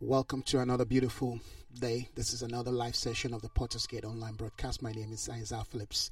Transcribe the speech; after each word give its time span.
Welcome 0.00 0.42
to 0.46 0.58
another 0.58 0.84
beautiful 0.84 1.38
day. 1.72 2.08
This 2.16 2.32
is 2.32 2.42
another 2.42 2.72
live 2.72 2.96
session 2.96 3.32
of 3.32 3.42
the 3.42 3.48
Potter's 3.48 3.86
Gate 3.86 4.04
online 4.04 4.34
broadcast. 4.34 4.82
My 4.82 4.90
name 4.90 5.12
is 5.12 5.28
Isaiah 5.28 5.62
Phillips 5.62 6.10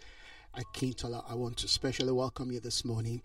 Akintola. 0.56 1.24
I 1.28 1.34
want 1.34 1.56
to 1.58 1.68
specially 1.68 2.12
welcome 2.12 2.52
you 2.52 2.60
this 2.60 2.84
morning 2.84 3.22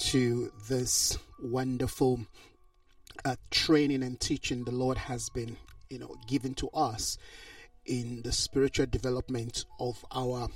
to 0.00 0.52
this 0.68 1.16
wonderful 1.42 2.20
uh, 3.24 3.36
training 3.50 4.02
and 4.02 4.20
teaching 4.20 4.64
the 4.64 4.72
Lord 4.72 4.98
has 4.98 5.30
been, 5.30 5.56
you 5.88 5.98
know, 5.98 6.16
given 6.26 6.52
to 6.56 6.68
us 6.74 7.16
in 7.86 8.20
the 8.20 8.32
spiritual 8.32 8.86
development 8.86 9.64
of 9.80 10.04
our 10.12 10.48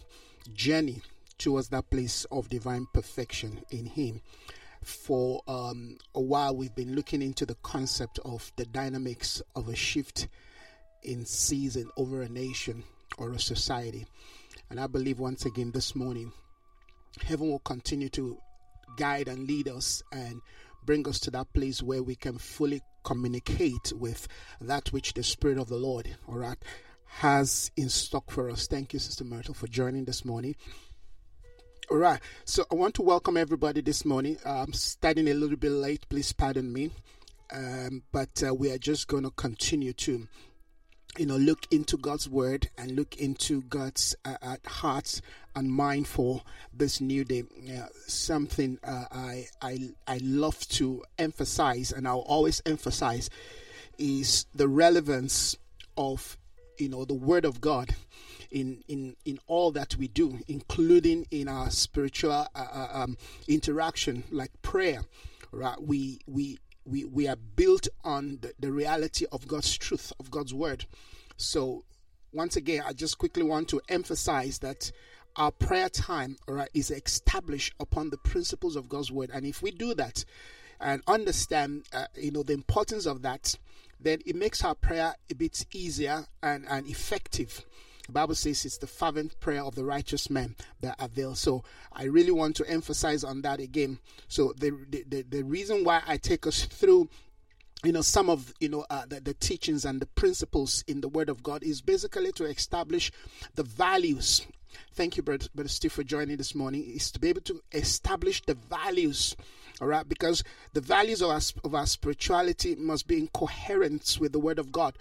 journey 0.53 1.01
towards 1.39 1.69
that 1.69 1.89
place 1.89 2.27
of 2.31 2.51
divine 2.51 2.87
perfection 2.93 3.63
in 3.71 3.87
Him. 3.87 4.21
For 4.83 5.43
um, 5.47 5.99
a 6.15 6.21
while, 6.21 6.57
we've 6.57 6.75
been 6.75 6.95
looking 6.97 7.23
into 7.23 7.47
the 7.47 7.55
concept 7.63 8.19
of 8.25 8.53
the 8.57 8.65
dynamics 8.67 9.41
of 9.55 9.69
a 9.69 9.77
shift 9.77 10.29
in 11.03 11.25
season 11.25 11.89
over 11.97 12.23
a 12.23 12.29
nation 12.29 12.85
or 13.19 13.33
a 13.33 13.39
society. 13.39 14.07
And 14.71 14.81
I 14.81 14.87
believe 14.87 15.19
once 15.19 15.45
again 15.47 15.71
this 15.73 15.95
morning, 15.95 16.33
heaven 17.25 17.51
will 17.51 17.61
continue 17.61 18.09
to 18.11 18.39
guide 18.97 19.29
and 19.29 19.47
lead 19.47 19.69
us 19.69 20.03
and 20.13 20.41
bring 20.85 21.07
us 21.07 21.21
to 21.21 21.31
that 21.31 21.53
place 21.53 21.83
where 21.83 22.03
we 22.03 22.15
can 22.15 22.39
fully 22.39 22.81
communicate 23.05 23.93
with 23.95 24.29
that 24.61 24.93
which 24.93 25.15
the 25.15 25.23
Spirit 25.23 25.59
of 25.59 25.69
the 25.69 25.77
Lord, 25.77 26.17
all 26.29 26.39
right, 26.39 26.59
has 27.07 27.71
in 27.77 27.89
stock 27.89 28.31
for 28.31 28.51
us. 28.51 28.67
Thank 28.67 28.93
you, 28.93 28.99
Sister 28.99 29.25
Myrtle, 29.25 29.55
for 29.55 29.67
joining 29.67 30.05
this 30.07 30.25
morning. 30.25 30.57
All 31.91 31.99
right, 31.99 32.21
so 32.45 32.65
I 32.71 32.77
want 32.77 32.95
to 32.95 33.03
welcome 33.03 33.37
everybody 33.37 33.81
this 33.81 34.05
morning. 34.05 34.39
I'm 34.47 34.73
starting 34.73 35.29
a 35.29 35.35
little 35.35 35.57
bit 35.57 35.73
late, 35.73 36.09
please 36.09 36.33
pardon 36.33 36.73
me. 36.73 36.91
Um, 37.53 38.05
but 38.13 38.41
uh, 38.47 38.55
we 38.55 38.71
are 38.71 38.79
just 38.79 39.09
going 39.09 39.25
to 39.25 39.31
continue 39.31 39.93
to 39.95 40.29
you 41.19 41.27
know 41.27 41.37
look 41.37 41.67
into 41.71 41.99
god's 41.99 42.27
word 42.27 42.71
and 42.79 42.93
look 42.93 43.17
into 43.17 43.61
god's 43.63 44.17
uh, 44.25 44.37
uh, 44.41 44.57
heart 44.67 45.21
and 45.55 45.71
mind 45.71 46.07
for 46.07 46.41
this 46.73 47.03
new 47.03 47.23
day 47.23 47.43
uh, 47.69 47.87
something 48.07 48.79
I, 48.83 49.47
I 49.61 49.91
i 50.07 50.19
love 50.23 50.59
to 50.71 51.03
emphasize 51.19 51.93
and 51.93 52.09
i'll 52.09 52.21
always 52.21 52.63
emphasize 52.65 53.29
is 53.99 54.47
the 54.55 54.69
relevance 54.69 55.55
of 55.99 56.39
you 56.79 56.89
know 56.89 57.05
the 57.05 57.13
word 57.13 57.45
of 57.45 57.61
god 57.61 57.95
in 58.53 58.85
in 58.87 59.17
in 59.25 59.39
all 59.47 59.73
that 59.73 59.97
we 59.97 60.09
do 60.09 60.39
including 60.47 61.27
in 61.31 61.49
our 61.49 61.71
spiritual 61.71 62.31
uh, 62.33 62.47
uh, 62.55 62.89
um, 62.93 63.17
interaction 63.49 64.23
like 64.31 64.51
prayer 64.63 65.03
right 65.53 65.83
we 65.83 66.21
we 66.27 66.59
we, 66.85 67.05
we 67.05 67.29
are 67.29 67.37
built 67.37 67.89
on 68.05 68.39
the, 68.41 68.53
the 68.59 68.73
reality 68.73 69.27
of 69.31 69.47
God's 69.47 69.77
truth, 69.77 70.13
of 70.19 70.31
God's 70.31 70.53
word. 70.53 70.87
So, 71.37 71.85
once 72.33 72.57
again, 72.57 72.83
I 72.87 72.93
just 72.93 73.19
quickly 73.19 73.43
want 73.43 73.69
to 73.69 73.81
emphasize 73.89 74.59
that 74.61 74.91
our 75.37 75.51
prayer 75.51 75.89
time 75.89 76.37
is 76.75 76.91
established 76.91 77.75
upon 77.79 78.11
the 78.11 78.17
principles 78.19 78.77
of 78.77 78.89
God's 78.89 79.13
word. 79.13 79.31
And 79.33 79.45
if 79.45 79.63
we 79.63 79.71
do 79.71 79.95
that 79.95 80.25
and 80.81 81.03
understand, 81.07 81.85
uh, 81.93 82.07
you 82.17 82.31
know, 82.31 82.43
the 82.43 82.53
importance 82.55 83.07
of 83.07 83.23
that, 83.23 83.57
then 84.01 84.21
it 84.27 84.35
makes 84.35 84.65
our 84.65 84.75
prayer 84.75 85.15
a 85.31 85.35
bit 85.35 85.65
easier 85.73 86.27
and, 86.43 86.67
and 86.69 86.87
effective. 86.87 87.65
The 88.07 88.13
Bible 88.13 88.35
says 88.35 88.65
it's 88.65 88.79
the 88.79 88.87
fervent 88.87 89.39
prayer 89.39 89.63
of 89.63 89.75
the 89.75 89.85
righteous 89.85 90.29
man 90.29 90.57
that 90.81 90.97
avails. 90.99 91.39
So 91.39 91.63
I 91.93 92.05
really 92.05 92.33
want 92.33 92.57
to 92.57 92.69
emphasize 92.69 93.23
on 93.23 93.43
that 93.43 93.61
again. 93.61 93.99
So 94.29 94.53
the 94.57 94.71
the, 94.91 95.05
the, 95.09 95.23
the 95.23 95.43
reason 95.43 95.85
why 95.85 96.03
I 96.07 96.17
take 96.17 96.47
us 96.47 96.65
through 96.65 97.09
you 97.85 97.93
know 97.93 98.01
some 98.01 98.31
of 98.31 98.55
you 98.61 98.69
know 98.69 98.85
uh, 98.91 99.05
the, 99.09 99.21
the, 99.21 99.35
teachings 99.35 99.85
and 99.85 100.01
the 100.01 100.07
principles 100.07 100.85
in 100.87 101.01
the 101.01 101.09
word 101.09 101.29
of 101.29 101.43
god 101.43 101.63
is 101.63 101.81
basically 101.81 102.31
to 102.33 102.45
establish 102.45 103.11
the 103.57 103.63
values 103.63 104.47
thank 104.95 105.17
you 105.17 105.23
brother, 105.23 105.47
brother 105.55 105.69
steve 105.69 105.93
for 105.93 106.05
joining 106.05 106.37
this 106.37 106.55
morning 106.55 106.85
is 106.85 107.11
to 107.11 107.19
be 107.19 107.29
able 107.29 107.41
to 107.41 107.61
establish 107.73 108.41
the 108.43 108.55
values 108.55 109.35
all 109.81 109.89
right 109.89 110.09
because 110.09 110.45
the 110.75 110.81
values 110.81 111.23
of 111.23 111.31
our, 111.31 111.41
of 111.65 111.75
our 111.75 111.87
spirituality 111.87 112.77
must 112.77 113.09
be 113.09 113.19
in 113.19 113.29
coherence 113.29 114.19
with 114.19 114.33
the 114.33 114.39
word 114.39 114.59
of 114.59 114.71
god 114.71 114.97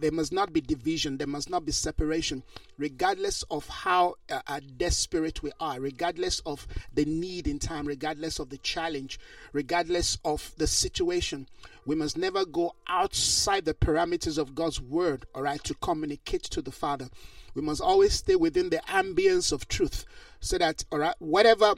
there 0.00 0.12
must 0.12 0.32
not 0.32 0.52
be 0.52 0.60
division 0.60 1.16
there 1.18 1.26
must 1.26 1.50
not 1.50 1.64
be 1.64 1.72
separation 1.72 2.42
regardless 2.78 3.42
of 3.50 3.66
how 3.68 4.14
uh, 4.30 4.40
uh, 4.46 4.60
desperate 4.76 5.42
we 5.42 5.50
are 5.60 5.80
regardless 5.80 6.40
of 6.40 6.66
the 6.92 7.04
need 7.04 7.46
in 7.46 7.58
time 7.58 7.86
regardless 7.86 8.38
of 8.38 8.50
the 8.50 8.58
challenge 8.58 9.18
regardless 9.52 10.18
of 10.24 10.52
the 10.58 10.66
situation. 10.66 11.46
We 11.84 11.94
must 11.94 12.16
never 12.16 12.44
go 12.44 12.74
outside 12.88 13.64
the 13.64 13.74
parameters 13.74 14.38
of 14.38 14.54
god's 14.54 14.80
word 14.80 15.26
all 15.34 15.42
right 15.42 15.62
to 15.64 15.74
communicate 15.74 16.42
to 16.44 16.62
the 16.62 16.72
father. 16.72 17.08
We 17.54 17.62
must 17.62 17.80
always 17.80 18.14
stay 18.14 18.36
within 18.36 18.70
the 18.70 18.82
ambience 18.88 19.52
of 19.52 19.68
truth 19.68 20.04
so 20.40 20.58
that 20.58 20.84
all 20.92 20.98
right 20.98 21.14
whatever 21.18 21.74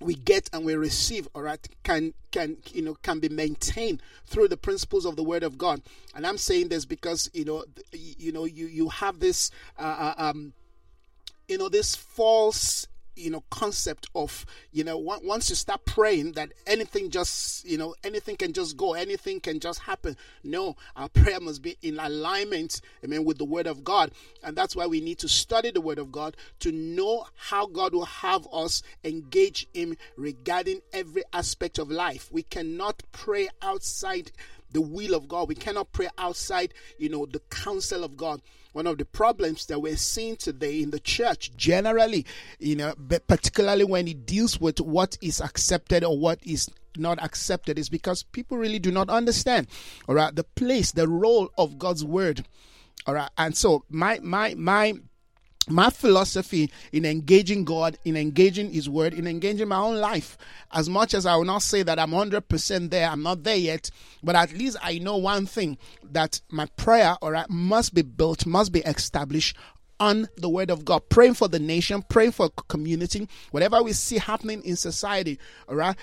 we 0.00 0.14
get 0.14 0.48
and 0.52 0.64
we 0.64 0.74
receive 0.74 1.28
all 1.34 1.42
right 1.42 1.68
can 1.82 2.14
can 2.30 2.56
you 2.72 2.82
know 2.82 2.94
can 3.02 3.20
be 3.20 3.28
maintained 3.28 4.02
through 4.26 4.48
the 4.48 4.56
principles 4.56 5.04
of 5.04 5.16
the 5.16 5.22
word 5.22 5.42
of 5.42 5.58
god. 5.58 5.82
And 6.14 6.26
i'm 6.26 6.38
saying 6.38 6.68
this 6.68 6.84
because 6.84 7.30
you 7.32 7.44
know 7.44 7.64
you 7.92 8.32
know 8.32 8.44
you 8.44 8.66
you 8.66 8.88
have 8.88 9.20
this 9.20 9.50
uh, 9.78 10.14
uh 10.18 10.30
um 10.30 10.52
you 11.48 11.58
know 11.58 11.68
this 11.68 11.94
false 11.94 12.86
you 13.16 13.30
know 13.30 13.42
concept 13.50 14.08
of 14.14 14.46
you 14.72 14.84
know 14.84 14.96
once 14.98 15.50
you 15.50 15.56
start 15.56 15.84
praying 15.84 16.32
that 16.32 16.52
anything 16.66 17.10
just 17.10 17.64
you 17.64 17.76
know 17.76 17.94
anything 18.04 18.36
can 18.36 18.52
just 18.52 18.76
go 18.76 18.94
anything 18.94 19.40
can 19.40 19.60
just 19.60 19.80
happen. 19.80 20.16
No 20.42 20.76
our 20.96 21.08
prayer 21.08 21.40
must 21.40 21.62
be 21.62 21.76
in 21.82 21.98
alignment 21.98 22.80
amen 23.04 23.24
with 23.24 23.38
the 23.38 23.44
word 23.44 23.66
of 23.66 23.84
god. 23.84 24.12
And 24.42 24.56
that's 24.56 24.74
why 24.74 24.86
we 24.86 25.00
need 25.00 25.18
to 25.18 25.28
study 25.28 25.70
the 25.70 25.80
word 25.80 25.98
of 25.98 26.12
god 26.12 26.36
to 26.60 26.72
know 26.72 27.26
how 27.36 27.66
god 27.66 27.94
will 27.94 28.04
have 28.06 28.46
us 28.52 28.82
engage 29.04 29.66
him 29.74 29.96
regarding 30.16 30.80
every 30.92 31.22
aspect 31.32 31.78
of 31.78 31.90
life. 31.90 32.28
We 32.32 32.42
cannot 32.42 33.02
pray 33.12 33.48
outside 33.62 34.32
the 34.72 34.80
will 34.80 35.14
of 35.14 35.28
God. 35.28 35.48
We 35.48 35.54
cannot 35.54 35.92
pray 35.92 36.08
outside, 36.18 36.74
you 36.98 37.08
know, 37.08 37.26
the 37.26 37.40
counsel 37.50 38.04
of 38.04 38.16
God. 38.16 38.40
One 38.72 38.86
of 38.86 38.98
the 38.98 39.04
problems 39.04 39.66
that 39.66 39.80
we're 39.80 39.96
seeing 39.96 40.36
today 40.36 40.80
in 40.80 40.90
the 40.90 41.00
church, 41.00 41.56
generally, 41.56 42.24
you 42.60 42.76
know, 42.76 42.94
but 42.96 43.26
particularly 43.26 43.84
when 43.84 44.06
it 44.06 44.26
deals 44.26 44.60
with 44.60 44.80
what 44.80 45.18
is 45.20 45.40
accepted 45.40 46.04
or 46.04 46.16
what 46.16 46.38
is 46.44 46.68
not 46.96 47.20
accepted, 47.22 47.78
is 47.78 47.88
because 47.88 48.22
people 48.22 48.58
really 48.58 48.78
do 48.78 48.92
not 48.92 49.10
understand, 49.10 49.66
all 50.08 50.14
right, 50.14 50.34
the 50.36 50.44
place, 50.44 50.92
the 50.92 51.08
role 51.08 51.50
of 51.58 51.78
God's 51.78 52.04
word. 52.04 52.46
All 53.06 53.14
right. 53.14 53.30
And 53.38 53.56
so 53.56 53.84
my 53.88 54.20
my 54.22 54.54
my 54.54 54.94
my 55.68 55.90
philosophy 55.90 56.70
in 56.92 57.04
engaging 57.04 57.64
God, 57.64 57.98
in 58.04 58.16
engaging 58.16 58.72
His 58.72 58.88
Word, 58.88 59.14
in 59.14 59.26
engaging 59.26 59.68
my 59.68 59.76
own 59.76 59.96
life, 59.96 60.38
as 60.72 60.88
much 60.88 61.14
as 61.14 61.26
I 61.26 61.36
will 61.36 61.44
not 61.44 61.62
say 61.62 61.82
that 61.82 61.98
I'm 61.98 62.10
100% 62.10 62.90
there, 62.90 63.08
I'm 63.08 63.22
not 63.22 63.42
there 63.42 63.56
yet, 63.56 63.90
but 64.22 64.36
at 64.36 64.52
least 64.52 64.78
I 64.82 64.98
know 64.98 65.16
one 65.16 65.46
thing 65.46 65.78
that 66.12 66.40
my 66.50 66.66
prayer, 66.76 67.16
all 67.20 67.32
right, 67.32 67.48
must 67.48 67.94
be 67.94 68.02
built, 68.02 68.46
must 68.46 68.72
be 68.72 68.80
established 68.80 69.56
on 70.00 70.28
the 70.36 70.48
word 70.48 70.70
of 70.70 70.84
God, 70.84 71.02
praying 71.10 71.34
for 71.34 71.46
the 71.46 71.58
nation, 71.58 72.02
praying 72.08 72.32
for 72.32 72.48
community, 72.68 73.28
whatever 73.50 73.82
we 73.82 73.92
see 73.92 74.16
happening 74.16 74.62
in 74.64 74.74
society, 74.74 75.38
all 75.68 75.76
right, 75.76 75.94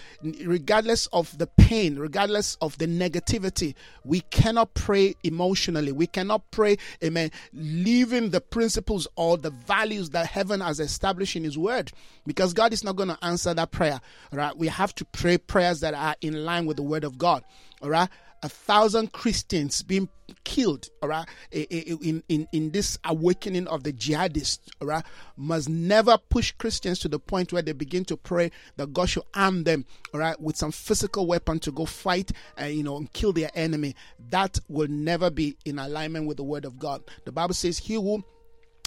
regardless 0.45 1.07
of 1.07 1.35
the 1.37 1.47
pain, 1.47 1.97
regardless 1.97 2.55
of 2.61 2.77
the 2.77 2.85
negativity, 2.85 3.73
we 4.05 4.21
cannot 4.29 4.73
pray 4.75 5.15
emotionally. 5.23 5.91
We 5.91 6.07
cannot 6.07 6.49
pray, 6.51 6.77
amen, 7.03 7.31
leaving 7.51 8.29
the 8.29 8.39
principles 8.39 9.07
or 9.15 9.37
the 9.37 9.49
values 9.49 10.11
that 10.11 10.27
heaven 10.27 10.61
has 10.61 10.79
established 10.79 11.35
in 11.35 11.43
His 11.43 11.57
word, 11.57 11.91
because 12.25 12.53
God 12.53 12.71
is 12.71 12.83
not 12.83 12.95
going 12.95 13.09
to 13.09 13.17
answer 13.23 13.53
that 13.53 13.71
prayer, 13.71 13.99
all 14.31 14.37
right. 14.37 14.55
We 14.55 14.67
have 14.67 14.93
to 14.95 15.05
pray 15.05 15.37
prayers 15.39 15.79
that 15.79 15.95
are 15.95 16.15
in 16.21 16.45
line 16.45 16.67
with 16.67 16.77
the 16.77 16.83
word 16.83 17.03
of 17.03 17.17
God, 17.17 17.43
all 17.81 17.89
right 17.89 18.09
a 18.43 18.49
thousand 18.49 19.13
Christians 19.13 19.83
being 19.83 20.09
killed, 20.43 20.89
all 21.01 21.09
right, 21.09 21.27
in, 21.51 22.23
in, 22.27 22.47
in 22.51 22.71
this 22.71 22.97
awakening 23.05 23.67
of 23.67 23.83
the 23.83 23.93
jihadists, 23.93 24.59
all 24.81 24.87
right, 24.87 25.05
must 25.35 25.69
never 25.69 26.17
push 26.17 26.51
Christians 26.51 26.99
to 26.99 27.07
the 27.07 27.19
point 27.19 27.53
where 27.53 27.61
they 27.61 27.71
begin 27.71 28.05
to 28.05 28.17
pray 28.17 28.51
that 28.75 28.93
God 28.93 29.09
should 29.09 29.23
arm 29.33 29.63
them, 29.63 29.85
all 30.13 30.19
right, 30.19 30.39
with 30.39 30.57
some 30.57 30.71
physical 30.71 31.27
weapon 31.27 31.59
to 31.59 31.71
go 31.71 31.85
fight 31.85 32.31
and, 32.57 32.73
you 32.73 32.83
know, 32.83 32.97
and 32.97 33.11
kill 33.13 33.33
their 33.33 33.51
enemy. 33.55 33.95
That 34.29 34.59
will 34.67 34.89
never 34.89 35.29
be 35.29 35.57
in 35.65 35.79
alignment 35.79 36.27
with 36.27 36.37
the 36.37 36.43
word 36.43 36.65
of 36.65 36.77
God. 36.77 37.03
The 37.25 37.31
Bible 37.31 37.53
says, 37.53 37.77
He 37.77 37.97
will 37.97 38.23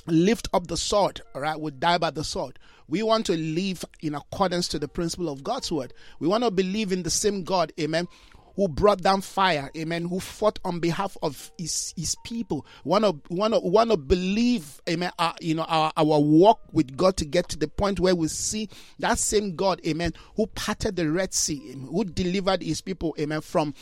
lift 0.07 0.49
up 0.53 0.67
the 0.67 0.77
sword, 0.77 1.21
all 1.35 1.43
right, 1.43 1.59
will 1.61 1.71
die 1.71 1.99
by 1.99 2.11
the 2.11 2.25
sword. 2.25 2.59
We 2.89 3.05
want 3.05 3.27
to 3.27 3.37
live 3.37 3.85
in 4.01 4.17
accordance 4.17 4.67
to 4.69 4.79
the 4.81 4.89
principle 4.89 5.29
of 5.29 5.45
God's 5.45 5.71
word. 5.71 5.95
We 6.19 6.27
want 6.27 6.43
to 6.43 6.51
believe 6.51 6.91
in 6.91 7.05
the 7.05 7.11
same 7.11 7.45
God, 7.45 7.73
amen, 7.79 8.09
who 8.57 8.69
brought 8.69 9.03
down 9.03 9.21
fire, 9.21 9.71
amen, 9.77 10.07
who 10.07 10.21
fought 10.21 10.59
on 10.65 10.81
behalf 10.81 11.17
of 11.23 11.51
his, 11.59 11.95
his 11.97 12.17
people. 12.25 12.67
Want 12.85 13.05
to 13.05 13.17
want 13.29 13.55
to 13.55 13.61
want 13.61 13.91
to 13.91 13.97
believe, 13.97 14.81
amen, 14.89 15.13
our, 15.19 15.35
you 15.41 15.55
know, 15.55 15.65
our, 15.65 15.93
our 15.97 16.21
walk 16.21 16.61
with 16.73 16.97
God 16.97 17.17
to 17.19 17.25
get 17.25 17.49
to 17.51 17.59
the 17.59 17.69
point 17.69 18.01
where 18.01 18.15
we 18.15 18.29
see 18.29 18.69
that 18.99 19.19
same 19.19 19.57
God, 19.57 19.81
amen, 19.87 20.13
who 20.37 20.47
parted 20.49 20.97
the 20.97 21.11
Red 21.11 21.35
Sea, 21.35 21.75
who 21.91 22.05
delivered 22.05 22.63
his 22.63 22.81
people, 22.81 23.15
amen, 23.19 23.41
from 23.41 23.75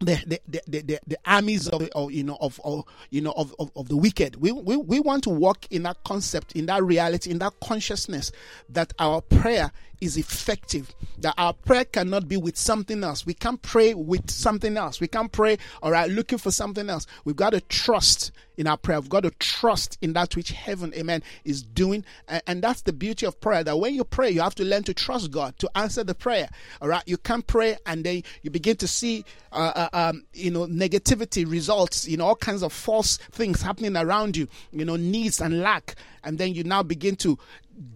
the 0.00 0.40
the, 0.46 0.60
the, 0.66 0.80
the, 0.82 1.00
the 1.06 1.18
armies 1.26 1.68
of, 1.68 1.82
of 1.94 2.12
you 2.12 2.22
know 2.22 2.38
of, 2.40 2.60
of 2.64 2.84
you 3.10 3.20
know 3.20 3.32
of, 3.36 3.54
of, 3.58 3.70
of, 3.74 3.88
the 3.88 3.96
wicked. 3.96 4.36
We, 4.36 4.52
we 4.52 4.76
we 4.76 5.00
want 5.00 5.24
to 5.24 5.30
walk 5.30 5.66
in 5.70 5.82
that 5.84 6.02
concept 6.04 6.52
in 6.52 6.66
that 6.66 6.82
reality 6.84 7.30
in 7.30 7.38
that 7.38 7.54
consciousness 7.60 8.30
that 8.68 8.92
our 8.98 9.20
prayer 9.20 9.72
is 10.00 10.16
effective 10.16 10.94
that 11.18 11.34
our 11.36 11.52
prayer 11.52 11.84
cannot 11.84 12.28
be 12.28 12.36
with 12.36 12.56
something 12.56 13.02
else. 13.02 13.26
We 13.26 13.34
can't 13.34 13.60
pray 13.62 13.94
with 13.94 14.30
something 14.30 14.76
else. 14.76 15.00
We 15.00 15.08
can't 15.08 15.32
pray 15.32 15.58
all 15.82 15.90
right 15.90 16.08
looking 16.08 16.38
for 16.38 16.52
something 16.52 16.88
else. 16.88 17.06
We've 17.24 17.36
got 17.36 17.50
to 17.50 17.60
trust 17.60 18.30
in 18.58 18.66
our 18.66 18.76
prayer. 18.76 19.00
We've 19.00 19.08
got 19.08 19.22
to 19.22 19.30
trust 19.30 19.96
in 20.02 20.12
that 20.12 20.36
which 20.36 20.50
heaven 20.50 20.92
amen 20.94 21.22
is 21.44 21.62
doing. 21.62 22.04
And, 22.46 22.58
that's 22.58 22.82
the 22.82 22.92
beauty 22.92 23.24
of 23.24 23.40
prayer 23.40 23.62
that 23.62 23.78
when 23.78 23.94
you 23.94 24.02
pray 24.02 24.30
you 24.30 24.40
have 24.40 24.56
to 24.56 24.64
learn 24.64 24.82
to 24.82 24.92
trust 24.92 25.30
god 25.30 25.56
to 25.60 25.70
answer 25.76 26.02
the 26.02 26.14
prayer 26.14 26.48
all 26.82 26.88
right? 26.88 27.04
You 27.06 27.16
can't 27.16 27.46
pray 27.46 27.76
and 27.86 28.04
then 28.04 28.24
you 28.42 28.50
begin 28.50 28.76
to 28.78 28.88
see 28.88 29.24
uh, 29.52 29.72
uh, 29.76 29.88
um, 29.92 30.24
you 30.34 30.50
know 30.50 30.66
negativity 30.66 31.48
results 31.48 32.08
you 32.08 32.16
know 32.16 32.26
all 32.26 32.34
kinds 32.34 32.64
of 32.64 32.72
false 32.72 33.18
things 33.30 33.62
happening 33.62 33.96
around 33.96 34.36
you 34.36 34.48
you 34.72 34.84
know 34.84 34.96
needs 34.96 35.40
and 35.40 35.60
lack. 35.60 35.94
And 36.24 36.36
then 36.36 36.52
you 36.52 36.64
now 36.64 36.82
begin 36.82 37.14
to 37.16 37.38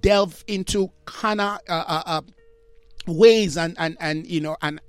delve 0.01 0.45
into 0.47 0.93
kind 1.07 1.41
of 1.41 1.59
uh, 1.69 1.85
uh, 1.87 2.03
uh, 2.07 2.21
ways 3.07 3.57
and 3.57 3.75
and 3.79 3.97
and 4.01 4.27
you 4.27 4.41
know 4.41 4.57
and 4.63 4.81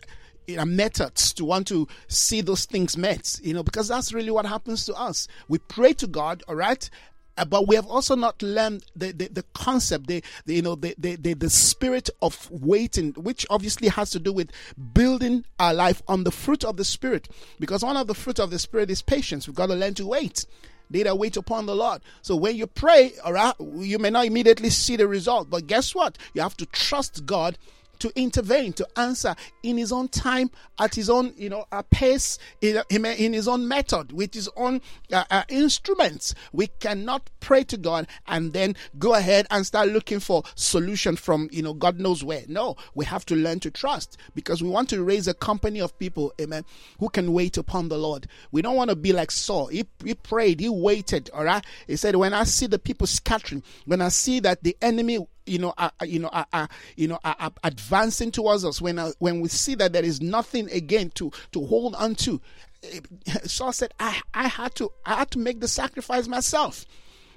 you 0.47 0.57
know, 0.57 0.65
methods 0.65 1.33
to 1.33 1.45
want 1.45 1.67
to 1.67 1.87
see 2.07 2.41
those 2.41 2.65
things 2.65 2.97
met, 2.97 3.39
you 3.43 3.53
know, 3.53 3.63
because 3.63 3.87
that's 3.87 4.13
really 4.13 4.31
what 4.31 4.45
happens 4.45 4.85
to 4.85 4.93
us. 4.95 5.27
We 5.47 5.59
pray 5.59 5.93
to 5.93 6.07
God, 6.07 6.43
all 6.47 6.55
right, 6.55 6.89
uh, 7.37 7.45
but 7.45 7.67
we 7.67 7.75
have 7.75 7.87
also 7.87 8.15
not 8.15 8.41
learned 8.41 8.85
the, 8.95 9.11
the, 9.11 9.27
the 9.27 9.43
concept, 9.53 10.07
the, 10.07 10.23
the, 10.45 10.55
you 10.55 10.61
know, 10.61 10.75
the, 10.75 10.93
the, 10.97 11.15
the, 11.15 11.33
the 11.33 11.49
spirit 11.49 12.09
of 12.21 12.49
waiting, 12.51 13.11
which 13.13 13.45
obviously 13.49 13.87
has 13.87 14.11
to 14.11 14.19
do 14.19 14.31
with 14.31 14.51
building 14.93 15.43
our 15.59 15.73
life 15.73 16.01
on 16.07 16.23
the 16.23 16.31
fruit 16.31 16.63
of 16.63 16.77
the 16.77 16.85
spirit. 16.85 17.27
Because 17.59 17.83
one 17.83 17.97
of 17.97 18.07
the 18.07 18.13
fruit 18.13 18.39
of 18.39 18.51
the 18.51 18.59
spirit 18.59 18.91
is 18.91 19.01
patience. 19.01 19.47
We've 19.47 19.55
got 19.55 19.67
to 19.67 19.75
learn 19.75 19.95
to 19.95 20.05
wait. 20.05 20.45
They 20.91 21.11
wait 21.11 21.37
upon 21.37 21.65
the 21.65 21.75
Lord. 21.75 22.01
So 22.21 22.35
when 22.35 22.55
you 22.55 22.67
pray, 22.67 23.13
all 23.23 23.33
right, 23.33 23.55
you 23.59 23.97
may 23.97 24.11
not 24.11 24.27
immediately 24.27 24.69
see 24.69 24.95
the 24.95 25.07
result, 25.07 25.49
but 25.49 25.65
guess 25.65 25.95
what? 25.95 26.19
You 26.35 26.43
have 26.43 26.55
to 26.57 26.67
trust 26.67 27.25
God 27.25 27.57
to 28.03 28.11
intervene, 28.19 28.73
to 28.73 28.85
answer 28.97 29.33
in 29.63 29.77
his 29.77 29.94
own 29.94 30.09
time, 30.09 30.51
at 30.77 30.94
his 30.94 31.09
own, 31.09 31.33
you 31.38 31.47
know, 31.47 31.63
uh, 31.71 31.81
pace, 31.89 32.38
in, 32.59 32.83
in 32.89 33.31
his 33.31 33.47
own 33.47 33.65
method, 33.65 34.11
with 34.11 34.33
his 34.33 34.50
own 34.57 34.81
uh, 35.13 35.23
uh, 35.31 35.44
instruments. 35.47 36.35
We 36.51 36.67
cannot 36.67 37.29
pray 37.39 37.63
to 37.63 37.77
God 37.77 38.07
and 38.27 38.51
then 38.51 38.75
go 39.00 39.13
ahead 39.15 39.47
and 39.51 39.65
start 39.65 39.88
looking 39.88 40.19
for 40.19 40.44
solution 40.55 41.15
from, 41.15 41.47
you 41.53 41.61
know, 41.61 41.73
God 41.73 41.97
knows 41.97 42.25
where. 42.25 42.44
No, 42.50 42.75
we 42.94 43.05
have 43.05 43.25
to 43.27 43.35
learn 43.35 43.61
to 43.61 43.71
trust 43.71 44.17
because 44.35 44.61
we 44.61 44.67
want 44.67 44.89
to 44.89 45.01
raise 45.01 45.29
a 45.29 45.33
company 45.33 45.79
of 45.79 45.97
people, 45.97 46.33
amen, 46.41 46.65
who 47.00 47.07
can 47.07 47.31
wait 47.31 47.55
upon 47.55 47.88
the 47.88 47.97
Lord. 47.97 48.27
We 48.51 48.61
don't 48.61 48.75
want 48.75 48.89
to 48.89 48.97
be 48.97 49.13
like 49.13 49.31
Saul. 49.31 49.67
He, 49.67 49.85
he 50.03 50.13
prayed, 50.13 50.59
he 50.59 50.67
waited, 50.67 51.29
all 51.33 51.45
right? 51.45 51.63
He 51.88 51.95
said, 51.95 52.17
when 52.17 52.33
I 52.33 52.44
see 52.44 52.67
the 52.67 52.79
people 52.79 53.07
scattering, 53.07 53.63
when 53.85 54.01
I 54.01 54.09
see 54.09 54.41
that 54.41 54.61
the 54.61 54.75
enemy 54.81 55.25
you 55.45 55.59
know, 55.59 55.73
are, 55.77 55.91
you 56.03 56.19
know, 56.19 56.29
are, 56.29 56.45
are 56.53 56.69
you 56.95 57.07
know, 57.07 57.19
are, 57.23 57.35
are 57.39 57.51
advancing 57.63 58.31
towards 58.31 58.65
us. 58.65 58.81
When 58.81 58.99
uh, 58.99 59.11
when 59.19 59.41
we 59.41 59.49
see 59.49 59.75
that 59.75 59.93
there 59.93 60.03
is 60.03 60.21
nothing 60.21 60.69
again 60.71 61.11
to 61.15 61.31
to 61.51 61.65
hold 61.65 61.95
on 61.95 62.15
to, 62.15 62.41
eh, 62.83 62.99
Saul 63.43 63.71
said, 63.73 63.93
"I 63.99 64.21
I 64.33 64.47
had 64.47 64.75
to 64.75 64.91
I 65.05 65.15
had 65.15 65.31
to 65.31 65.39
make 65.39 65.59
the 65.59 65.67
sacrifice 65.67 66.27
myself." 66.27 66.85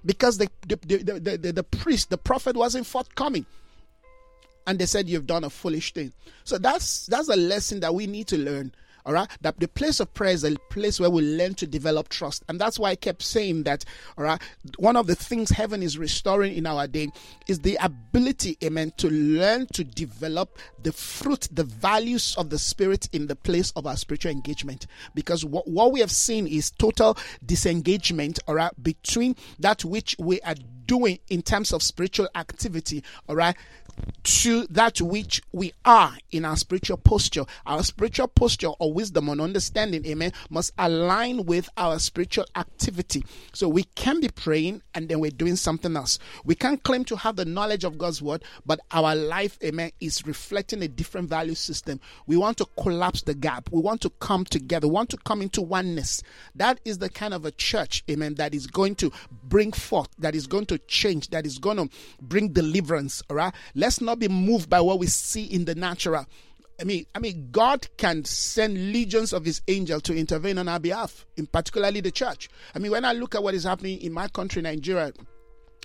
Because 0.05 0.39
the 0.39 0.49
the, 0.67 0.77
the, 0.77 1.21
the, 1.21 1.37
the, 1.37 1.53
the 1.53 1.63
priest, 1.65 2.11
the 2.11 2.19
prophet 2.19 2.55
wasn't 2.57 2.87
forthcoming 2.87 3.45
and 4.67 4.79
they 4.79 4.87
said 4.87 5.09
you've 5.09 5.27
done 5.27 5.45
a 5.45 5.51
foolish 5.51 5.93
thing. 5.95 6.13
So 6.45 6.59
that's 6.59 7.07
that's 7.07 7.29
a 7.29 7.37
lesson 7.37 7.81
that 7.81 7.95
we 7.95 8.07
need 8.07 8.27
to 8.29 8.39
learn 8.39 8.73
all 9.07 9.13
right. 9.13 9.29
That 9.41 9.61
the 9.61 9.69
place 9.69 10.01
of 10.01 10.13
prayer 10.13 10.33
is 10.33 10.45
a 10.45 10.57
place 10.69 10.99
where 10.99 11.09
we 11.09 11.23
learn 11.23 11.55
to 11.55 11.67
develop 11.67 12.09
trust. 12.09 12.45
And 12.49 12.61
that's 12.61 12.79
why 12.79 12.91
I 12.91 12.97
kept 12.97 13.23
saying 13.23 13.63
that, 13.63 13.85
all 14.19 14.25
right. 14.25 14.43
One 14.79 14.97
of 14.97 15.07
the 15.07 15.15
things 15.15 15.51
heaven 15.51 15.83
is 15.83 15.97
restoring 15.97 16.57
in 16.57 16.67
our 16.67 16.89
day 16.89 17.09
is 17.47 17.61
the 17.61 17.79
ability, 17.81 18.59
amen, 18.65 18.93
to 18.99 19.09
learn 19.09 19.69
to 19.75 19.85
develop 19.85 20.59
the 20.83 20.93
fruit, 20.93 21.49
the 21.53 21.65
values 21.65 22.35
of 22.37 22.51
the 22.51 22.59
spirit 22.59 23.09
in 23.13 23.29
the 23.29 23.37
place 23.37 23.71
of 23.77 23.87
our 23.87 23.97
spiritual 23.97 24.33
engagement. 24.33 24.87
Because 25.15 25.45
what, 25.45 25.69
what 25.69 25.93
we 25.93 26.01
have 26.01 26.11
seen 26.11 26.49
is 26.49 26.73
total 26.73 27.17
disengagement, 27.45 28.41
all 28.49 28.57
right, 28.57 28.73
between 28.83 29.37
that 29.61 29.85
which 29.85 30.17
we 30.19 30.41
are 30.41 30.57
doing 30.87 31.19
in 31.29 31.43
terms 31.43 31.73
of 31.73 31.83
spiritual 31.83 32.29
activity, 32.35 33.05
all 33.29 33.37
right, 33.37 33.57
to 34.23 34.67
that 34.69 35.01
which 35.01 35.41
we 35.53 35.73
are 35.85 36.13
in 36.33 36.45
our 36.45 36.57
spiritual 36.57 36.97
posture. 36.97 37.45
Our 37.65 37.83
spiritual 37.83 38.29
posture 38.29 38.71
or 38.79 38.93
wisdom 38.93 39.29
and 39.29 39.41
understanding, 39.41 40.05
amen, 40.07 40.33
must 40.51 40.73
align 40.79 41.45
with 41.45 41.69
our 41.77 41.99
spiritual 41.99 42.47
activity. 42.57 43.25
So 43.53 43.69
we 43.69 43.85
can 43.85 44.21
be 44.21 44.29
praying 44.29 44.83
and 44.95 45.09
then 45.09 45.21
we're 45.21 45.31
doing 45.31 45.57
something 45.57 45.97
else. 45.97 46.19
We 46.45 46.55
can't 46.55 46.83
claim 46.83 47.05
to 47.05 47.17
have 47.17 47.37
the 47.37 47.45
knowledge 47.45 47.85
of 47.85 47.99
God's 47.99 48.21
word, 48.21 48.43
but 48.65 48.81
our 48.91 49.15
life, 49.15 49.59
amen, 49.63 49.93
is 50.01 50.27
reflecting 50.27 50.83
a 50.83 50.89
different 50.89 51.29
value 51.29 51.55
system. 51.55 52.01
We 52.27 52.37
want 52.37 52.59
to 52.59 52.67
collapse 52.81 53.23
the 53.23 53.35
gap. 53.35 53.69
We 53.71 53.81
want 53.81 54.01
to 54.03 54.11
come 54.11 54.45
together. 54.45 54.89
We 54.89 54.95
want 54.95 55.11
to 55.11 55.19
come 55.19 55.41
into 55.41 55.63
oneness. 55.63 56.23
That 56.55 56.81
is 56.85 56.99
the 56.99 57.09
kind 57.09 57.33
of 57.33 57.45
a 57.45 57.53
church, 57.53 58.03
amen, 58.11 58.35
that 58.35 58.55
is 58.55 58.67
going 58.67 58.97
to 58.97 59.13
bring 59.45 59.73
forth, 59.73 60.09
that 60.19 60.35
is 60.35 60.47
going 60.47 60.67
to 60.67 60.79
change, 60.79 61.29
that 61.31 61.47
is 61.47 61.59
going 61.59 61.77
to 61.77 61.89
bring 62.21 62.49
deliverance. 62.53 63.23
All 63.31 63.37
right. 63.37 63.55
Let's 63.87 64.01
not 64.01 64.19
be 64.19 64.27
moved 64.27 64.69
by 64.69 64.81
what 64.81 64.99
we 64.99 65.07
see 65.07 65.45
in 65.45 65.65
the 65.65 65.77
natural. 65.77 66.27
I 66.81 66.83
mean, 66.83 67.07
I 67.15 67.21
mean, 67.21 67.51
God 67.53 67.87
can 67.97 68.25
send 68.25 68.93
legions 68.93 69.33
of 69.33 69.45
His 69.45 69.63
angels 69.69 70.03
to 70.03 70.17
intervene 70.17 70.59
on 70.59 70.67
our 70.67 70.81
behalf, 70.81 71.25
in 71.37 71.47
particularly 71.47 72.01
the 72.01 72.11
church. 72.11 72.49
I 72.75 72.81
mean, 72.81 72.91
when 72.91 73.05
I 73.05 73.13
look 73.13 73.37
at 73.37 73.45
what 73.45 73.55
is 73.55 73.63
happening 73.63 74.01
in 74.01 74.13
my 74.13 74.27
country, 74.27 74.61
Nigeria, 74.61 75.13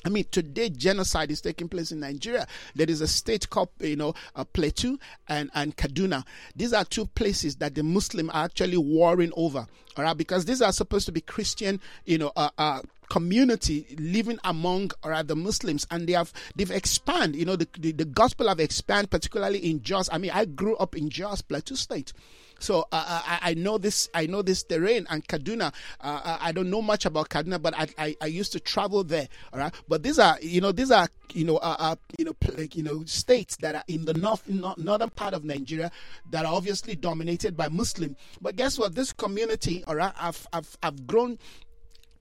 I 0.03 0.09
mean, 0.09 0.25
today 0.31 0.71
genocide 0.71 1.29
is 1.29 1.41
taking 1.41 1.69
place 1.69 1.91
in 1.91 1.99
Nigeria. 1.99 2.47
There 2.73 2.89
is 2.89 3.01
a 3.01 3.07
state 3.07 3.47
called, 3.51 3.69
you 3.79 3.97
know, 3.97 4.15
uh, 4.35 4.45
Plateau 4.45 4.97
and, 5.29 5.51
and 5.53 5.77
Kaduna. 5.77 6.25
These 6.55 6.73
are 6.73 6.83
two 6.83 7.05
places 7.05 7.57
that 7.57 7.75
the 7.75 7.83
Muslim 7.83 8.31
are 8.31 8.45
actually 8.45 8.77
warring 8.77 9.31
over. 9.37 9.67
All 9.95 10.03
right, 10.03 10.17
because 10.17 10.45
these 10.45 10.63
are 10.63 10.71
supposed 10.71 11.05
to 11.05 11.11
be 11.11 11.21
Christian, 11.21 11.79
you 12.05 12.17
know, 12.17 12.31
uh, 12.35 12.49
uh, 12.57 12.81
community 13.11 13.85
living 13.99 14.39
among 14.45 14.89
or 15.03 15.21
the 15.23 15.35
Muslims, 15.35 15.85
and 15.91 16.07
they 16.07 16.13
have 16.13 16.31
they've 16.55 16.71
expanded. 16.71 17.35
You 17.37 17.45
know, 17.45 17.57
the, 17.57 17.67
the, 17.77 17.91
the 17.91 18.05
gospel 18.05 18.47
have 18.47 18.61
expanded, 18.61 19.11
particularly 19.11 19.59
in 19.69 19.83
Jos. 19.83 20.07
I 20.13 20.17
mean, 20.17 20.31
I 20.33 20.45
grew 20.45 20.77
up 20.77 20.95
in 20.95 21.09
Jos, 21.09 21.41
Plateau 21.41 21.75
State. 21.75 22.13
So 22.59 22.81
uh, 22.91 23.03
uh, 23.05 23.21
I, 23.25 23.39
I, 23.49 23.53
know 23.55 23.77
this. 23.77 24.07
I 24.13 24.27
know 24.27 24.41
this 24.41 24.63
terrain 24.63 25.07
and 25.09 25.27
Kaduna. 25.27 25.73
Uh, 25.99 26.21
uh, 26.23 26.37
I 26.39 26.53
don't 26.53 26.69
know 26.69 26.81
much 26.81 27.05
about 27.05 27.27
Kaduna, 27.27 27.61
but 27.61 27.73
I, 27.77 27.87
I, 27.97 28.15
I, 28.21 28.25
used 28.27 28.53
to 28.53 28.61
travel 28.61 29.03
there. 29.03 29.27
All 29.51 29.59
right. 29.59 29.73
But 29.89 30.03
these 30.03 30.17
are 30.17 30.37
you 30.41 30.61
know 30.61 30.71
these 30.71 30.91
are 30.91 31.09
you 31.33 31.43
know 31.43 31.57
uh, 31.57 31.75
uh 31.79 31.95
you 32.17 32.23
know 32.23 32.35
you 32.71 32.83
know 32.83 33.03
states 33.05 33.57
that 33.57 33.75
are 33.75 33.83
in 33.89 34.05
the 34.05 34.13
north 34.13 34.47
northern 34.47 35.09
part 35.09 35.33
of 35.33 35.43
Nigeria 35.43 35.91
that 36.29 36.45
are 36.45 36.53
obviously 36.53 36.95
dominated 36.95 37.57
by 37.57 37.67
Muslim. 37.67 38.15
But 38.39 38.55
guess 38.55 38.77
what? 38.79 38.95
This 38.95 39.11
community, 39.11 39.83
all 39.85 39.95
right, 39.95 40.13
I've 40.17 40.47
I've, 40.53 40.77
I've 40.81 41.05
grown 41.07 41.39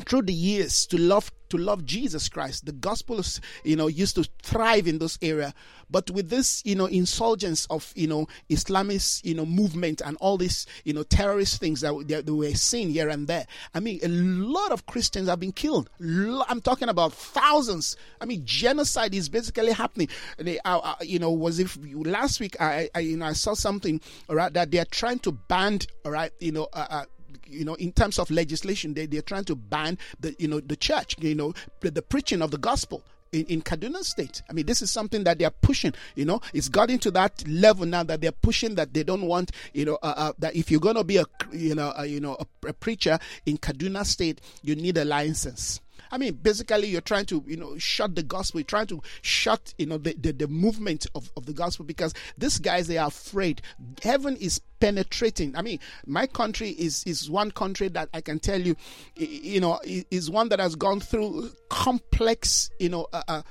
through 0.01 0.23
the 0.23 0.33
years 0.33 0.87
to 0.87 0.99
love 0.99 1.31
to 1.51 1.59
love 1.59 1.85
Jesus 1.85 2.29
Christ. 2.29 2.65
The 2.65 2.73
gospel, 2.73 3.21
you 3.65 3.77
know, 3.77 3.89
used 3.89 4.15
to 4.15 4.29
thrive 4.43 4.87
in 4.87 4.99
this 4.99 5.19
area, 5.21 5.53
but 5.91 6.11
with 6.11 6.31
this, 6.31 6.63
you 6.65 6.77
know, 6.77 6.87
insurgence 6.87 7.67
of 7.67 7.93
you 7.97 8.07
know 8.07 8.29
Islamist, 8.49 9.25
you 9.25 9.35
know, 9.35 9.45
movement 9.45 10.01
and 10.05 10.17
all 10.21 10.37
these, 10.37 10.67
you 10.85 10.93
know, 10.93 11.03
terrorist 11.03 11.61
things 11.61 11.81
that, 11.81 11.93
that 12.09 12.27
we're 12.27 12.55
seeing 12.55 12.91
here 12.91 13.09
and 13.09 13.27
there. 13.27 13.47
I 13.75 13.81
mean, 13.81 14.01
a 14.03 14.09
lot 14.09 14.73
of 14.73 14.87
Christians 14.87 15.29
have 15.29 15.41
been 15.41 15.53
killed. 15.53 15.91
I'm 16.01 16.61
talking 16.61 16.89
about 16.89 17.13
thousands. 17.13 17.97
I 18.21 18.25
mean, 18.25 18.43
genocide 18.45 19.15
is 19.15 19.29
basically 19.29 19.73
happening. 19.73 20.09
They, 20.39 20.59
uh, 20.65 20.95
you 21.01 21.19
know, 21.19 21.33
was 21.33 21.59
if 21.59 21.79
last 21.93 22.41
week 22.41 22.61
I, 22.61 22.89
I, 22.95 23.01
you 23.01 23.17
know, 23.17 23.27
I 23.27 23.33
saw 23.33 23.55
something, 23.55 24.01
all 24.29 24.37
right, 24.37 24.53
that 24.53 24.71
they 24.71 24.79
are 24.79 24.85
trying 24.87 25.19
to 25.21 25.33
ban, 25.33 25.81
all 26.05 26.13
right, 26.13 26.33
you 26.41 26.53
know. 26.53 26.69
Uh, 26.73 26.87
uh 26.91 27.05
you 27.51 27.65
know, 27.65 27.75
in 27.75 27.93
terms 27.93 28.19
of 28.19 28.31
legislation, 28.31 28.95
they, 28.95 29.07
they're 29.07 29.23
trying 29.23 29.45
to 29.45 29.55
ban 29.57 29.99
the, 30.21 30.35
you 30.39 30.49
know, 30.49 30.61
the 30.61 30.77
church, 30.77 31.17
you 31.21 31.35
know, 31.35 31.55
the, 31.81 31.91
the 31.91 32.03
preaching 32.03 32.43
of 32.43 32.51
the 32.51 32.59
gospel. 32.59 33.03
In, 33.33 33.45
in 33.47 33.63
Kaduna 33.63 34.03
State. 34.03 34.43
I 34.51 34.53
mean, 34.53 34.67
this 34.67 34.83
is 34.83 34.91
something 34.91 35.23
that 35.23 35.39
they're 35.39 35.53
pushing. 35.53 35.95
You 36.17 36.25
know, 36.25 36.41
it's 36.53 36.69
gotten 36.69 36.99
to 36.99 37.13
that 37.13 37.47
level 37.47 37.87
now 37.87 38.03
that 38.03 38.21
they're 38.21 38.33
pushing 38.33 38.75
that 38.75 38.93
they 38.93 39.05
don't 39.05 39.23
want. 39.23 39.53
You 39.73 39.85
know, 39.85 39.99
uh, 40.03 40.15
uh, 40.17 40.33
that 40.41 40.57
if 40.57 40.69
you're 40.69 40.81
going 40.81 40.97
to 40.97 41.05
be 41.05 41.19
a 41.19 41.25
you 41.53 41.77
know 41.77 41.93
a, 41.97 42.07
you 42.07 42.19
know 42.19 42.37
a, 42.41 42.71
a 42.71 42.73
preacher 42.73 43.21
in 43.47 43.57
Kaduna 43.59 44.05
State, 44.05 44.41
you 44.63 44.75
need 44.75 44.99
a 44.99 45.05
license. 45.05 45.81
I 46.11 46.19
mean, 46.19 46.35
basically, 46.35 46.89
you're 46.89 47.01
trying 47.01 47.27
to, 47.27 47.45
you 47.47 47.57
know, 47.57 47.79
shut 47.79 48.15
the 48.15 48.23
gospel, 48.23 48.61
you're 48.61 48.65
trying 48.67 48.87
to 48.89 49.03
shut, 49.23 49.75
you 49.79 49.87
know, 49.87 49.99
the, 49.99 50.15
the, 50.15 50.33
the 50.33 50.49
movement 50.49 51.07
of, 51.15 51.31
of 51.37 51.47
the 51.47 51.53
gospel 51.53 51.85
because 51.85 52.15
these 52.39 52.59
guys, 52.59 52.87
they 52.89 52.99
are 52.99 53.09
afraid. 53.09 53.63
Heaven 54.03 54.37
is 54.37 54.61
penetrating. 54.81 55.55
I 55.57 55.63
mean, 55.63 55.79
my 56.07 56.27
country 56.27 56.71
is, 56.71 57.05
is 57.05 57.31
one 57.31 57.51
country 57.51 57.89
that 57.89 58.09
I 58.15 58.21
can 58.21 58.39
tell 58.39 58.61
you, 58.61 58.77
you 59.17 59.61
know, 59.61 59.79
is 59.85 60.31
one 60.31 60.49
that 60.51 60.61
has 60.61 60.75
gone 60.75 61.01
through 61.01 61.51
complex, 61.69 62.71
you 62.79 62.89
know, 62.89 63.07
uh, 63.13 63.23
uh, 63.29 63.43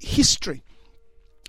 history 0.00 0.62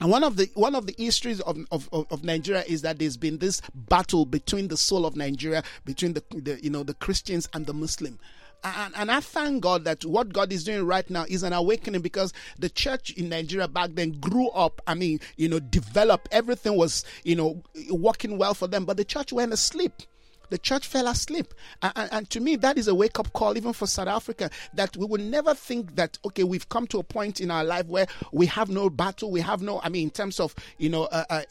And 0.01 0.09
one 0.09 0.23
of 0.23 0.37
the 0.37 0.49
one 0.55 0.75
of 0.75 0.87
the 0.87 0.95
histories 0.97 1.39
of, 1.41 1.57
of, 1.71 1.87
of 1.93 2.23
Nigeria 2.23 2.63
is 2.67 2.81
that 2.81 2.99
there's 2.99 3.15
been 3.17 3.37
this 3.37 3.61
battle 3.73 4.25
between 4.25 4.67
the 4.67 4.77
soul 4.77 5.05
of 5.05 5.15
Nigeria, 5.15 5.63
between 5.85 6.13
the, 6.13 6.23
the 6.31 6.59
you 6.63 6.69
know 6.69 6.83
the 6.83 6.95
Christians 6.95 7.47
and 7.53 7.65
the 7.65 7.73
Muslim. 7.73 8.19
And, 8.63 8.93
and, 8.95 9.11
I 9.11 9.19
thank 9.19 9.61
God 9.61 9.83
that 9.83 10.05
what 10.05 10.31
God 10.31 10.53
is 10.53 10.63
doing 10.63 10.85
right 10.85 11.09
now 11.09 11.25
is 11.27 11.43
an 11.43 11.51
awakening 11.51 12.01
because 12.01 12.31
the 12.57 12.69
church 12.69 13.11
in 13.11 13.27
Nigeria 13.27 13.67
back 13.67 13.91
then 13.93 14.11
grew 14.13 14.47
up. 14.49 14.81
I 14.87 14.93
mean, 14.93 15.19
you 15.35 15.49
know, 15.49 15.59
developed. 15.59 16.29
Everything 16.31 16.77
was, 16.77 17.03
you 17.23 17.35
know, 17.35 17.61
working 17.89 18.37
well 18.37 18.53
for 18.53 18.67
them, 18.67 18.85
but 18.85 18.95
the 18.95 19.03
church 19.03 19.33
went 19.33 19.51
asleep 19.51 19.91
the 20.53 20.59
church 20.59 20.85
fell 20.85 21.07
asleep. 21.07 21.51
And, 21.81 21.93
and, 21.95 22.09
and, 22.11 22.29
to 22.29 22.39
me, 22.39 22.55
that 22.57 22.77
is 22.77 22.87
a 22.87 22.93
wake 22.93 23.17
up 23.17 23.33
call, 23.33 23.57
even 23.57 23.73
for 23.73 23.87
South 23.87 24.07
Africa, 24.07 24.51
that 24.75 24.95
we 24.95 25.07
will 25.07 25.19
never 25.19 25.55
think 25.55 25.95
that, 25.95 26.19
okay, 26.25 26.43
we've 26.43 26.69
come 26.69 26.85
to 26.87 26.99
a 26.99 27.03
point 27.03 27.41
in 27.41 27.49
our 27.49 27.63
life 27.63 27.87
where 27.87 28.05
we 28.31 28.45
have 28.45 28.69
no 28.69 28.87
battle, 28.87 29.31
we 29.31 29.41
have 29.41 29.63
no, 29.63 29.81
I 29.81 29.89
mean, 29.89 30.03
in 30.03 30.09
terms 30.11 30.39
of, 30.39 30.53
you 30.77 30.89
know, 30.89 31.05
uh, 31.05 31.25
uh, 31.27 31.41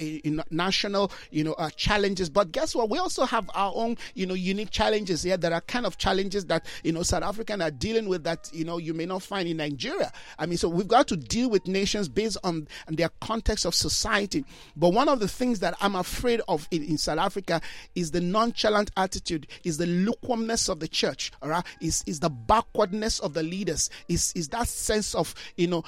national, 0.51 1.11
you 1.33 1.43
know, 1.43 1.55
uh, 1.55 1.71
challenges. 1.71 2.31
But 2.31 2.53
guess 2.53 2.77
what? 2.77 2.91
We 2.91 2.99
also 2.99 3.25
have 3.25 3.51
our 3.57 3.73
own, 3.75 3.97
you 4.15 4.25
know, 4.25 4.35
unique 4.35 4.71
challenges 4.71 5.25
here 5.25 5.37
There 5.37 5.53
are 5.53 5.63
kind 5.63 5.85
of 5.85 5.99
challenges 5.99 6.47
that, 6.47 6.65
you 6.85 6.93
know, 6.93 7.03
South 7.03 7.25
African 7.25 7.61
are 7.61 7.73
dealing 7.73 8.09
with 8.09 8.23
that, 8.23 8.51
you 8.53 8.65
know, 8.65 8.79
you 8.79 8.95
may 8.95 9.07
not 9.07 9.25
find 9.25 9.49
in 9.49 9.57
Nigeria. 9.57 10.13
I 10.39 10.47
mean, 10.47 10.59
so 10.59 10.69
we've 10.69 10.87
got 10.87 11.09
to 11.09 11.17
deal 11.17 11.51
with 11.51 11.67
nations 11.67 12.09
based 12.09 12.39
on, 12.45 12.69
on 12.87 12.95
their 12.95 13.11
context 13.21 13.65
of 13.65 13.75
society. 13.75 14.45
But 14.77 14.91
one 14.91 15.09
of 15.09 15.19
the 15.19 15.27
things 15.27 15.59
that 15.59 15.75
I'm 15.81 15.97
afraid 15.97 16.41
of 16.47 16.69
in, 16.71 16.85
in 16.85 16.99
South 16.99 17.19
Africa 17.19 17.61
is 17.97 18.13
the 18.13 18.21
nonchalant 18.21 18.92
attitude, 18.97 19.47
is 19.65 19.79
the 19.79 19.87
lukewarmness 19.87 20.69
of 20.69 20.81
the 20.81 20.89
church, 20.89 21.33
all 21.43 21.49
right? 21.49 21.65
Is 21.81 22.03
is 22.07 22.21
the 22.21 22.31
backwardness 22.31 23.19
of 23.21 23.35
the 23.35 23.43
leaders, 23.43 23.91
is 24.09 24.33
is 24.35 24.49
that 24.49 24.69
sense 24.69 25.15
of 25.15 25.35
you 25.57 25.67
know 25.67 25.85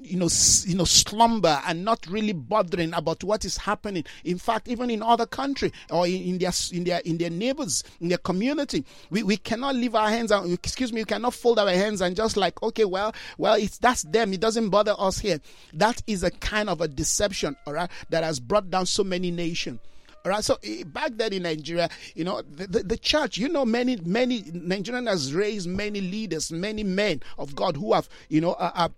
you 0.00 0.16
know 0.16 0.28
you 0.64 0.76
know 0.76 0.84
slumber 0.84 1.60
and 1.66 1.84
not 1.84 2.06
really 2.06 2.32
bothering 2.32 2.92
about 2.94 3.22
what 3.24 3.44
is 3.44 3.56
happening. 3.56 4.04
In 4.24 4.38
fact, 4.38 4.68
even 4.68 4.90
in 4.90 5.02
other 5.02 5.26
country 5.26 5.72
or 5.90 6.06
in, 6.06 6.22
in 6.22 6.38
their 6.38 6.52
in 6.72 6.84
their 6.84 7.00
in 7.00 7.18
their 7.18 7.30
neighbors, 7.30 7.84
in 8.00 8.08
their 8.08 8.18
community, 8.18 8.84
we, 9.10 9.22
we 9.22 9.36
cannot 9.36 9.74
leave 9.74 9.94
our 9.94 10.08
hands 10.08 10.30
and 10.30 10.52
excuse 10.52 10.92
me, 10.92 11.00
we 11.02 11.06
cannot 11.06 11.34
fold 11.34 11.58
our 11.58 11.70
hands 11.70 12.00
and 12.00 12.16
just 12.16 12.36
like, 12.36 12.62
okay, 12.62 12.84
well, 12.84 13.14
well, 13.38 13.54
it's 13.54 13.78
that's 13.78 14.02
them. 14.02 14.32
It 14.32 14.40
doesn't 14.40 14.70
bother 14.70 14.94
us 14.98 15.18
here. 15.18 15.40
That 15.74 16.02
is 16.06 16.22
a 16.22 16.30
kind 16.30 16.68
of 16.68 16.80
a 16.80 16.88
deception, 16.88 17.56
all 17.66 17.72
right, 17.72 17.90
that 18.10 18.24
has 18.24 18.40
brought 18.40 18.70
down 18.70 18.86
so 18.86 19.04
many 19.04 19.30
nations. 19.30 19.80
Right. 20.24 20.44
So 20.44 20.58
back 20.86 21.12
then 21.14 21.32
in 21.32 21.44
Nigeria, 21.44 21.88
you 22.14 22.24
know, 22.24 22.42
the, 22.42 22.66
the, 22.66 22.82
the, 22.82 22.96
church, 22.98 23.38
you 23.38 23.48
know, 23.48 23.64
many, 23.64 23.96
many, 23.96 24.42
Nigerian 24.52 25.06
has 25.06 25.32
raised 25.32 25.66
many 25.66 26.02
leaders, 26.02 26.52
many 26.52 26.84
men 26.84 27.22
of 27.38 27.56
God 27.56 27.76
who 27.76 27.94
have, 27.94 28.06
you 28.28 28.42
know, 28.42 28.52
uh, 28.52 28.70
uh, 28.74 28.88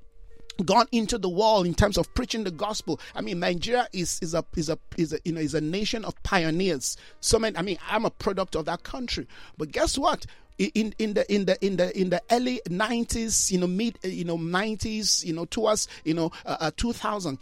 gone 0.64 0.86
into 0.92 1.18
the 1.18 1.28
world 1.28 1.66
in 1.66 1.74
terms 1.74 1.96
of 1.96 2.12
preaching 2.14 2.44
the 2.44 2.50
gospel. 2.50 3.00
I 3.14 3.20
mean, 3.20 3.40
Nigeria 3.40 3.88
is 3.92 4.18
is 4.20 4.34
a 4.34 4.44
is 4.56 4.68
a 4.68 4.78
is 4.96 5.12
a 5.12 5.18
you 5.24 5.32
know 5.32 5.40
is 5.40 5.54
a 5.54 5.60
nation 5.60 6.04
of 6.04 6.20
pioneers. 6.22 6.96
So 7.20 7.38
many. 7.38 7.56
I 7.56 7.62
mean, 7.62 7.78
I'm 7.88 8.04
a 8.04 8.10
product 8.10 8.56
of 8.56 8.64
that 8.66 8.82
country. 8.82 9.26
But 9.56 9.72
guess 9.72 9.96
what? 9.96 10.26
In, 10.58 10.94
in 10.98 11.14
the 11.14 11.34
in 11.34 11.46
the 11.46 11.64
in 11.64 11.76
the 11.76 11.98
in 11.98 12.10
the 12.10 12.22
early 12.30 12.60
90s 12.68 13.50
you 13.50 13.58
know 13.58 13.66
mid 13.66 13.98
you 14.04 14.24
know 14.24 14.36
90s 14.36 15.24
you 15.24 15.32
know 15.32 15.44
towards 15.46 15.88
you 16.04 16.14
know 16.14 16.30
uh, 16.44 16.56
uh 16.60 16.70
2000 16.76 17.38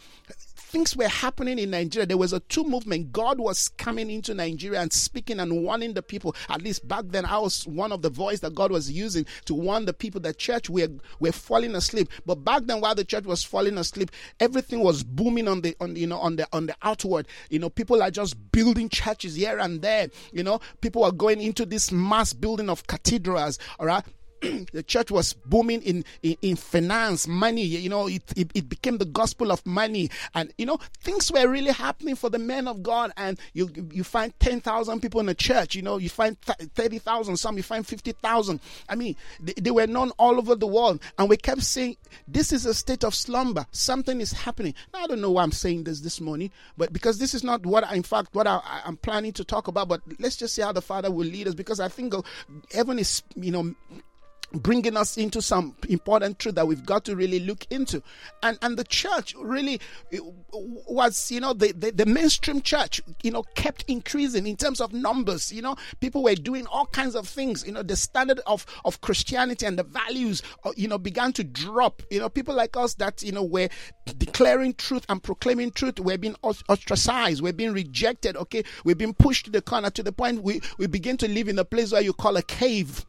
things 0.70 0.96
were 0.96 1.08
happening 1.08 1.58
in 1.58 1.70
Nigeria. 1.70 2.06
There 2.06 2.16
was 2.16 2.32
a 2.32 2.40
two 2.40 2.64
movement. 2.64 3.12
God 3.12 3.40
was 3.40 3.68
coming 3.70 4.08
into 4.08 4.34
Nigeria 4.34 4.80
and 4.80 4.92
speaking 4.92 5.40
and 5.40 5.64
warning 5.64 5.94
the 5.94 6.02
people. 6.02 6.34
At 6.48 6.62
least 6.62 6.86
back 6.86 7.04
then, 7.08 7.24
I 7.24 7.38
was 7.38 7.66
one 7.66 7.90
of 7.90 8.02
the 8.02 8.08
voice 8.10 8.40
that 8.40 8.54
God 8.54 8.70
was 8.70 8.90
using 8.90 9.26
to 9.46 9.54
warn 9.54 9.84
the 9.84 9.92
people 9.92 10.20
that 10.22 10.38
church 10.38 10.70
were 10.70 10.88
were 11.18 11.32
falling 11.32 11.74
asleep. 11.74 12.08
But 12.24 12.36
back 12.36 12.64
then, 12.64 12.80
while 12.80 12.94
the 12.94 13.04
church 13.04 13.24
was 13.24 13.42
falling 13.42 13.78
asleep, 13.78 14.10
everything 14.38 14.80
was 14.80 15.02
booming 15.02 15.48
on 15.48 15.62
the 15.62 15.76
on 15.80 15.96
you 15.96 16.06
know 16.06 16.18
on 16.18 16.36
the 16.36 16.46
on 16.52 16.66
the 16.66 16.76
outward. 16.82 17.26
You 17.50 17.58
know, 17.58 17.68
people 17.68 18.02
are 18.02 18.10
just 18.10 18.36
building 18.52 18.88
churches 18.88 19.34
here 19.34 19.58
and 19.58 19.82
there. 19.82 20.08
You 20.32 20.44
know, 20.44 20.60
people 20.80 21.04
are 21.04 21.12
going 21.12 21.40
into 21.40 21.66
this 21.66 21.90
mass 21.90 22.32
building 22.32 22.70
of 22.70 22.86
cathedrals. 22.86 23.58
All 23.80 23.86
right, 23.86 24.04
the 24.72 24.82
church 24.82 25.10
was 25.10 25.34
booming 25.34 25.82
in, 25.82 26.04
in, 26.22 26.36
in, 26.40 26.56
finance, 26.56 27.28
money. 27.28 27.62
You 27.62 27.88
know, 27.88 28.08
it, 28.08 28.22
it, 28.36 28.50
it, 28.54 28.68
became 28.68 28.98
the 28.98 29.04
gospel 29.04 29.52
of 29.52 29.64
money. 29.66 30.08
And, 30.34 30.52
you 30.56 30.64
know, 30.64 30.78
things 31.02 31.30
were 31.30 31.46
really 31.46 31.72
happening 31.72 32.16
for 32.16 32.30
the 32.30 32.38
men 32.38 32.66
of 32.66 32.82
God. 32.82 33.12
And 33.16 33.38
you 33.52 33.70
you 33.92 34.02
find 34.02 34.32
10,000 34.40 35.00
people 35.00 35.20
in 35.20 35.28
a 35.28 35.34
church. 35.34 35.74
You 35.74 35.82
know, 35.82 35.98
you 35.98 36.08
find 36.08 36.40
30,000, 36.40 37.36
some 37.36 37.56
you 37.56 37.62
find 37.62 37.86
50,000. 37.86 38.60
I 38.88 38.94
mean, 38.94 39.16
they, 39.40 39.52
they 39.60 39.70
were 39.70 39.86
known 39.86 40.10
all 40.12 40.38
over 40.38 40.54
the 40.54 40.66
world. 40.66 41.02
And 41.18 41.28
we 41.28 41.36
kept 41.36 41.62
saying, 41.62 41.96
this 42.26 42.52
is 42.52 42.64
a 42.64 42.72
state 42.72 43.04
of 43.04 43.14
slumber. 43.14 43.66
Something 43.72 44.20
is 44.20 44.32
happening. 44.32 44.74
Now, 44.92 45.00
I 45.00 45.06
don't 45.06 45.20
know 45.20 45.32
why 45.32 45.42
I'm 45.42 45.52
saying 45.52 45.84
this 45.84 46.00
this 46.00 46.20
morning, 46.20 46.50
but 46.78 46.92
because 46.92 47.18
this 47.18 47.34
is 47.34 47.44
not 47.44 47.66
what, 47.66 47.84
I, 47.84 47.94
in 47.94 48.02
fact, 48.02 48.34
what 48.34 48.46
I, 48.46 48.60
I'm 48.84 48.96
planning 48.96 49.32
to 49.34 49.44
talk 49.44 49.68
about. 49.68 49.88
But 49.88 50.00
let's 50.18 50.36
just 50.36 50.54
see 50.54 50.62
how 50.62 50.72
the 50.72 50.82
Father 50.82 51.10
will 51.10 51.26
lead 51.26 51.46
us 51.48 51.54
because 51.54 51.80
I 51.80 51.88
think 51.88 52.14
uh, 52.14 52.22
heaven 52.72 52.98
is, 52.98 53.22
you 53.36 53.50
know, 53.50 53.74
bringing 54.52 54.96
us 54.96 55.16
into 55.16 55.40
some 55.40 55.76
important 55.88 56.38
truth 56.38 56.54
that 56.56 56.66
we've 56.66 56.84
got 56.84 57.04
to 57.04 57.16
really 57.16 57.40
look 57.40 57.66
into. 57.70 58.02
And 58.42 58.58
and 58.62 58.76
the 58.76 58.84
church 58.84 59.34
really 59.38 59.80
was 60.52 61.30
you 61.30 61.40
know 61.40 61.52
the, 61.52 61.72
the, 61.72 61.92
the 61.92 62.06
mainstream 62.06 62.60
church 62.60 63.00
you 63.22 63.30
know 63.30 63.42
kept 63.54 63.84
increasing 63.88 64.46
in 64.46 64.56
terms 64.56 64.80
of 64.80 64.92
numbers 64.92 65.52
you 65.52 65.62
know. 65.62 65.76
People 66.00 66.22
were 66.22 66.34
doing 66.34 66.66
all 66.66 66.86
kinds 66.86 67.14
of 67.14 67.28
things 67.28 67.64
you 67.66 67.72
know. 67.72 67.82
The 67.82 67.96
standard 67.96 68.40
of 68.46 68.66
of 68.84 69.00
christianity 69.00 69.66
and 69.66 69.78
the 69.78 69.84
values 69.84 70.42
uh, 70.64 70.72
you 70.76 70.88
know 70.88 70.98
began 70.98 71.32
to 71.34 71.44
drop. 71.44 72.02
You 72.10 72.20
know 72.20 72.28
people 72.28 72.54
like 72.54 72.76
us 72.76 72.94
that 72.94 73.22
you 73.22 73.32
know 73.32 73.44
were 73.44 73.68
declaring 74.18 74.74
truth 74.74 75.06
and 75.08 75.22
proclaiming 75.22 75.70
truth 75.70 76.00
we're 76.00 76.18
being 76.18 76.36
ostracized 76.42 77.42
we're 77.42 77.52
being 77.52 77.72
rejected 77.72 78.36
okay? 78.36 78.64
We're 78.84 78.94
being 78.94 79.14
pushed 79.14 79.44
to 79.46 79.50
the 79.50 79.62
corner 79.62 79.90
to 79.90 80.02
the 80.02 80.12
point 80.12 80.42
we 80.42 80.60
we 80.78 80.86
begin 80.86 81.16
to 81.18 81.28
live 81.28 81.48
in 81.48 81.58
a 81.58 81.64
place 81.64 81.92
where 81.92 82.02
you 82.02 82.12
call 82.12 82.36
a 82.36 82.42
cave 82.42 83.06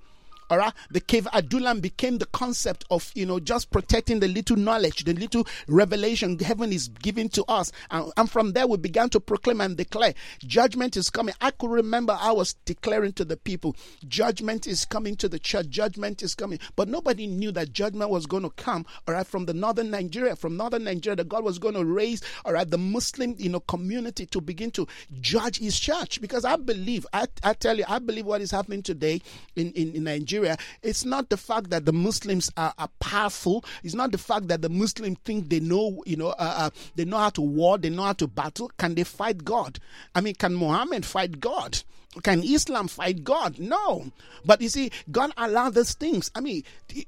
all 0.52 0.58
right, 0.58 0.74
the 0.90 1.00
cave 1.00 1.30
Adullam 1.32 1.80
became 1.80 2.18
the 2.18 2.26
concept 2.26 2.84
of 2.92 3.10
you 3.16 3.26
know 3.26 3.40
just 3.40 3.72
protecting 3.72 4.20
the 4.20 4.28
little 4.28 4.58
knowledge, 4.58 5.06
the 5.06 5.14
little 5.14 5.48
revelation 5.70 6.38
heaven 6.40 6.74
is 6.74 6.90
giving 6.90 7.30
to 7.30 7.46
us, 7.48 7.72
and, 7.90 8.12
and 8.18 8.30
from 8.30 8.52
there 8.52 8.68
we 8.68 8.76
began 8.76 9.10
to 9.12 9.22
proclaim 9.22 9.62
and 9.62 9.78
declare 9.78 10.14
judgment 10.40 10.98
is 10.98 11.10
coming. 11.10 11.34
I 11.40 11.52
could 11.52 11.72
remember 11.72 12.18
I 12.20 12.34
was 12.34 12.54
declaring 12.66 13.14
to 13.14 13.24
the 13.24 13.38
people, 13.38 13.78
judgment 14.10 14.68
is 14.68 14.84
coming 14.84 15.16
to 15.18 15.30
the 15.30 15.40
church, 15.40 15.70
judgment 15.70 16.22
is 16.22 16.36
coming, 16.36 16.60
but 16.76 16.90
nobody 16.90 17.28
knew 17.28 17.54
that 17.54 17.72
judgment 17.72 18.10
was 18.10 18.26
going 18.26 18.44
to 18.44 18.50
come. 18.50 18.86
All 19.08 19.14
right, 19.14 19.26
from 19.26 19.46
the 19.46 19.54
northern 19.54 19.90
Nigeria, 19.90 20.36
from 20.36 20.58
northern 20.58 20.84
Nigeria, 20.84 21.16
that 21.16 21.30
God 21.30 21.46
was 21.46 21.60
going 21.60 21.76
to 21.76 21.86
raise 21.86 22.22
all 22.44 22.52
right 22.52 22.70
the 22.70 22.78
Muslim 22.78 23.36
you 23.38 23.48
know 23.48 23.62
community 23.62 24.26
to 24.26 24.42
begin 24.42 24.70
to 24.72 24.86
judge 25.22 25.60
His 25.60 25.80
church. 25.80 26.20
Because 26.20 26.44
I 26.44 26.58
believe 26.58 27.08
I, 27.14 27.28
I 27.42 27.54
tell 27.54 27.78
you 27.78 27.86
I 27.88 28.00
believe 28.00 28.26
what 28.26 28.42
is 28.42 28.52
happening 28.52 28.84
today 28.84 29.22
in 29.56 29.72
in, 29.72 29.94
in 29.94 30.04
Nigeria 30.04 30.41
Nigeria, 30.42 30.58
it's 30.82 31.06
not 31.06 31.30
the 31.30 31.38
fact 31.38 31.70
that 31.70 31.86
the 31.86 31.94
Muslims 31.94 32.52
are, 32.58 32.74
are 32.78 32.90
powerful. 33.00 33.64
It's 33.84 33.94
not 33.94 34.12
the 34.12 34.18
fact 34.18 34.48
that 34.48 34.62
the 34.62 34.70
Muslims 34.70 35.18
think 35.24 35.50
they 35.50 35.60
know, 35.60 36.04
you 36.06 36.18
know, 36.18 36.30
uh, 36.30 36.34
uh, 36.40 36.70
they 36.96 37.06
know 37.06 37.18
how 37.18 37.30
to 37.32 37.42
war, 37.42 37.78
they 37.78 37.90
know 37.90 38.04
how 38.04 38.14
to 38.14 38.28
battle. 38.28 38.72
Can 38.78 38.96
they 38.96 39.04
fight 39.04 39.44
God? 39.44 39.80
I 40.16 40.22
mean, 40.22 40.36
can 40.36 40.56
Muhammad 40.56 41.06
fight 41.06 41.40
God? 41.40 41.80
Can 42.24 42.44
Islam 42.44 42.90
fight 42.90 43.24
God? 43.24 43.58
No. 43.58 44.12
But 44.44 44.60
you 44.60 44.68
see, 44.68 44.92
God 45.12 45.32
allowed 45.38 45.76
these 45.76 45.94
things, 45.94 46.30
I 46.36 46.42
mean, 46.42 46.64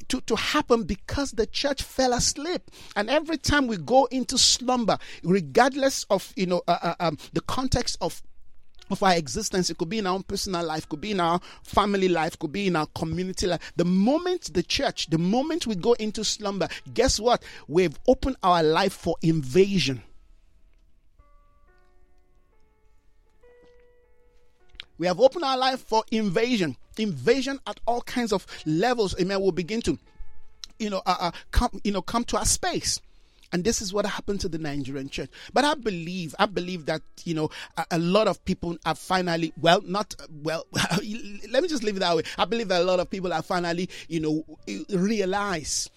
to, 0.07 0.21
to 0.21 0.35
happen 0.35 0.83
because 0.83 1.31
the 1.31 1.45
church 1.45 1.83
fell 1.83 2.13
asleep. 2.13 2.71
And 2.95 3.09
every 3.09 3.37
time 3.37 3.67
we 3.67 3.75
go 3.75 4.05
into 4.05 4.37
slumber, 4.37 4.97
regardless 5.23 6.05
of, 6.09 6.31
you 6.37 6.45
know, 6.45 6.61
uh, 6.69 6.77
uh 6.81 6.95
um, 7.01 7.17
the 7.33 7.41
context 7.41 7.97
of 7.99 8.21
of 8.89 9.01
our 9.03 9.13
existence. 9.15 9.69
It 9.69 9.77
could 9.77 9.89
be 9.89 9.99
in 9.99 10.07
our 10.07 10.15
own 10.15 10.23
personal 10.23 10.65
life, 10.65 10.87
could 10.87 11.01
be 11.01 11.11
in 11.11 11.19
our 11.19 11.39
family 11.63 12.07
life, 12.07 12.37
could 12.37 12.51
be 12.51 12.67
in 12.67 12.75
our 12.75 12.87
community 12.87 13.47
life. 13.47 13.71
The 13.75 13.85
moment 13.85 14.53
the 14.53 14.63
church, 14.63 15.07
the 15.07 15.17
moment 15.17 15.67
we 15.67 15.75
go 15.75 15.93
into 15.93 16.23
slumber, 16.23 16.67
guess 16.93 17.19
what? 17.19 17.43
We've 17.67 17.97
opened 18.07 18.37
our 18.43 18.63
life 18.63 18.93
for 18.93 19.15
invasion. 19.21 20.03
We 24.97 25.07
have 25.07 25.19
opened 25.19 25.43
our 25.43 25.57
life 25.57 25.81
for 25.81 26.03
invasion, 26.11 26.77
invasion 26.97 27.59
at 27.67 27.79
all 27.85 28.01
kinds 28.01 28.31
of 28.31 28.45
levels. 28.65 29.19
Amen. 29.19 29.41
Will 29.41 29.51
begin 29.51 29.81
to, 29.81 29.97
you 30.79 30.89
know, 30.89 31.01
uh, 31.05 31.17
uh, 31.19 31.31
come, 31.51 31.81
you 31.83 31.91
know, 31.91 32.01
come 32.01 32.23
to 32.25 32.37
our 32.37 32.45
space. 32.45 33.01
And 33.53 33.63
this 33.63 33.81
is 33.81 33.93
what 33.93 34.05
happened 34.05 34.41
to 34.41 34.49
the 34.49 34.57
Nigerian 34.57 35.09
church. 35.09 35.29
But 35.53 35.63
I 35.63 35.75
believe, 35.75 36.35
I 36.39 36.47
believe 36.47 36.87
that, 36.87 37.01
you 37.23 37.35
know, 37.35 37.49
a, 37.77 37.85
a 37.91 37.99
lot 37.99 38.27
of 38.27 38.43
people 38.43 38.77
are 38.85 38.95
finally, 38.95 39.53
well, 39.61 39.81
not, 39.81 40.15
well, 40.43 40.65
let 40.73 41.61
me 41.63 41.69
just 41.69 41.83
leave 41.83 41.95
it 41.95 41.99
that 41.99 42.15
way. 42.17 42.23
I 42.37 42.45
believe 42.45 42.67
that 42.69 42.81
a 42.81 42.85
lot 42.85 42.99
of 42.99 43.09
people 43.09 43.31
are 43.31 43.43
finally, 43.43 43.89
you 44.09 44.19
know, 44.19 44.43
realize 44.89 45.89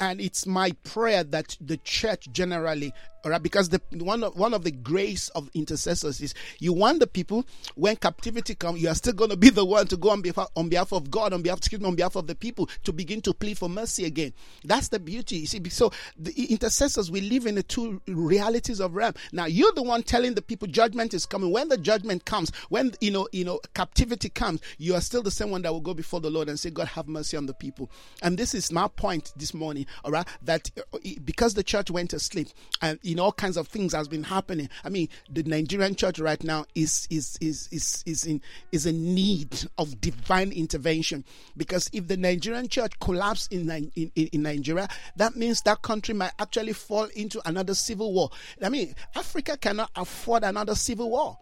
and 0.00 0.20
it's 0.20 0.46
my 0.46 0.72
prayer 0.84 1.24
that 1.24 1.56
the 1.60 1.76
church 1.78 2.28
generally 2.32 2.92
All 3.24 3.30
right, 3.30 3.42
because 3.42 3.68
the 3.68 3.80
one 3.98 4.24
of 4.24 4.36
one 4.36 4.52
of 4.52 4.64
the 4.64 4.72
grace 4.72 5.28
of 5.30 5.48
intercessors 5.54 6.20
is 6.20 6.34
you 6.58 6.72
want 6.72 6.98
the 6.98 7.06
people 7.06 7.44
when 7.76 7.94
captivity 7.94 8.56
comes, 8.56 8.82
you 8.82 8.88
are 8.88 8.96
still 8.96 9.12
going 9.12 9.30
to 9.30 9.36
be 9.36 9.48
the 9.50 9.64
one 9.64 9.86
to 9.88 9.96
go 9.96 10.10
on 10.10 10.22
behalf 10.22 10.48
on 10.56 10.68
behalf 10.68 10.92
of 10.92 11.10
God, 11.10 11.32
on 11.32 11.40
behalf 11.42 11.60
me, 11.72 11.86
on 11.86 11.94
behalf 11.94 12.16
of 12.16 12.26
the 12.26 12.34
people 12.34 12.68
to 12.82 12.92
begin 12.92 13.20
to 13.22 13.32
plead 13.32 13.58
for 13.58 13.68
mercy 13.68 14.06
again. 14.06 14.32
That's 14.64 14.88
the 14.88 14.98
beauty. 14.98 15.36
You 15.36 15.46
see, 15.46 15.62
so 15.68 15.92
the 16.18 16.32
intercessors 16.46 17.10
we 17.12 17.20
live 17.20 17.46
in 17.46 17.54
the 17.54 17.62
two 17.62 18.00
realities 18.08 18.80
of 18.80 18.96
realm. 18.96 19.14
Now 19.30 19.46
you're 19.46 19.72
the 19.72 19.82
one 19.84 20.02
telling 20.02 20.34
the 20.34 20.42
people 20.42 20.66
judgment 20.66 21.14
is 21.14 21.24
coming. 21.24 21.52
When 21.52 21.68
the 21.68 21.78
judgment 21.78 22.24
comes, 22.24 22.50
when 22.70 22.92
you 23.00 23.12
know 23.12 23.28
you 23.30 23.44
know 23.44 23.60
captivity 23.74 24.30
comes, 24.30 24.60
you 24.78 24.96
are 24.96 25.00
still 25.00 25.22
the 25.22 25.30
same 25.30 25.50
one 25.50 25.62
that 25.62 25.72
will 25.72 25.80
go 25.80 25.94
before 25.94 26.20
the 26.20 26.30
Lord 26.30 26.48
and 26.48 26.58
say, 26.58 26.70
God 26.70 26.88
have 26.88 27.06
mercy 27.06 27.36
on 27.36 27.46
the 27.46 27.54
people. 27.54 27.88
And 28.20 28.36
this 28.36 28.52
is 28.52 28.72
my 28.72 28.88
point 28.88 29.32
this 29.36 29.54
morning. 29.54 29.86
All 30.04 30.10
right, 30.10 30.26
that 30.42 30.70
uh, 30.92 30.98
because 31.24 31.54
the 31.54 31.62
church 31.62 31.88
went 31.88 32.10
to 32.10 32.18
sleep 32.18 32.48
and 32.80 32.98
know 33.14 33.24
all 33.24 33.32
kinds 33.32 33.56
of 33.56 33.68
things 33.68 33.92
has 33.94 34.08
been 34.08 34.24
happening. 34.24 34.68
I 34.84 34.88
mean, 34.88 35.08
the 35.30 35.42
Nigerian 35.42 35.94
church 35.94 36.18
right 36.18 36.42
now 36.42 36.66
is 36.74 37.06
is 37.10 37.36
is 37.40 37.68
is 37.70 38.02
is 38.06 38.24
in 38.24 38.40
is 38.70 38.86
in 38.86 39.14
need 39.14 39.68
of 39.78 40.00
divine 40.00 40.52
intervention 40.52 41.24
because 41.56 41.88
if 41.92 42.08
the 42.08 42.16
Nigerian 42.16 42.68
church 42.68 42.98
collapse 43.00 43.46
in 43.48 43.70
in, 43.70 44.12
in, 44.14 44.28
in 44.32 44.42
Nigeria, 44.42 44.88
that 45.16 45.36
means 45.36 45.62
that 45.62 45.82
country 45.82 46.14
might 46.14 46.32
actually 46.38 46.72
fall 46.72 47.04
into 47.16 47.40
another 47.48 47.74
civil 47.74 48.12
war. 48.12 48.30
I 48.62 48.68
mean, 48.68 48.94
Africa 49.14 49.56
cannot 49.56 49.90
afford 49.96 50.44
another 50.44 50.74
civil 50.74 51.10
war 51.10 51.38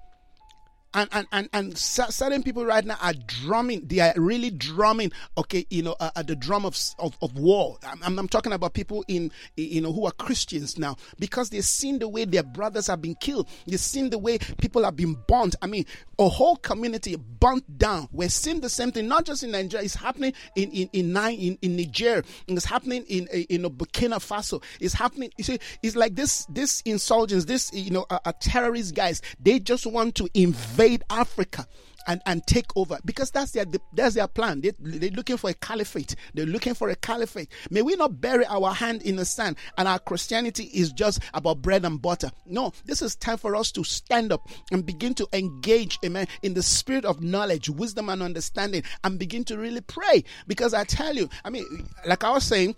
and 0.95 1.09
and 1.13 1.27
and, 1.33 1.49
and 1.53 1.79
certain 1.79 2.43
people 2.43 2.65
right 2.65 2.85
now 2.85 2.97
are 3.01 3.15
drumming 3.27 3.87
they 3.87 4.01
are 4.01 4.13
really 4.17 4.51
drumming 4.51 5.13
okay 5.39 5.67
you 5.71 5.83
know 5.83 5.95
uh, 6.01 6.11
at 6.17 6.27
the 6.27 6.37
drum 6.37 6.65
of, 6.65 6.77
of, 6.99 7.17
of 7.23 7.37
war. 7.39 7.79
I'm, 7.85 8.19
I'm, 8.19 8.29
talking 8.29 8.53
about 8.53 8.75
people 8.75 9.05
in 9.09 9.31
you 9.57 9.81
know 9.81 9.93
who 9.93 10.07
are 10.07 10.13
christians 10.13 10.79
now. 10.79 10.97
Because 11.19 11.51
they've 11.51 11.65
seen 11.65 11.99
the 11.99 12.09
way 12.09 12.25
their 12.25 12.43
brothers 12.43 12.87
have 12.87 13.03
been 13.03 13.15
killed. 13.17 13.49
They've 13.67 13.79
seen 13.79 14.11
the 14.11 14.19
way 14.19 14.39
people 14.39 14.85
have 14.85 14.97
been 14.97 15.17
burnt. 15.27 15.57
I 15.63 15.67
mean 15.67 15.85
a 16.19 16.29
whole 16.29 16.57
community 16.57 17.17
burnt 17.17 17.79
down. 17.79 18.09
We're 18.13 18.29
seeing 18.29 18.61
the 18.61 18.69
same 18.69 18.93
thing 18.93 19.09
not 19.09 19.25
just 19.25 19.43
in 19.43 19.53
nigeria. 19.53 19.85
It's 19.85 19.95
happening 19.95 20.33
in 20.57 20.71
in 20.71 20.89
in, 20.93 21.17
in, 21.17 21.59
in 21.63 21.77
niger. 21.77 22.25
It's 22.47 22.65
happening 22.65 23.05
in 23.05 23.27
in 23.27 23.63
burkina 23.63 24.19
faso. 24.19 24.63
It's 24.81 24.95
happening 24.95 25.31
you 25.37 25.45
see 25.45 25.59
it's 25.83 25.97
like 25.97 26.15
this 26.15 26.47
this 26.47 26.83
insurgents 26.83 27.45
this 27.45 27.73
you 27.73 27.91
know 27.91 28.07
uh, 28.11 28.19
uh, 28.25 28.33
terrorist 28.41 28.95
guys 28.95 29.23
they 29.39 29.59
just 29.59 29.87
want 29.87 30.15
to 30.17 30.29
invade 30.35 30.80
invade 30.81 31.05
Africa 31.11 31.67
and, 32.07 32.23
and 32.25 32.47
take 32.47 32.75
over 32.77 32.99
because 33.05 33.31
that's 33.31 33.53
their 33.53 33.67
that's 33.93 34.15
their 34.15 34.27
plan. 34.27 34.63
They, 34.63 34.73
they're 34.79 35.11
looking 35.11 35.37
for 35.37 35.51
a 35.51 35.55
caliphate. 35.55 36.17
They're 36.33 36.47
looking 36.47 36.73
for 36.73 36.89
a 36.89 36.97
caliphate. 36.97 37.49
May 37.71 37.83
we 37.83 37.95
not 37.97 38.21
bury 38.21 38.47
our 38.47 38.73
hand 38.73 39.03
in 39.03 39.17
the 39.17 39.27
sand 39.27 39.57
and 39.77 39.87
our 39.87 39.99
Christianity 39.99 40.65
is 40.65 40.93
just 40.93 41.21
about 41.35 41.61
bread 41.61 41.85
and 41.85 42.01
butter. 42.01 42.31
No, 42.47 42.73
this 42.87 43.03
is 43.03 43.15
time 43.17 43.37
for 43.37 43.55
us 43.55 43.71
to 43.73 43.85
stand 43.85 44.33
up 44.33 44.49
and 44.73 44.87
begin 44.87 45.13
to 45.15 45.29
engage, 45.35 45.99
amen, 46.05 46.27
in 46.43 46.55
the 46.55 46.63
spirit 46.63 47.05
of 47.05 47.23
knowledge, 47.23 47.69
wisdom, 47.69 48.09
and 48.09 48.23
understanding 48.23 48.83
and 49.05 49.19
begin 49.19 49.45
to 49.45 49.59
really 49.59 49.83
pray. 49.83 50.25
Because 50.47 50.73
I 50.73 50.85
tell 50.85 51.15
you, 51.15 51.29
I 51.45 51.51
mean, 51.51 51.67
like 52.07 52.25
I 52.25 52.31
was 52.31 52.45
saying, 52.45 52.77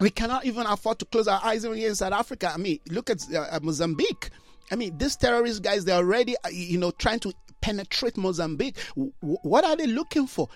we 0.00 0.10
cannot 0.10 0.46
even 0.46 0.64
afford 0.66 1.00
to 1.00 1.04
close 1.04 1.28
our 1.28 1.40
eyes 1.44 1.64
in 1.64 1.94
South 1.94 2.12
Africa. 2.12 2.50
I 2.54 2.56
mean, 2.56 2.78
look 2.88 3.10
at 3.10 3.22
uh, 3.34 3.58
Mozambique. 3.62 4.30
I 4.70 4.76
mean, 4.76 4.98
these 4.98 5.16
terrorist 5.16 5.62
guys, 5.62 5.84
they're 5.84 5.96
already, 5.96 6.36
uh, 6.44 6.48
you 6.50 6.78
know, 6.78 6.90
trying 6.90 7.20
to 7.20 7.32
penetrate 7.60 8.16
Mozambique. 8.16 8.76
what 8.94 9.64
are 9.64 9.76
they 9.76 9.86
looking 9.86 10.26
for? 10.26 10.48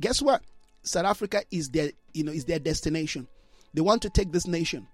Guess 0.00 0.22
what? 0.22 0.42
South 0.82 1.04
Africa 1.04 1.42
is 1.50 1.68
their, 1.68 1.90
you 2.14 2.24
know, 2.24 2.32
is 2.32 2.44
their 2.44 2.58
destination. 2.58 3.28
They 3.74 3.80
want 3.80 4.02
to 4.02 4.10
take 4.10 4.32
this 4.32 4.46
nation. 4.46 4.86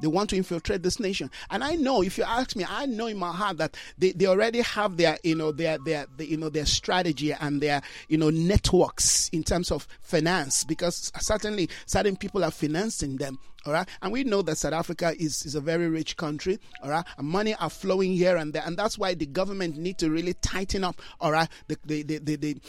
They 0.00 0.06
want 0.06 0.30
to 0.30 0.36
infiltrate 0.36 0.82
this 0.82 1.00
nation. 1.00 1.30
And 1.50 1.64
I 1.64 1.74
know, 1.74 2.02
if 2.02 2.18
you 2.18 2.24
ask 2.24 2.54
me, 2.56 2.64
I 2.68 2.86
know 2.86 3.06
in 3.06 3.16
my 3.16 3.32
heart 3.32 3.58
that 3.58 3.76
they, 3.96 4.12
they 4.12 4.26
already 4.26 4.60
have 4.60 4.96
their, 4.96 5.18
you 5.22 5.34
know, 5.34 5.52
their, 5.52 5.78
their, 5.78 6.06
their, 6.16 6.26
you 6.26 6.36
know, 6.36 6.48
their 6.48 6.66
strategy 6.66 7.32
and 7.32 7.60
their, 7.60 7.82
you 8.08 8.18
know, 8.18 8.30
networks 8.30 9.28
in 9.30 9.42
terms 9.42 9.70
of 9.70 9.86
finance 10.00 10.64
because 10.64 11.10
certainly 11.18 11.68
certain 11.86 12.16
people 12.16 12.44
are 12.44 12.50
financing 12.50 13.16
them. 13.16 13.38
All 13.66 13.72
right. 13.72 13.88
And 14.00 14.12
we 14.12 14.24
know 14.24 14.40
that 14.42 14.56
South 14.56 14.72
Africa 14.72 15.14
is, 15.18 15.44
is 15.44 15.54
a 15.54 15.60
very 15.60 15.88
rich 15.88 16.16
country. 16.16 16.58
All 16.82 16.90
right. 16.90 17.04
And 17.18 17.26
money 17.26 17.54
are 17.56 17.68
flowing 17.68 18.12
here 18.12 18.36
and 18.36 18.52
there. 18.52 18.62
And 18.64 18.76
that's 18.76 18.98
why 18.98 19.14
the 19.14 19.26
government 19.26 19.76
need 19.76 19.98
to 19.98 20.10
really 20.10 20.34
tighten 20.34 20.84
up. 20.84 21.00
All 21.20 21.32
right. 21.32 21.48
The, 21.66 21.76
the, 21.84 22.02
the, 22.02 22.18
the, 22.18 22.36
the 22.36 22.60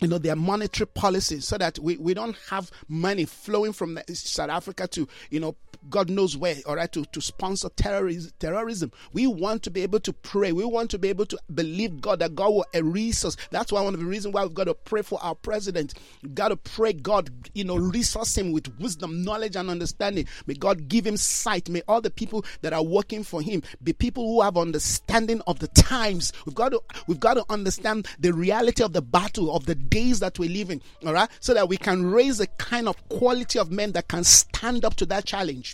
you 0.00 0.08
know 0.08 0.18
their 0.18 0.36
monetary 0.36 0.86
policy 0.86 1.40
so 1.40 1.58
that 1.58 1.78
we, 1.78 1.96
we 1.98 2.14
don't 2.14 2.36
have 2.48 2.70
money 2.88 3.24
flowing 3.26 3.72
from 3.72 3.98
South 4.08 4.48
Africa 4.50 4.88
to 4.88 5.06
you 5.30 5.40
know 5.40 5.56
God 5.88 6.10
knows 6.10 6.36
where, 6.36 6.56
all 6.66 6.76
right, 6.76 6.90
to, 6.92 7.04
to 7.06 7.20
sponsor 7.20 7.68
terrorism. 7.70 8.92
We 9.12 9.26
want 9.26 9.62
to 9.62 9.70
be 9.70 9.82
able 9.82 10.00
to 10.00 10.12
pray. 10.12 10.52
We 10.52 10.64
want 10.64 10.90
to 10.90 10.98
be 10.98 11.08
able 11.08 11.26
to 11.26 11.38
believe 11.54 12.00
God 12.00 12.18
that 12.18 12.34
God 12.34 12.52
will 12.52 12.82
resource. 12.82 13.36
That's 13.50 13.72
why 13.72 13.80
one 13.80 13.94
of 13.94 14.00
the 14.00 14.06
reasons 14.06 14.34
why 14.34 14.44
we've 14.44 14.54
got 14.54 14.64
to 14.64 14.74
pray 14.74 15.02
for 15.02 15.18
our 15.22 15.34
president. 15.34 15.94
We've 16.22 16.34
got 16.34 16.48
to 16.48 16.56
pray 16.56 16.92
God, 16.92 17.30
you 17.54 17.64
know, 17.64 17.76
resource 17.76 18.36
him 18.36 18.52
with 18.52 18.68
wisdom, 18.78 19.22
knowledge, 19.22 19.56
and 19.56 19.70
understanding. 19.70 20.26
May 20.46 20.54
God 20.54 20.88
give 20.88 21.06
him 21.06 21.16
sight. 21.16 21.68
May 21.68 21.82
all 21.88 22.00
the 22.00 22.10
people 22.10 22.44
that 22.60 22.72
are 22.72 22.82
working 22.82 23.22
for 23.22 23.40
him 23.40 23.62
be 23.82 23.92
people 23.92 24.26
who 24.26 24.42
have 24.42 24.56
understanding 24.56 25.40
of 25.46 25.58
the 25.60 25.68
times. 25.68 26.32
We've 26.44 26.54
got 26.54 26.70
to 26.70 26.82
we've 27.06 27.20
got 27.20 27.34
to 27.34 27.44
understand 27.48 28.06
the 28.18 28.32
reality 28.32 28.82
of 28.82 28.92
the 28.92 29.02
battle 29.02 29.54
of 29.54 29.66
the 29.66 29.74
days 29.74 30.20
that 30.20 30.38
we 30.38 30.48
live 30.48 30.70
in, 30.70 30.82
all 31.06 31.14
right, 31.14 31.28
so 31.40 31.54
that 31.54 31.68
we 31.68 31.76
can 31.76 32.10
raise 32.10 32.40
a 32.40 32.46
kind 32.46 32.88
of 32.88 33.08
quality 33.08 33.58
of 33.58 33.70
men 33.70 33.92
that 33.92 34.08
can 34.08 34.24
stand 34.24 34.84
up 34.84 34.94
to 34.96 35.06
that 35.06 35.24
challenge. 35.24 35.69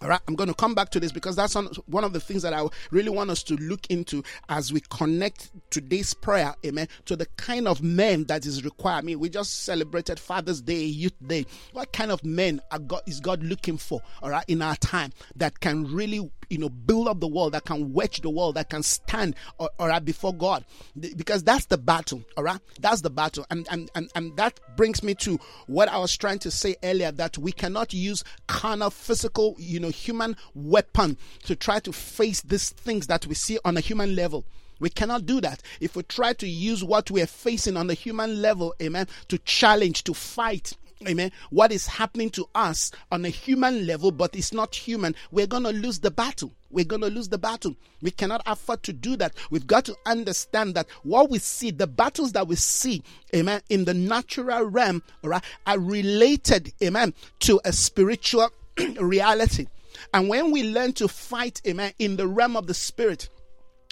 All 0.00 0.08
right, 0.08 0.20
I'm 0.28 0.36
going 0.36 0.48
to 0.48 0.54
come 0.54 0.76
back 0.76 0.90
to 0.90 1.00
this 1.00 1.10
because 1.10 1.34
that's 1.34 1.54
one 1.86 2.04
of 2.04 2.12
the 2.12 2.20
things 2.20 2.42
that 2.42 2.52
I 2.52 2.64
really 2.92 3.08
want 3.08 3.30
us 3.30 3.42
to 3.44 3.56
look 3.56 3.84
into 3.90 4.22
as 4.48 4.72
we 4.72 4.80
connect 4.90 5.50
today's 5.70 6.14
prayer, 6.14 6.54
amen, 6.64 6.86
to 7.06 7.16
the 7.16 7.26
kind 7.36 7.66
of 7.66 7.82
men 7.82 8.24
that 8.24 8.46
is 8.46 8.64
required. 8.64 8.98
I 8.98 9.00
mean, 9.02 9.18
we 9.18 9.28
just 9.28 9.64
celebrated 9.64 10.20
Father's 10.20 10.60
Day, 10.60 10.84
Youth 10.84 11.16
Day. 11.26 11.46
What 11.72 11.92
kind 11.92 12.12
of 12.12 12.24
men 12.24 12.60
God, 12.86 13.02
is 13.06 13.18
God 13.18 13.42
looking 13.42 13.76
for, 13.76 14.00
all 14.22 14.30
right, 14.30 14.44
in 14.46 14.62
our 14.62 14.76
time 14.76 15.10
that 15.34 15.58
can 15.58 15.92
really 15.92 16.30
you 16.50 16.58
know, 16.58 16.68
build 16.68 17.08
up 17.08 17.20
the 17.20 17.26
wall, 17.26 17.50
that 17.50 17.64
can 17.64 17.92
wedge 17.92 18.20
the 18.20 18.30
wall, 18.30 18.52
that 18.52 18.70
can 18.70 18.82
stand 18.82 19.34
uh, 19.60 19.68
all 19.78 19.88
right 19.88 20.04
before 20.04 20.34
God. 20.34 20.64
Because 20.98 21.42
that's 21.42 21.66
the 21.66 21.78
battle, 21.78 22.22
all 22.36 22.44
right? 22.44 22.60
That's 22.80 23.00
the 23.02 23.10
battle. 23.10 23.46
And, 23.50 23.66
and, 23.70 23.90
and, 23.94 24.10
and 24.14 24.36
that 24.36 24.60
brings 24.76 25.02
me 25.02 25.14
to 25.16 25.38
what 25.66 25.88
I 25.88 25.98
was 25.98 26.16
trying 26.16 26.38
to 26.40 26.50
say 26.50 26.76
earlier 26.82 27.12
that 27.12 27.38
we 27.38 27.52
cannot 27.52 27.92
use 27.92 28.24
carnal, 28.46 28.90
physical, 28.90 29.56
you 29.58 29.80
know, 29.80 29.90
human 29.90 30.36
weapon 30.54 31.16
to 31.44 31.56
try 31.56 31.80
to 31.80 31.92
face 31.92 32.40
these 32.42 32.70
things 32.70 33.06
that 33.08 33.26
we 33.26 33.34
see 33.34 33.58
on 33.64 33.76
a 33.76 33.80
human 33.80 34.14
level. 34.14 34.44
We 34.80 34.90
cannot 34.90 35.26
do 35.26 35.40
that. 35.40 35.62
If 35.80 35.96
we 35.96 36.04
try 36.04 36.34
to 36.34 36.46
use 36.46 36.84
what 36.84 37.10
we 37.10 37.20
are 37.20 37.26
facing 37.26 37.76
on 37.76 37.88
the 37.88 37.94
human 37.94 38.40
level, 38.40 38.74
amen, 38.80 39.08
to 39.28 39.38
challenge, 39.38 40.04
to 40.04 40.14
fight, 40.14 40.76
amen, 41.06 41.30
what 41.50 41.72
is 41.72 41.86
happening 41.86 42.30
to 42.30 42.48
us 42.54 42.90
on 43.12 43.24
a 43.24 43.28
human 43.28 43.86
level, 43.86 44.10
but 44.10 44.34
it's 44.34 44.52
not 44.52 44.74
human, 44.74 45.14
we're 45.30 45.46
going 45.46 45.64
to 45.64 45.70
lose 45.70 46.00
the 46.00 46.10
battle. 46.10 46.52
We're 46.70 46.84
going 46.84 47.02
to 47.02 47.08
lose 47.08 47.28
the 47.28 47.38
battle. 47.38 47.76
We 48.02 48.10
cannot 48.10 48.42
afford 48.44 48.82
to 48.84 48.92
do 48.92 49.16
that. 49.16 49.34
We've 49.50 49.66
got 49.66 49.84
to 49.86 49.96
understand 50.04 50.74
that 50.74 50.86
what 51.02 51.30
we 51.30 51.38
see, 51.38 51.70
the 51.70 51.86
battles 51.86 52.32
that 52.32 52.46
we 52.46 52.56
see, 52.56 53.02
amen, 53.34 53.62
in 53.70 53.84
the 53.84 53.94
natural 53.94 54.64
realm, 54.64 55.02
right, 55.22 55.42
are 55.66 55.78
related, 55.78 56.72
amen, 56.82 57.14
to 57.40 57.60
a 57.64 57.72
spiritual 57.72 58.50
reality. 59.00 59.66
And 60.12 60.28
when 60.28 60.50
we 60.50 60.62
learn 60.62 60.92
to 60.94 61.08
fight, 61.08 61.62
amen, 61.66 61.92
in 61.98 62.16
the 62.16 62.26
realm 62.26 62.56
of 62.56 62.66
the 62.66 62.74
spirit, 62.74 63.28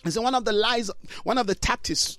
so 0.09 0.23
one 0.23 0.35
of 0.35 0.45
the 0.45 0.53
lies, 0.53 0.91
one 1.25 1.39
of 1.39 1.47
the 1.47 1.55
tactics 1.55 2.19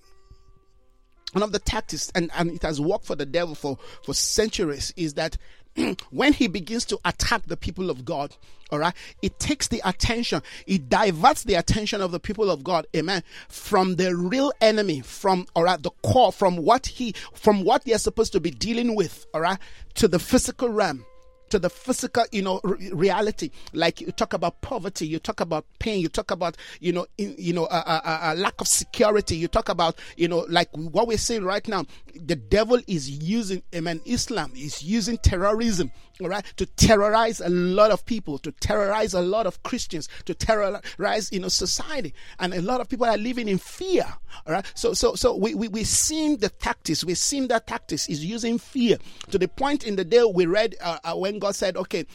one 1.33 1.43
of 1.43 1.51
the 1.51 1.59
tactics, 1.59 2.11
and, 2.15 2.31
and 2.37 2.51
it 2.51 2.63
has 2.63 2.79
worked 2.79 3.05
for 3.05 3.15
the 3.15 3.25
devil 3.25 3.55
for, 3.55 3.77
for 4.03 4.13
centuries, 4.13 4.93
is 4.95 5.15
that 5.15 5.37
when 6.09 6.33
he 6.33 6.47
begins 6.47 6.85
to 6.85 6.99
attack 7.05 7.43
the 7.45 7.57
people 7.57 7.89
of 7.89 8.05
God, 8.05 8.35
all 8.71 8.79
right, 8.79 8.93
it 9.21 9.39
takes 9.39 9.67
the 9.67 9.81
attention, 9.85 10.41
it 10.65 10.89
diverts 10.89 11.43
the 11.43 11.55
attention 11.55 12.01
of 12.01 12.11
the 12.11 12.19
people 12.19 12.49
of 12.49 12.63
God, 12.63 12.87
amen, 12.95 13.23
from 13.47 13.95
the 13.95 14.15
real 14.15 14.51
enemy, 14.61 15.01
from 15.01 15.45
all 15.55 15.63
right, 15.63 15.81
the 15.81 15.91
core, 16.03 16.31
from 16.31 16.57
what 16.57 16.87
he 16.87 17.13
from 17.33 17.63
what 17.63 17.85
they're 17.85 17.97
supposed 17.97 18.33
to 18.33 18.39
be 18.39 18.51
dealing 18.51 18.95
with, 18.95 19.25
all 19.33 19.41
right, 19.41 19.59
to 19.95 20.07
the 20.07 20.19
physical 20.19 20.69
realm 20.69 21.05
to 21.49 21.59
the 21.59 21.69
physical, 21.69 22.25
you 22.31 22.41
know, 22.41 22.59
re- 22.63 22.91
reality. 22.91 23.51
Like 23.73 24.01
you 24.01 24.11
talk 24.11 24.33
about 24.33 24.61
poverty, 24.61 25.07
you 25.07 25.19
talk 25.19 25.39
about 25.39 25.65
pain, 25.79 26.01
you 26.01 26.09
talk 26.09 26.31
about, 26.31 26.57
you 26.79 26.91
know, 26.91 27.05
in, 27.17 27.35
you 27.37 27.53
know, 27.53 27.65
a, 27.65 27.77
a, 27.77 28.19
a, 28.23 28.35
lack 28.35 28.59
of 28.61 28.67
security. 28.67 29.35
You 29.35 29.47
talk 29.47 29.69
about, 29.69 29.97
you 30.15 30.27
know, 30.27 30.45
like 30.49 30.69
what 30.71 31.07
we're 31.07 31.17
seeing 31.17 31.43
right 31.43 31.67
now. 31.67 31.85
The 32.17 32.35
devil 32.35 32.79
is 32.87 33.09
using, 33.09 33.63
amen, 33.73 34.01
Islam 34.05 34.51
is 34.55 34.83
using 34.83 35.17
terrorism, 35.17 35.91
all 36.21 36.29
right, 36.29 36.45
to 36.57 36.65
terrorize 36.65 37.39
a 37.39 37.49
lot 37.49 37.91
of 37.91 38.05
people, 38.05 38.37
to 38.39 38.51
terrorize 38.51 39.13
a 39.13 39.21
lot 39.21 39.45
of 39.45 39.61
Christians, 39.63 40.09
to 40.25 40.33
terrorize, 40.33 41.31
you 41.31 41.39
know, 41.39 41.47
society. 41.47 42.13
And 42.39 42.53
a 42.53 42.61
lot 42.61 42.81
of 42.81 42.89
people 42.89 43.05
are 43.05 43.17
living 43.17 43.47
in 43.47 43.57
fear, 43.57 44.05
all 44.45 44.53
right. 44.53 44.65
So, 44.75 44.93
so, 44.93 45.15
so 45.15 45.35
we, 45.35 45.53
we, 45.53 45.67
we've 45.67 45.87
seen 45.87 46.39
the 46.39 46.49
tactics, 46.49 47.03
we've 47.03 47.17
seen 47.17 47.47
that 47.49 47.67
tactics 47.67 48.09
is 48.09 48.23
using 48.23 48.57
fear 48.57 48.97
to 49.29 49.37
the 49.37 49.47
point 49.47 49.83
in 49.83 49.95
the 49.95 50.05
day 50.05 50.23
we 50.23 50.45
read 50.45 50.75
uh, 50.81 50.99
uh, 51.03 51.15
when 51.15 51.39
God 51.39 51.55
said, 51.55 51.77
okay, 51.77 52.05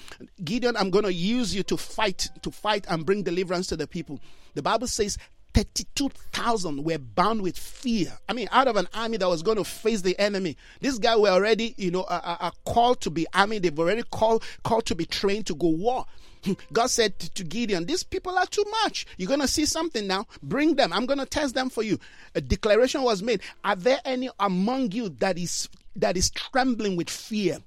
Gideon, 0.45 0.77
I'm 0.77 0.91
going 0.91 1.05
to 1.05 1.13
use 1.13 1.55
you 1.55 1.63
to 1.65 1.77
fight, 1.77 2.29
to 2.43 2.51
fight 2.51 2.87
and 2.89 3.07
bring 3.07 3.23
deliverance 3.23 3.67
to 3.69 3.77
the 3.77 3.87
people. 3.87 4.21
The 4.55 4.63
Bible 4.63 4.87
says 4.87 5.17
32,000 5.55 6.83
were 6.83 6.99
bound 6.99 7.43
with 7.43 7.59
fear. 7.59 8.13
I 8.29 8.33
mean, 8.33 8.49
out 8.53 8.69
of 8.69 8.77
an 8.77 8.89
army 8.95 9.19
that 9.19 9.29
was 9.29 9.43
going 9.43 9.59
to 9.59 9.65
face 9.65 10.01
the 10.01 10.19
enemy, 10.19 10.57
this 10.81 10.99
guy 10.99 11.17
were 11.17 11.29
already, 11.29 11.75
you 11.77 11.91
know, 11.91 12.03
a 12.03 12.53
called 12.65 13.01
to 13.03 13.11
be 13.11 13.27
army. 13.35 13.59
They've 13.59 13.79
already 13.79 14.03
called, 14.11 14.45
called 14.65 14.87
to 14.87 14.95
be 14.95 15.05
trained 15.05 15.47
to 15.47 15.55
go 15.55 15.69
war. 15.69 16.07
God 16.73 16.89
said 16.89 17.19
to 17.19 17.45
Gideon, 17.45 17.87
These 17.87 18.03
people 18.03 18.37
are 18.37 18.47
too 18.47 18.65
much. 18.83 19.07
You're 19.17 19.29
going 19.29 19.41
to 19.41 19.49
see 19.49 19.67
something 19.67 20.07
now. 20.07 20.27
Bring 20.43 20.75
them. 20.75 20.93
I'm 20.93 21.07
going 21.07 21.19
to 21.19 21.27
test 21.27 21.55
them 21.55 21.71
for 21.71 21.83
you. 21.83 21.99
A 22.35 22.41
declaration 22.41 23.03
was 23.03 23.23
made. 23.23 23.43
Are 23.65 23.77
there 23.77 24.01
any 24.05 24.31
among 24.41 24.93
you 24.93 25.11
that 25.21 25.39
is 25.39 25.69
that 25.97 26.17
is 26.17 26.31
trembling 26.31 26.97
with 26.97 27.11
fear? 27.11 27.59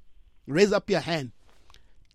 Raise 0.48 0.74
up 0.74 0.90
your 0.90 1.00
hand. 1.00 1.32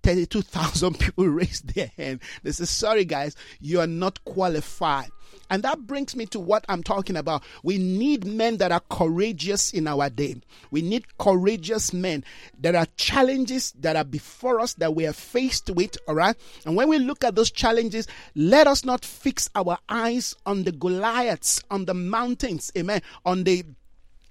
32,000 0.02 0.94
people 0.98 1.26
raised 1.26 1.74
their 1.74 1.90
hand. 1.96 2.20
They 2.42 2.52
said, 2.52 2.68
Sorry, 2.68 3.04
guys, 3.04 3.36
you 3.60 3.80
are 3.80 3.86
not 3.86 4.24
qualified. 4.24 5.10
And 5.50 5.62
that 5.64 5.86
brings 5.86 6.16
me 6.16 6.26
to 6.26 6.40
what 6.40 6.64
I'm 6.68 6.82
talking 6.82 7.16
about. 7.16 7.42
We 7.62 7.76
need 7.76 8.24
men 8.24 8.58
that 8.58 8.72
are 8.72 8.82
courageous 8.88 9.72
in 9.72 9.88
our 9.88 10.08
day. 10.08 10.36
We 10.70 10.80
need 10.80 11.18
courageous 11.18 11.92
men. 11.92 12.24
There 12.58 12.76
are 12.76 12.86
challenges 12.96 13.72
that 13.80 13.96
are 13.96 14.04
before 14.04 14.60
us 14.60 14.74
that 14.74 14.94
we 14.94 15.06
are 15.06 15.12
faced 15.12 15.70
with, 15.70 15.98
all 16.06 16.14
right? 16.14 16.36
And 16.64 16.76
when 16.76 16.88
we 16.88 16.98
look 16.98 17.24
at 17.24 17.34
those 17.34 17.50
challenges, 17.50 18.06
let 18.34 18.66
us 18.66 18.84
not 18.84 19.04
fix 19.04 19.50
our 19.54 19.78
eyes 19.88 20.34
on 20.46 20.62
the 20.62 20.72
Goliaths, 20.72 21.62
on 21.70 21.84
the 21.84 21.94
mountains, 21.94 22.70
amen, 22.76 23.02
on 23.24 23.44
the 23.44 23.64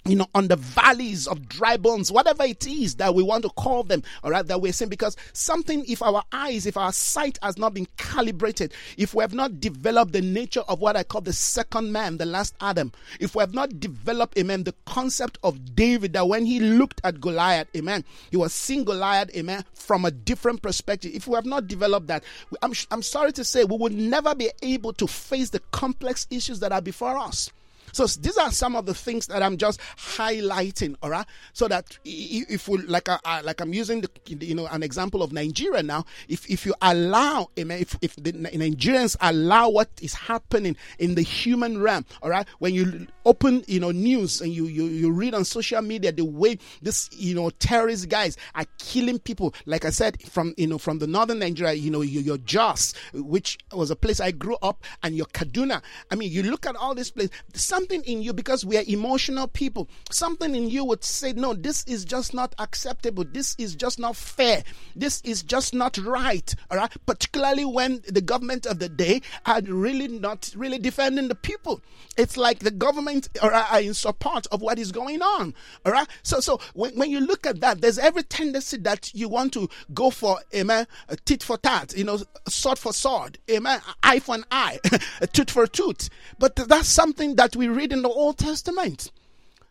you 0.05 0.15
know, 0.15 0.27
on 0.33 0.47
the 0.47 0.55
valleys 0.55 1.27
of 1.27 1.47
dry 1.47 1.77
bones, 1.77 2.12
whatever 2.12 2.43
it 2.43 2.65
is 2.65 2.95
that 2.95 3.13
we 3.13 3.21
want 3.21 3.43
to 3.43 3.49
call 3.49 3.83
them, 3.83 4.01
all 4.23 4.31
right, 4.31 4.47
that 4.47 4.62
we're 4.62 4.71
saying, 4.73 4.89
because 4.89 5.15
something, 5.33 5.83
if 5.88 6.01
our 6.01 6.23
eyes, 6.31 6.65
if 6.65 6.77
our 6.77 6.91
sight 6.91 7.38
has 7.43 7.57
not 7.57 7.73
been 7.73 7.88
calibrated, 7.97 8.73
if 8.97 9.13
we 9.13 9.21
have 9.21 9.33
not 9.33 9.59
developed 9.59 10.13
the 10.13 10.21
nature 10.21 10.62
of 10.62 10.79
what 10.79 10.95
I 10.95 11.03
call 11.03 11.21
the 11.21 11.33
second 11.33 11.91
man, 11.91 12.17
the 12.17 12.25
last 12.25 12.55
Adam, 12.62 12.91
if 13.19 13.35
we 13.35 13.41
have 13.41 13.53
not 13.53 13.79
developed, 13.79 14.38
amen, 14.38 14.63
the 14.63 14.73
concept 14.85 15.38
of 15.43 15.75
David, 15.75 16.13
that 16.13 16.27
when 16.27 16.45
he 16.45 16.59
looked 16.59 17.01
at 17.03 17.19
Goliath, 17.19 17.67
amen, 17.75 18.03
he 18.31 18.38
was 18.38 18.53
seeing 18.53 18.85
Goliath, 18.85 19.35
amen, 19.35 19.65
from 19.73 20.05
a 20.05 20.12
different 20.12 20.62
perspective. 20.62 21.12
If 21.13 21.27
we 21.27 21.35
have 21.35 21.45
not 21.45 21.67
developed 21.67 22.07
that, 22.07 22.23
I'm, 22.62 22.73
I'm 22.89 23.03
sorry 23.03 23.33
to 23.33 23.43
say, 23.43 23.63
we 23.63 23.77
will 23.77 23.91
never 23.91 24.33
be 24.33 24.49
able 24.63 24.93
to 24.93 25.07
face 25.07 25.49
the 25.49 25.59
complex 25.71 26.25
issues 26.31 26.62
that 26.62 26.71
are 26.71 26.81
before 26.81 27.17
us. 27.17 27.51
So 27.91 28.06
these 28.06 28.38
are 28.38 28.52
some 28.52 28.75
of 28.75 28.86
the 28.86 28.93
things 28.93 29.28
that 29.28 29.41
I'm 29.43 29.58
just 29.58 29.80
highlighting, 29.97 30.95
all 31.02 31.10
right? 31.10 31.25
So 31.54 31.67
that 31.67 31.97
if 32.06 32.67
we 32.67 32.80
like, 32.80 33.10
uh, 33.10 33.17
like 33.43 33.62
I'm 33.62 33.73
using 33.73 34.02
the, 34.02 34.10
you 34.45 34.56
know, 34.56 34.67
an 34.67 34.84
example 34.84 35.21
of 35.23 35.32
Nigeria 35.34 35.84
now. 35.84 36.06
If 36.28 36.49
if 36.49 36.65
you 36.65 36.73
allow, 36.82 37.49
if 37.56 37.97
if 38.02 38.15
the 38.15 38.34
Nigerians 38.34 39.15
allow 39.21 39.69
what 39.69 39.89
is 40.02 40.13
happening 40.13 40.75
in 40.97 41.15
the 41.15 41.21
human 41.21 41.82
realm, 41.82 42.06
all 42.21 42.30
right, 42.30 42.47
when 42.60 42.73
you 42.73 43.08
open, 43.25 43.63
you 43.67 43.80
know, 43.80 43.91
news 43.91 44.41
and 44.41 44.54
you 44.54 44.65
you 44.65 44.86
you 44.86 45.12
read 45.12 45.34
on 45.34 45.45
social 45.45 45.82
media 45.82 46.12
the 46.12 46.25
way 46.25 46.58
this, 46.82 47.10
you 47.13 47.36
know, 47.36 47.49
terrorist 47.52 48.10
guys 48.10 48.38
are 48.56 48.65
killing 48.78 49.19
people. 49.19 49.54
Like 49.65 49.86
I 49.86 49.89
said, 49.89 50.21
from 50.23 50.54
you 50.58 50.67
know 50.67 50.78
from 50.78 50.99
the 50.99 51.08
northern 51.08 51.39
Nigeria, 51.39 51.73
you 51.73 51.91
know, 51.91 52.02
your, 52.02 52.23
your 52.23 52.38
Jos, 52.39 52.93
which 53.13 53.58
was 53.71 53.91
a 53.91 53.95
place 53.95 54.19
I 54.19 54.32
grew 54.32 54.58
up, 54.62 54.84
and 55.04 55.15
your 55.15 55.28
Kaduna. 55.28 55.82
I 56.12 56.15
mean, 56.15 56.32
you 56.32 56.43
look 56.43 56.65
at 56.65 56.75
all 56.75 56.95
these 56.95 57.12
places. 57.12 57.32
Some 57.54 57.78
something 57.79 58.03
in 58.03 58.21
you, 58.21 58.33
because 58.33 58.65
we 58.65 58.77
are 58.77 58.83
emotional 58.87 59.47
people, 59.47 59.87
something 60.11 60.53
in 60.53 60.69
you 60.69 60.83
would 60.83 61.01
say, 61.01 61.31
No, 61.31 61.53
this 61.53 61.85
is 61.85 62.03
just 62.03 62.33
not 62.33 62.53
acceptable. 62.59 63.23
This 63.23 63.55
is 63.57 63.73
just 63.73 63.99
not 63.99 64.17
fair. 64.17 64.63
This 64.97 65.21
is 65.21 65.43
just 65.43 65.73
not 65.73 65.97
right. 65.99 66.53
All 66.69 66.77
right. 66.77 66.91
Particularly 67.05 67.63
when 67.63 68.01
the 68.05 68.19
government 68.19 68.65
of 68.65 68.79
the 68.79 68.89
day 68.89 69.21
are 69.45 69.61
really 69.61 70.09
not 70.09 70.51
really 70.57 70.77
defending 70.77 71.29
the 71.29 71.35
people. 71.35 71.79
It's 72.17 72.35
like 72.35 72.59
the 72.59 72.71
government 72.71 73.29
are, 73.41 73.79
in 73.79 73.93
support 73.93 74.45
of 74.47 74.61
what 74.61 74.77
is 74.77 74.91
going 74.91 75.21
on. 75.21 75.53
All 75.85 75.93
right. 75.93 76.07
So, 76.23 76.41
so 76.41 76.59
when, 76.73 76.93
when 76.97 77.09
you 77.09 77.21
look 77.21 77.47
at 77.47 77.61
that, 77.61 77.79
there's 77.79 77.97
every 77.97 78.23
tendency 78.23 78.75
that 78.79 79.15
you 79.15 79.29
want 79.29 79.53
to 79.53 79.69
go 79.93 80.09
for, 80.09 80.39
amen, 80.53 80.85
tit 81.23 81.43
for 81.43 81.57
tat, 81.57 81.93
you 81.95 82.03
know, 82.03 82.19
sword 82.45 82.77
for 82.77 82.91
sword, 82.91 83.37
amen, 83.49 83.79
eye 84.03 84.19
for 84.19 84.35
an 84.35 84.43
eye, 84.51 84.79
tooth 85.31 85.49
for 85.49 85.65
tooth. 85.65 86.09
But 86.37 86.57
that's 86.57 86.89
something 86.89 87.35
that 87.35 87.55
we 87.55 87.68
read 87.69 87.93
in 87.93 88.01
the 88.01 88.10
Old 88.10 88.38
Testament. 88.38 89.12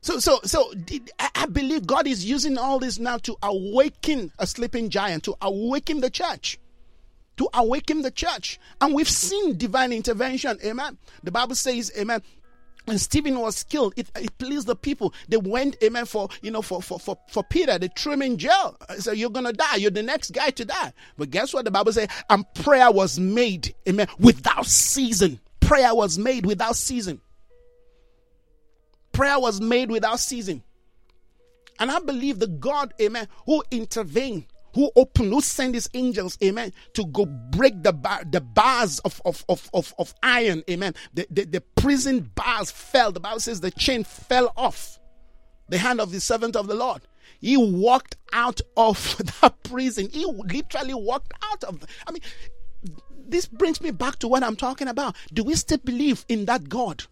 So, 0.00 0.20
so, 0.20 0.40
so 0.44 0.72
I 1.34 1.46
believe 1.46 1.86
God 1.86 2.06
is 2.06 2.24
using 2.24 2.56
all 2.56 2.78
this 2.78 2.98
now 2.98 3.18
to 3.18 3.36
awaken 3.42 4.32
a 4.38 4.46
sleeping 4.46 4.90
giant, 4.90 5.24
to 5.24 5.36
awaken 5.42 6.00
the 6.00 6.10
church, 6.10 6.58
to 7.36 7.48
awaken 7.52 8.02
the 8.02 8.10
church. 8.10 8.60
And 8.80 8.94
we've 8.94 9.08
seen 9.08 9.58
divine 9.58 9.92
intervention. 9.92 10.58
Amen. 10.64 10.98
The 11.24 11.32
Bible 11.32 11.56
says, 11.56 11.90
Amen. 11.98 12.22
When 12.84 12.96
Stephen 12.96 13.38
was 13.38 13.64
killed, 13.64 13.92
it, 13.98 14.10
it 14.16 14.38
pleased 14.38 14.66
the 14.66 14.74
people. 14.74 15.12
They 15.28 15.36
went, 15.36 15.76
amen, 15.84 16.06
for 16.06 16.30
you 16.40 16.50
know, 16.50 16.62
for 16.62 16.80
for 16.80 16.98
for, 16.98 17.18
for 17.28 17.44
Peter. 17.44 17.78
They 17.78 17.88
threw 17.88 18.14
him 18.14 18.22
in 18.22 18.38
jail. 18.38 18.78
Uh, 18.88 18.94
so 18.94 19.12
you're 19.12 19.28
gonna 19.28 19.52
die. 19.52 19.76
You're 19.76 19.90
the 19.90 20.02
next 20.02 20.30
guy 20.30 20.48
to 20.48 20.64
die. 20.64 20.94
But 21.18 21.28
guess 21.28 21.52
what? 21.52 21.66
The 21.66 21.70
Bible 21.70 21.92
says, 21.92 22.08
and 22.30 22.46
prayer 22.54 22.90
was 22.90 23.18
made, 23.18 23.74
amen, 23.86 24.06
without 24.18 24.64
season. 24.64 25.38
Prayer 25.60 25.94
was 25.94 26.18
made 26.18 26.46
without 26.46 26.76
season 26.76 27.20
prayer 29.18 29.40
was 29.40 29.60
made 29.60 29.90
without 29.90 30.20
ceasing. 30.20 30.62
And 31.80 31.90
I 31.90 31.98
believe 31.98 32.38
the 32.38 32.46
God, 32.46 32.94
amen, 33.02 33.26
who 33.46 33.64
intervened, 33.72 34.46
who 34.74 34.92
opened, 34.94 35.32
who 35.32 35.40
sent 35.40 35.74
his 35.74 35.90
angels, 35.92 36.38
amen, 36.42 36.72
to 36.94 37.04
go 37.06 37.26
break 37.26 37.82
the 37.82 37.92
bar, 37.92 38.22
the 38.30 38.40
bars 38.40 39.00
of, 39.00 39.20
of, 39.24 39.44
of, 39.48 39.68
of, 39.74 39.92
of 39.98 40.14
iron, 40.22 40.62
amen. 40.70 40.94
The, 41.14 41.26
the, 41.30 41.44
the 41.46 41.60
prison 41.60 42.30
bars 42.36 42.70
fell. 42.70 43.10
The 43.10 43.18
Bible 43.18 43.40
says 43.40 43.60
the 43.60 43.72
chain 43.72 44.04
fell 44.04 44.52
off 44.56 45.00
the 45.68 45.78
hand 45.78 46.00
of 46.00 46.12
the 46.12 46.20
servant 46.20 46.54
of 46.54 46.68
the 46.68 46.74
Lord. 46.76 47.02
He 47.40 47.56
walked 47.56 48.14
out 48.32 48.60
of 48.76 49.16
that 49.40 49.64
prison. 49.64 50.10
He 50.12 50.26
literally 50.26 50.94
walked 50.94 51.32
out 51.50 51.64
of. 51.64 51.80
The, 51.80 51.88
I 52.06 52.12
mean, 52.12 52.22
this 53.26 53.46
brings 53.46 53.80
me 53.80 53.90
back 53.90 54.20
to 54.20 54.28
what 54.28 54.44
I'm 54.44 54.54
talking 54.54 54.86
about. 54.86 55.16
Do 55.32 55.42
we 55.42 55.56
still 55.56 55.78
believe 55.78 56.24
in 56.28 56.44
that 56.44 56.68
God? 56.68 57.06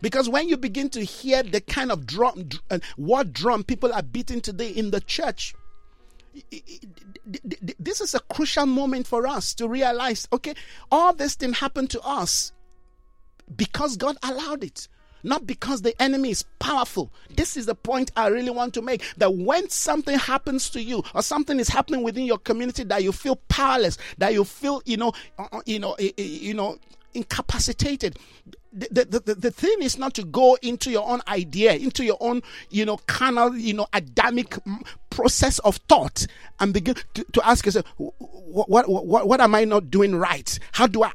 Because 0.00 0.28
when 0.28 0.48
you 0.48 0.56
begin 0.56 0.88
to 0.90 1.02
hear 1.04 1.42
the 1.42 1.60
kind 1.60 1.90
of 1.90 2.06
drum, 2.06 2.48
what 2.96 3.32
drum 3.32 3.64
people 3.64 3.92
are 3.92 4.02
beating 4.02 4.40
today 4.40 4.70
in 4.70 4.90
the 4.90 5.00
church, 5.00 5.54
this 7.78 8.00
is 8.00 8.14
a 8.14 8.20
crucial 8.20 8.66
moment 8.66 9.06
for 9.06 9.26
us 9.26 9.54
to 9.54 9.68
realize 9.68 10.28
okay, 10.32 10.54
all 10.90 11.12
this 11.12 11.34
thing 11.34 11.52
happened 11.52 11.90
to 11.90 12.00
us 12.02 12.52
because 13.56 13.96
God 13.96 14.16
allowed 14.22 14.62
it, 14.62 14.88
not 15.22 15.46
because 15.46 15.82
the 15.82 16.00
enemy 16.00 16.30
is 16.30 16.44
powerful. 16.58 17.12
This 17.34 17.56
is 17.56 17.66
the 17.66 17.74
point 17.74 18.12
I 18.16 18.28
really 18.28 18.50
want 18.50 18.74
to 18.74 18.82
make 18.82 19.02
that 19.16 19.34
when 19.34 19.68
something 19.68 20.18
happens 20.18 20.70
to 20.70 20.82
you 20.82 21.02
or 21.14 21.22
something 21.22 21.58
is 21.58 21.68
happening 21.68 22.02
within 22.02 22.24
your 22.24 22.38
community 22.38 22.84
that 22.84 23.02
you 23.02 23.12
feel 23.12 23.36
powerless, 23.48 23.98
that 24.18 24.32
you 24.32 24.44
feel, 24.44 24.82
you 24.84 24.96
know, 24.96 25.12
uh, 25.38 25.48
uh, 25.52 25.60
you 25.66 25.78
know, 25.78 25.96
you 26.16 26.54
know, 26.54 26.78
incapacitated. 27.14 28.18
The, 28.72 29.06
the, 29.08 29.20
the, 29.20 29.34
the 29.34 29.50
thing 29.50 29.76
is 29.80 29.96
not 29.96 30.14
to 30.14 30.24
go 30.24 30.58
into 30.60 30.90
your 30.90 31.08
own 31.08 31.20
idea, 31.26 31.72
into 31.74 32.04
your 32.04 32.18
own, 32.20 32.42
you 32.70 32.84
know, 32.84 32.98
carnal, 33.06 33.56
you 33.56 33.72
know, 33.72 33.86
Adamic 33.92 34.58
process 35.10 35.58
of 35.60 35.76
thought 35.88 36.26
and 36.60 36.72
begin 36.72 36.94
to, 37.14 37.24
to 37.32 37.48
ask 37.48 37.64
yourself, 37.64 37.86
what, 37.96 38.68
what, 38.88 39.06
what, 39.06 39.26
what 39.26 39.40
am 39.40 39.54
I 39.54 39.64
not 39.64 39.90
doing 39.90 40.14
right? 40.14 40.58
How 40.72 40.86
do 40.86 41.02
I, 41.02 41.12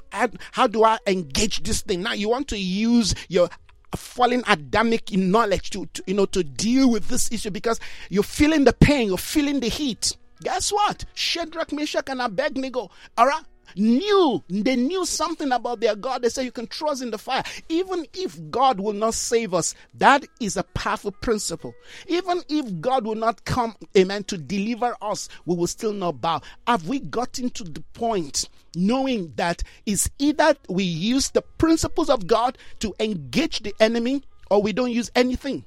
how 0.51 0.67
do 0.67 0.83
I 0.83 0.97
engage 1.05 1.63
this 1.63 1.81
thing? 1.81 2.01
Now 2.01 2.13
you 2.13 2.27
want 2.27 2.47
to 2.49 2.57
use 2.57 3.13
your 3.29 3.49
falling 3.95 4.43
Adamic 4.47 5.11
knowledge 5.15 5.69
to, 5.71 5.85
to, 5.93 6.03
you 6.07 6.13
know 6.13 6.25
to 6.25 6.43
deal 6.43 6.89
with 6.89 7.07
this 7.07 7.31
issue 7.31 7.51
because 7.51 7.79
you're 8.09 8.23
feeling 8.23 8.63
the 8.63 8.73
pain, 8.73 9.07
you're 9.07 9.17
feeling 9.17 9.59
the 9.59 9.69
heat. 9.69 10.17
Guess 10.41 10.71
what? 10.71 11.05
Shadrach, 11.13 11.71
Meshach, 11.71 12.09
and 12.09 12.21
Abednego, 12.21 12.89
all 13.17 13.27
right, 13.27 13.43
knew 13.75 14.43
they 14.49 14.75
knew 14.75 15.05
something 15.05 15.51
about 15.51 15.79
their 15.79 15.95
God. 15.95 16.21
They 16.21 16.29
say 16.29 16.43
you 16.43 16.51
can 16.51 16.67
trust 16.67 17.01
in 17.01 17.11
the 17.11 17.17
fire. 17.17 17.43
Even 17.69 18.05
if 18.13 18.39
God 18.49 18.79
will 18.79 18.93
not 18.93 19.13
save 19.13 19.53
us, 19.53 19.75
that 19.95 20.25
is 20.39 20.57
a 20.57 20.63
powerful 20.63 21.11
principle. 21.11 21.73
Even 22.07 22.41
if 22.49 22.81
God 22.81 23.05
will 23.05 23.15
not 23.15 23.45
come, 23.45 23.75
amen, 23.97 24.23
to 24.25 24.37
deliver 24.37 24.95
us, 25.01 25.29
we 25.45 25.55
will 25.55 25.67
still 25.67 25.93
not 25.93 26.21
bow. 26.21 26.41
Have 26.67 26.87
we 26.87 26.99
gotten 26.99 27.49
to 27.51 27.63
the 27.63 27.81
point 27.93 28.49
knowing 28.75 29.33
that 29.35 29.63
it's 29.85 30.09
either 30.19 30.55
we 30.69 30.83
use 30.83 31.29
the 31.29 31.41
principles 31.41 32.09
of 32.09 32.27
God 32.27 32.57
to 32.79 32.93
engage 32.99 33.59
the 33.59 33.73
enemy 33.79 34.23
or 34.49 34.61
we 34.61 34.73
don't 34.73 34.91
use 34.91 35.11
anything? 35.15 35.65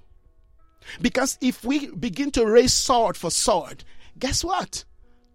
Because 1.01 1.39
if 1.41 1.65
we 1.65 1.89
begin 1.89 2.31
to 2.33 2.47
raise 2.47 2.73
sword 2.73 3.17
for 3.17 3.31
sword, 3.31 3.85
guess 4.19 4.45
what? 4.45 4.85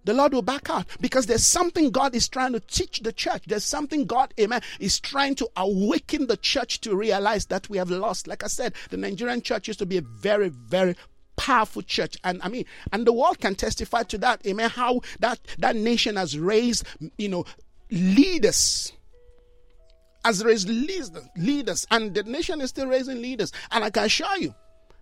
The 0.03 0.13
Lord 0.13 0.33
will 0.33 0.41
back 0.41 0.69
out 0.69 0.87
because 0.99 1.25
there's 1.25 1.45
something 1.45 1.91
God 1.91 2.15
is 2.15 2.27
trying 2.27 2.53
to 2.53 2.59
teach 2.59 2.99
the 2.99 3.13
church. 3.13 3.43
There's 3.45 3.63
something 3.63 4.05
God, 4.05 4.33
amen, 4.39 4.61
is 4.79 4.99
trying 4.99 5.35
to 5.35 5.49
awaken 5.55 6.27
the 6.27 6.37
church 6.37 6.81
to 6.81 6.95
realize 6.95 7.45
that 7.47 7.69
we 7.69 7.77
have 7.77 7.91
lost. 7.91 8.27
Like 8.27 8.43
I 8.43 8.47
said, 8.47 8.73
the 8.89 8.97
Nigerian 8.97 9.41
church 9.41 9.67
used 9.67 9.79
to 9.79 9.85
be 9.85 9.97
a 9.97 10.01
very, 10.01 10.49
very 10.49 10.95
powerful 11.37 11.81
church 11.81 12.17
and 12.23 12.39
i 12.43 12.47
mean 12.47 12.63
and 12.91 13.07
the 13.07 13.13
world 13.13 13.39
can 13.39 13.55
testify 13.55 14.03
to 14.03 14.15
that 14.17 14.45
amen 14.45 14.69
how 14.69 15.01
that 15.19 15.39
that 15.57 15.75
nation 15.75 16.15
has 16.15 16.37
raised 16.37 16.85
you 17.17 17.27
know 17.27 17.43
leaders 17.89 18.93
has 20.23 20.43
raised 20.43 20.69
leaders 20.69 21.87
and 21.89 22.13
the 22.13 22.21
nation 22.23 22.61
is 22.61 22.69
still 22.69 22.85
raising 22.85 23.21
leaders 23.21 23.51
and 23.71 23.83
i 23.83 23.89
can 23.89 24.03
assure 24.03 24.37
you 24.37 24.53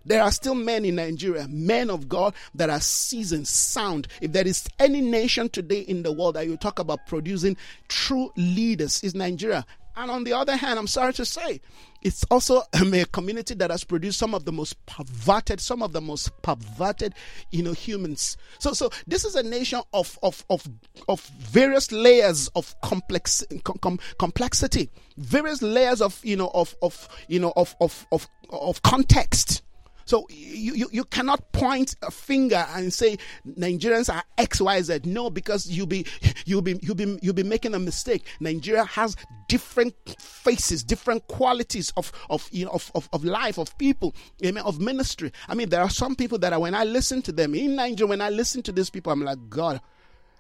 there 0.06 0.22
are 0.24 0.32
still 0.32 0.56
men 0.56 0.86
in 0.86 0.96
Nigeria, 0.96 1.48
men 1.50 1.90
of 1.90 2.08
God 2.08 2.34
that 2.56 2.70
are 2.70 2.80
seasoned, 2.80 3.48
sound. 3.48 4.08
If 4.22 4.32
there 4.32 4.48
is 4.48 4.68
any 4.80 5.02
nation 5.02 5.50
today 5.50 5.82
in 5.82 6.04
the 6.04 6.12
world 6.12 6.36
that 6.36 6.48
you 6.48 6.58
talk 6.58 6.80
about 6.80 7.06
producing 7.08 7.58
true 7.88 8.32
leaders, 8.36 9.04
is 9.04 9.16
Nigeria. 9.16 9.66
And 9.96 10.10
on 10.10 10.24
the 10.24 10.32
other 10.32 10.56
hand, 10.56 10.80
I'm 10.80 10.88
sorry 10.88 11.12
to 11.14 11.26
say, 11.26 11.60
it's 12.02 12.24
also 12.32 12.64
um, 12.80 12.94
a 12.94 13.04
community 13.06 13.54
that 13.56 13.70
has 13.70 13.84
produced 13.84 14.18
some 14.18 14.34
of 14.34 14.46
the 14.46 14.52
most 14.54 14.78
perverted, 14.86 15.60
some 15.60 15.84
of 15.84 15.92
the 15.92 16.00
most 16.00 16.32
perverted, 16.42 17.14
you 17.52 17.62
know, 17.62 17.74
humans. 17.74 18.38
So, 18.60 18.72
so 18.72 18.90
this 19.08 19.26
is 19.26 19.36
a 19.36 19.44
nation 19.44 19.82
of 19.92 20.18
of 20.24 20.46
of 20.50 20.66
of 21.10 21.22
various 21.28 21.92
layers 21.92 22.48
of 22.56 22.74
complex 22.82 23.44
com, 23.82 24.00
complexity, 24.18 24.90
various 25.18 25.62
layers 25.62 26.02
of 26.02 26.20
you 26.24 26.38
know 26.38 26.52
of 26.54 26.76
of 26.82 27.10
you 27.28 27.40
know 27.40 27.52
of 27.58 27.76
of 27.82 28.08
of 28.14 28.28
of 28.50 28.82
context. 28.84 29.62
So 30.10 30.26
you, 30.32 30.74
you, 30.74 30.90
you 30.92 31.04
cannot 31.04 31.52
point 31.52 31.96
a 32.02 32.10
finger 32.10 32.66
and 32.74 32.92
say 32.92 33.20
Nigerians 33.48 34.12
are 34.12 34.24
X, 34.40 34.60
Y, 34.60 34.82
Z. 34.82 35.02
No, 35.04 35.30
because 35.30 35.68
you'll 35.70 35.86
be 35.86 36.04
you'll 36.48 36.64
be 36.64 36.80
you'll 36.82 36.96
be 36.96 37.20
you'll 37.22 37.36
be 37.36 37.44
making 37.44 37.76
a 37.76 37.80
mistake. 37.80 38.26
Nigeria 38.40 38.86
has 38.86 39.16
different 39.50 39.94
faces, 40.20 40.84
different 40.84 41.28
qualities 41.28 41.94
of 41.96 42.12
of 42.32 42.50
you 42.52 42.66
know 42.66 42.72
of, 42.72 42.92
of, 42.96 43.08
of 43.14 43.24
life, 43.24 43.60
of 43.60 43.78
people, 43.78 44.16
amen, 44.44 44.64
of 44.64 44.80
ministry. 44.80 45.32
I 45.48 45.54
mean, 45.54 45.70
there 45.70 45.82
are 45.82 45.92
some 45.92 46.16
people 46.16 46.40
that 46.40 46.54
are, 46.54 46.60
when 46.60 46.74
I 46.74 46.86
listen 46.86 47.22
to 47.22 47.32
them 47.32 47.54
in 47.54 47.76
Nigeria, 47.76 48.10
when 48.10 48.22
I 48.22 48.32
listen 48.32 48.64
to 48.64 48.72
these 48.72 48.90
people, 48.90 49.12
I'm 49.12 49.22
like, 49.24 49.38
God, 49.48 49.80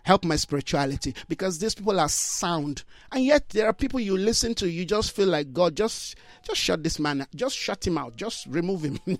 help 0.03 0.23
my 0.23 0.35
spirituality. 0.35 1.15
Because 1.27 1.59
these 1.59 1.75
people 1.75 1.99
are 1.99 2.09
sound. 2.09 2.83
And 3.11 3.23
yet 3.23 3.49
there 3.49 3.67
are 3.67 3.73
people 3.73 3.99
you 3.99 4.17
listen 4.17 4.53
to 4.55 4.69
you 4.69 4.85
just 4.85 5.15
feel 5.15 5.27
like 5.27 5.53
god 5.53 5.75
just 5.75 6.15
just 6.43 6.59
shut 6.59 6.83
this 6.83 6.99
man 6.99 7.25
just 7.35 7.55
shut 7.55 7.85
him 7.85 7.97
out 7.97 8.15
just 8.15 8.45
remove 8.47 8.83
him. 8.83 8.99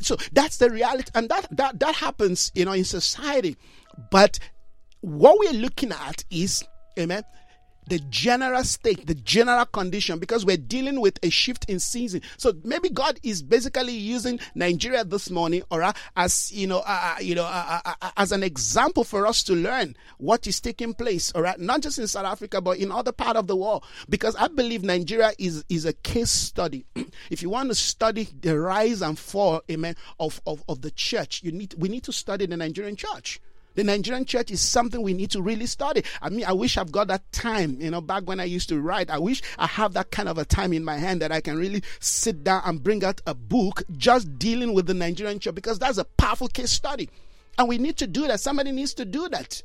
So 0.00 0.16
that's 0.32 0.58
the 0.58 0.70
reality. 0.70 1.10
And 1.14 1.28
that 1.28 1.48
that 1.56 1.80
that 1.80 1.94
happens 1.94 2.50
you 2.54 2.64
know 2.64 2.72
in 2.72 2.84
society. 2.84 3.56
But 4.10 4.38
what 5.00 5.38
we're 5.38 5.60
looking 5.60 5.92
at 5.92 6.24
is 6.30 6.62
amen 6.98 7.24
the 7.90 7.98
general 8.08 8.62
state, 8.62 9.04
the 9.06 9.16
general 9.16 9.66
condition, 9.66 10.20
because 10.20 10.46
we're 10.46 10.56
dealing 10.56 11.00
with 11.00 11.18
a 11.24 11.28
shift 11.28 11.68
in 11.68 11.80
season. 11.80 12.22
So 12.36 12.52
maybe 12.62 12.88
God 12.88 13.18
is 13.24 13.42
basically 13.42 13.92
using 13.94 14.38
Nigeria 14.54 15.04
this 15.04 15.28
morning, 15.28 15.62
or 15.72 15.92
as 16.16 16.52
you 16.52 16.68
know, 16.68 16.82
uh, 16.86 17.16
you 17.20 17.34
know, 17.34 17.44
uh, 17.44 17.80
uh, 17.84 18.10
as 18.16 18.30
an 18.30 18.44
example 18.44 19.02
for 19.02 19.26
us 19.26 19.42
to 19.42 19.54
learn 19.54 19.96
what 20.18 20.46
is 20.46 20.60
taking 20.60 20.94
place, 20.94 21.32
all 21.32 21.42
right, 21.42 21.58
not 21.58 21.80
just 21.80 21.98
in 21.98 22.06
South 22.06 22.26
Africa 22.26 22.60
but 22.60 22.78
in 22.78 22.92
other 22.92 23.12
part 23.12 23.36
of 23.36 23.48
the 23.48 23.56
world. 23.56 23.84
Because 24.08 24.36
I 24.36 24.46
believe 24.46 24.84
Nigeria 24.84 25.32
is 25.38 25.64
is 25.68 25.84
a 25.84 25.92
case 25.92 26.30
study. 26.30 26.86
if 27.30 27.42
you 27.42 27.50
want 27.50 27.70
to 27.70 27.74
study 27.74 28.28
the 28.40 28.56
rise 28.58 29.02
and 29.02 29.18
fall, 29.18 29.62
amen, 29.68 29.96
of, 30.20 30.40
of 30.46 30.62
of 30.68 30.80
the 30.82 30.92
church, 30.92 31.42
you 31.42 31.50
need 31.50 31.74
we 31.76 31.88
need 31.88 32.04
to 32.04 32.12
study 32.12 32.46
the 32.46 32.56
Nigerian 32.56 32.94
church. 32.94 33.40
The 33.74 33.84
Nigerian 33.84 34.24
church 34.24 34.50
is 34.50 34.60
something 34.60 35.00
we 35.00 35.14
need 35.14 35.30
to 35.30 35.42
really 35.42 35.66
study. 35.66 36.02
I 36.20 36.28
mean, 36.28 36.44
I 36.44 36.52
wish 36.52 36.76
I've 36.76 36.90
got 36.90 37.08
that 37.08 37.30
time, 37.32 37.80
you 37.80 37.90
know, 37.90 38.00
back 38.00 38.24
when 38.24 38.40
I 38.40 38.44
used 38.44 38.68
to 38.70 38.80
write. 38.80 39.10
I 39.10 39.18
wish 39.18 39.42
I 39.58 39.66
have 39.66 39.92
that 39.92 40.10
kind 40.10 40.28
of 40.28 40.38
a 40.38 40.44
time 40.44 40.72
in 40.72 40.84
my 40.84 40.96
hand 40.96 41.22
that 41.22 41.32
I 41.32 41.40
can 41.40 41.56
really 41.56 41.82
sit 42.00 42.42
down 42.42 42.62
and 42.64 42.82
bring 42.82 43.04
out 43.04 43.20
a 43.26 43.34
book 43.34 43.82
just 43.96 44.38
dealing 44.38 44.74
with 44.74 44.86
the 44.86 44.94
Nigerian 44.94 45.38
church 45.38 45.54
because 45.54 45.78
that's 45.78 45.98
a 45.98 46.04
powerful 46.04 46.48
case 46.48 46.72
study. 46.72 47.08
And 47.58 47.68
we 47.68 47.78
need 47.78 47.96
to 47.98 48.06
do 48.06 48.26
that. 48.26 48.40
Somebody 48.40 48.72
needs 48.72 48.94
to 48.94 49.04
do 49.04 49.28
that 49.28 49.62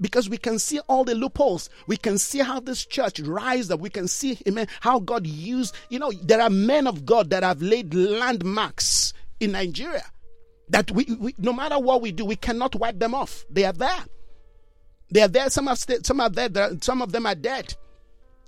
because 0.00 0.28
we 0.28 0.36
can 0.36 0.58
see 0.58 0.78
all 0.80 1.04
the 1.04 1.14
loopholes. 1.14 1.70
We 1.86 1.96
can 1.96 2.18
see 2.18 2.40
how 2.40 2.60
this 2.60 2.86
church 2.86 3.20
rise 3.20 3.70
up. 3.70 3.80
We 3.80 3.90
can 3.90 4.08
see, 4.08 4.38
amen, 4.46 4.68
how 4.80 5.00
God 5.00 5.26
used, 5.26 5.74
you 5.88 5.98
know, 5.98 6.12
there 6.22 6.40
are 6.40 6.50
men 6.50 6.86
of 6.86 7.04
God 7.04 7.30
that 7.30 7.42
have 7.42 7.62
laid 7.62 7.94
landmarks 7.94 9.12
in 9.40 9.52
Nigeria 9.52 10.04
that 10.68 10.90
we, 10.90 11.04
we, 11.18 11.34
no 11.38 11.52
matter 11.52 11.78
what 11.78 12.00
we 12.00 12.12
do, 12.12 12.24
we 12.24 12.36
cannot 12.36 12.74
wipe 12.74 12.98
them 12.98 13.14
off. 13.14 13.44
They 13.50 13.64
are 13.64 13.72
there. 13.72 14.04
They 15.10 15.22
are 15.22 15.28
there. 15.28 15.50
Some 15.50 15.68
are 15.68 15.76
st- 15.76 16.06
some 16.06 16.20
are 16.20 16.30
there. 16.30 16.50
Some 16.80 17.02
of 17.02 17.12
them 17.12 17.26
are 17.26 17.34
dead. 17.34 17.74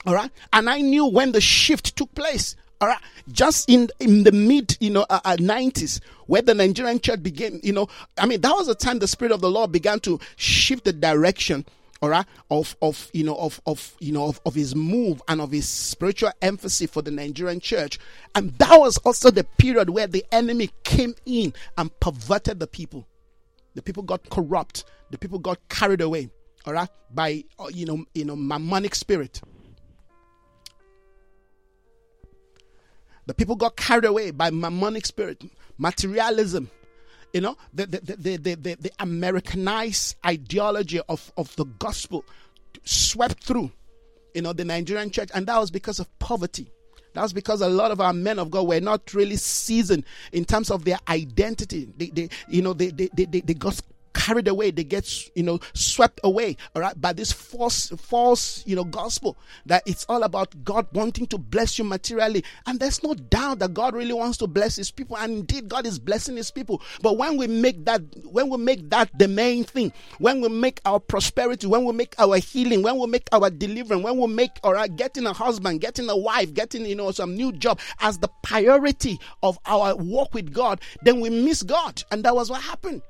All 0.07 0.15
right. 0.15 0.31
And 0.53 0.71
I 0.71 0.81
knew 0.81 1.07
when 1.07 1.33
the 1.33 1.41
shift 1.41 1.97
took 1.97 2.15
place. 2.15 2.57
All 2.79 2.89
right, 2.89 2.99
just 3.33 3.71
in 3.71 3.89
in 4.01 4.25
the 4.25 4.33
mid, 4.33 4.77
you 4.81 4.91
know, 4.91 5.07
uh, 5.09 5.21
90s, 5.39 5.99
uh, 5.99 6.07
where 6.27 6.43
the 6.43 6.53
Nigerian 6.53 7.01
church 7.01 7.23
began, 7.23 7.59
you 7.63 7.73
know, 7.73 7.89
I 8.19 8.27
mean, 8.27 8.43
that 8.43 8.51
was 8.53 8.67
the 8.67 8.75
time 8.75 8.99
the 8.99 9.09
Spirit 9.09 9.33
of 9.33 9.41
the 9.41 9.49
Lord 9.51 9.73
began 9.73 9.99
to 10.01 10.21
shift 10.37 10.85
the 10.85 10.93
direction 10.93 11.65
all 12.03 12.11
right 12.11 12.27
of 12.51 12.77
of 12.83 13.11
you 13.13 13.25
know 13.25 13.37
of 13.37 13.61
of 13.67 13.97
you 14.01 14.13
know 14.13 14.27
of, 14.27 14.41
of 14.45 14.55
his 14.55 14.75
move 14.75 15.23
and 15.29 15.41
of 15.41 15.51
his 15.51 15.69
spiritual 15.69 16.31
emphasis 16.43 16.91
for 16.91 17.03
the 17.03 17.11
nigerian 17.11 17.61
church. 17.61 17.99
And 18.35 18.53
that 18.59 18.79
was 18.79 18.99
also 18.99 19.31
the 19.31 19.45
period 19.45 19.91
where 19.91 20.07
the 20.07 20.25
enemy 20.33 20.71
came 20.85 21.15
in 21.25 21.55
and 21.79 21.99
perverted 22.01 22.61
the 22.61 22.67
people. 22.67 23.07
The 23.75 23.83
people 23.83 24.03
got 24.03 24.29
corrupt. 24.31 24.85
The 25.11 25.19
people 25.19 25.39
got 25.39 25.59
carried 25.69 26.01
away 26.01 26.31
all 26.67 26.73
right 26.73 26.89
by 27.13 27.45
uh, 27.59 27.69
you 27.73 27.87
know 27.87 28.05
you 28.15 28.25
know 28.25 28.37
mammonic 28.37 28.95
spirit. 28.95 29.41
The 33.27 33.35
people 33.35 33.57
got 33.57 33.77
carried 33.77 34.05
away 34.05 34.31
by 34.31 34.51
mammonic 34.51 35.07
spirit 35.07 35.43
materialism 35.79 36.71
you 37.37 37.43
know, 37.43 37.55
the, 37.75 37.85
the, 37.85 37.99
the, 38.01 38.37
the, 38.39 38.55
the, 38.55 38.75
the 38.77 38.91
Americanized 38.99 40.17
ideology 40.25 41.03
of, 41.07 41.31
of 41.37 41.55
the 41.57 41.67
gospel 41.67 42.25
swept 42.83 43.45
through, 43.45 43.71
you 44.35 44.41
know, 44.41 44.55
the 44.55 44.65
Nigerian 44.65 45.11
church. 45.11 45.29
And 45.35 45.47
that 45.47 45.59
was 45.59 45.71
because 45.71 46.01
of 46.01 46.19
poverty. 46.19 46.73
That 47.13 47.21
was 47.21 47.35
because 47.35 47.61
a 47.61 47.69
lot 47.69 47.91
of 47.91 48.01
our 48.01 48.15
men 48.15 48.39
of 48.39 48.51
God 48.51 48.67
were 48.67 48.81
not 48.81 49.13
really 49.13 49.37
seasoned 49.37 50.07
in 50.33 50.47
terms 50.47 50.71
of 50.71 50.87
their 50.87 50.99
identity. 51.09 51.87
They, 51.95 52.07
they 52.07 52.31
you 52.49 52.63
know, 52.63 52.73
they, 52.73 52.89
they, 52.89 53.11
they, 53.13 53.27
they 53.27 53.53
got 53.53 53.79
carried 54.17 54.49
away. 54.49 54.71
They 54.71 54.85
get 54.85 55.07
you 55.37 55.43
know 55.43 55.61
swept 55.75 56.21
away 56.25 56.57
all 56.75 56.83
right 56.83 56.99
by 57.01 57.13
this 57.13 57.31
false 57.33 57.89
false 57.91 58.67
you 58.67 58.75
know 58.75 58.85
gospel 58.85 59.37
that 59.67 59.83
it's 59.87 60.07
all 60.09 60.23
about 60.23 60.65
god 60.65 60.87
wanting 60.93 61.27
to 61.29 61.39
bless 61.39 61.79
you 61.79 61.85
materially. 61.85 62.43
And 62.67 62.81
there's 62.81 63.03
no 63.03 63.15
doubt 63.15 63.59
that 63.61 63.75
god 63.75 63.95
really 63.95 64.15
wants 64.15 64.39
to 64.39 64.47
bless 64.47 64.77
his 64.77 64.91
people. 64.91 65.17
And 65.17 65.39
indeed 65.39 65.69
god 65.69 65.87
is 65.87 65.99
blessing 65.99 66.37
his 66.37 66.51
people. 66.51 66.81
But 67.03 67.19
when 67.19 67.37
we 67.37 67.47
make 67.47 67.85
that 67.85 68.03
when 68.25 68.49
we 68.49 68.57
make 68.57 68.89
that 68.91 69.11
the 69.19 69.29
main 69.29 69.65
thing 69.65 69.93
when 70.19 70.41
we 70.41 70.49
make 70.49 70.81
our 70.85 70.99
prosperity 70.99 71.67
when 71.67 71.85
we 71.85 71.93
make 71.93 72.15
our 72.19 72.39
healing 72.39 72.83
when 72.83 72.99
we 72.99 73.07
make 73.07 73.29
our 73.33 73.51
deliverance 73.51 74.03
when 74.03 74.17
we 74.17 74.27
make 74.27 74.51
all 74.65 74.73
right 74.73 74.95
getting 74.97 75.27
a 75.27 75.33
husband 75.33 75.81
getting 75.81 76.09
a 76.09 76.17
wife 76.17 76.53
getting 76.55 76.87
you 76.87 76.95
know 76.95 77.11
some 77.11 77.35
new 77.35 77.53
job 77.53 77.79
as 78.01 78.19
the 78.19 78.29
priority 78.43 79.19
of 79.43 79.59
our 79.67 79.95
walk 79.97 80.33
with 80.33 80.53
god 80.53 80.81
then 81.03 81.21
we 81.21 81.29
miss 81.29 81.63
god. 81.63 82.03
And 82.11 82.25
that 82.25 82.35
was 82.35 82.51
what 82.51 82.63
happened 82.63 83.03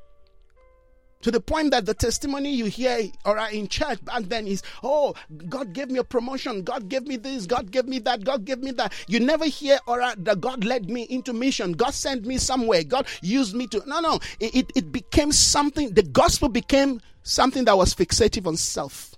to 1.22 1.30
the 1.30 1.40
point 1.40 1.70
that 1.70 1.86
the 1.86 1.94
testimony 1.94 2.54
you 2.54 2.66
hear 2.66 3.00
all 3.24 3.34
right 3.34 3.52
in 3.54 3.68
church 3.68 4.04
back 4.04 4.22
then 4.24 4.46
is 4.46 4.62
oh 4.82 5.14
god 5.48 5.72
gave 5.72 5.90
me 5.90 5.98
a 5.98 6.04
promotion 6.04 6.62
god 6.62 6.88
gave 6.88 7.06
me 7.06 7.16
this 7.16 7.46
god 7.46 7.70
gave 7.70 7.86
me 7.86 7.98
that 7.98 8.22
god 8.24 8.44
gave 8.44 8.58
me 8.58 8.70
that. 8.72 8.92
You 9.08 9.20
never 9.20 9.46
hear 9.46 9.78
right 9.88 10.22
that 10.24 10.40
god 10.40 10.64
led 10.64 10.88
me 10.88 11.02
into 11.02 11.32
mission. 11.32 11.72
God 11.72 11.94
sent 11.94 12.26
me 12.26 12.38
somewhere. 12.38 12.84
God 12.84 13.06
used 13.22 13.54
me 13.54 13.66
to 13.68 13.82
no 13.86 14.00
no. 14.00 14.20
It, 14.40 14.54
it, 14.54 14.72
it 14.74 14.92
became 14.92 15.32
something 15.32 15.92
the 15.94 16.02
gospel 16.02 16.48
became 16.48 17.00
something 17.22 17.64
that 17.64 17.76
was 17.76 17.94
fixative 17.94 18.46
on 18.46 18.56
self. 18.56 19.14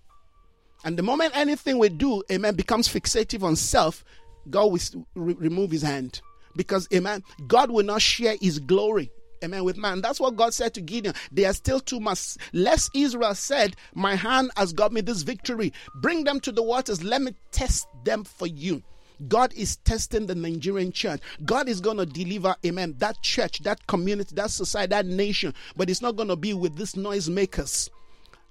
And 0.84 0.96
the 0.96 1.02
moment 1.02 1.37
anything 1.37 1.78
we 1.78 1.88
do 1.88 2.22
amen 2.30 2.54
becomes 2.54 2.88
fixative 2.88 3.42
on 3.42 3.56
self 3.56 4.04
god 4.50 4.72
will 4.72 5.06
re- 5.14 5.34
remove 5.34 5.70
his 5.70 5.82
hand. 5.82 6.20
Because 6.56 6.88
amen 6.92 7.22
god 7.46 7.70
will 7.70 7.84
not 7.84 8.02
share 8.02 8.37
his 8.40 8.58
glory 8.58 9.11
Amen. 9.44 9.64
With 9.64 9.77
man. 9.77 10.01
That's 10.01 10.20
what 10.20 10.37
God 10.37 10.55
said 10.55 10.74
to 10.74 10.81
Gideon. 10.81 11.14
They 11.31 11.44
are 11.44 11.53
still 11.53 11.81
too 11.81 12.01
much. 12.01 12.37
Less 12.53 12.90
Israel 12.94 13.35
said, 13.35 13.77
My 13.94 14.14
hand 14.14 14.51
has 14.57 14.72
got 14.72 14.92
me 14.92 15.01
this 15.01 15.22
victory. 15.22 15.72
Bring 15.96 16.24
them 16.24 16.40
to 16.40 16.53
the 16.53 16.62
waters. 16.62 17.03
Let 17.03 17.22
me 17.22 17.35
test 17.53 17.87
them 18.05 18.24
for 18.24 18.46
you. 18.46 18.83
God 19.27 19.53
is 19.55 19.77
testing 19.79 20.27
the 20.27 20.35
Nigerian 20.35 20.92
church. 20.92 21.20
God 21.44 21.68
is 21.68 21.81
going 21.81 21.96
to 21.96 22.07
deliver, 22.07 22.55
amen, 22.64 22.94
that 22.98 23.20
church, 23.22 23.61
that 23.64 23.85
community, 23.88 24.35
that 24.37 24.51
society, 24.51 24.90
that 24.90 25.07
nation. 25.07 25.53
But 25.77 25.90
it's 25.90 26.03
not 26.03 26.14
going 26.14 26.29
to 26.29 26.37
be 26.37 26.55
with 26.55 26.77
these 26.77 26.94
noisemakers. 26.94 27.90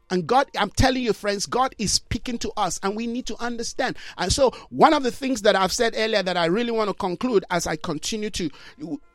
And 0.09 0.25
God, 0.25 0.47
I'm 0.57 0.69
telling 0.71 1.03
you, 1.03 1.13
friends, 1.13 1.45
God 1.45 1.75
is 1.77 1.91
speaking 1.91 2.37
to 2.39 2.51
us 2.57 2.79
and 2.83 2.95
we 2.95 3.07
need 3.07 3.25
to 3.27 3.35
understand. 3.41 3.97
And 4.17 4.31
so, 4.31 4.51
one 4.69 4.93
of 4.93 5.03
the 5.03 5.11
things 5.11 5.41
that 5.43 5.55
I've 5.55 5.73
said 5.73 5.95
earlier 5.97 6.23
that 6.23 6.37
I 6.37 6.45
really 6.45 6.71
want 6.71 6.89
to 6.89 6.93
conclude 6.93 7.43
as 7.51 7.67
I 7.67 7.75
continue 7.75 8.29
to, 8.31 8.49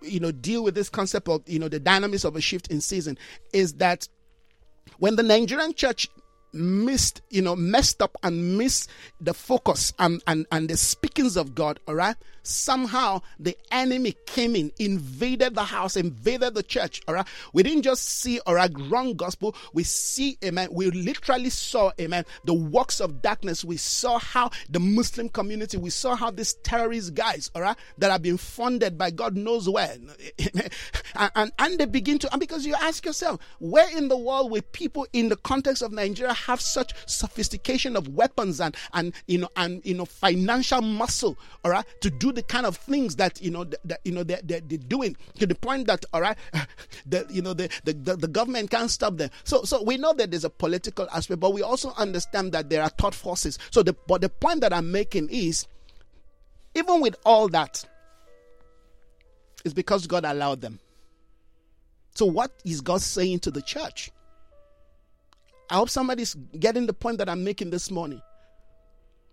you 0.02 0.20
know, 0.20 0.32
deal 0.32 0.62
with 0.62 0.74
this 0.74 0.88
concept 0.88 1.28
of, 1.28 1.42
you 1.46 1.58
know, 1.58 1.68
the 1.68 1.80
dynamics 1.80 2.24
of 2.24 2.36
a 2.36 2.40
shift 2.40 2.68
in 2.68 2.80
season 2.80 3.16
is 3.52 3.74
that 3.74 4.08
when 4.98 5.16
the 5.16 5.22
Nigerian 5.22 5.74
church 5.74 6.08
missed, 6.52 7.22
you 7.30 7.42
know, 7.42 7.56
messed 7.56 8.02
up 8.02 8.16
and 8.22 8.58
missed 8.58 8.90
the 9.20 9.34
focus 9.34 9.92
and, 9.98 10.22
and, 10.26 10.46
and 10.52 10.68
the 10.68 10.76
speakings 10.76 11.36
of 11.36 11.54
God, 11.54 11.80
all 11.88 11.94
right? 11.94 12.16
Somehow 12.42 13.22
the 13.38 13.56
enemy 13.70 14.14
came 14.26 14.56
in, 14.56 14.72
invaded 14.78 15.54
the 15.54 15.64
house, 15.64 15.96
invaded 15.96 16.54
the 16.54 16.62
church, 16.62 17.00
all 17.06 17.14
right? 17.14 17.26
We 17.52 17.62
didn't 17.62 17.82
just 17.82 18.04
see, 18.04 18.40
all 18.40 18.54
right, 18.54 18.70
wrong 18.88 19.14
gospel. 19.14 19.54
We 19.72 19.84
see, 19.84 20.38
amen, 20.44 20.68
we 20.72 20.90
literally 20.90 21.50
saw, 21.50 21.92
amen, 22.00 22.24
the 22.44 22.54
works 22.54 23.00
of 23.00 23.22
darkness. 23.22 23.64
We 23.64 23.76
saw 23.76 24.18
how 24.18 24.50
the 24.68 24.80
Muslim 24.80 25.28
community, 25.28 25.76
we 25.76 25.90
saw 25.90 26.16
how 26.16 26.30
these 26.30 26.54
terrorist 26.54 27.14
guys, 27.14 27.50
all 27.54 27.62
right, 27.62 27.76
that 27.98 28.10
have 28.10 28.22
been 28.22 28.38
funded 28.38 28.98
by 28.98 29.10
God 29.10 29.36
knows 29.36 29.68
where, 29.68 29.96
and, 31.16 31.30
and, 31.34 31.52
and 31.58 31.78
they 31.78 31.86
begin 31.86 32.18
to, 32.20 32.32
and 32.32 32.40
because 32.40 32.66
you 32.66 32.74
ask 32.74 33.04
yourself, 33.04 33.40
where 33.58 33.88
in 33.96 34.08
the 34.08 34.16
world 34.16 34.50
will 34.50 34.62
people 34.72 35.06
in 35.12 35.28
the 35.28 35.36
context 35.36 35.82
of 35.82 35.92
Nigeria 35.92 36.32
have 36.32 36.60
such 36.60 36.92
sophistication 37.06 37.96
of 37.96 38.08
weapons 38.08 38.60
and 38.60 38.76
and 38.94 39.12
you 39.26 39.38
know 39.38 39.48
and 39.56 39.84
you 39.84 39.94
know 39.94 40.04
financial 40.04 40.82
muscle, 40.82 41.38
all 41.64 41.70
right, 41.70 41.84
to 42.00 42.10
do 42.10 42.31
the 42.32 42.42
kind 42.42 42.66
of 42.66 42.76
things 42.76 43.16
that 43.16 43.40
you 43.40 43.50
know 43.50 43.64
that 43.64 44.00
you 44.04 44.12
know 44.12 44.22
they're, 44.22 44.40
they're, 44.42 44.60
they're 44.60 44.78
doing 44.78 45.16
to 45.38 45.46
the 45.46 45.54
point 45.54 45.86
that 45.86 46.04
all 46.12 46.20
right, 46.20 46.36
the 47.06 47.26
you 47.30 47.42
know 47.42 47.54
the, 47.54 47.68
the 47.84 47.92
the 47.92 48.28
government 48.28 48.70
can't 48.70 48.90
stop 48.90 49.16
them. 49.16 49.30
So 49.44 49.62
so 49.64 49.82
we 49.82 49.96
know 49.96 50.12
that 50.14 50.30
there's 50.30 50.44
a 50.44 50.50
political 50.50 51.08
aspect, 51.12 51.40
but 51.40 51.52
we 51.52 51.62
also 51.62 51.92
understand 51.96 52.52
that 52.52 52.70
there 52.70 52.82
are 52.82 52.90
thought 52.90 53.14
forces. 53.14 53.58
So 53.70 53.82
the 53.82 53.94
but 54.06 54.20
the 54.20 54.28
point 54.28 54.60
that 54.62 54.72
I'm 54.72 54.90
making 54.90 55.28
is, 55.30 55.66
even 56.74 57.00
with 57.00 57.16
all 57.24 57.48
that, 57.48 57.84
it's 59.64 59.74
because 59.74 60.06
God 60.06 60.24
allowed 60.24 60.60
them. 60.60 60.80
So, 62.14 62.26
what 62.26 62.52
is 62.64 62.80
God 62.80 63.00
saying 63.00 63.40
to 63.40 63.50
the 63.50 63.62
church? 63.62 64.10
I 65.70 65.76
hope 65.76 65.88
somebody's 65.88 66.34
getting 66.58 66.86
the 66.86 66.92
point 66.92 67.18
that 67.18 67.28
I'm 67.28 67.44
making 67.44 67.70
this 67.70 67.90
morning. 67.90 68.20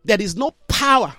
There 0.06 0.22
is 0.22 0.36
no 0.38 0.52
power, 0.70 1.14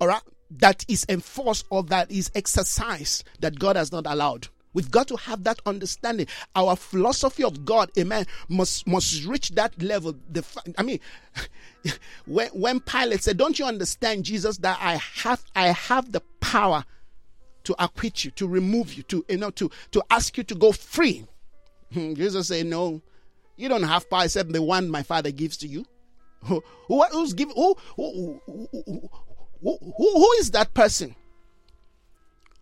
all 0.00 0.08
right, 0.08 0.22
that 0.50 0.84
is 0.88 1.06
enforced 1.08 1.66
or 1.70 1.82
that 1.84 2.10
is 2.10 2.30
exercised 2.34 3.24
that 3.40 3.58
God 3.58 3.76
has 3.76 3.92
not 3.92 4.06
allowed. 4.06 4.48
We've 4.72 4.90
got 4.90 5.08
to 5.08 5.16
have 5.16 5.44
that 5.44 5.60
understanding. 5.66 6.26
Our 6.54 6.76
philosophy 6.76 7.42
of 7.42 7.64
God, 7.64 7.90
amen, 7.98 8.26
must 8.48 8.86
must 8.86 9.24
reach 9.24 9.50
that 9.50 9.80
level. 9.82 10.14
The, 10.30 10.44
I 10.78 10.82
mean, 10.82 11.00
when 12.26 12.48
when 12.48 12.80
Pilate 12.80 13.22
said, 13.22 13.36
"Don't 13.36 13.58
you 13.58 13.64
understand, 13.64 14.24
Jesus, 14.24 14.58
that 14.58 14.78
I 14.80 14.96
have 15.22 15.44
I 15.56 15.68
have 15.68 16.12
the 16.12 16.20
power 16.40 16.84
to 17.64 17.82
acquit 17.82 18.24
you, 18.24 18.30
to 18.32 18.46
remove 18.46 18.94
you, 18.94 19.02
to 19.04 19.24
you 19.28 19.38
know, 19.38 19.50
to 19.50 19.70
to 19.90 20.02
ask 20.08 20.38
you 20.38 20.44
to 20.44 20.54
go 20.54 20.70
free," 20.70 21.26
hmm, 21.92 22.14
Jesus 22.14 22.46
said, 22.46 22.66
"No, 22.66 23.02
you 23.56 23.68
don't 23.68 23.82
have 23.82 24.08
power 24.08 24.24
except 24.24 24.52
the 24.52 24.62
one 24.62 24.88
my 24.88 25.02
father 25.02 25.30
gives 25.30 25.56
to 25.58 25.66
you. 25.68 25.84
Who, 26.44 26.62
who's 26.88 27.34
give, 27.34 27.50
who, 27.52 27.76
who, 27.96 28.40
who, 28.46 29.10
who, 29.62 29.78
who 29.96 30.32
is 30.38 30.50
that 30.52 30.74
person? 30.74 31.14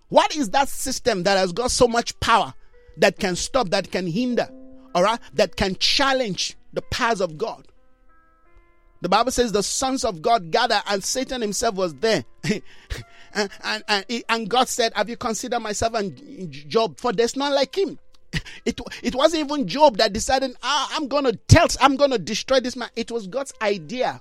What 0.08 0.34
is 0.34 0.50
that 0.50 0.68
system 0.68 1.24
that 1.24 1.36
has 1.36 1.52
got 1.52 1.70
so 1.70 1.86
much 1.86 2.18
power 2.20 2.54
that 2.96 3.18
can 3.18 3.36
stop, 3.36 3.70
that 3.70 3.90
can 3.90 4.06
hinder, 4.06 4.48
all 4.94 5.02
right, 5.02 5.20
that 5.34 5.56
can 5.56 5.76
challenge 5.76 6.56
the 6.72 6.82
powers 6.82 7.20
of 7.20 7.36
God? 7.36 7.66
The 9.00 9.08
Bible 9.08 9.30
says 9.30 9.52
the 9.52 9.62
sons 9.62 10.04
of 10.04 10.22
God 10.22 10.50
gather, 10.50 10.82
and 10.88 11.04
Satan 11.04 11.40
himself 11.40 11.76
was 11.76 11.94
there. 11.96 12.24
and, 13.32 13.50
and, 13.62 13.84
and, 13.86 14.04
and 14.28 14.48
God 14.48 14.68
said, 14.68 14.92
Have 14.96 15.08
you 15.08 15.16
considered 15.16 15.60
myself 15.60 15.94
and 15.94 16.50
Job? 16.50 16.98
For 16.98 17.12
there's 17.12 17.36
none 17.36 17.54
like 17.54 17.76
him. 17.76 17.98
It, 18.64 18.78
it 19.02 19.14
wasn't 19.14 19.44
even 19.50 19.66
Job 19.66 19.96
that 19.96 20.12
decided, 20.12 20.54
ah, 20.62 20.90
I'm 20.92 21.08
going 21.08 21.24
to 21.24 21.32
tell, 21.48 21.68
I'm 21.80 21.96
going 21.96 22.10
to 22.10 22.18
destroy 22.18 22.60
this 22.60 22.76
man. 22.76 22.90
It 22.96 23.10
was 23.10 23.26
God's 23.26 23.54
idea. 23.62 24.20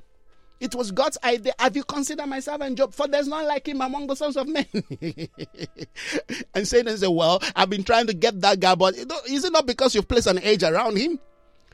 It 0.60 0.74
was 0.74 0.92
God's 0.92 1.18
idea. 1.24 1.54
Have 1.60 1.76
you 1.76 1.84
considered 1.84 2.26
myself 2.26 2.62
and 2.62 2.76
Job? 2.76 2.94
For 2.94 3.08
there's 3.08 3.28
none 3.28 3.46
like 3.46 3.68
him 3.68 3.82
among 3.82 4.08
the 4.08 4.16
sons 4.16 4.38
of 4.38 4.48
men. 4.48 4.66
and 6.56 6.68
Satan 6.68 6.98
said, 6.98 7.08
Well, 7.10 7.42
I've 7.56 7.70
been 7.70 7.84
trying 7.84 8.08
to 8.08 8.14
get 8.14 8.42
that 8.42 8.60
guy, 8.60 8.76
but 8.76 8.96
is 8.96 9.44
it 9.44 9.54
not 9.54 9.68
because 9.68 9.94
you've 9.94 10.08
placed 10.08 10.28
an 10.28 10.40
edge 10.40 10.64
around 10.64 10.98
him? 10.98 11.20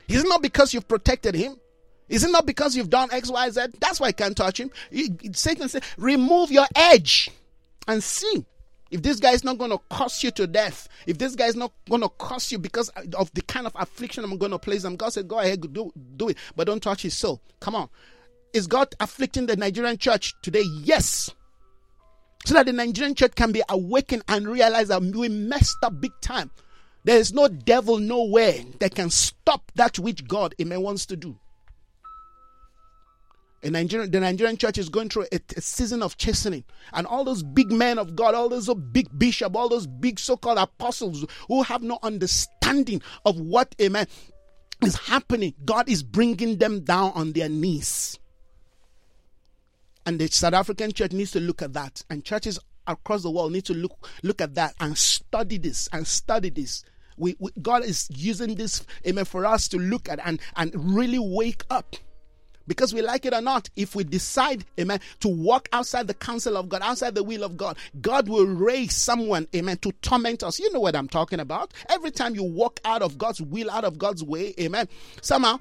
Is 0.08 0.24
it 0.24 0.28
not 0.28 0.42
because 0.42 0.74
you've 0.74 0.88
protected 0.88 1.34
him? 1.34 1.56
Is 2.08 2.24
it 2.24 2.30
not 2.30 2.44
because 2.44 2.76
you've 2.76 2.90
done 2.90 3.08
X, 3.10 3.30
Y, 3.30 3.50
Z? 3.50 3.60
That's 3.80 4.00
why 4.00 4.08
I 4.08 4.12
can't 4.12 4.36
touch 4.36 4.60
him. 4.60 4.70
Satan 5.32 5.68
said, 5.68 5.82
Remove 5.96 6.50
your 6.50 6.66
edge 6.76 7.30
and 7.88 8.02
see 8.02 8.44
if 8.90 9.02
this 9.02 9.18
guy 9.18 9.32
is 9.32 9.42
not 9.42 9.58
going 9.58 9.70
to 9.70 9.78
cost 9.90 10.22
you 10.22 10.30
to 10.32 10.46
death, 10.46 10.88
if 11.06 11.18
this 11.18 11.34
guy 11.34 11.46
is 11.46 11.56
not 11.56 11.72
going 11.88 12.02
to 12.02 12.08
cost 12.10 12.52
you 12.52 12.58
because 12.58 12.90
of 13.16 13.32
the 13.34 13.42
kind 13.42 13.66
of 13.66 13.72
affliction 13.76 14.22
I'm 14.22 14.38
going 14.38 14.52
to 14.52 14.58
place 14.58 14.84
him, 14.84 14.94
God 14.96 15.12
said, 15.12 15.26
go 15.26 15.40
ahead, 15.40 15.72
do, 15.72 15.90
do 16.16 16.28
it, 16.28 16.38
but 16.54 16.66
don't 16.68 16.82
touch 16.82 17.02
his 17.02 17.14
soul. 17.14 17.40
Come 17.58 17.74
on. 17.74 17.88
Is 18.54 18.68
God 18.68 18.94
afflicting 19.00 19.46
the 19.46 19.56
Nigerian 19.56 19.98
church 19.98 20.32
today? 20.40 20.62
Yes. 20.62 21.28
So 22.46 22.54
that 22.54 22.66
the 22.66 22.72
Nigerian 22.72 23.16
church 23.16 23.34
can 23.34 23.50
be 23.50 23.62
awakened 23.68 24.22
and 24.28 24.46
realize 24.46 24.88
that 24.88 25.02
we 25.02 25.28
messed 25.28 25.78
up 25.82 26.00
big 26.00 26.12
time. 26.22 26.52
There 27.02 27.18
is 27.18 27.34
no 27.34 27.48
devil 27.48 27.98
nowhere 27.98 28.54
that 28.78 28.94
can 28.94 29.10
stop 29.10 29.72
that 29.74 29.98
which 29.98 30.28
God, 30.28 30.54
amen, 30.60 30.80
wants 30.82 31.04
to 31.06 31.16
do. 31.16 31.36
Nigerian, 33.64 34.10
the 34.10 34.20
Nigerian 34.20 34.56
church 34.56 34.78
is 34.78 34.88
going 34.88 35.08
through 35.08 35.26
a, 35.32 35.40
a, 35.56 35.60
season 35.60 36.02
of 36.02 36.16
chastening. 36.16 36.64
And 36.92 37.06
all 37.06 37.24
those 37.24 37.42
big 37.42 37.72
men 37.72 37.98
of 37.98 38.14
God, 38.14 38.34
all 38.34 38.48
those 38.48 38.72
big 38.92 39.08
bishop, 39.18 39.56
all 39.56 39.68
those 39.68 39.86
big 39.86 40.18
so-called 40.20 40.58
apostles 40.58 41.24
who 41.48 41.62
have 41.62 41.82
no 41.82 41.98
understanding 42.02 43.02
of 43.24 43.40
what, 43.40 43.74
amen, 43.80 44.06
is 44.82 44.96
happening. 44.96 45.54
God 45.64 45.88
is 45.88 46.02
bringing 46.02 46.58
them 46.58 46.84
down 46.84 47.12
on 47.14 47.32
their 47.32 47.48
knees. 47.48 48.18
And 50.06 50.18
the 50.18 50.28
South 50.28 50.54
African 50.54 50.92
church 50.92 51.12
needs 51.12 51.30
to 51.32 51.40
look 51.40 51.62
at 51.62 51.72
that. 51.74 52.02
And 52.10 52.24
churches 52.24 52.58
across 52.86 53.22
the 53.22 53.30
world 53.30 53.52
need 53.52 53.64
to 53.66 53.74
look, 53.74 54.08
look 54.22 54.40
at 54.40 54.54
that 54.54 54.74
and 54.80 54.96
study 54.96 55.58
this 55.58 55.88
and 55.92 56.06
study 56.06 56.50
this. 56.50 56.84
We, 57.16 57.36
we, 57.38 57.50
God 57.62 57.84
is 57.84 58.08
using 58.12 58.56
this, 58.56 58.84
amen, 59.06 59.24
for 59.24 59.46
us 59.46 59.68
to 59.68 59.78
look 59.78 60.08
at 60.08 60.18
and, 60.24 60.40
and 60.56 60.72
really 60.74 61.18
wake 61.18 61.62
up 61.70 61.96
because 62.66 62.94
we 62.94 63.02
like 63.02 63.26
it 63.26 63.34
or 63.34 63.40
not, 63.40 63.68
if 63.76 63.94
we 63.94 64.04
decide, 64.04 64.64
amen, 64.80 65.00
to 65.20 65.28
walk 65.28 65.68
outside 65.72 66.06
the 66.06 66.14
counsel 66.14 66.56
of 66.56 66.68
God, 66.68 66.82
outside 66.82 67.14
the 67.14 67.22
will 67.22 67.44
of 67.44 67.56
God, 67.56 67.76
God 68.00 68.28
will 68.28 68.46
raise 68.46 68.94
someone, 68.96 69.46
amen, 69.54 69.78
to 69.78 69.92
torment 70.02 70.42
us. 70.42 70.58
You 70.58 70.72
know 70.72 70.80
what 70.80 70.96
I'm 70.96 71.08
talking 71.08 71.40
about. 71.40 71.72
Every 71.88 72.10
time 72.10 72.34
you 72.34 72.42
walk 72.42 72.80
out 72.84 73.02
of 73.02 73.18
God's 73.18 73.40
will, 73.40 73.70
out 73.70 73.84
of 73.84 73.98
God's 73.98 74.24
way, 74.24 74.54
amen, 74.58 74.88
somehow 75.20 75.58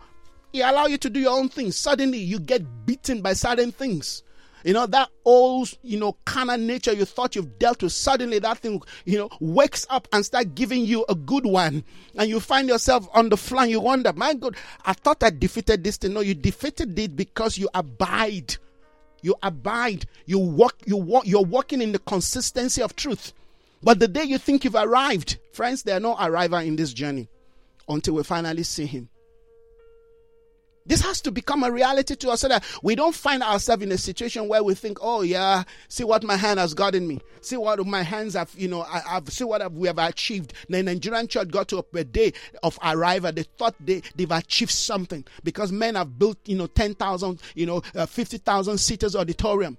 He 0.52 0.62
allow 0.62 0.86
you 0.86 0.98
to 1.00 1.10
do 1.10 1.20
your 1.20 1.38
own 1.38 1.50
things. 1.50 1.78
Suddenly 1.78 2.20
you 2.20 2.40
get 2.40 2.86
beaten 2.86 3.22
by 3.22 3.34
certain 3.34 3.72
things. 3.72 4.24
You 4.64 4.74
know, 4.74 4.86
that 4.88 5.10
old, 5.26 5.74
you 5.82 6.00
know, 6.00 6.16
kind 6.26 6.50
of 6.50 6.60
nature 6.60 6.94
you 6.94 7.06
thought 7.06 7.36
you've 7.36 7.60
dealt 7.60 7.84
with, 7.84 7.92
suddenly 7.92 8.40
that 8.40 8.60
thing, 8.60 8.82
you 9.06 9.18
know, 9.18 9.30
wakes 9.40 9.86
up 9.90 10.08
and 10.14 10.26
start 10.26 10.56
giving 10.56 10.86
you 10.86 11.06
a 11.10 11.16
good 11.16 11.46
one. 11.46 11.84
And 12.18 12.30
you 12.30 12.40
find 12.40 12.70
yourself 12.70 13.08
on 13.14 13.30
the 13.30 13.38
floor 13.38 13.64
and 13.64 13.72
you 13.72 13.82
wonder, 13.82 14.14
my 14.14 14.34
God, 14.34 14.56
I 14.86 14.94
thought 14.94 15.24
I 15.24 15.32
defeated 15.32 15.84
this 15.84 15.98
thing. 15.98 16.14
No, 16.14 16.22
you 16.22 16.34
defeated 16.34 16.98
it 16.98 17.16
because 17.16 17.58
you 17.58 17.70
abide. 17.74 18.56
You 19.22 19.36
abide. 19.44 20.06
You 20.26 20.40
walk, 20.40 20.76
you 20.86 20.98
walk, 20.98 21.28
you're 21.28 21.44
walking 21.44 21.82
in 21.82 21.92
the 21.92 22.00
consistency 22.00 22.82
of 22.82 22.96
truth. 22.96 23.34
But 23.82 24.00
the 24.00 24.08
day 24.08 24.24
you 24.24 24.38
think 24.38 24.64
you've 24.64 24.76
arrived, 24.76 25.40
friends, 25.52 25.84
there 25.84 25.98
are 25.98 26.00
no 26.00 26.16
arrival 26.18 26.60
in 26.60 26.78
this 26.78 26.94
journey 26.94 27.28
until 27.90 28.14
we 28.16 28.24
finally 28.24 28.64
see 28.64 28.86
him. 28.86 29.10
This 30.86 31.02
has 31.02 31.22
to 31.22 31.32
become 31.32 31.64
a 31.64 31.72
reality 31.72 32.16
to 32.16 32.30
us 32.30 32.42
so 32.42 32.50
that 32.50 32.64
we 32.82 32.96
don't 32.96 33.16
find 33.16 33.42
ourselves 33.42 33.84
in 33.84 33.92
a 33.92 33.98
situation 33.98 34.48
where 34.48 34.64
we 34.64 34.76
think, 34.76 34.98
oh, 35.02 35.22
yeah, 35.22 35.64
see 35.88 36.04
what 36.04 36.24
my 36.24 36.36
hand 36.36 36.60
has 36.60 36.74
gotten 36.74 37.08
me. 37.08 37.22
See 37.42 37.56
what 37.56 37.86
my 37.86 38.04
hands 38.04 38.34
have, 38.34 38.52
you 38.58 38.68
know, 38.68 38.82
I, 38.82 39.02
have 39.08 39.30
see 39.30 39.44
what 39.46 39.72
we 39.72 39.88
have 39.88 39.98
achieved. 39.98 40.54
The 40.68 40.84
Nigerian 40.84 41.28
church 41.28 41.50
got 41.50 41.70
to 41.70 41.86
a 41.94 42.04
day 42.04 42.34
of 42.64 42.78
arrival. 42.84 43.32
They 43.32 43.44
thought 43.44 43.76
they, 43.80 44.02
they've 44.16 44.32
achieved 44.32 44.72
something 44.72 45.24
because 45.44 45.72
men 45.72 45.96
have 45.96 46.20
built, 46.20 46.38
you 46.46 46.58
know, 46.58 46.68
10,000, 46.68 47.42
you 47.56 47.66
know, 47.66 47.82
uh, 47.96 48.06
50,000 48.06 48.78
seaters 48.78 49.16
auditorium. 49.16 49.78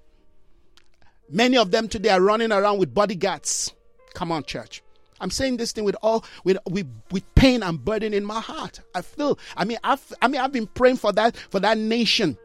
Many 1.28 1.56
of 1.56 1.70
them 1.70 1.88
today 1.88 2.10
are 2.10 2.20
running 2.20 2.52
around 2.52 2.78
with 2.78 2.94
bodyguards. 2.94 3.72
Come 4.14 4.30
on, 4.30 4.44
church. 4.44 4.83
I'm 5.20 5.30
saying 5.30 5.56
this 5.56 5.72
thing 5.72 5.84
with 5.84 5.96
all 6.02 6.24
with 6.44 6.58
with, 6.66 6.86
with 7.10 7.34
pain 7.34 7.62
and 7.62 7.82
burden 7.84 8.12
in 8.14 8.24
my 8.24 8.40
heart. 8.40 8.80
I 8.94 9.02
feel. 9.02 9.38
I 9.56 9.64
mean, 9.64 9.78
I've 9.84 10.12
I 10.20 10.28
mean 10.28 10.40
I've 10.40 10.52
been 10.52 10.66
praying 10.66 10.96
for 10.96 11.12
that 11.12 11.36
for 11.36 11.60
that 11.60 11.78
nation. 11.78 12.36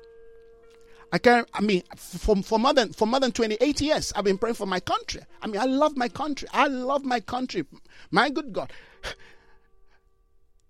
I 1.11 1.17
can't. 1.17 1.49
I 1.53 1.61
mean 1.61 1.83
for, 1.95 2.35
for 2.37 2.59
more 2.59 2.73
than 2.73 2.93
for 2.93 3.07
more 3.07 3.19
than 3.19 3.31
28 3.31 3.81
years 3.81 4.13
I've 4.15 4.25
been 4.25 4.37
praying 4.37 4.55
for 4.55 4.67
my 4.67 4.79
country. 4.79 5.21
I 5.41 5.47
mean 5.47 5.59
I 5.59 5.65
love 5.65 5.97
my 5.97 6.07
country. 6.07 6.47
I 6.53 6.67
love 6.67 7.03
my 7.03 7.19
country. 7.19 7.65
My 8.11 8.29
good 8.29 8.53
God. 8.53 8.71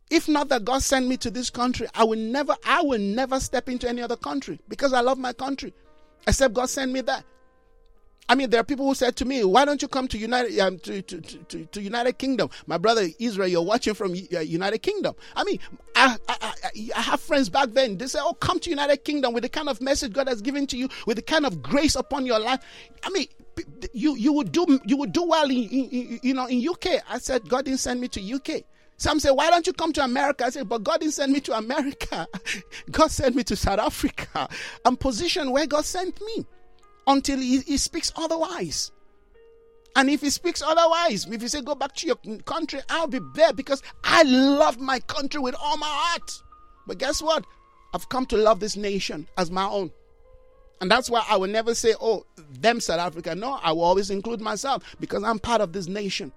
If 0.10 0.28
not 0.28 0.50
that 0.50 0.66
God 0.66 0.82
sent 0.82 1.08
me 1.08 1.18
to 1.18 1.30
this 1.30 1.50
country, 1.50 1.88
I 1.94 2.04
will 2.04 2.18
never, 2.18 2.56
I 2.66 2.82
will 2.82 3.00
never 3.00 3.40
step 3.40 3.69
into 3.69 3.88
any 3.88 4.02
other 4.02 4.15
country 4.15 4.60
because 4.67 4.92
I 4.92 5.02
love 5.02 5.19
my 5.19 5.34
country. 5.34 5.71
Except 6.28 6.54
God 6.54 6.69
sent 6.69 6.92
me 6.92 7.02
there. 7.02 7.23
I 8.30 8.36
mean, 8.36 8.52
there 8.52 8.62
are 8.62 8.63
people 8.63 8.86
who 8.86 8.94
said 8.94 9.15
to 9.17 9.25
me, 9.25 9.44
"Why 9.44 9.65
don't 9.65 9.82
you 9.82 9.88
come 9.88 10.08
to 10.08 10.17
United 10.17 10.58
um, 10.60 10.77
to, 10.80 11.02
to, 11.02 11.19
to, 11.19 11.65
to, 11.65 11.82
United 11.82 12.19
Kingdom?" 12.19 12.52
My 12.67 12.77
brother 12.77 13.08
Israel, 13.17 13.48
you're 13.48 13.63
watching 13.63 13.96
from 13.96 14.12
uh, 14.12 14.40
United 14.40 14.80
Kingdom. 14.80 15.15
I 15.36 15.44
mean, 15.44 15.60
I, 15.96 16.15
I, 16.30 16.54
I 16.96 17.02
have 17.02 17.19
friends 17.19 17.50
back 17.50 17.69
then. 17.71 17.98
They 17.98 18.06
say, 18.06 18.19
"Oh, 18.21 18.34
come 18.34 18.60
to 18.60 18.69
United 18.69 19.04
Kingdom 19.04 19.34
with 19.34 19.42
the 19.44 19.50
kind 19.50 19.67
of 19.67 19.82
message 19.82 20.13
God 20.13 20.27
has 20.27 20.44
given 20.44 20.67
to 20.67 20.77
you, 20.77 20.90
with 21.08 21.17
the 21.17 21.23
kind 21.23 21.44
of 21.44 21.63
grace 21.63 21.96
upon 21.96 22.27
your 22.27 22.40
life." 22.40 22.60
I 23.04 23.10
mean, 23.10 23.25
you 23.94 24.15
you 24.15 24.32
would 24.32 24.52
do 24.52 24.80
you 24.86 24.96
would 24.98 25.12
do 25.12 25.23
well 25.23 25.50
in, 25.50 25.63
in 25.63 26.19
you 26.21 26.36
know 26.36 26.46
in 26.46 26.67
UK. 26.67 27.02
I 27.10 27.17
said, 27.17 27.50
God 27.50 27.65
didn't 27.65 27.80
send 27.80 28.00
me 28.00 28.10
to 28.10 28.34
UK. 28.36 28.63
Some 28.98 29.19
say, 29.19 29.32
Why 29.32 29.50
don't 29.50 29.65
you 29.65 29.73
come 29.73 29.94
to 29.94 30.04
America? 30.04 30.46
I 30.46 30.50
said, 30.50 30.67
But 30.67 30.84
God 30.84 31.00
didn't 31.00 31.13
send 31.13 31.32
me 31.32 31.40
to 31.42 31.58
America. 31.58 32.27
God 32.92 33.10
sent 33.10 33.34
me 33.34 33.44
to 33.46 33.56
South 33.56 33.80
Africa. 33.80 34.50
I'm 34.86 34.98
positioned 34.98 35.52
where 35.52 35.65
God 35.65 35.86
sent 35.86 36.21
me 36.21 36.46
until 37.10 37.40
he, 37.40 37.60
he 37.62 37.78
speaks 37.78 38.12
otherwise. 38.16 38.92
And 39.96 40.10
if 40.10 40.22
he 40.22 40.30
speaks 40.30 40.62
otherwise, 40.62 41.26
if 41.30 41.42
he 41.42 41.48
say 41.48 41.62
go 41.62 41.76
back 41.76 41.94
to 41.96 42.08
your 42.08 42.16
country, 42.46 42.80
I'll 42.90 43.08
be 43.08 43.20
there 43.34 43.52
because 43.52 43.82
I 44.04 44.24
love 44.24 44.80
my 44.80 45.00
country 45.02 45.42
with 45.42 45.56
all 45.60 45.76
my 45.78 45.90
heart. 45.90 46.32
But 46.88 47.00
guess 47.00 47.22
what? 47.22 47.44
I've 47.94 48.08
come 48.08 48.26
to 48.28 48.38
love 48.38 48.60
this 48.60 48.78
nation 48.78 49.28
as 49.38 49.50
my 49.50 49.66
own. 49.66 49.92
And 50.80 50.90
that's 50.90 51.10
why 51.10 51.26
I 51.28 51.36
will 51.36 51.50
never 51.50 51.76
say, 51.76 51.96
oh, 52.00 52.26
them 52.62 52.80
South 52.80 53.00
Africa. 53.00 53.36
No, 53.36 53.60
I 53.62 53.72
will 53.72 53.84
always 53.84 54.12
include 54.12 54.40
myself 54.40 54.84
because 55.00 55.24
I'm 55.24 55.40
part 55.40 55.60
of 55.60 55.74
this 55.74 55.88
nation. 55.88 56.32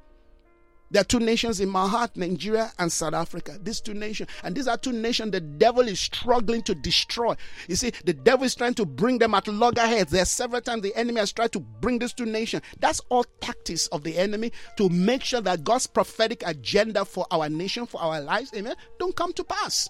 There 0.93 1.01
are 1.01 1.05
two 1.05 1.21
nations 1.21 1.59
in 1.59 1.71
my 1.71 1.89
heart 1.89 2.17
Nigeria 2.19 2.71
and 2.79 2.93
South 2.93 3.15
Africa. 3.15 3.59
These 3.63 3.81
two 3.81 3.95
nations. 3.95 4.29
And 4.45 4.55
these 4.55 4.69
are 4.69 4.77
two 4.77 4.93
nations 4.93 5.33
the 5.33 5.41
devil 5.41 5.89
is 5.89 5.99
struggling 5.99 6.63
to 6.65 6.75
destroy. 6.75 7.35
You 7.67 7.77
see, 7.77 7.93
the 8.05 8.13
devil 8.13 8.45
is 8.45 8.55
trying 8.55 8.75
to 8.75 8.85
bring 8.85 9.19
them 9.19 9.35
at 9.35 9.49
loggerheads. 9.49 10.11
There 10.13 10.21
are 10.21 10.27
several 10.27 10.61
times 10.61 10.83
the 10.83 10.95
enemy 10.95 11.21
has 11.21 11.33
tried 11.33 11.53
to 11.53 11.61
bring 11.61 11.99
these 11.99 12.13
two 12.13 12.27
nations. 12.27 12.63
That's 12.79 13.01
all 13.09 13.25
tactics 13.41 13.87
of 13.87 14.05
the 14.05 14.19
enemy 14.19 14.53
to 14.77 14.91
make 14.91 15.25
sure 15.25 15.41
that 15.41 15.65
God's 15.65 15.87
prophetic 15.87 16.43
agenda 16.47 17.07
for 17.07 17.27
our 17.31 17.49
nation, 17.49 17.87
for 17.87 18.01
our 18.03 18.21
lives, 18.21 18.53
amen, 18.55 18.77
don't 18.99 19.17
come 19.17 19.33
to 19.33 19.45
pass 19.45 19.89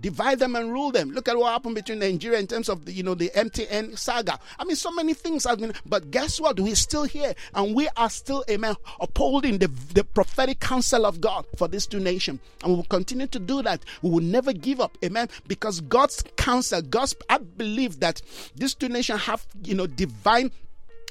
divide 0.00 0.38
them 0.38 0.56
and 0.56 0.72
rule 0.72 0.90
them. 0.90 1.10
Look 1.10 1.28
at 1.28 1.36
what 1.36 1.52
happened 1.52 1.74
between 1.74 1.98
Nigeria 1.98 2.38
in 2.38 2.46
terms 2.46 2.68
of 2.68 2.84
the, 2.84 2.92
you 2.92 3.02
know 3.02 3.14
the 3.14 3.30
MTN 3.34 3.98
saga. 3.98 4.38
I 4.58 4.64
mean, 4.64 4.76
so 4.76 4.90
many 4.90 5.14
things 5.14 5.44
have 5.44 5.58
been, 5.58 5.72
but 5.86 6.10
guess 6.10 6.40
what? 6.40 6.58
We're 6.60 6.74
still 6.74 7.04
here, 7.04 7.34
and 7.54 7.74
we 7.74 7.88
are 7.96 8.10
still, 8.10 8.44
amen, 8.50 8.76
upholding 9.00 9.58
the, 9.58 9.68
the 9.94 10.04
prophetic 10.04 10.60
counsel 10.60 11.06
of 11.06 11.20
God 11.20 11.46
for 11.56 11.68
this 11.68 11.86
two 11.86 12.00
nations, 12.00 12.40
and 12.62 12.72
we 12.72 12.76
will 12.76 12.84
continue 12.84 13.26
to 13.28 13.38
do 13.38 13.62
that. 13.62 13.84
We 14.02 14.10
will 14.10 14.20
never 14.20 14.52
give 14.52 14.80
up, 14.80 14.96
amen, 15.04 15.28
because 15.46 15.80
God's 15.80 16.22
counsel, 16.36 16.82
God's, 16.82 17.14
I 17.28 17.38
believe 17.38 18.00
that 18.00 18.22
these 18.54 18.74
two 18.74 18.88
nations 18.88 19.22
have, 19.22 19.46
you 19.62 19.74
know, 19.74 19.86
divine 19.86 20.50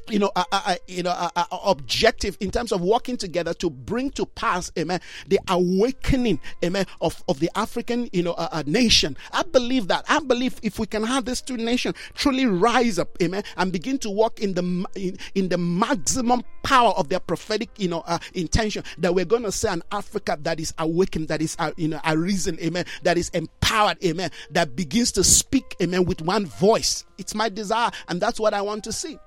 you 0.10 0.20
know, 0.20 0.32
a, 0.36 0.78
you 0.88 1.03
know, 1.03 1.30
objective 1.64 2.38
in 2.39 2.51
terms 2.51 2.72
of 2.72 2.82
working 2.82 3.18
together 3.18 3.53
to 3.55 3.70
bring 3.70 4.10
to 4.12 4.26
pass, 4.26 4.72
amen, 4.78 4.99
the 5.28 5.39
awakening, 5.47 6.39
amen, 6.64 6.86
of, 7.01 7.24
of 7.28 7.39
the 7.39 7.49
African, 7.55 8.10
you 8.14 8.24
know, 8.24 8.36
nation. 8.66 9.18
I 9.32 9.43
believe 9.43 9.88
that. 9.88 10.05
I 10.08 10.20
believe 10.20 10.60
if 10.64 10.80
we 10.80 10.88
can 10.88 11.03
have 11.03 11.26
these 11.26 11.41
two 11.41 11.58
nations 11.58 11.95
truly 12.14 12.45
rise 12.45 12.99
up, 12.99 13.10
amen, 13.22 13.43
and 13.58 13.72
begin 13.72 13.97
to 13.99 14.10
walk 14.10 14.39
in 14.39 14.53
the 14.53 14.86
in, 14.95 15.18
in 15.36 15.49
the 15.49 15.58
maximum 15.58 16.43
power 16.64 16.91
of 16.91 17.10
their 17.10 17.20
prophetic, 17.20 17.70
you 17.78 17.88
know, 17.88 18.03
uh, 18.08 18.20
intention, 18.34 18.84
that 18.97 19.14
we're 19.14 19.26
going 19.26 19.43
to 19.43 19.51
see 19.51 19.68
an 19.68 19.84
Africa 19.91 20.38
that 20.41 20.60
is 20.60 20.74
awakened, 20.78 21.28
that 21.28 21.41
is, 21.41 21.55
uh, 21.60 21.72
you 21.78 21.88
know, 21.88 21.99
arisen, 22.05 22.60
amen, 22.60 22.86
that 23.03 23.18
is 23.18 23.30
empowered, 23.30 24.03
amen, 24.03 24.30
that 24.51 24.76
begins 24.76 25.12
to 25.14 25.24
speak, 25.24 25.76
amen, 25.82 26.05
with 26.05 26.22
one 26.22 26.45
voice. 26.45 27.05
It's 27.18 27.34
my 27.34 27.49
desire, 27.49 27.91
and 28.10 28.22
that's 28.22 28.39
what 28.39 28.53
I 28.53 28.62
want 28.62 28.84
to 28.86 28.91
see. 28.91 29.18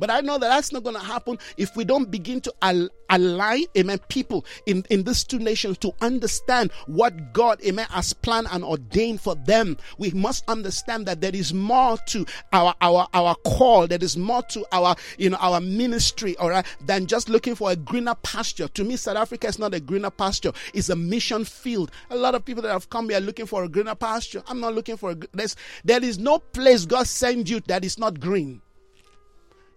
But 0.00 0.10
I 0.10 0.20
know 0.20 0.38
that 0.38 0.48
that's 0.48 0.72
not 0.72 0.82
going 0.82 0.96
to 0.96 1.02
happen 1.02 1.38
if 1.58 1.76
we 1.76 1.84
don't 1.84 2.10
begin 2.10 2.40
to 2.40 2.54
al- 2.62 2.88
align, 3.10 3.64
amen, 3.76 3.98
people 4.08 4.46
in, 4.64 4.84
in 4.88 5.02
these 5.02 5.24
two 5.24 5.38
nations 5.38 5.76
to 5.78 5.92
understand 6.00 6.72
what 6.86 7.32
God, 7.34 7.62
amen, 7.64 7.86
has 7.90 8.14
planned 8.14 8.46
and 8.50 8.64
ordained 8.64 9.20
for 9.20 9.34
them. 9.34 9.76
We 9.98 10.10
must 10.12 10.48
understand 10.48 11.04
that 11.06 11.20
there 11.20 11.34
is 11.34 11.52
more 11.52 11.98
to 12.08 12.24
our, 12.52 12.74
our, 12.80 13.08
our 13.12 13.34
call. 13.44 13.86
There 13.86 13.98
is 14.00 14.16
more 14.16 14.42
to 14.44 14.64
our, 14.72 14.96
you 15.18 15.28
know, 15.28 15.36
our 15.38 15.60
ministry, 15.60 16.34
all 16.38 16.48
right, 16.48 16.64
than 16.86 17.06
just 17.06 17.28
looking 17.28 17.54
for 17.54 17.70
a 17.70 17.76
greener 17.76 18.14
pasture. 18.14 18.68
To 18.68 18.84
me, 18.84 18.96
South 18.96 19.18
Africa 19.18 19.48
is 19.48 19.58
not 19.58 19.74
a 19.74 19.80
greener 19.80 20.10
pasture. 20.10 20.52
It's 20.72 20.88
a 20.88 20.96
mission 20.96 21.44
field. 21.44 21.90
A 22.08 22.16
lot 22.16 22.34
of 22.34 22.44
people 22.44 22.62
that 22.62 22.72
have 22.72 22.88
come 22.88 23.10
here 23.10 23.20
looking 23.20 23.46
for 23.46 23.64
a 23.64 23.68
greener 23.68 23.94
pasture. 23.94 24.42
I'm 24.46 24.60
not 24.60 24.74
looking 24.74 24.96
for 24.96 25.10
a, 25.10 25.16
there's, 25.32 25.56
there 25.84 26.02
is 26.02 26.18
no 26.18 26.38
place 26.38 26.86
God 26.86 27.06
sends 27.06 27.50
you 27.50 27.60
that 27.66 27.84
is 27.84 27.98
not 27.98 28.18
green. 28.18 28.62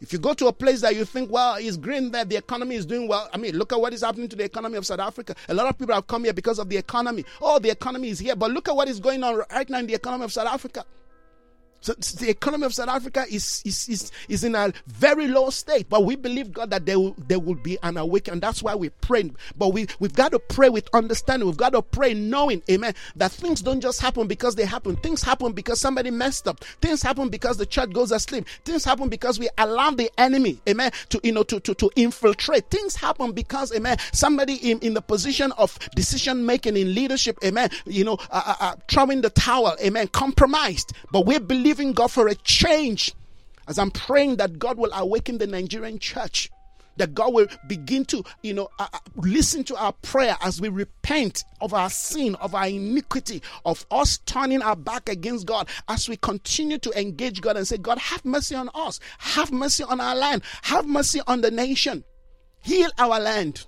If 0.04 0.12
you 0.12 0.20
go 0.20 0.34
to 0.34 0.48
a 0.48 0.54
place 0.54 0.82
that 0.82 0.98
you 0.98 1.06
think, 1.06 1.32
well, 1.32 1.56
it's 1.56 1.78
green 1.78 2.12
there, 2.12 2.26
the 2.26 2.36
economy 2.36 2.76
is 2.76 2.86
doing 2.86 3.08
well. 3.08 3.30
I 3.34 3.38
mean, 3.38 3.58
look 3.58 3.72
at 3.72 3.80
what 3.80 3.94
is 3.94 4.02
happening 4.02 4.28
to 4.28 4.36
the 4.36 4.44
economy 4.44 4.76
of 4.76 4.86
South 4.86 5.00
Africa. 5.00 5.34
A 5.48 5.54
lot 5.54 5.68
of 5.70 5.80
people 5.80 5.96
have 5.96 6.08
come 6.08 6.26
here 6.26 6.34
because 6.34 6.60
of 6.60 6.68
the 6.68 6.76
economy. 6.76 7.24
Oh, 7.42 7.58
the 7.58 7.70
economy 7.70 8.10
is 8.10 8.20
here. 8.20 8.36
But 8.36 8.52
look 8.52 8.68
at 8.68 8.76
what 8.76 8.90
is 8.90 9.00
going 9.00 9.24
on 9.24 9.42
right 9.50 9.70
now 9.70 9.80
in 9.80 9.88
the 9.88 9.94
economy 9.94 10.26
of 10.26 10.34
South 10.34 10.48
Africa. 10.48 10.84
So 11.84 11.94
the 11.94 12.30
economy 12.30 12.66
of 12.66 12.74
South 12.74 12.88
Africa 12.88 13.26
is, 13.30 13.62
is, 13.66 13.90
is, 13.90 14.12
is 14.30 14.46
in 14.46 14.56
a 14.56 14.72
very 14.88 15.28
low 15.28 15.50
state, 15.50 15.90
but 15.90 16.06
we 16.06 16.16
believe 16.16 16.54
God 16.54 16.70
that 16.70 16.86
there 16.86 16.98
will, 16.98 17.14
there 17.28 17.40
will 17.40 17.56
be 17.56 17.78
an 17.84 17.98
awakening. 17.98 18.40
That's 18.40 18.64
why 18.64 18.74
we 18.74 18.88
pray. 18.88 19.30
But 19.58 19.74
we, 19.74 19.88
we've 20.00 20.14
got 20.14 20.32
to 20.32 20.40
pray 20.40 20.70
with 20.70 20.88
understanding. 20.94 21.46
We've 21.46 21.58
got 21.58 21.74
to 21.74 21.82
pray 21.82 22.14
knowing, 22.14 22.64
amen, 22.72 22.94
that 23.18 23.34
things 23.34 23.62
don't 23.62 23.82
just 23.82 24.00
happen 24.00 24.28
because 24.28 24.56
they 24.56 24.64
happen. 24.64 24.96
Things 24.96 25.22
happen 25.22 25.52
because 25.52 25.82
somebody 25.82 26.10
messed 26.10 26.48
up. 26.48 26.64
Things 26.82 27.02
happen 27.02 27.28
because 27.28 27.58
the 27.58 27.66
church 27.66 27.92
goes 27.92 28.14
asleep. 28.14 28.48
Things 28.64 28.86
happen 28.86 29.10
because 29.10 29.38
we 29.38 29.50
allow 29.58 29.92
the 29.92 30.10
enemy, 30.18 30.62
amen, 30.70 30.94
to, 31.10 31.20
you 31.22 31.34
know, 31.34 31.44
to, 31.44 31.60
to, 31.60 31.74
to 31.76 31.92
infiltrate. 31.98 32.70
Things 32.70 32.96
happen 32.96 33.34
because, 33.34 33.76
amen, 33.76 33.98
somebody 34.14 34.56
in, 34.56 34.80
in 34.80 34.94
the 34.94 35.02
position 35.02 35.52
of 35.58 35.78
decision 35.96 36.46
making 36.46 36.78
in 36.78 36.96
leadership, 36.96 37.38
amen, 37.44 37.72
you 37.86 38.06
know, 38.06 38.18
uh, 38.32 38.44
uh, 38.46 38.56
uh, 38.62 38.76
throwing 38.90 39.20
the 39.20 39.32
towel, 39.32 39.76
amen, 39.84 40.08
compromised. 40.08 40.94
But 41.12 41.26
we 41.26 41.40
believe 41.40 41.73
believing 41.74 41.94
God 41.94 42.12
for 42.12 42.28
a 42.28 42.36
change 42.36 43.14
as 43.68 43.80
I'm 43.80 43.90
praying 43.90 44.36
that 44.36 44.60
God 44.60 44.78
will 44.78 44.92
awaken 44.94 45.40
the 45.40 45.48
Nigerian 45.48 45.98
church. 45.98 46.50
That 46.98 47.16
God 47.16 47.34
will 47.34 47.48
begin 47.68 48.06
to, 48.06 48.24
you 48.44 48.54
know, 48.54 48.70
uh, 48.78 48.86
uh, 48.94 49.00
listen 49.16 49.64
to 49.64 49.76
our 49.76 49.94
prayer 50.04 50.38
as 50.42 50.62
we 50.62 50.70
repent 50.70 51.44
of 51.60 51.74
our 51.74 51.90
sin, 51.90 52.36
of 52.36 52.54
our 52.54 52.68
iniquity, 52.68 53.42
of 53.66 53.84
us 53.90 54.20
turning 54.28 54.62
our 54.62 54.76
back 54.76 55.10
against 55.10 55.48
God, 55.48 55.68
as 55.88 56.08
we 56.08 56.18
continue 56.18 56.78
to 56.78 56.92
engage 57.00 57.42
God 57.42 57.58
and 57.58 57.68
say, 57.68 57.78
God, 57.78 57.98
have 57.98 58.24
mercy 58.24 58.54
on 58.54 58.70
us, 58.76 59.00
have 59.18 59.52
mercy 59.52 59.84
on 59.84 60.00
our 60.00 60.16
land, 60.16 60.44
have 60.62 60.86
mercy 60.86 61.20
on 61.26 61.42
the 61.42 61.50
nation, 61.50 62.04
heal 62.62 62.92
our 63.00 63.20
land. 63.20 63.66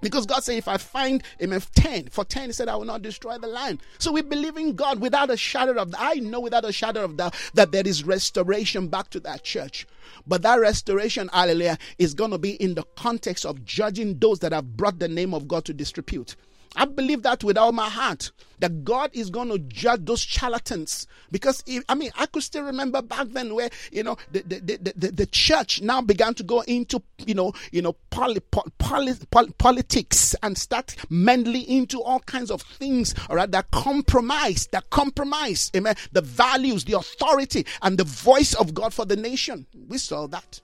Because 0.00 0.26
God 0.26 0.44
said, 0.44 0.56
if 0.56 0.68
I 0.68 0.76
find 0.76 1.22
him 1.38 1.50
10, 1.50 2.08
for 2.10 2.24
10, 2.24 2.46
he 2.46 2.52
said, 2.52 2.68
I 2.68 2.76
will 2.76 2.84
not 2.84 3.02
destroy 3.02 3.36
the 3.38 3.48
land. 3.48 3.82
So 3.98 4.12
we 4.12 4.22
believe 4.22 4.56
in 4.56 4.74
God 4.74 5.00
without 5.00 5.30
a 5.30 5.36
shadow 5.36 5.72
of 5.80 5.94
I 5.98 6.14
know 6.14 6.40
without 6.40 6.64
a 6.64 6.72
shadow 6.72 7.04
of 7.04 7.16
doubt 7.16 7.34
that 7.54 7.72
there 7.72 7.86
is 7.86 8.04
restoration 8.04 8.88
back 8.88 9.10
to 9.10 9.20
that 9.20 9.42
church. 9.42 9.86
But 10.26 10.42
that 10.42 10.56
restoration, 10.56 11.28
hallelujah, 11.32 11.78
is 11.98 12.14
going 12.14 12.30
to 12.30 12.38
be 12.38 12.52
in 12.52 12.74
the 12.74 12.84
context 12.96 13.44
of 13.44 13.64
judging 13.64 14.18
those 14.18 14.38
that 14.40 14.52
have 14.52 14.76
brought 14.76 14.98
the 14.98 15.08
name 15.08 15.34
of 15.34 15.48
God 15.48 15.64
to 15.64 15.74
disrepute. 15.74 16.36
I 16.76 16.84
believe 16.84 17.22
that 17.22 17.42
with 17.44 17.58
all 17.58 17.72
my 17.72 17.88
heart 17.88 18.30
that 18.60 18.84
God 18.84 19.10
is 19.12 19.30
going 19.30 19.48
to 19.50 19.58
judge 19.58 20.04
those 20.04 20.20
charlatans. 20.20 21.06
Because, 21.30 21.62
if, 21.66 21.84
I 21.88 21.94
mean, 21.94 22.10
I 22.16 22.26
could 22.26 22.42
still 22.42 22.64
remember 22.64 23.02
back 23.02 23.28
then 23.28 23.54
where, 23.54 23.70
you 23.92 24.02
know, 24.02 24.16
the, 24.32 24.42
the, 24.42 24.92
the, 24.96 25.10
the, 25.12 25.26
church 25.26 25.80
now 25.82 26.00
began 26.00 26.34
to 26.34 26.42
go 26.42 26.62
into, 26.62 27.02
you 27.18 27.34
know, 27.34 27.52
you 27.70 27.82
know, 27.82 27.92
poly, 28.10 28.40
poly, 28.78 29.14
poly, 29.30 29.52
politics 29.58 30.34
and 30.42 30.56
start 30.56 30.96
mentally 31.10 31.60
into 31.60 32.02
all 32.02 32.20
kinds 32.20 32.50
of 32.50 32.62
things, 32.62 33.14
all 33.28 33.36
right, 33.36 33.50
that 33.50 33.70
compromise, 33.70 34.66
that 34.72 34.88
compromise, 34.90 35.70
amen, 35.76 35.94
the 36.12 36.22
values, 36.22 36.84
the 36.84 36.94
authority, 36.94 37.66
and 37.82 37.98
the 37.98 38.04
voice 38.04 38.54
of 38.54 38.74
God 38.74 38.94
for 38.94 39.04
the 39.04 39.16
nation. 39.16 39.66
We 39.88 39.98
saw 39.98 40.26
that. 40.28 40.60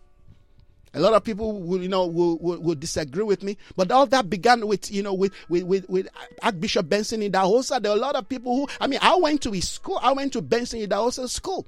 A 0.94 1.00
lot 1.00 1.12
of 1.12 1.24
people 1.24 1.60
will, 1.60 1.82
you 1.82 1.88
know, 1.88 2.06
will, 2.06 2.38
will, 2.38 2.60
will, 2.60 2.74
disagree 2.74 3.24
with 3.24 3.42
me, 3.42 3.56
but 3.76 3.90
all 3.90 4.06
that 4.06 4.30
began 4.30 4.66
with, 4.66 4.90
you 4.92 5.02
know, 5.02 5.12
with 5.12 5.32
with 5.48 5.64
with, 5.64 5.88
with 5.88 6.08
Archbishop 6.42 6.88
Benson 6.88 7.20
Idahosa. 7.20 7.82
There 7.82 7.90
are 7.90 7.96
a 7.96 8.00
lot 8.00 8.14
of 8.14 8.28
people 8.28 8.54
who, 8.54 8.68
I 8.80 8.86
mean, 8.86 9.00
I 9.02 9.16
went 9.16 9.42
to 9.42 9.50
his 9.50 9.68
school. 9.68 9.98
I 10.02 10.12
went 10.12 10.32
to 10.34 10.42
Benson 10.42 10.80
Idahosa's 10.80 11.32
school. 11.32 11.66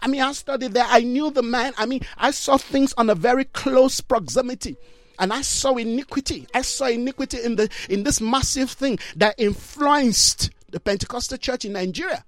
I 0.00 0.06
mean, 0.06 0.20
I 0.20 0.32
studied 0.32 0.72
there. 0.72 0.86
I 0.86 1.00
knew 1.00 1.30
the 1.30 1.42
man. 1.42 1.72
I 1.78 1.86
mean, 1.86 2.02
I 2.16 2.30
saw 2.30 2.56
things 2.56 2.92
on 2.96 3.10
a 3.10 3.14
very 3.14 3.44
close 3.44 4.00
proximity 4.00 4.76
and 5.18 5.32
I 5.32 5.42
saw 5.42 5.76
iniquity. 5.76 6.46
I 6.54 6.62
saw 6.62 6.86
iniquity 6.86 7.42
in 7.42 7.56
the 7.56 7.68
in 7.88 8.02
this 8.02 8.20
massive 8.20 8.70
thing 8.70 8.98
that 9.16 9.34
influenced 9.38 10.50
the 10.70 10.80
Pentecostal 10.80 11.38
church 11.38 11.64
in 11.64 11.72
Nigeria. 11.72 12.24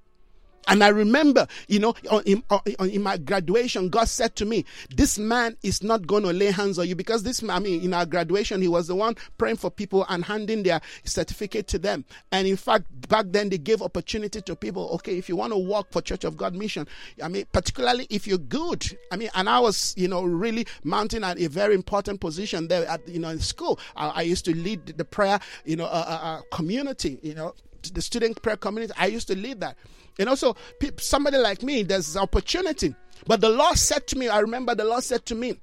And 0.66 0.82
I 0.82 0.88
remember, 0.88 1.46
you 1.68 1.78
know, 1.78 1.94
in, 2.24 2.42
in, 2.80 3.02
my 3.02 3.16
graduation, 3.18 3.88
God 3.88 4.08
said 4.08 4.34
to 4.36 4.44
me, 4.44 4.64
This 4.94 5.18
man 5.18 5.56
is 5.62 5.82
not 5.82 6.06
going 6.06 6.24
to 6.24 6.32
lay 6.32 6.50
hands 6.50 6.78
on 6.78 6.88
you 6.88 6.96
because 6.96 7.22
this 7.22 7.42
man, 7.42 7.56
I 7.56 7.60
mean, 7.60 7.82
in 7.82 7.94
our 7.94 8.04
graduation, 8.04 8.60
he 8.60 8.68
was 8.68 8.88
the 8.88 8.96
one 8.96 9.14
praying 9.38 9.56
for 9.56 9.70
people 9.70 10.04
and 10.08 10.24
handing 10.24 10.64
their 10.64 10.80
certificate 11.04 11.68
to 11.68 11.78
them. 11.78 12.04
And 12.32 12.48
in 12.48 12.56
fact, 12.56 12.86
back 13.08 13.26
then, 13.28 13.48
they 13.48 13.58
gave 13.58 13.80
opportunity 13.80 14.42
to 14.42 14.56
people, 14.56 14.90
okay, 14.94 15.16
if 15.16 15.28
you 15.28 15.36
want 15.36 15.52
to 15.52 15.58
work 15.58 15.92
for 15.92 16.02
Church 16.02 16.24
of 16.24 16.36
God 16.36 16.54
Mission, 16.54 16.88
I 17.22 17.28
mean, 17.28 17.46
particularly 17.52 18.06
if 18.10 18.26
you're 18.26 18.38
good. 18.38 18.84
I 19.12 19.16
mean, 19.16 19.30
and 19.34 19.48
I 19.48 19.60
was, 19.60 19.94
you 19.96 20.08
know, 20.08 20.24
really 20.24 20.66
mounting 20.82 21.22
at 21.22 21.40
a 21.40 21.48
very 21.48 21.74
important 21.74 22.20
position 22.20 22.68
there 22.68 22.86
at, 22.86 23.06
you 23.08 23.20
know, 23.20 23.28
in 23.28 23.38
school. 23.38 23.78
I, 23.94 24.08
I 24.08 24.22
used 24.22 24.44
to 24.46 24.56
lead 24.56 24.86
the 24.86 25.04
prayer, 25.04 25.38
you 25.64 25.76
know, 25.76 25.86
uh, 25.86 25.88
uh, 25.88 26.26
uh 26.26 26.40
community, 26.50 27.18
you 27.22 27.34
know, 27.34 27.54
the 27.90 28.02
student 28.02 28.40
prayer 28.42 28.56
community. 28.56 28.92
I 28.96 29.06
used 29.06 29.28
to 29.28 29.36
lead 29.36 29.60
that. 29.60 29.76
And 30.18 30.28
also, 30.28 30.56
somebody 30.98 31.36
like 31.38 31.62
me, 31.62 31.82
there's 31.82 32.16
opportunity. 32.16 32.94
But 33.26 33.40
the 33.40 33.50
Lord 33.50 33.76
said 33.76 34.06
to 34.08 34.18
me, 34.18 34.28
I 34.28 34.40
remember 34.40 34.74
the 34.74 34.84
Lord 34.84 35.02
said 35.02 35.26
to 35.26 35.34
me, 35.34 35.60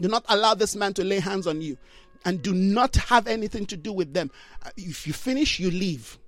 do 0.00 0.08
not 0.08 0.24
allow 0.28 0.54
this 0.54 0.74
man 0.74 0.94
to 0.94 1.04
lay 1.04 1.20
hands 1.20 1.46
on 1.46 1.60
you 1.60 1.76
and 2.24 2.42
do 2.42 2.54
not 2.54 2.96
have 2.96 3.26
anything 3.26 3.66
to 3.66 3.76
do 3.76 3.92
with 3.92 4.12
them. 4.14 4.30
Uh, 4.64 4.70
if 4.76 5.06
you 5.06 5.12
finish, 5.12 5.60
you 5.60 5.70
leave. 5.70 6.18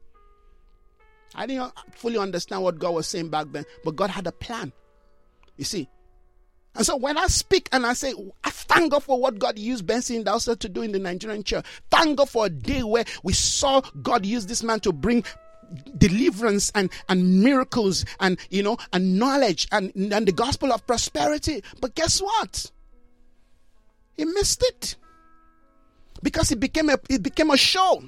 I 1.35 1.47
didn't 1.47 1.72
fully 1.93 2.18
understand 2.18 2.62
what 2.62 2.79
God 2.79 2.95
was 2.95 3.07
saying 3.07 3.29
back 3.29 3.47
then, 3.51 3.64
but 3.85 3.97
God 3.97 4.11
had 4.11 4.27
a 4.27 4.33
plan. 4.33 4.72
You 5.57 5.64
see. 5.64 5.89
And 6.77 6.85
so 6.85 6.97
when 6.97 7.16
I 7.16 7.27
speak 7.27 7.68
and 7.72 7.87
I 7.87 7.95
say, 7.95 8.12
I 8.45 8.51
thank 8.51 8.93
God 8.93 9.03
for 9.03 9.18
what 9.18 9.39
God 9.39 9.59
used 9.59 9.87
Benson 9.87 10.22
Idahosa 10.24 10.59
to 10.59 10.68
do 10.68 10.83
in 10.83 10.93
the 10.93 10.99
Nigerian 10.99 11.43
church. 11.43 11.64
Thank 11.91 12.18
God 12.18 12.29
for 12.29 12.47
a 12.47 12.51
day 12.51 12.83
where 12.83 13.05
we 13.22 13.33
saw 13.33 13.81
God 14.03 14.27
use 14.27 14.47
this 14.47 14.62
man 14.62 14.81
to 14.81 14.93
bring 14.93 15.24
deliverance 15.99 16.70
and, 16.74 16.91
and 17.09 17.43
miracles 17.43 18.05
and 18.20 18.39
you 18.51 18.62
know 18.62 18.77
and 18.93 19.18
knowledge 19.18 19.66
and, 19.72 19.91
and 19.97 20.29
the 20.29 20.33
gospel 20.33 20.72
of 20.72 20.87
prosperity. 20.87 21.62
But 21.81 21.95
guess 21.95 22.20
what? 22.20 22.70
He 24.16 24.24
missed 24.24 24.62
it. 24.62 24.97
Because 26.22 26.51
it 26.51 26.61
became 26.61 26.91
a 26.91 26.99
it 27.09 27.22
became 27.22 27.51
a 27.51 27.57
show. 27.57 28.03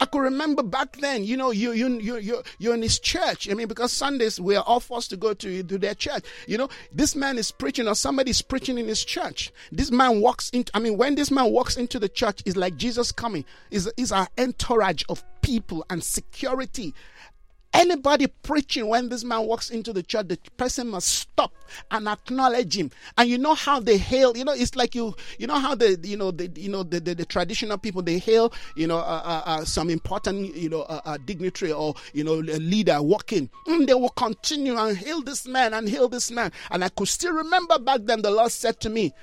I 0.00 0.06
could 0.06 0.20
remember 0.20 0.62
back 0.62 0.96
then, 0.98 1.24
you 1.24 1.36
know, 1.36 1.50
you 1.50 1.72
you 1.72 1.98
you 1.98 2.16
you 2.18 2.42
you're 2.58 2.74
in 2.74 2.82
his 2.82 2.98
church. 3.00 3.50
I 3.50 3.54
mean, 3.54 3.66
because 3.66 3.92
Sundays 3.92 4.40
we 4.40 4.54
are 4.54 4.64
all 4.64 4.80
forced 4.80 5.10
to 5.10 5.16
go 5.16 5.34
to, 5.34 5.62
to 5.62 5.78
their 5.78 5.94
church. 5.94 6.24
You 6.46 6.58
know, 6.58 6.68
this 6.92 7.16
man 7.16 7.36
is 7.38 7.50
preaching 7.50 7.88
or 7.88 7.94
somebody 7.94 8.30
is 8.30 8.42
preaching 8.42 8.78
in 8.78 8.86
his 8.86 9.04
church. 9.04 9.52
This 9.72 9.90
man 9.90 10.20
walks 10.20 10.50
into. 10.50 10.70
I 10.74 10.78
mean, 10.78 10.96
when 10.96 11.16
this 11.16 11.30
man 11.30 11.50
walks 11.50 11.76
into 11.76 11.98
the 11.98 12.08
church, 12.08 12.42
it's 12.46 12.56
like 12.56 12.76
Jesus 12.76 13.10
coming. 13.10 13.44
Is 13.70 13.90
is 13.96 14.12
our 14.12 14.28
entourage 14.38 15.02
of 15.08 15.24
people 15.42 15.84
and 15.90 16.02
security 16.02 16.94
Anybody 17.78 18.26
preaching 18.26 18.88
when 18.88 19.08
this 19.08 19.22
man 19.22 19.46
walks 19.46 19.70
into 19.70 19.92
the 19.92 20.02
church, 20.02 20.26
the 20.26 20.36
person 20.56 20.88
must 20.88 21.06
stop 21.06 21.54
and 21.92 22.08
acknowledge 22.08 22.76
him. 22.76 22.90
And 23.16 23.30
you 23.30 23.38
know 23.38 23.54
how 23.54 23.78
they 23.78 23.96
hail. 23.96 24.36
You 24.36 24.44
know, 24.44 24.52
it's 24.52 24.74
like 24.74 24.96
you. 24.96 25.14
You 25.38 25.46
know 25.46 25.60
how 25.60 25.76
the 25.76 25.96
you 26.02 26.16
know 26.16 26.32
the 26.32 26.48
you 26.56 26.68
know 26.68 26.82
the, 26.82 26.98
the, 26.98 27.14
the 27.14 27.24
traditional 27.24 27.78
people 27.78 28.02
they 28.02 28.18
hail. 28.18 28.52
You 28.74 28.88
know, 28.88 28.98
uh, 28.98 29.22
uh, 29.24 29.42
uh, 29.46 29.64
some 29.64 29.90
important 29.90 30.56
you 30.56 30.68
know 30.68 30.82
uh, 30.82 31.02
uh, 31.04 31.18
dignitary 31.24 31.70
or 31.70 31.94
you 32.12 32.24
know 32.24 32.34
leader 32.34 33.00
walking. 33.00 33.48
Mm, 33.68 33.86
they 33.86 33.94
will 33.94 34.08
continue 34.08 34.76
and 34.76 34.96
hail 34.96 35.22
this 35.22 35.46
man 35.46 35.72
and 35.72 35.88
hail 35.88 36.08
this 36.08 36.32
man. 36.32 36.50
And 36.72 36.82
I 36.82 36.88
could 36.88 37.06
still 37.06 37.32
remember 37.32 37.78
back 37.78 38.00
then 38.02 38.22
the 38.22 38.32
Lord 38.32 38.50
said 38.50 38.80
to 38.80 38.90
me, 38.90 39.14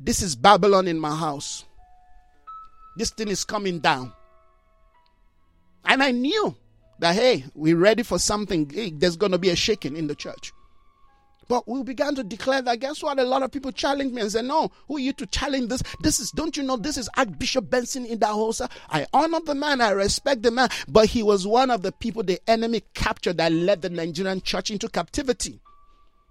"This 0.00 0.22
is 0.22 0.34
Babylon 0.34 0.88
in 0.88 0.98
my 0.98 1.14
house. 1.14 1.66
This 2.96 3.10
thing 3.10 3.28
is 3.28 3.44
coming 3.44 3.80
down." 3.80 4.14
And 5.84 6.02
I 6.02 6.12
knew 6.12 6.56
that, 7.00 7.14
hey, 7.14 7.44
we're 7.54 7.76
ready 7.76 8.02
for 8.02 8.18
something. 8.18 8.68
Hey, 8.70 8.90
there's 8.90 9.16
going 9.16 9.32
to 9.32 9.38
be 9.38 9.50
a 9.50 9.56
shaking 9.56 9.96
in 9.96 10.06
the 10.06 10.14
church. 10.14 10.52
But 11.48 11.66
we 11.66 11.82
began 11.82 12.14
to 12.14 12.22
declare 12.22 12.60
that. 12.60 12.80
Guess 12.80 13.02
what? 13.02 13.18
A 13.18 13.24
lot 13.24 13.42
of 13.42 13.50
people 13.50 13.72
challenged 13.72 14.14
me 14.14 14.20
and 14.20 14.30
said, 14.30 14.44
No, 14.44 14.70
who 14.86 14.96
are 14.96 15.00
you 15.00 15.14
to 15.14 15.26
challenge 15.26 15.70
this? 15.70 15.82
This 16.00 16.20
is, 16.20 16.30
don't 16.30 16.56
you 16.56 16.62
know, 16.62 16.76
this 16.76 16.98
is 16.98 17.08
Archbishop 17.16 17.70
Benson 17.70 18.06
Idahosa. 18.06 18.70
I 18.90 19.06
honor 19.14 19.40
the 19.40 19.54
man, 19.54 19.80
I 19.80 19.90
respect 19.90 20.42
the 20.42 20.50
man, 20.50 20.68
but 20.88 21.06
he 21.06 21.22
was 21.22 21.46
one 21.46 21.70
of 21.70 21.80
the 21.80 21.92
people 21.92 22.22
the 22.22 22.38
enemy 22.46 22.82
captured 22.92 23.38
that 23.38 23.52
led 23.52 23.80
the 23.80 23.88
Nigerian 23.88 24.42
church 24.42 24.70
into 24.70 24.88
captivity 24.90 25.60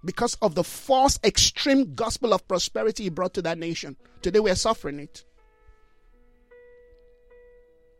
because 0.04 0.36
of 0.40 0.54
the 0.54 0.62
false, 0.62 1.18
extreme 1.24 1.94
gospel 1.94 2.32
of 2.32 2.46
prosperity 2.46 3.04
he 3.04 3.08
brought 3.08 3.34
to 3.34 3.42
that 3.42 3.58
nation. 3.58 3.96
Today 4.22 4.38
we 4.38 4.50
are 4.52 4.56
suffering 4.56 5.00
it. 5.00 5.24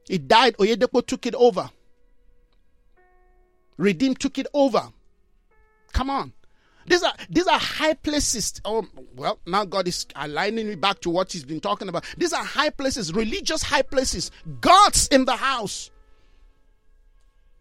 He 0.08 0.18
died, 0.18 0.56
Oyedepo 0.58 1.04
took 1.04 1.26
it 1.26 1.34
over. 1.34 1.68
Redeem 3.78 4.14
took 4.16 4.38
it 4.38 4.46
over. 4.52 4.82
Come 5.92 6.10
on. 6.10 6.32
These 6.86 7.02
are 7.02 7.12
these 7.28 7.46
are 7.46 7.58
high 7.58 7.94
places. 7.94 8.60
Oh 8.64 8.86
well, 9.14 9.38
now 9.46 9.64
God 9.64 9.86
is 9.88 10.06
aligning 10.16 10.68
me 10.68 10.74
back 10.74 11.00
to 11.00 11.10
what 11.10 11.32
He's 11.32 11.44
been 11.44 11.60
talking 11.60 11.88
about. 11.88 12.04
These 12.16 12.32
are 12.32 12.44
high 12.44 12.70
places, 12.70 13.12
religious 13.12 13.62
high 13.62 13.82
places. 13.82 14.30
Gods 14.60 15.08
in 15.08 15.24
the 15.24 15.36
house. 15.36 15.90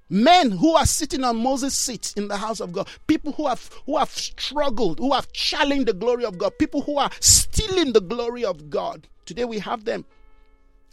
Men 0.09 0.51
who 0.51 0.75
are 0.75 0.85
sitting 0.85 1.25
on 1.25 1.35
Moses' 1.35 1.75
seat 1.75 2.13
in 2.15 2.29
the 2.29 2.37
house 2.37 2.61
of 2.61 2.71
God. 2.71 2.87
People 3.07 3.33
who 3.33 3.47
have 3.47 3.69
who 3.85 3.97
have 3.97 4.09
struggled, 4.09 4.99
who 4.99 5.13
have 5.13 5.31
challenged 5.33 5.87
the 5.87 5.93
glory 5.93 6.23
of 6.23 6.37
God. 6.37 6.57
People 6.57 6.81
who 6.81 6.97
are 6.97 7.11
stealing 7.19 7.91
the 7.91 8.01
glory 8.01 8.45
of 8.45 8.69
God. 8.69 9.07
Today 9.25 9.43
we 9.43 9.59
have 9.59 9.83
them. 9.83 10.05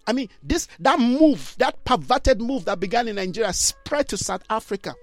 I 0.08 0.12
mean, 0.12 0.28
this 0.42 0.66
that 0.80 0.98
move, 0.98 1.54
that 1.58 1.84
perverted 1.84 2.40
move 2.40 2.64
that 2.64 2.80
began 2.80 3.06
in 3.06 3.16
Nigeria 3.16 3.52
spread 3.52 4.08
to 4.08 4.16
South 4.16 4.42
Africa. 4.50 4.96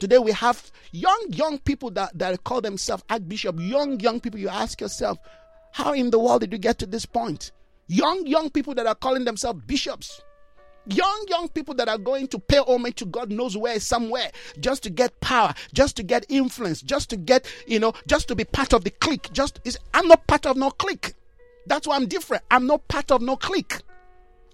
Today 0.00 0.16
we 0.16 0.32
have 0.32 0.72
young, 0.92 1.26
young 1.28 1.58
people 1.58 1.90
that, 1.90 2.18
that 2.18 2.42
call 2.42 2.62
themselves 2.62 3.04
Archbishop. 3.10 3.60
Young, 3.60 4.00
young 4.00 4.18
people. 4.18 4.40
You 4.40 4.48
ask 4.48 4.80
yourself, 4.80 5.18
how 5.72 5.92
in 5.92 6.08
the 6.10 6.18
world 6.18 6.40
did 6.40 6.52
you 6.52 6.58
get 6.58 6.78
to 6.78 6.86
this 6.86 7.04
point? 7.04 7.52
Young, 7.86 8.26
young 8.26 8.48
people 8.48 8.74
that 8.76 8.86
are 8.86 8.94
calling 8.94 9.26
themselves 9.26 9.60
bishops. 9.66 10.22
Young, 10.86 11.26
young 11.28 11.48
people 11.48 11.74
that 11.74 11.86
are 11.86 11.98
going 11.98 12.28
to 12.28 12.38
pay 12.38 12.60
homage 12.66 12.96
to 12.96 13.04
God 13.04 13.30
knows 13.30 13.58
where, 13.58 13.78
somewhere, 13.78 14.30
just 14.58 14.82
to 14.84 14.90
get 14.90 15.20
power, 15.20 15.52
just 15.74 15.96
to 15.96 16.02
get 16.02 16.24
influence, 16.30 16.80
just 16.80 17.10
to 17.10 17.18
get, 17.18 17.46
you 17.66 17.78
know, 17.78 17.92
just 18.06 18.26
to 18.28 18.34
be 18.34 18.44
part 18.44 18.72
of 18.72 18.84
the 18.84 18.90
clique. 18.90 19.28
Just, 19.32 19.60
I'm 19.92 20.08
not 20.08 20.26
part 20.26 20.46
of 20.46 20.56
no 20.56 20.70
clique. 20.70 21.12
That's 21.66 21.86
why 21.86 21.96
I'm 21.96 22.06
different. 22.06 22.42
I'm 22.50 22.66
not 22.66 22.88
part 22.88 23.12
of 23.12 23.20
no 23.20 23.36
clique. 23.36 23.82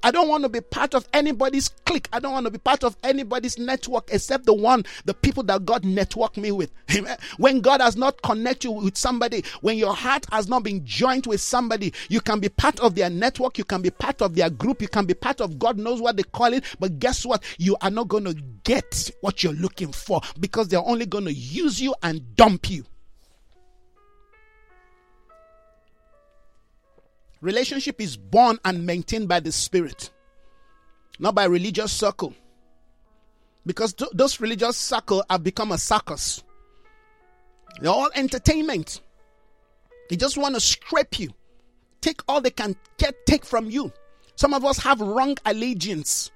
I 0.03 0.11
don't 0.11 0.29
want 0.29 0.45
to 0.45 0.49
be 0.49 0.61
part 0.61 0.95
of 0.95 1.07
anybody's 1.13 1.69
clique. 1.85 2.09
I 2.13 2.21
don't 2.21 2.33
want 2.33 2.47
to 2.47 2.51
be 2.51 2.59
part 2.59 2.85
of 2.85 2.97
anybody's 3.03 3.59
network 3.59 4.09
except 4.13 4.47
the 4.47 4.55
one, 4.55 4.85
the 5.05 5.15
people 5.15 5.43
that 5.45 5.65
God 5.65 5.83
networked 5.83 6.37
me 6.37 6.53
with. 6.53 6.73
Amen. 6.95 7.17
When 7.39 7.61
God 7.61 7.81
has 7.81 7.97
not 7.97 8.21
connected 8.23 8.65
you 8.65 8.73
with 8.73 8.97
somebody, 8.97 9.45
when 9.61 9.79
your 9.79 9.95
heart 9.95 10.27
has 10.33 10.49
not 10.49 10.63
been 10.63 10.85
joined 10.85 11.27
with 11.27 11.41
somebody, 11.41 11.93
you 12.09 12.21
can 12.21 12.41
be 12.41 12.49
part 12.49 12.81
of 12.81 12.95
their 12.95 13.11
network, 13.11 13.59
you 13.59 13.65
can 13.65 13.83
be 13.83 13.91
part 13.91 14.23
of 14.23 14.35
their 14.35 14.51
group, 14.51 14.83
you 14.83 14.89
can 14.89 15.07
be 15.07 15.15
part 15.15 15.41
of 15.41 15.59
God 15.59 15.79
knows 15.79 16.01
what 16.01 16.17
they 16.17 16.23
call 16.25 16.53
it. 16.53 16.65
But 16.79 16.99
guess 16.99 17.25
what? 17.25 17.43
You 17.59 17.77
are 17.81 17.91
not 17.91 18.09
going 18.09 18.25
to 18.25 18.35
get 18.65 19.11
what 19.21 19.43
you're 19.43 19.53
looking 19.53 19.93
for 19.93 20.21
because 20.41 20.69
they're 20.69 20.81
only 20.87 21.07
going 21.07 21.25
to 21.25 21.33
use 21.33 21.81
you 21.81 21.95
and 22.03 22.35
dump 22.37 22.71
you. 22.71 22.85
Relationship 27.41 28.01
is 28.01 28.17
born 28.17 28.59
and 28.65 28.87
maintained 28.87 29.29
by 29.29 29.41
the 29.41 29.53
Spirit, 29.53 30.11
not 31.19 31.35
by 31.35 31.45
religious 31.45 31.93
circle. 31.93 32.35
Because 33.67 33.93
th- 33.93 34.11
those 34.15 34.41
religious 34.41 34.77
circle 34.77 35.25
have 35.29 35.43
become 35.43 35.73
a 35.73 35.79
circus. 35.79 36.43
They're 37.81 37.91
all 37.91 38.11
entertainment. 38.15 39.01
They 40.09 40.17
just 40.17 40.39
want 40.39 40.55
to 40.55 40.61
scrape 40.61 41.19
you, 41.19 41.31
take 42.01 42.21
all 42.29 42.41
they 42.41 42.51
can 42.51 42.77
get, 42.97 43.15
take 43.27 43.45
from 43.45 43.69
you. 43.71 43.93
Some 44.37 44.55
of 44.55 44.65
us 44.65 44.79
have 44.79 45.01
wrong 45.01 45.37
allegiance. 45.45 46.31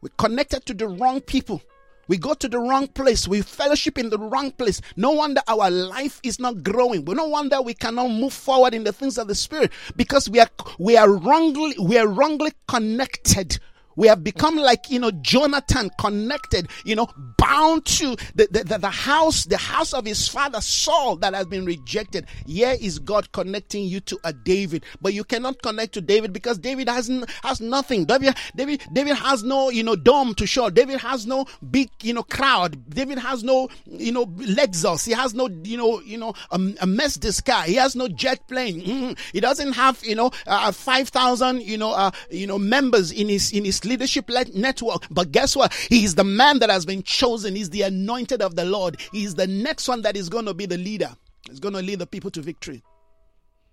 We're 0.00 0.08
connected 0.18 0.66
to 0.66 0.74
the 0.74 0.88
wrong 0.88 1.20
people. 1.20 1.62
We 2.08 2.18
go 2.18 2.34
to 2.34 2.48
the 2.48 2.58
wrong 2.58 2.88
place. 2.88 3.28
We 3.28 3.42
fellowship 3.42 3.98
in 3.98 4.10
the 4.10 4.18
wrong 4.18 4.50
place. 4.52 4.80
No 4.96 5.12
wonder 5.12 5.40
our 5.48 5.70
life 5.70 6.20
is 6.22 6.38
not 6.40 6.62
growing. 6.62 7.04
No 7.04 7.26
wonder 7.26 7.62
we 7.62 7.74
cannot 7.74 8.08
move 8.10 8.32
forward 8.32 8.74
in 8.74 8.84
the 8.84 8.92
things 8.92 9.18
of 9.18 9.28
the 9.28 9.34
spirit 9.34 9.70
because 9.96 10.28
we 10.28 10.40
are 10.40 10.48
we 10.78 10.96
are 10.96 11.10
wrongly 11.10 11.76
we 11.80 11.98
are 11.98 12.08
wrongly 12.08 12.52
connected 12.68 13.58
we 13.96 14.08
have 14.08 14.24
become 14.24 14.56
like, 14.56 14.90
you 14.90 14.98
know, 14.98 15.10
Jonathan 15.10 15.90
connected, 15.98 16.68
you 16.84 16.94
know, 16.94 17.08
bound 17.38 17.84
to 17.84 18.16
the, 18.34 18.48
the, 18.50 18.78
the, 18.78 18.90
house, 18.90 19.44
the 19.44 19.56
house 19.56 19.92
of 19.92 20.04
his 20.04 20.28
father 20.28 20.60
Saul 20.60 21.16
that 21.16 21.34
has 21.34 21.46
been 21.46 21.64
rejected. 21.64 22.26
Here 22.46 22.76
is 22.80 22.98
God 22.98 23.32
connecting 23.32 23.84
you 23.84 24.00
to 24.00 24.18
a 24.24 24.32
David, 24.32 24.84
but 25.00 25.14
you 25.14 25.24
cannot 25.24 25.62
connect 25.62 25.94
to 25.94 26.00
David 26.00 26.32
because 26.32 26.58
David 26.58 26.88
has, 26.88 27.10
has 27.42 27.60
nothing. 27.60 28.04
David, 28.04 28.36
David, 28.56 28.82
David 28.92 29.16
has 29.16 29.42
no, 29.42 29.70
you 29.70 29.82
know, 29.82 29.96
dome 29.96 30.34
to 30.34 30.46
show. 30.46 30.70
David 30.70 31.00
has 31.00 31.26
no 31.26 31.46
big, 31.70 31.90
you 32.02 32.14
know, 32.14 32.22
crowd. 32.22 32.90
David 32.90 33.18
has 33.18 33.42
no, 33.42 33.68
you 33.86 34.12
know, 34.12 34.26
Lexus. 34.26 35.06
He 35.06 35.12
has 35.12 35.34
no, 35.34 35.48
you 35.62 35.76
know, 35.76 36.00
you 36.00 36.18
know, 36.18 36.34
a, 36.50 36.60
a 36.80 36.86
Mercedes 36.86 37.40
car. 37.40 37.64
He 37.64 37.74
has 37.74 37.96
no 37.96 38.08
jet 38.08 38.46
plane. 38.48 38.80
Mm-hmm. 38.82 39.12
He 39.32 39.40
doesn't 39.40 39.72
have, 39.72 40.02
you 40.04 40.14
know, 40.14 40.30
uh, 40.46 40.72
5,000, 40.72 41.62
you 41.62 41.78
know, 41.78 41.92
uh, 41.92 42.10
you 42.30 42.46
know, 42.46 42.58
members 42.58 43.12
in 43.12 43.28
his, 43.28 43.52
in 43.52 43.64
his 43.64 43.81
leadership 43.84 44.28
network. 44.54 45.06
But 45.10 45.32
guess 45.32 45.56
what? 45.56 45.72
He 45.74 46.04
is 46.04 46.14
the 46.14 46.24
man 46.24 46.58
that 46.60 46.70
has 46.70 46.86
been 46.86 47.02
chosen. 47.02 47.54
He's 47.54 47.70
the 47.70 47.82
anointed 47.82 48.42
of 48.42 48.56
the 48.56 48.64
Lord. 48.64 49.00
He 49.12 49.24
is 49.24 49.34
the 49.34 49.46
next 49.46 49.88
one 49.88 50.02
that 50.02 50.16
is 50.16 50.28
going 50.28 50.46
to 50.46 50.54
be 50.54 50.66
the 50.66 50.78
leader. 50.78 51.14
He's 51.48 51.60
going 51.60 51.74
to 51.74 51.82
lead 51.82 51.98
the 51.98 52.06
people 52.06 52.30
to 52.32 52.40
victory. 52.40 52.82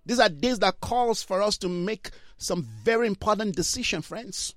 These 0.05 0.20
are 0.20 0.30
days 0.30 0.60
that 0.60 0.82
calls 0.82 1.22
for 1.22 1.41
us 1.41 1.57
to 1.60 1.70
make 1.70 2.12
some 2.38 2.68
very 2.84 3.07
important 3.07 3.55
decision, 3.55 4.01
friends. 4.01 4.55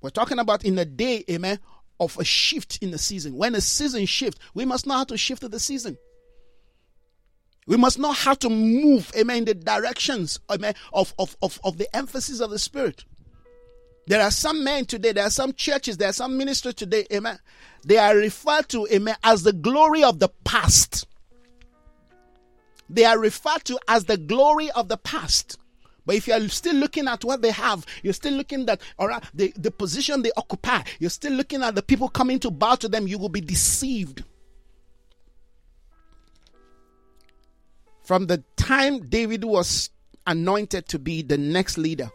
We're 0.00 0.10
talking 0.10 0.38
about 0.38 0.64
in 0.64 0.78
a 0.78 0.84
day, 0.84 1.24
amen, 1.30 1.58
of 2.00 2.18
a 2.18 2.24
shift 2.24 2.78
in 2.82 2.90
the 2.90 2.98
season. 2.98 3.36
When 3.36 3.54
a 3.54 3.60
season 3.60 4.06
shift, 4.06 4.38
we 4.54 4.64
must 4.64 4.86
know 4.86 4.94
how 4.94 5.04
to 5.04 5.16
shift 5.16 5.48
the 5.48 5.60
season. 5.60 5.96
We 7.66 7.76
must 7.76 7.98
know 7.98 8.12
how 8.12 8.34
to 8.34 8.48
move, 8.48 9.10
amen, 9.16 9.38
in 9.38 9.44
the 9.44 9.54
directions, 9.54 10.38
amen, 10.50 10.74
of, 10.92 11.14
of, 11.18 11.36
of, 11.42 11.58
of 11.64 11.78
the 11.78 11.94
emphasis 11.96 12.40
of 12.40 12.50
the 12.50 12.58
Spirit. 12.58 13.04
There 14.06 14.22
are 14.22 14.30
some 14.30 14.62
men 14.62 14.84
today, 14.84 15.12
there 15.12 15.24
are 15.24 15.30
some 15.30 15.52
churches, 15.52 15.96
there 15.96 16.08
are 16.08 16.12
some 16.12 16.38
ministers 16.38 16.74
today, 16.74 17.06
amen. 17.12 17.38
They 17.84 17.98
are 17.98 18.14
referred 18.14 18.68
to, 18.68 18.86
amen, 18.92 19.16
as 19.24 19.42
the 19.42 19.52
glory 19.52 20.04
of 20.04 20.20
the 20.20 20.28
past. 20.44 21.06
They 22.88 23.04
are 23.04 23.18
referred 23.18 23.64
to 23.64 23.78
as 23.88 24.04
the 24.04 24.16
glory 24.16 24.70
of 24.70 24.88
the 24.88 24.96
past. 24.96 25.58
But 26.04 26.14
if 26.14 26.28
you're 26.28 26.48
still 26.48 26.76
looking 26.76 27.08
at 27.08 27.24
what 27.24 27.42
they 27.42 27.50
have, 27.50 27.84
you're 28.04 28.12
still 28.12 28.34
looking 28.34 28.68
at 28.68 28.80
all 28.96 29.08
right, 29.08 29.24
the, 29.34 29.52
the 29.56 29.72
position 29.72 30.22
they 30.22 30.30
occupy, 30.36 30.82
you're 31.00 31.10
still 31.10 31.32
looking 31.32 31.64
at 31.64 31.74
the 31.74 31.82
people 31.82 32.08
coming 32.08 32.38
to 32.40 32.50
bow 32.52 32.76
to 32.76 32.88
them, 32.88 33.08
you 33.08 33.18
will 33.18 33.28
be 33.28 33.40
deceived. 33.40 34.22
From 38.04 38.28
the 38.28 38.44
time 38.54 39.00
David 39.08 39.44
was 39.44 39.90
anointed 40.28 40.86
to 40.90 41.00
be 41.00 41.22
the 41.22 41.36
next 41.36 41.76
leader 41.76 42.08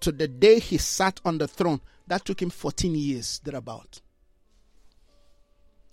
to 0.00 0.12
the 0.12 0.28
day 0.28 0.58
he 0.58 0.78
sat 0.78 1.20
on 1.24 1.38
the 1.38 1.48
throne, 1.48 1.80
that 2.06 2.24
took 2.24 2.40
him 2.40 2.50
14 2.50 2.94
years, 2.94 3.40
thereabout. 3.44 4.00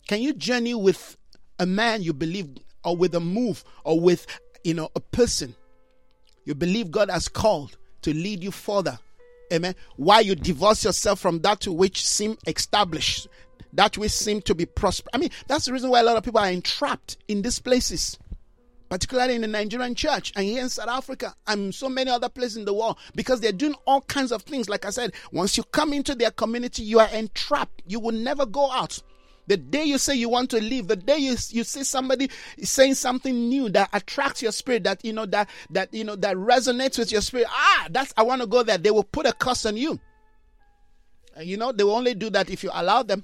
Can 0.08 0.22
you 0.22 0.34
journey 0.34 0.74
with 0.74 1.18
a 1.60 1.66
man 1.66 2.02
you 2.02 2.14
believe, 2.14 2.50
or 2.84 2.96
with 2.96 3.16
a 3.16 3.20
move, 3.20 3.64
or 3.84 4.00
with 4.00 4.28
you 4.64 4.74
know 4.74 4.90
a 4.96 5.00
person 5.00 5.56
you 6.46 6.56
believe 6.56 6.92
God 6.92 7.10
has 7.10 7.28
called 7.28 7.78
to 8.04 8.14
lead 8.14 8.44
you 8.44 8.52
further? 8.52 9.00
Amen. 9.52 9.76
Why 9.96 10.22
you 10.22 10.36
divorce 10.36 10.84
yourself 10.84 11.20
from 11.20 11.40
that 11.42 11.68
which 11.68 12.06
seem 12.06 12.38
established, 12.48 13.28
that 13.74 13.98
which 13.98 14.12
seem 14.12 14.42
to 14.44 14.56
be 14.56 14.66
prosperous. 14.66 15.10
I 15.14 15.18
mean, 15.18 15.32
that's 15.48 15.66
the 15.66 15.74
reason 15.74 15.90
why 15.90 16.00
a 16.00 16.04
lot 16.04 16.18
of 16.18 16.24
people 16.24 16.40
are 16.40 16.50
entrapped 16.50 17.18
in 17.28 17.42
these 17.42 17.60
places 17.60 18.18
particularly 18.90 19.36
in 19.36 19.42
the 19.42 19.48
Nigerian 19.48 19.96
church 19.96 20.32
and 20.36 20.46
here 20.46 20.62
in 20.62 20.70
South 20.70 20.90
Africa 20.90 21.34
and 21.48 21.74
so 21.74 21.90
many 21.90 22.12
other 22.12 22.30
places 22.30 22.58
in 22.58 22.66
the 22.66 22.74
world, 22.74 22.98
because 23.16 23.42
they're 23.42 23.52
doing 23.52 23.76
all 23.86 24.02
kinds 24.02 24.32
of 24.32 24.44
things. 24.44 24.70
Like 24.70 24.86
I 24.86 24.90
said, 24.90 25.14
once 25.32 25.58
you 25.58 25.64
come 25.64 25.94
into 25.94 26.16
their 26.16 26.32
community, 26.32 26.84
you 26.84 27.00
are 27.00 27.10
entrapped. 27.10 27.82
You 27.88 28.00
will 28.00 28.14
never 28.14 28.46
go 28.46 28.72
out. 28.72 29.02
The 29.48 29.58
day 29.58 29.84
you 29.84 30.00
say 30.00 30.16
you 30.16 30.30
want 30.30 30.50
to 30.52 30.60
leave, 30.60 30.88
the 30.88 30.96
day 30.96 31.18
you, 31.18 31.36
you 31.50 31.64
see 31.64 31.84
somebody 31.84 32.32
saying 32.64 32.96
something 32.96 33.48
new 33.48 33.70
that 33.70 33.90
attracts 33.94 34.42
your 34.42 34.52
spirit, 34.52 34.84
that 34.86 35.06
you 35.06 35.14
know 35.14 35.28
that 35.28 35.50
that 35.70 35.94
you 35.94 36.04
know 36.04 36.16
that 36.16 36.36
resonates 36.36 36.98
with 36.98 37.12
your 37.12 37.22
spirit, 37.22 37.46
ah, 37.50 37.88
that's 37.92 38.12
I 38.18 38.24
want 38.24 38.42
to 38.42 38.48
go 38.48 38.64
there. 38.64 38.80
They 38.80 38.90
will 38.90 39.04
put 39.04 39.28
a 39.28 39.34
curse 39.34 39.68
on 39.68 39.78
you. 39.78 40.00
And 41.36 41.48
you 41.48 41.58
know, 41.58 41.72
they 41.72 41.84
will 41.84 41.96
only 41.96 42.16
do 42.16 42.30
that 42.32 42.50
if 42.50 42.64
you 42.64 42.72
allow 42.74 43.04
them. 43.04 43.24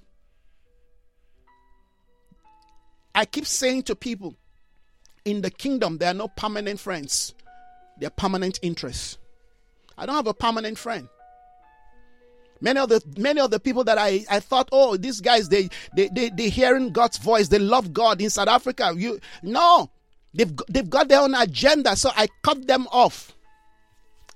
I 3.16 3.26
keep 3.26 3.46
saying 3.46 3.84
to 3.84 3.96
people, 3.96 4.36
in 5.26 5.42
the 5.42 5.52
kingdom, 5.52 5.98
there 5.98 6.12
are 6.12 6.16
no 6.16 6.28
permanent 6.28 6.80
friends, 6.80 7.34
they 8.00 8.06
are 8.06 8.12
permanent 8.12 8.60
interests. 8.62 9.18
I 9.98 10.06
don't 10.06 10.16
have 10.16 10.28
a 10.28 10.34
permanent 10.34 10.78
friend. 10.78 11.08
Many 12.62 12.80
of 12.80 12.90
the 12.90 13.02
many 13.18 13.42
of 13.42 13.50
the 13.50 13.60
people 13.60 13.84
that 13.86 13.98
I, 13.98 14.24
I 14.30 14.40
thought, 14.40 14.70
oh, 14.72 14.96
these 14.96 15.20
guys 15.20 15.50
they 15.50 15.70
they 15.96 16.10
they 16.10 16.30
they 16.30 16.50
hearing 16.50 16.92
God's 16.92 17.18
voice, 17.18 17.48
they 17.48 17.60
love 17.60 17.92
God 17.92 18.22
in 18.22 18.30
South 18.30 18.48
Africa. 18.48 18.94
You 18.96 19.20
no, 19.42 19.90
they've 20.34 20.52
they've 20.70 20.90
got 20.90 21.08
their 21.08 21.22
own 21.22 21.34
agenda, 21.34 21.96
so 21.96 22.12
I 22.16 22.28
cut 22.44 22.68
them 22.68 22.88
off. 22.92 23.36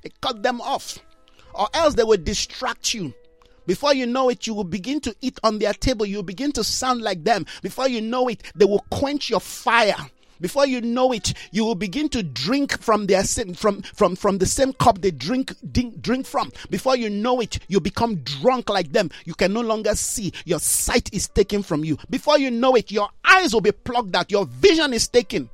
I 0.04 0.10
cut 0.22 0.42
them 0.42 0.60
off, 0.60 1.00
or 1.54 1.68
else 1.74 1.94
they 1.94 2.04
will 2.04 2.18
distract 2.18 2.96
you. 2.96 3.14
Before 3.68 3.94
you 3.94 4.06
know 4.06 4.30
it, 4.30 4.46
you 4.46 4.54
will 4.54 4.64
begin 4.64 5.00
to 5.02 5.16
eat 5.22 5.40
on 5.44 5.60
their 5.60 5.74
table. 5.74 6.06
You 6.06 6.22
begin 6.24 6.52
to 6.54 6.64
sound 6.64 7.02
like 7.02 7.24
them. 7.24 7.46
Before 7.62 7.88
you 7.88 8.02
know 8.02 8.28
it, 8.28 8.44
they 8.56 8.66
will 8.66 8.86
quench 8.92 9.30
your 9.30 9.40
fire. 9.40 9.98
Before 10.42 10.66
you 10.66 10.82
know 10.82 11.12
it, 11.12 11.34
you 11.52 11.64
will 11.66 11.76
begin 11.76 12.10
to 12.10 12.24
drink 12.24 12.80
from 12.80 13.08
their 13.08 13.24
from 13.24 13.82
from 13.82 14.16
from 14.16 14.38
the 14.38 14.46
same 14.46 14.74
cup 14.74 15.02
they 15.02 15.12
drink 15.12 15.54
drink, 15.72 16.02
drink 16.02 16.26
from. 16.26 16.52
Before 16.70 16.96
you 16.96 17.10
know 17.10 17.40
it, 17.40 17.60
you 17.68 17.80
become 17.80 18.18
drunk 18.18 18.70
like 18.70 18.92
them. 18.92 19.10
You 19.26 19.34
can 19.34 19.54
no 19.54 19.62
longer 19.62 19.96
see. 19.96 20.34
Your 20.46 20.60
sight 20.60 21.14
is 21.14 21.28
taken 21.28 21.64
from 21.64 21.84
you. 21.84 21.98
Before 22.10 22.38
you 22.38 22.52
know 22.52 22.76
it, 22.76 22.92
your 22.92 23.10
eyes 23.24 23.54
will 23.54 23.62
be 23.62 23.72
plugged 23.72 24.16
out. 24.16 24.32
Your 24.32 24.46
vision 24.46 24.94
is 24.94 25.08
taken. 25.08 25.50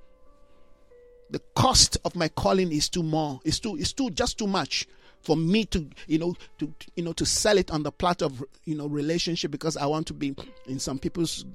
The 1.29 1.39
cost 1.55 1.97
of 2.03 2.15
my 2.15 2.27
calling 2.27 2.71
is 2.71 2.89
too 2.89 3.03
more. 3.03 3.39
It's 3.45 3.59
too. 3.59 3.77
It's 3.77 3.93
too. 3.93 4.09
Just 4.09 4.37
too 4.37 4.47
much 4.47 4.87
for 5.21 5.37
me 5.37 5.65
to 5.65 5.87
you 6.07 6.17
know 6.17 6.35
to 6.57 6.73
you 6.95 7.03
know 7.03 7.13
to 7.13 7.25
sell 7.25 7.57
it 7.57 7.71
on 7.71 7.83
the 7.83 7.91
plot 7.91 8.21
of 8.21 8.43
you 8.65 8.75
know 8.75 8.87
relationship 8.87 9.51
because 9.51 9.77
I 9.77 9.85
want 9.85 10.07
to 10.07 10.13
be 10.13 10.35
in 10.67 10.79
some 10.79 10.99
people's 10.99 11.45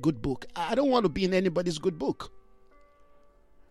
good 0.00 0.20
book. 0.20 0.46
I 0.56 0.74
don't 0.74 0.90
want 0.90 1.04
to 1.04 1.08
be 1.08 1.24
in 1.24 1.32
anybody's 1.32 1.78
good 1.78 1.98
book. 1.98 2.30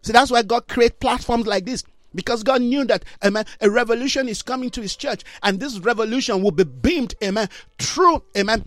See, 0.02 0.14
that's 0.14 0.32
why 0.32 0.43
God 0.43 0.68
create 0.68 0.99
platforms 0.99 1.47
like 1.47 1.66
this. 1.66 1.84
Because 2.14 2.43
God 2.43 2.62
knew 2.62 2.84
that, 2.86 3.06
amen, 3.24 3.45
a 3.62 3.70
revolution 3.70 4.28
is 4.28 4.41
coming 4.41 4.70
to 4.72 4.82
his 4.82 4.95
church, 4.95 5.24
and 5.43 5.60
this 5.60 5.80
revolution 5.80 6.43
will 6.43 6.52
be 6.52 6.66
beamed, 6.66 7.16
amen, 7.24 7.47
through, 7.80 8.22
amen, 8.38 8.66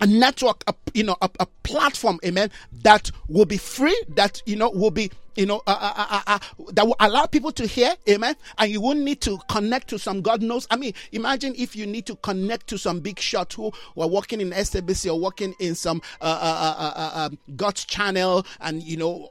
a 0.00 0.06
network, 0.06 0.64
a, 0.66 0.74
you 0.92 1.04
know, 1.04 1.16
a, 1.22 1.30
a 1.38 1.46
platform, 1.62 2.18
amen, 2.24 2.50
that 2.82 3.12
will 3.28 3.44
be 3.44 3.58
free, 3.58 3.96
that, 4.08 4.42
you 4.44 4.56
know, 4.56 4.70
will 4.70 4.90
be, 4.90 5.10
you 5.36 5.46
know, 5.46 5.62
uh, 5.66 5.92
uh, 5.96 6.06
uh, 6.10 6.22
uh, 6.26 6.38
that 6.72 6.86
will 6.86 6.96
allow 7.00 7.26
people 7.26 7.52
to 7.52 7.66
hear, 7.66 7.94
amen, 8.08 8.36
and 8.58 8.70
you 8.70 8.80
won't 8.80 9.00
need 9.00 9.20
to 9.22 9.38
connect 9.48 9.88
to 9.88 9.98
some, 9.98 10.20
God 10.20 10.42
knows. 10.42 10.66
I 10.70 10.76
mean, 10.76 10.94
imagine 11.12 11.54
if 11.56 11.74
you 11.76 11.86
need 11.86 12.06
to 12.06 12.16
connect 12.16 12.66
to 12.68 12.78
some 12.78 13.00
big 13.00 13.18
shot 13.18 13.52
who 13.52 13.72
were 13.94 14.06
working 14.06 14.40
in 14.40 14.50
SABC 14.50 15.12
or 15.12 15.18
working 15.18 15.54
in 15.58 15.74
some 15.74 16.00
uh, 16.20 16.92
uh, 16.94 17.10
um, 17.14 17.38
God's 17.56 17.84
channel, 17.84 18.46
and, 18.60 18.82
you 18.82 18.96
know, 18.96 19.30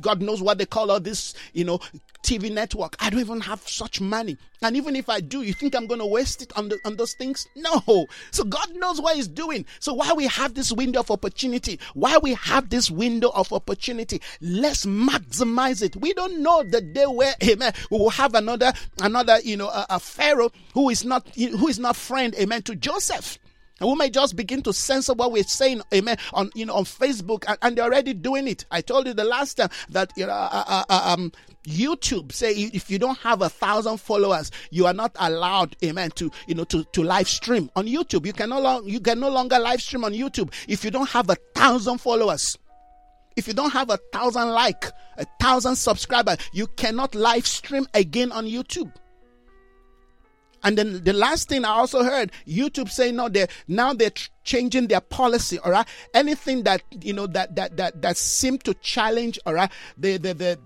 God 0.00 0.22
knows 0.22 0.42
what 0.42 0.58
they 0.58 0.66
call 0.66 0.90
all 0.90 1.00
this, 1.00 1.34
you 1.52 1.64
know, 1.64 1.80
TV 2.22 2.52
network. 2.52 2.96
I 3.00 3.10
don't 3.10 3.20
even 3.20 3.40
have 3.40 3.66
such 3.68 4.00
money. 4.00 4.36
And 4.62 4.76
even 4.76 4.96
if 4.96 5.08
I 5.08 5.20
do, 5.20 5.42
you 5.42 5.52
think 5.52 5.74
I'm 5.74 5.86
going 5.86 6.00
to 6.00 6.06
waste 6.06 6.42
it 6.42 6.52
on, 6.56 6.68
the, 6.68 6.78
on 6.84 6.96
those 6.96 7.14
things? 7.14 7.46
No. 7.54 8.06
So 8.30 8.44
God 8.44 8.74
knows 8.74 9.00
what 9.00 9.16
He's 9.16 9.28
doing. 9.28 9.64
So 9.80 9.94
why 9.94 10.12
we 10.12 10.26
have 10.26 10.54
this 10.54 10.72
window 10.72 11.00
of 11.00 11.10
opportunity, 11.10 11.78
why 11.94 12.18
we 12.18 12.34
have 12.34 12.68
this 12.68 12.90
window 12.90 13.30
of 13.34 13.52
opportunity, 13.52 14.20
let's 14.40 14.86
maximize 15.44 15.82
it. 15.82 15.96
We 15.96 16.12
don't 16.14 16.42
know 16.42 16.62
the 16.62 16.80
day 16.80 17.06
where, 17.06 17.34
amen, 17.42 17.72
we 17.90 17.98
will 17.98 18.10
have 18.10 18.34
another, 18.34 18.72
another, 19.00 19.38
you 19.42 19.56
know, 19.56 19.68
a, 19.68 19.86
a 19.90 20.00
Pharaoh 20.00 20.52
who 20.74 20.90
is 20.90 21.04
not, 21.04 21.28
who 21.36 21.68
is 21.68 21.78
not 21.78 21.96
friend, 21.96 22.34
amen, 22.36 22.62
to 22.62 22.76
Joseph. 22.76 23.38
And 23.78 23.90
we 23.90 23.94
may 23.96 24.08
just 24.08 24.36
begin 24.36 24.62
to 24.62 24.72
censor 24.72 25.12
what 25.12 25.32
we're 25.32 25.42
saying, 25.44 25.82
amen, 25.92 26.16
on 26.32 26.50
you 26.54 26.64
know 26.64 26.72
on 26.72 26.84
Facebook, 26.84 27.44
and, 27.46 27.58
and 27.60 27.76
they're 27.76 27.84
already 27.84 28.14
doing 28.14 28.48
it. 28.48 28.64
I 28.70 28.80
told 28.80 29.06
you 29.06 29.12
the 29.12 29.24
last 29.24 29.58
time 29.58 29.68
that 29.90 30.10
you 30.16 30.24
know, 30.24 30.32
uh, 30.32 30.64
uh, 30.66 30.84
uh, 30.88 31.12
um, 31.12 31.30
YouTube 31.66 32.32
say 32.32 32.54
if 32.54 32.90
you 32.90 32.98
don't 32.98 33.18
have 33.18 33.42
a 33.42 33.50
thousand 33.50 33.98
followers, 33.98 34.50
you 34.70 34.86
are 34.86 34.94
not 34.94 35.14
allowed, 35.16 35.76
amen, 35.84 36.12
to 36.12 36.30
you 36.46 36.54
know 36.54 36.64
to, 36.64 36.84
to 36.84 37.02
live 37.02 37.28
stream 37.28 37.70
on 37.76 37.86
YouTube. 37.86 38.24
You 38.24 38.32
can 38.32 38.48
no 38.48 38.62
longer 38.62 38.88
you 38.88 38.98
can 38.98 39.20
no 39.20 39.28
longer 39.28 39.58
live 39.58 39.82
stream 39.82 40.04
on 40.04 40.14
YouTube 40.14 40.54
if 40.68 40.82
you 40.82 40.90
don't 40.90 41.10
have 41.10 41.28
a 41.28 41.36
thousand 41.54 41.98
followers. 41.98 42.56
If 43.36 43.46
you 43.46 43.54
don't 43.54 43.72
have 43.72 43.90
a 43.90 43.98
thousand 44.12 44.50
like, 44.50 44.86
a 45.18 45.26
thousand 45.40 45.76
subscriber, 45.76 46.36
you 46.52 46.66
cannot 46.66 47.14
live 47.14 47.46
stream 47.46 47.86
again 47.94 48.32
on 48.32 48.46
YouTube. 48.46 48.92
And 50.62 50.76
then 50.76 51.04
the 51.04 51.12
last 51.12 51.48
thing 51.48 51.64
I 51.64 51.68
also 51.68 52.02
heard 52.02 52.32
YouTube 52.46 52.90
saying 52.90 53.14
no, 53.14 53.28
they 53.28 53.46
now 53.68 53.92
they're 53.92 54.10
changing 54.42 54.88
their 54.88 55.00
policy. 55.00 55.58
All 55.60 55.70
right, 55.70 55.86
anything 56.12 56.64
that 56.64 56.82
you 57.02 57.12
know 57.12 57.28
that 57.28 57.54
that 57.54 57.76
that 57.76 58.02
that 58.02 58.16
seem 58.16 58.58
to 58.58 58.74
challenge. 58.74 59.38
All 59.46 59.54
right, 59.54 59.70
the 59.96 60.16
the 60.16 60.34
the 60.34 60.58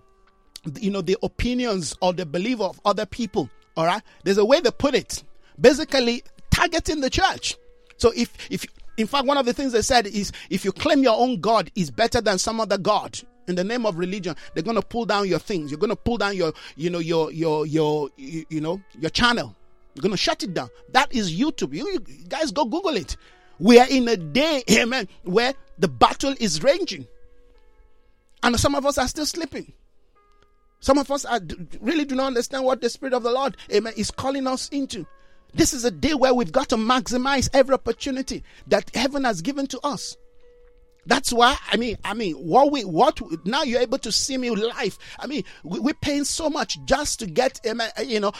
you 0.80 0.90
know 0.90 1.02
the 1.02 1.18
opinions 1.22 1.94
or 2.00 2.14
the 2.14 2.24
belief 2.24 2.60
of 2.60 2.80
other 2.84 3.04
people. 3.04 3.50
All 3.76 3.84
right, 3.84 4.02
there's 4.24 4.38
a 4.38 4.44
way 4.44 4.60
they 4.60 4.70
put 4.70 4.94
it. 4.94 5.22
Basically, 5.60 6.22
targeting 6.50 7.02
the 7.02 7.10
church. 7.10 7.56
So 7.98 8.10
if 8.16 8.32
if 8.50 8.64
in 9.00 9.06
fact 9.06 9.26
one 9.26 9.36
of 9.36 9.46
the 9.46 9.52
things 9.52 9.72
they 9.72 9.82
said 9.82 10.06
is 10.06 10.32
if 10.50 10.64
you 10.64 10.72
claim 10.72 11.02
your 11.02 11.18
own 11.18 11.40
God 11.40 11.70
is 11.74 11.90
better 11.90 12.20
than 12.20 12.38
some 12.38 12.60
other 12.60 12.78
God, 12.78 13.18
in 13.48 13.54
the 13.56 13.64
name 13.64 13.86
of 13.86 13.98
religion 13.98 14.36
they're 14.54 14.62
going 14.62 14.76
to 14.76 14.82
pull 14.82 15.06
down 15.06 15.26
your 15.26 15.40
things 15.40 15.70
you're 15.70 15.80
going 15.80 15.90
to 15.90 15.96
pull 15.96 16.18
down 16.18 16.36
your 16.36 16.52
you 16.76 16.88
know 16.88 17.00
your 17.00 17.32
your 17.32 17.66
your 17.66 18.08
you, 18.16 18.44
you 18.48 18.60
know 18.60 18.80
your 18.98 19.10
channel 19.10 19.56
you're 19.94 20.02
going 20.02 20.12
to 20.12 20.16
shut 20.16 20.42
it 20.42 20.54
down. 20.54 20.68
That 20.92 21.12
is 21.14 21.32
YouTube. 21.32 21.74
You, 21.74 21.90
you 21.92 22.24
guys 22.28 22.52
go 22.52 22.64
Google 22.64 22.96
it. 22.96 23.16
We 23.58 23.78
are 23.78 23.88
in 23.88 24.08
a 24.08 24.16
day, 24.16 24.62
amen, 24.70 25.08
where 25.22 25.54
the 25.78 25.88
battle 25.88 26.34
is 26.40 26.62
raging. 26.62 27.06
And 28.42 28.58
some 28.58 28.74
of 28.74 28.86
us 28.86 28.96
are 28.98 29.08
still 29.08 29.26
sleeping. 29.26 29.72
Some 30.80 30.96
of 30.96 31.10
us 31.10 31.26
are, 31.26 31.40
really 31.80 32.06
do 32.06 32.14
not 32.14 32.28
understand 32.28 32.64
what 32.64 32.80
the 32.80 32.88
Spirit 32.88 33.12
of 33.12 33.22
the 33.22 33.30
Lord, 33.30 33.56
amen, 33.70 33.92
is 33.96 34.10
calling 34.10 34.46
us 34.46 34.68
into. 34.70 35.06
This 35.54 35.72
is 35.72 35.84
a 35.84 35.90
day 35.90 36.14
where 36.14 36.34
we've 36.34 36.52
got 36.52 36.68
to 36.70 36.76
maximize 36.76 37.48
every 37.52 37.74
opportunity 37.74 38.42
that 38.68 38.94
heaven 38.94 39.24
has 39.24 39.42
given 39.42 39.66
to 39.68 39.80
us. 39.80 40.16
That's 41.06 41.32
why 41.32 41.56
I 41.70 41.76
mean, 41.76 41.96
I 42.04 42.14
mean, 42.14 42.34
what 42.34 42.70
we 42.70 42.84
what 42.84 43.20
now 43.46 43.62
you're 43.62 43.80
able 43.80 43.98
to 43.98 44.12
see 44.12 44.36
me 44.36 44.50
live. 44.50 44.98
I 45.18 45.26
mean, 45.26 45.44
we, 45.64 45.90
are 45.90 45.94
paying 45.94 46.24
so 46.24 46.50
much 46.50 46.78
just 46.84 47.20
to 47.20 47.26
get 47.26 47.58
um, 47.68 47.80
uh, 47.80 47.88
uh, 47.98 48.02
you 48.02 48.20
know, 48.20 48.32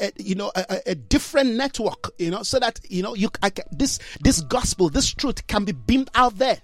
uh, 0.00 0.10
you 0.16 0.34
know, 0.34 0.50
a, 0.54 0.80
a, 0.86 0.94
different 0.94 1.54
network, 1.54 2.10
you 2.18 2.30
know, 2.30 2.42
so 2.42 2.58
that 2.58 2.80
you 2.88 3.02
know 3.02 3.14
you 3.14 3.28
I 3.42 3.50
can, 3.50 3.64
this 3.70 4.00
this 4.20 4.40
gospel, 4.40 4.90
this 4.90 5.12
truth 5.12 5.46
can 5.46 5.64
be 5.64 5.72
beamed 5.72 6.10
out 6.14 6.38
there. 6.38 6.60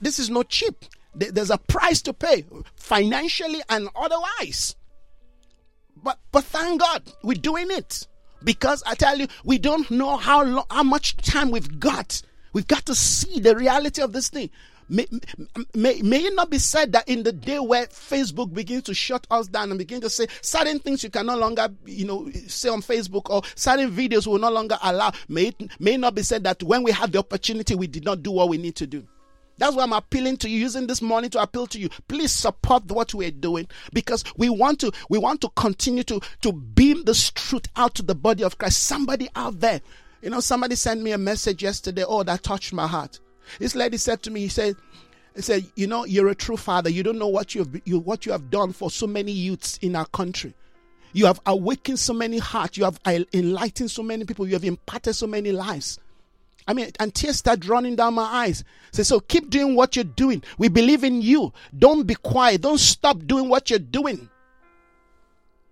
This 0.00 0.18
is 0.18 0.30
not 0.30 0.48
cheap. 0.48 0.84
There's 1.14 1.50
a 1.50 1.58
price 1.58 2.00
to 2.02 2.12
pay 2.12 2.44
financially 2.76 3.60
and 3.68 3.88
otherwise. 3.96 4.76
But 5.96 6.20
but 6.30 6.44
thank 6.44 6.80
God 6.80 7.02
we're 7.24 7.34
doing 7.34 7.66
it 7.70 8.06
because 8.44 8.82
I 8.86 8.94
tell 8.94 9.18
you 9.18 9.26
we 9.44 9.58
don't 9.58 9.90
know 9.90 10.16
how 10.16 10.44
long, 10.44 10.64
how 10.70 10.82
much 10.82 11.16
time 11.16 11.50
we've 11.50 11.78
got. 11.80 12.22
We've 12.52 12.66
got 12.66 12.86
to 12.86 12.94
see 12.94 13.40
the 13.40 13.56
reality 13.56 14.02
of 14.02 14.12
this 14.12 14.28
thing. 14.28 14.50
May, 14.90 15.06
may, 15.74 16.00
may 16.00 16.24
it 16.24 16.34
not 16.34 16.48
be 16.48 16.58
said 16.58 16.92
that 16.92 17.06
in 17.08 17.22
the 17.22 17.32
day 17.32 17.58
where 17.58 17.86
Facebook 17.88 18.54
begins 18.54 18.84
to 18.84 18.94
shut 18.94 19.26
us 19.30 19.46
down 19.46 19.68
and 19.70 19.78
begin 19.78 20.00
to 20.00 20.08
say 20.08 20.26
certain 20.40 20.78
things 20.78 21.04
you 21.04 21.10
can 21.10 21.26
no 21.26 21.36
longer, 21.36 21.68
you 21.84 22.06
know, 22.06 22.30
say 22.46 22.70
on 22.70 22.80
Facebook 22.80 23.28
or 23.28 23.42
certain 23.54 23.90
videos 23.90 24.26
will 24.26 24.38
no 24.38 24.50
longer 24.50 24.78
allow, 24.82 25.12
may 25.28 25.48
it, 25.48 25.56
may 25.78 25.94
it 25.94 25.98
not 25.98 26.14
be 26.14 26.22
said 26.22 26.42
that 26.44 26.62
when 26.62 26.82
we 26.82 26.90
had 26.90 27.12
the 27.12 27.18
opportunity, 27.18 27.74
we 27.74 27.86
did 27.86 28.04
not 28.04 28.22
do 28.22 28.30
what 28.30 28.48
we 28.48 28.56
need 28.56 28.76
to 28.76 28.86
do. 28.86 29.06
That's 29.58 29.74
why 29.74 29.82
I'm 29.82 29.92
appealing 29.92 30.38
to 30.38 30.48
you, 30.48 30.58
using 30.58 30.86
this 30.86 31.02
morning 31.02 31.30
to 31.30 31.42
appeal 31.42 31.66
to 31.68 31.78
you. 31.78 31.88
Please 32.06 32.32
support 32.32 32.84
what 32.86 33.12
we're 33.12 33.30
doing 33.30 33.66
because 33.92 34.24
we 34.36 34.48
want 34.48 34.80
to 34.80 34.92
we 35.08 35.18
want 35.18 35.40
to 35.42 35.50
continue 35.50 36.04
to 36.04 36.20
to 36.42 36.52
beam 36.52 37.04
this 37.04 37.30
truth 37.32 37.66
out 37.76 37.94
to 37.96 38.02
the 38.02 38.14
body 38.14 38.44
of 38.44 38.58
Christ. 38.58 38.84
Somebody 38.84 39.28
out 39.34 39.60
there, 39.60 39.80
you 40.22 40.30
know, 40.30 40.40
somebody 40.40 40.76
sent 40.76 41.02
me 41.02 41.12
a 41.12 41.18
message 41.18 41.62
yesterday. 41.62 42.04
Oh, 42.06 42.22
that 42.22 42.42
touched 42.42 42.72
my 42.72 42.86
heart. 42.86 43.20
This 43.58 43.74
lady 43.74 43.96
said 43.96 44.22
to 44.24 44.30
me, 44.30 44.40
he 44.40 44.48
said, 44.48 44.76
he 45.34 45.42
said, 45.42 45.66
you 45.74 45.86
know, 45.86 46.04
you're 46.04 46.28
a 46.28 46.34
true 46.34 46.56
father. 46.56 46.90
You 46.90 47.02
don't 47.02 47.18
know 47.18 47.28
what 47.28 47.54
you 47.54 47.64
have 47.64 47.80
you, 47.84 47.98
what 47.98 48.26
you 48.26 48.32
have 48.32 48.50
done 48.50 48.72
for 48.72 48.90
so 48.90 49.06
many 49.06 49.32
youths 49.32 49.78
in 49.78 49.96
our 49.96 50.06
country. 50.06 50.54
You 51.12 51.26
have 51.26 51.40
awakened 51.46 51.98
so 51.98 52.12
many 52.12 52.38
hearts. 52.38 52.76
You 52.76 52.84
have 52.84 53.00
uh, 53.04 53.20
enlightened 53.32 53.90
so 53.90 54.02
many 54.02 54.24
people. 54.24 54.46
You 54.46 54.54
have 54.54 54.64
imparted 54.64 55.16
so 55.16 55.26
many 55.26 55.52
lives. 55.52 55.98
I 56.68 56.74
mean, 56.74 56.90
and 57.00 57.14
tears 57.14 57.38
start 57.38 57.66
running 57.66 57.96
down 57.96 58.12
my 58.12 58.22
eyes. 58.24 58.62
Say, 58.92 59.02
so 59.02 59.20
keep 59.20 59.48
doing 59.48 59.74
what 59.74 59.96
you're 59.96 60.04
doing. 60.04 60.44
We 60.58 60.68
believe 60.68 61.02
in 61.02 61.22
you. 61.22 61.54
Don't 61.76 62.06
be 62.06 62.14
quiet. 62.14 62.60
Don't 62.60 62.78
stop 62.78 63.26
doing 63.26 63.48
what 63.48 63.70
you're 63.70 63.78
doing. 63.78 64.28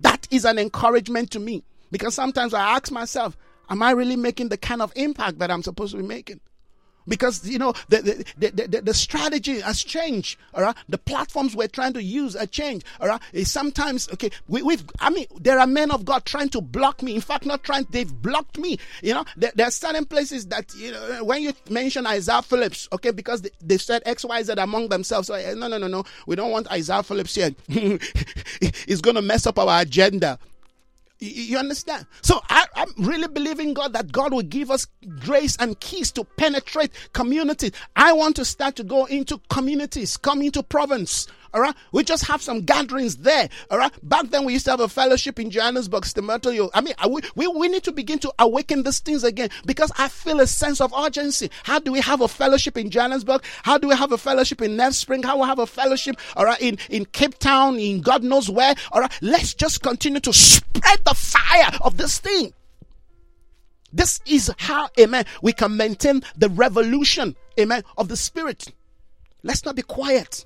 That 0.01 0.26
is 0.30 0.47
an 0.47 0.59
encouragement 0.59 1.30
to 1.32 1.38
me 1.38 1.64
because 1.90 2.14
sometimes 2.14 2.55
I 2.55 2.76
ask 2.76 2.90
myself, 2.90 3.36
am 3.68 3.82
I 3.82 3.90
really 3.90 4.16
making 4.16 4.49
the 4.49 4.57
kind 4.57 4.80
of 4.80 4.90
impact 4.97 5.38
that 5.38 5.51
I'm 5.51 5.62
supposed 5.62 5.92
to 5.92 5.99
be 5.99 6.07
making? 6.07 6.40
Because 7.09 7.46
you 7.46 7.59
know 7.59 7.72
the 7.88 8.24
the, 8.38 8.50
the, 8.50 8.66
the, 8.68 8.80
the 8.82 8.94
strategy 8.94 9.61
has 9.61 9.82
changed 9.82 10.38
all 10.54 10.62
right? 10.62 10.76
The 10.88 10.98
platforms 10.98 11.54
we're 11.54 11.68
trying 11.68 11.92
to 11.94 12.02
use 12.02 12.36
are 12.36 12.46
changed 12.46 12.86
all 13.00 13.09
right? 13.09 13.20
It's 13.32 13.50
sometimes 13.50 14.09
okay 14.12 14.30
we, 14.48 14.62
we've 14.62 14.84
i 15.00 15.11
mean 15.11 15.26
there 15.40 15.59
are 15.59 15.66
men 15.66 15.90
of 15.90 16.04
god 16.04 16.24
trying 16.24 16.48
to 16.50 16.61
block 16.61 17.02
me. 17.02 17.14
In 17.14 17.20
fact 17.20 17.46
not 17.46 17.62
trying 17.64 17.86
they've 17.90 18.12
blocked 18.12 18.59
me 18.59 18.78
you 19.02 19.14
know? 19.14 19.24
There, 19.36 19.52
there 19.54 19.66
are 19.66 19.70
certain 19.70 20.04
places 20.04 20.46
that 20.46 20.74
you 20.74 20.92
know 20.92 21.24
when 21.24 21.42
you 21.42 21.52
mention 21.70 22.07
isaiah 22.07 22.42
phillips 22.42 22.88
okay 22.92 23.11
because 23.11 23.42
they, 23.42 23.50
they 23.61 23.78
said 23.78 24.02
xyz 24.04 24.62
among 24.62 24.88
themselves 24.88 25.28
so 25.28 25.34
eh, 25.34 25.54
no 25.54 25.68
no 25.68 25.78
no 25.78 25.86
no. 25.86 26.04
We 26.26 26.36
don't 26.36 26.50
want 26.50 26.70
isaiah 26.70 27.02
phillips 27.02 27.34
here. 27.34 27.54
It's 27.68 29.00
going 29.00 29.16
to 29.16 29.22
mess 29.22 29.46
up 29.46 29.59
our 29.59 29.82
agenda 29.82 30.38
you 31.19 31.59
understand? 31.59 32.07
So 32.23 32.41
I, 32.51 32.67
am 32.77 32.93
really 32.99 33.29
believing 33.29 33.75
God 33.75 33.93
that 33.95 34.12
God 34.12 34.33
will 34.33 34.43
give 34.43 34.71
us 34.71 34.87
grace 35.21 35.57
and 35.59 35.79
keys 35.81 36.12
to 36.12 36.25
penetrate 36.25 36.93
communities. 37.12 37.73
I 37.95 38.12
want 38.12 38.37
to 38.37 38.45
start 38.45 38.77
to 38.77 38.85
go 38.85 39.07
into 39.07 39.41
communities, 39.49 40.17
come 40.17 40.43
into 40.43 40.62
province, 40.62 41.27
all 41.57 41.62
right. 41.62 41.74
We 41.90 42.04
just 42.04 42.26
have 42.26 42.42
some 42.42 42.61
gatherings 42.61 43.16
there. 43.16 43.48
All 43.70 43.78
right. 43.78 43.90
Back 44.07 44.28
then 44.28 44.44
we 44.44 44.52
used 44.52 44.66
to 44.66 44.72
have 44.72 44.80
a 44.80 44.88
fellowship 44.88 45.40
in 45.40 45.50
Johannesburg. 45.50 46.04
I 46.04 46.80
mean, 46.82 46.92
uh, 46.98 47.09
we, 47.09 47.22
we, 47.34 47.46
we 47.46 47.68
need 47.68 47.82
to 47.84 47.92
begin 47.92 48.18
to 48.18 48.32
awaken 48.38 48.82
these 48.82 48.98
things 48.98 49.24
again 49.24 49.48
because 49.64 49.90
I 49.96 50.09
feel 50.09 50.40
a 50.40 50.46
sense 50.46 50.82
of 50.82 50.92
urgency. 50.92 51.50
How 51.62 51.78
do 51.78 51.92
we 51.92 52.00
have 52.02 52.20
a 52.20 52.28
fellowship 52.28 52.76
in 52.76 52.90
Johannesburg? 52.90 53.42
How 53.62 53.78
do 53.78 53.88
we 53.88 53.96
have 53.96 54.12
a 54.12 54.18
fellowship 54.18 54.61
in 54.61 54.76
Nelspruit? 54.76 55.24
How 55.24 55.32
do 55.32 55.40
we 55.40 55.46
have 55.46 55.59
a 55.59 55.66
fellowship, 55.66 56.16
all 56.36 56.44
right, 56.44 56.61
in, 56.61 56.76
in 56.90 57.07
Cape 57.07 57.38
Town, 57.38 57.78
in 57.78 58.02
God 58.02 58.22
knows 58.22 58.50
where? 58.50 58.74
All 58.92 59.00
right. 59.00 59.18
Let's 59.22 59.54
just 59.54 59.82
continue 59.82 60.20
to 60.20 60.34
spread 60.34 61.04
the 61.07 61.14
fire 61.14 61.70
of 61.80 61.96
this 61.96 62.18
thing. 62.18 62.52
This 63.94 64.20
is 64.26 64.52
how, 64.59 64.90
amen, 65.00 65.24
we 65.40 65.54
can 65.54 65.78
maintain 65.78 66.22
the 66.36 66.50
revolution, 66.50 67.34
amen, 67.59 67.82
of 67.96 68.09
the 68.09 68.16
spirit. 68.18 68.74
Let's 69.42 69.64
not 69.64 69.74
be 69.74 69.82
quiet. 69.82 70.44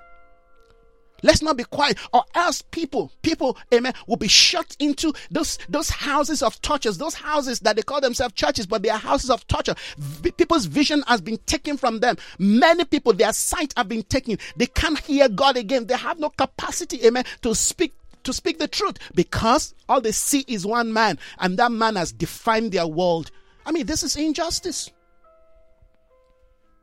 Let's 1.22 1.42
not 1.42 1.56
be 1.56 1.64
quiet, 1.64 1.98
or 2.12 2.24
else 2.34 2.62
people, 2.62 3.12
people, 3.22 3.56
amen, 3.72 3.94
will 4.06 4.16
be 4.16 4.28
shut 4.28 4.76
into 4.78 5.12
those 5.30 5.58
those 5.68 5.90
houses 5.90 6.42
of 6.42 6.60
tortures, 6.62 6.98
those 6.98 7.14
houses 7.14 7.60
that 7.60 7.76
they 7.76 7.82
call 7.82 8.00
themselves 8.00 8.34
churches, 8.34 8.66
but 8.66 8.82
they 8.82 8.88
are 8.90 8.98
houses 8.98 9.30
of 9.30 9.46
torture. 9.46 9.74
V- 9.98 10.32
people's 10.32 10.66
vision 10.66 11.02
has 11.06 11.20
been 11.20 11.38
taken 11.46 11.76
from 11.76 12.00
them. 12.00 12.16
Many 12.38 12.84
people, 12.84 13.12
their 13.12 13.32
sight 13.32 13.72
have 13.76 13.88
been 13.88 14.02
taken. 14.04 14.38
They 14.56 14.66
can't 14.66 14.98
hear 15.00 15.28
God 15.28 15.56
again. 15.56 15.86
They 15.86 15.96
have 15.96 16.18
no 16.18 16.30
capacity, 16.30 17.06
amen, 17.06 17.24
to 17.42 17.54
speak 17.54 17.94
to 18.24 18.32
speak 18.32 18.58
the 18.58 18.68
truth 18.68 18.98
because 19.14 19.74
all 19.88 20.00
they 20.00 20.12
see 20.12 20.44
is 20.46 20.66
one 20.66 20.92
man, 20.92 21.18
and 21.38 21.58
that 21.58 21.72
man 21.72 21.96
has 21.96 22.12
defined 22.12 22.72
their 22.72 22.86
world. 22.86 23.30
I 23.64 23.72
mean, 23.72 23.86
this 23.86 24.02
is 24.02 24.16
injustice. 24.16 24.90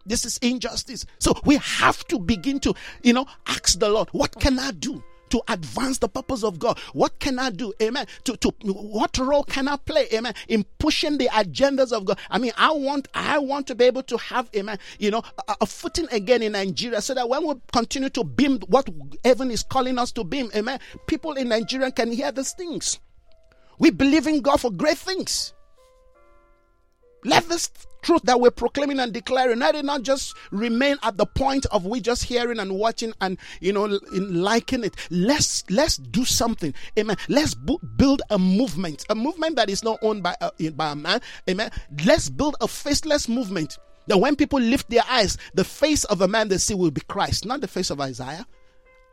This 0.08 0.26
is 0.26 0.38
injustice. 0.40 1.06
So 1.20 1.34
we 1.46 1.58
have 1.58 2.06
to 2.08 2.20
begin 2.20 2.60
to, 2.62 2.74
you 3.04 3.14
know, 3.14 3.26
ask 3.46 3.78
the 3.80 3.90
Lord, 3.90 4.10
what 4.12 4.40
can 4.40 4.58
I 4.60 4.72
do? 4.72 5.04
to 5.30 5.42
advance 5.48 5.98
the 5.98 6.08
purpose 6.08 6.44
of 6.44 6.60
God. 6.60 6.80
What 6.94 7.20
can 7.20 7.40
I 7.40 7.50
do? 7.50 7.74
Amen. 7.82 8.06
To, 8.26 8.38
to 8.38 8.50
what 8.64 9.18
role 9.18 9.44
can 9.44 9.68
I 9.68 9.78
play? 9.78 10.08
Amen. 10.14 10.34
In 10.48 10.64
pushing 10.80 11.18
the 11.18 11.28
agendas 11.28 11.92
of 11.92 12.06
God. 12.06 12.20
I 12.30 12.38
mean, 12.38 12.54
I 12.58 12.72
want 12.72 13.08
I 13.14 13.38
want 13.40 13.68
to 13.68 13.76
be 13.76 13.86
able 13.86 14.04
to 14.04 14.18
have 14.18 14.50
amen, 14.56 14.80
you 15.00 15.12
know, 15.12 15.24
a, 15.48 15.58
a 15.62 15.66
footing 15.66 16.08
again 16.12 16.42
in 16.42 16.54
Nigeria 16.54 17.02
so 17.02 17.14
that 17.14 17.28
when 17.28 17.46
we 17.46 17.56
continue 17.74 18.10
to 18.10 18.24
beam 18.24 18.60
what 18.68 18.90
heaven 19.24 19.52
is 19.52 19.64
calling 19.64 19.98
us 19.98 20.12
to 20.14 20.24
beam, 20.24 20.50
amen, 20.56 20.80
people 21.08 21.34
in 21.34 21.50
Nigeria 21.50 21.92
can 21.92 22.12
hear 22.12 22.32
these 22.32 22.54
things. 22.54 23.00
We 23.80 23.92
believe 23.92 24.28
in 24.28 24.42
God 24.42 24.62
for 24.62 24.72
great 24.72 24.98
things. 24.98 25.54
Let 27.24 27.48
this 27.50 27.70
truth 28.02 28.22
that 28.24 28.40
we're 28.40 28.52
proclaiming 28.52 29.00
and 29.00 29.14
declaring, 29.14 29.60
let 29.60 29.76
it 29.76 29.86
not 29.86 30.04
just 30.04 30.36
remain 30.52 30.98
at 31.04 31.18
the 31.18 31.26
point 31.26 31.66
of 31.68 31.86
we 31.86 32.00
just 32.00 32.24
hearing 32.24 32.60
and 32.60 32.78
watching 32.78 33.14
and 33.22 33.38
you 33.62 33.74
know 33.74 34.00
liking 34.12 34.84
it. 34.84 34.96
Let's 35.10 35.64
let's 35.70 35.98
do 35.98 36.26
something. 36.26 36.74
Amen. 36.98 37.18
Let's 37.30 37.54
bu- 37.54 37.80
build 37.98 38.22
a 38.30 38.40
movement, 38.40 39.06
a 39.10 39.16
movement 39.16 39.56
that 39.56 39.70
is 39.70 39.84
not 39.84 40.00
owned 40.02 40.24
by 40.24 40.36
uh, 40.42 40.52
a, 40.60 40.70
by 40.70 40.92
a 40.92 40.96
man. 40.96 41.22
Amen. 41.50 41.72
Let's 42.06 42.30
build 42.30 42.56
a 42.62 42.68
faceless 42.68 43.28
movement. 43.28 43.78
That 44.08 44.20
when 44.20 44.38
people 44.38 44.60
lift 44.60 44.90
their 44.90 45.04
eyes, 45.10 45.38
the 45.54 45.66
face 45.66 46.06
of 46.06 46.22
a 46.22 46.30
man 46.30 46.48
they 46.48 46.58
see 46.58 46.74
will 46.74 46.92
be 46.92 47.02
Christ, 47.02 47.46
not 47.46 47.60
the 47.60 47.68
face 47.68 47.90
of 47.90 48.00
Isaiah. 48.00 48.46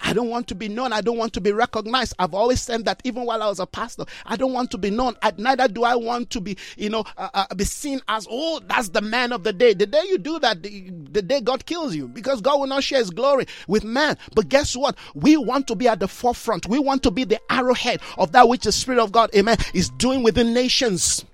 I 0.05 0.13
don't 0.13 0.29
want 0.29 0.47
to 0.49 0.55
be 0.55 0.69
known. 0.69 0.93
I 0.93 1.01
don't 1.01 1.17
want 1.17 1.33
to 1.33 1.41
be 1.41 1.51
recognized. 1.51 2.15
I've 2.19 2.35
always 2.35 2.61
said 2.61 2.85
that 2.85 3.01
even 3.05 3.25
while 3.25 3.43
I 3.43 3.49
was 3.49 3.59
a 3.59 3.67
pastor, 3.67 4.05
I 4.27 4.37
don't 4.37 4.53
want 4.53 4.71
to 4.73 4.79
be 4.79 4.91
known. 4.91 5.17
I, 5.23 5.33
neither 5.39 5.67
do 5.67 5.83
I 5.83 5.97
want 5.97 6.29
to 6.31 6.43
be, 6.43 6.59
you 6.77 6.91
know, 6.91 7.05
uh, 7.17 7.31
uh, 7.33 7.55
be 7.55 7.65
seen 7.65 8.03
as, 8.07 8.27
oh, 8.31 8.61
that's 8.67 8.91
the 8.91 9.01
man 9.01 9.33
of 9.33 9.45
the 9.45 9.53
day. 9.53 9.73
The 9.73 9.87
day 9.87 10.03
you 10.07 10.19
do 10.19 10.39
that, 10.41 10.63
the, 10.63 10.91
the 11.11 11.23
day 11.23 11.41
God 11.41 11.65
kills 11.65 11.97
you 11.97 12.07
because 12.07 12.43
God 12.43 12.61
will 12.61 12.67
not 12.67 12.85
share 12.85 12.99
his 12.99 13.11
glory 13.11 13.47
with 13.67 13.83
man. 13.83 14.19
But 14.35 14.51
guess 14.51 14.77
what? 14.77 14.97
We 15.15 15.39
want 15.39 15.67
to 15.69 15.75
be 15.75 15.89
at 15.89 16.01
the 16.01 16.09
forefront. 16.09 16.67
We 16.69 16.79
want 16.79 17.03
to 17.05 17.11
be 17.11 17.25
the 17.25 17.41
arrowhead 17.51 18.01
of 18.19 18.33
that 18.33 18.47
which 18.47 18.65
the 18.65 18.73
Spirit 18.73 19.03
of 19.03 19.11
God, 19.11 19.31
amen, 19.35 19.57
is 19.73 19.89
doing 19.89 20.23
within 20.23 20.53
nations 20.53 21.25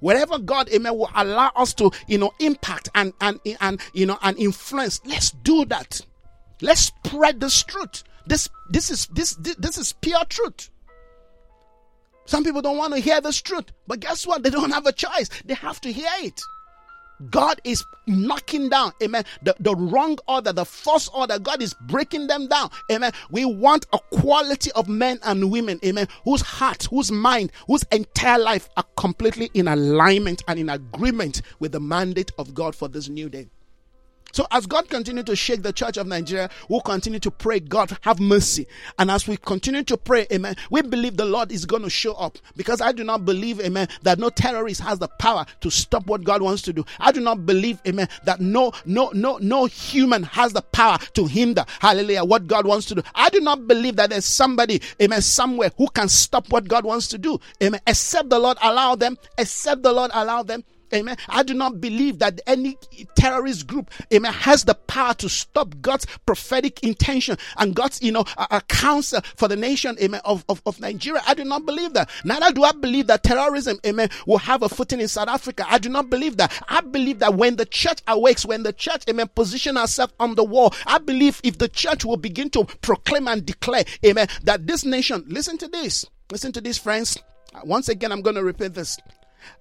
wherever 0.00 0.38
God, 0.38 0.68
amen, 0.72 0.96
will 0.96 1.10
allow 1.16 1.50
us 1.56 1.74
to, 1.74 1.90
you 2.06 2.18
know, 2.18 2.32
impact 2.38 2.88
and, 2.94 3.12
and, 3.20 3.40
and, 3.60 3.80
you 3.92 4.06
know, 4.06 4.16
and 4.22 4.38
influence, 4.38 5.00
let's 5.04 5.32
do 5.32 5.64
that. 5.64 6.00
Let's 6.60 6.80
spread 6.80 7.40
this 7.40 7.62
truth. 7.62 8.04
This 8.26 8.48
this 8.68 8.90
is 8.90 9.06
this 9.06 9.34
this, 9.36 9.56
this 9.56 9.78
is 9.78 9.92
pure 9.92 10.24
truth. 10.28 10.70
Some 12.26 12.44
people 12.44 12.60
don't 12.60 12.76
want 12.76 12.92
to 12.92 13.00
hear 13.00 13.20
this 13.22 13.40
truth, 13.40 13.72
but 13.86 14.00
guess 14.00 14.26
what? 14.26 14.42
They 14.42 14.50
don't 14.50 14.70
have 14.70 14.86
a 14.86 14.92
choice. 14.92 15.30
They 15.46 15.54
have 15.54 15.80
to 15.80 15.90
hear 15.90 16.10
it. 16.20 16.40
God 17.30 17.60
is 17.64 17.82
knocking 18.06 18.68
down, 18.68 18.92
amen, 19.02 19.24
the, 19.42 19.56
the 19.58 19.74
wrong 19.74 20.18
order, 20.28 20.52
the 20.52 20.64
false 20.64 21.08
order. 21.08 21.38
God 21.38 21.60
is 21.62 21.74
breaking 21.88 22.28
them 22.28 22.46
down, 22.46 22.70
amen. 22.92 23.12
We 23.30 23.44
want 23.44 23.86
a 23.92 23.98
quality 24.12 24.70
of 24.72 24.88
men 24.88 25.18
and 25.24 25.50
women, 25.50 25.80
amen, 25.84 26.06
whose 26.24 26.42
heart, 26.42 26.84
whose 26.84 27.10
mind, 27.10 27.50
whose 27.66 27.82
entire 27.90 28.38
life 28.38 28.68
are 28.76 28.84
completely 28.96 29.50
in 29.54 29.66
alignment 29.66 30.42
and 30.46 30.60
in 30.60 30.68
agreement 30.68 31.42
with 31.58 31.72
the 31.72 31.80
mandate 31.80 32.30
of 32.38 32.54
God 32.54 32.76
for 32.76 32.88
this 32.88 33.08
new 33.08 33.28
day. 33.28 33.48
So 34.32 34.46
as 34.50 34.66
God 34.66 34.88
continue 34.88 35.22
to 35.22 35.34
shake 35.34 35.62
the 35.62 35.72
church 35.72 35.96
of 35.96 36.06
Nigeria, 36.06 36.50
we'll 36.68 36.80
continue 36.80 37.18
to 37.20 37.30
pray, 37.30 37.60
God, 37.60 37.96
have 38.02 38.20
mercy. 38.20 38.66
And 38.98 39.10
as 39.10 39.26
we 39.26 39.36
continue 39.36 39.82
to 39.84 39.96
pray, 39.96 40.26
amen, 40.32 40.56
we 40.70 40.82
believe 40.82 41.16
the 41.16 41.24
Lord 41.24 41.50
is 41.50 41.64
going 41.64 41.82
to 41.82 41.90
show 41.90 42.12
up 42.14 42.38
because 42.56 42.80
I 42.80 42.92
do 42.92 43.04
not 43.04 43.24
believe, 43.24 43.60
amen, 43.60 43.88
that 44.02 44.18
no 44.18 44.28
terrorist 44.30 44.80
has 44.82 44.98
the 44.98 45.08
power 45.08 45.46
to 45.60 45.70
stop 45.70 46.06
what 46.06 46.24
God 46.24 46.42
wants 46.42 46.62
to 46.62 46.72
do. 46.72 46.84
I 47.00 47.12
do 47.12 47.20
not 47.20 47.46
believe, 47.46 47.80
amen, 47.86 48.08
that 48.24 48.40
no, 48.40 48.72
no, 48.84 49.10
no, 49.14 49.38
no 49.38 49.64
human 49.64 50.22
has 50.24 50.52
the 50.52 50.62
power 50.62 50.98
to 51.14 51.26
hinder, 51.26 51.64
hallelujah, 51.80 52.24
what 52.24 52.46
God 52.46 52.66
wants 52.66 52.86
to 52.86 52.94
do. 52.94 53.02
I 53.14 53.30
do 53.30 53.40
not 53.40 53.66
believe 53.66 53.96
that 53.96 54.10
there's 54.10 54.26
somebody, 54.26 54.82
amen, 55.00 55.22
somewhere 55.22 55.70
who 55.78 55.88
can 55.88 56.08
stop 56.08 56.50
what 56.50 56.68
God 56.68 56.84
wants 56.84 57.08
to 57.08 57.18
do, 57.18 57.40
amen, 57.62 57.80
except 57.86 58.28
the 58.30 58.38
Lord 58.38 58.58
allow 58.62 58.94
them, 58.94 59.16
except 59.38 59.82
the 59.82 59.92
Lord 59.92 60.10
allow 60.12 60.42
them, 60.42 60.64
Amen. 60.92 61.16
I 61.28 61.42
do 61.42 61.54
not 61.54 61.80
believe 61.80 62.18
that 62.20 62.40
any 62.46 62.78
terrorist 63.14 63.66
group, 63.66 63.90
amen, 64.12 64.32
has 64.32 64.64
the 64.64 64.74
power 64.74 65.14
to 65.14 65.28
stop 65.28 65.74
God's 65.80 66.06
prophetic 66.26 66.82
intention 66.82 67.36
and 67.58 67.74
God's, 67.74 68.02
you 68.02 68.12
know, 68.12 68.24
a, 68.36 68.62
counsel 68.68 69.20
for 69.36 69.48
the 69.48 69.56
nation, 69.56 69.96
amen, 70.00 70.20
of, 70.24 70.44
of, 70.48 70.62
of 70.66 70.80
Nigeria. 70.80 71.22
I 71.26 71.34
do 71.34 71.44
not 71.44 71.66
believe 71.66 71.94
that. 71.94 72.10
Neither 72.24 72.52
do 72.52 72.64
I 72.64 72.72
believe 72.72 73.06
that 73.08 73.22
terrorism, 73.22 73.78
amen, 73.84 74.10
will 74.26 74.38
have 74.38 74.62
a 74.62 74.68
footing 74.68 75.00
in 75.00 75.08
South 75.08 75.28
Africa. 75.28 75.64
I 75.68 75.78
do 75.78 75.88
not 75.88 76.10
believe 76.10 76.36
that. 76.36 76.52
I 76.68 76.80
believe 76.80 77.18
that 77.20 77.34
when 77.34 77.56
the 77.56 77.66
church 77.66 78.00
awakes, 78.06 78.46
when 78.46 78.62
the 78.62 78.72
church, 78.72 79.04
amen, 79.08 79.28
position 79.34 79.76
herself 79.76 80.12
on 80.20 80.34
the 80.34 80.44
wall, 80.44 80.74
I 80.86 80.98
believe 80.98 81.40
if 81.44 81.58
the 81.58 81.68
church 81.68 82.04
will 82.04 82.16
begin 82.16 82.50
to 82.50 82.64
proclaim 82.64 83.28
and 83.28 83.44
declare, 83.44 83.84
amen, 84.04 84.28
that 84.44 84.66
this 84.66 84.84
nation, 84.84 85.24
listen 85.28 85.58
to 85.58 85.68
this, 85.68 86.04
listen 86.30 86.52
to 86.52 86.60
this, 86.60 86.78
friends. 86.78 87.18
Once 87.64 87.88
again, 87.88 88.12
I'm 88.12 88.22
going 88.22 88.36
to 88.36 88.44
repeat 88.44 88.74
this. 88.74 88.98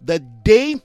The 0.02 0.20
day 0.20 0.82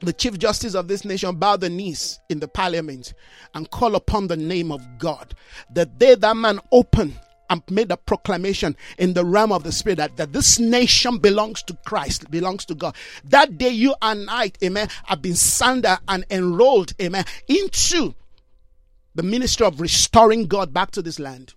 the 0.00 0.12
chief 0.12 0.38
justice 0.38 0.74
of 0.74 0.88
this 0.88 1.04
nation 1.04 1.36
bow 1.36 1.56
the 1.56 1.70
knees 1.70 2.20
in 2.28 2.40
the 2.40 2.48
parliament 2.48 3.14
and 3.54 3.70
call 3.70 3.94
upon 3.94 4.26
the 4.26 4.36
name 4.36 4.70
of 4.70 4.82
God. 4.98 5.34
The 5.72 5.86
day 5.86 6.14
that 6.14 6.36
man 6.36 6.60
opened 6.72 7.18
and 7.48 7.62
made 7.70 7.90
a 7.90 7.96
proclamation 7.96 8.76
in 8.98 9.14
the 9.14 9.24
realm 9.24 9.52
of 9.52 9.62
the 9.62 9.72
spirit 9.72 9.96
that, 9.98 10.16
that 10.16 10.32
this 10.32 10.58
nation 10.58 11.18
belongs 11.18 11.62
to 11.64 11.74
Christ, 11.84 12.30
belongs 12.30 12.64
to 12.66 12.74
God. 12.74 12.96
That 13.24 13.56
day 13.56 13.70
you 13.70 13.94
and 14.02 14.28
I, 14.28 14.52
amen, 14.62 14.88
have 15.04 15.22
been 15.22 15.36
sanded 15.36 15.98
and 16.08 16.24
enrolled, 16.30 16.92
amen, 17.00 17.24
into 17.48 18.14
the 19.14 19.22
ministry 19.22 19.66
of 19.66 19.80
restoring 19.80 20.46
God 20.46 20.74
back 20.74 20.90
to 20.92 21.02
this 21.02 21.18
land. 21.18 21.54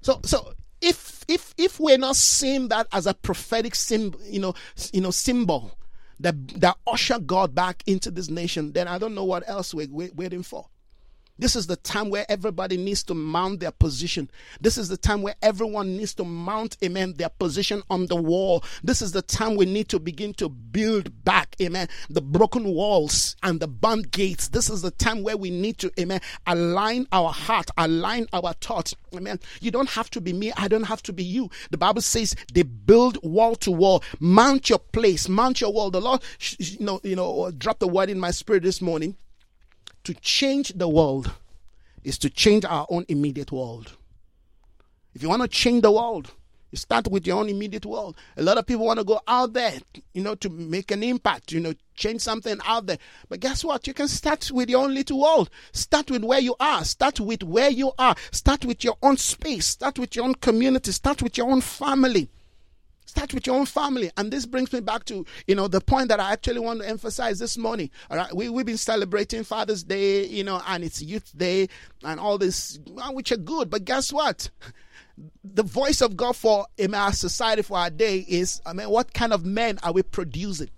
So, 0.00 0.20
so 0.24 0.54
if 0.80 1.24
if 1.28 1.54
if 1.56 1.80
we're 1.80 1.98
not 1.98 2.16
seeing 2.16 2.68
that 2.68 2.86
as 2.92 3.06
a 3.06 3.14
prophetic 3.14 3.74
symbol, 3.74 4.20
you 4.22 4.40
know, 4.40 4.54
you 4.92 5.00
know, 5.00 5.10
symbol 5.10 5.76
that 6.20 6.48
that 6.60 6.76
usher 6.86 7.18
God 7.18 7.54
back 7.54 7.82
into 7.86 8.10
this 8.10 8.28
nation, 8.28 8.72
then 8.72 8.88
I 8.88 8.98
don't 8.98 9.14
know 9.14 9.24
what 9.24 9.48
else 9.48 9.74
we're, 9.74 9.88
we're 9.90 10.10
waiting 10.14 10.42
for. 10.42 10.66
This 11.38 11.54
is 11.54 11.66
the 11.66 11.76
time 11.76 12.08
where 12.08 12.24
everybody 12.30 12.78
needs 12.78 13.02
to 13.04 13.14
mount 13.14 13.60
their 13.60 13.70
position. 13.70 14.30
This 14.60 14.78
is 14.78 14.88
the 14.88 14.96
time 14.96 15.20
where 15.20 15.34
everyone 15.42 15.96
needs 15.96 16.14
to 16.14 16.24
mount, 16.24 16.78
amen, 16.82 17.14
their 17.18 17.28
position 17.28 17.82
on 17.90 18.06
the 18.06 18.16
wall. 18.16 18.64
This 18.82 19.02
is 19.02 19.12
the 19.12 19.20
time 19.20 19.56
we 19.56 19.66
need 19.66 19.88
to 19.90 19.98
begin 19.98 20.32
to 20.34 20.48
build 20.48 21.24
back, 21.24 21.54
amen, 21.60 21.88
the 22.08 22.22
broken 22.22 22.64
walls 22.64 23.36
and 23.42 23.60
the 23.60 23.68
burned 23.68 24.12
gates. 24.12 24.48
This 24.48 24.70
is 24.70 24.80
the 24.80 24.90
time 24.90 25.22
where 25.22 25.36
we 25.36 25.50
need 25.50 25.76
to, 25.78 25.92
amen, 26.00 26.20
align 26.46 27.06
our 27.12 27.32
heart, 27.32 27.70
align 27.76 28.26
our 28.32 28.54
thoughts, 28.54 28.94
amen. 29.14 29.38
You 29.60 29.70
don't 29.70 29.90
have 29.90 30.08
to 30.10 30.22
be 30.22 30.32
me, 30.32 30.52
I 30.56 30.68
don't 30.68 30.84
have 30.84 31.02
to 31.02 31.12
be 31.12 31.24
you. 31.24 31.50
The 31.70 31.78
Bible 31.78 32.00
says 32.02 32.34
they 32.54 32.62
build 32.62 33.18
wall 33.22 33.56
to 33.56 33.70
wall. 33.70 34.02
Mount 34.20 34.70
your 34.70 34.78
place, 34.78 35.28
mount 35.28 35.60
your 35.60 35.72
wall. 35.72 35.90
The 35.90 36.00
Lord, 36.00 36.22
you 36.58 36.78
know, 36.80 37.00
you 37.02 37.16
know, 37.16 37.50
dropped 37.50 37.80
the 37.80 37.88
word 37.88 38.08
in 38.08 38.18
my 38.18 38.30
spirit 38.30 38.62
this 38.62 38.80
morning 38.80 39.16
to 40.06 40.14
change 40.14 40.68
the 40.76 40.88
world 40.88 41.32
is 42.04 42.16
to 42.16 42.30
change 42.30 42.64
our 42.64 42.86
own 42.90 43.04
immediate 43.08 43.50
world. 43.50 43.94
If 45.14 45.20
you 45.20 45.28
want 45.28 45.42
to 45.42 45.48
change 45.48 45.82
the 45.82 45.90
world, 45.90 46.30
you 46.70 46.78
start 46.78 47.08
with 47.08 47.26
your 47.26 47.40
own 47.40 47.48
immediate 47.48 47.84
world. 47.84 48.16
A 48.36 48.42
lot 48.44 48.56
of 48.56 48.66
people 48.66 48.86
want 48.86 49.00
to 49.00 49.04
go 49.04 49.20
out 49.26 49.52
there, 49.52 49.72
you 50.14 50.22
know, 50.22 50.36
to 50.36 50.48
make 50.48 50.92
an 50.92 51.02
impact, 51.02 51.50
you 51.50 51.58
know, 51.58 51.74
change 51.96 52.20
something 52.20 52.56
out 52.64 52.86
there. 52.86 52.98
But 53.28 53.40
guess 53.40 53.64
what? 53.64 53.88
You 53.88 53.94
can 53.94 54.06
start 54.06 54.48
with 54.52 54.70
your 54.70 54.84
own 54.84 54.94
little 54.94 55.20
world. 55.20 55.50
Start 55.72 56.08
with 56.08 56.22
where 56.22 56.38
you 56.38 56.54
are. 56.60 56.84
Start 56.84 57.18
with 57.18 57.42
where 57.42 57.70
you 57.70 57.90
are. 57.98 58.14
Start 58.30 58.64
with 58.64 58.84
your 58.84 58.98
own 59.02 59.16
space. 59.16 59.66
Start 59.66 59.98
with 59.98 60.14
your 60.14 60.26
own 60.26 60.36
community. 60.36 60.92
Start 60.92 61.20
with 61.20 61.36
your 61.36 61.50
own 61.50 61.62
family. 61.62 62.30
Start 63.16 63.32
with 63.32 63.46
your 63.46 63.56
own 63.56 63.64
family. 63.64 64.10
And 64.18 64.30
this 64.30 64.44
brings 64.44 64.70
me 64.74 64.80
back 64.80 65.06
to, 65.06 65.24
you 65.46 65.54
know, 65.54 65.68
the 65.68 65.80
point 65.80 66.08
that 66.08 66.20
I 66.20 66.32
actually 66.32 66.60
want 66.60 66.82
to 66.82 66.88
emphasize 66.88 67.38
this 67.38 67.56
morning. 67.56 67.88
All 68.10 68.18
right. 68.18 68.36
We, 68.36 68.50
we've 68.50 68.66
been 68.66 68.76
celebrating 68.76 69.42
Father's 69.42 69.82
Day, 69.82 70.26
you 70.26 70.44
know, 70.44 70.60
and 70.66 70.84
it's 70.84 71.00
Youth 71.00 71.32
Day 71.34 71.70
and 72.04 72.20
all 72.20 72.36
this, 72.36 72.78
which 73.12 73.32
are 73.32 73.38
good. 73.38 73.70
But 73.70 73.86
guess 73.86 74.12
what? 74.12 74.50
The 75.42 75.62
voice 75.62 76.02
of 76.02 76.14
God 76.14 76.36
for 76.36 76.66
in 76.76 76.92
our 76.92 77.10
society 77.10 77.62
for 77.62 77.78
our 77.78 77.88
day 77.88 78.18
is, 78.18 78.60
I 78.66 78.74
mean, 78.74 78.90
what 78.90 79.14
kind 79.14 79.32
of 79.32 79.46
men 79.46 79.78
are 79.82 79.92
we 79.92 80.02
producing? 80.02 80.68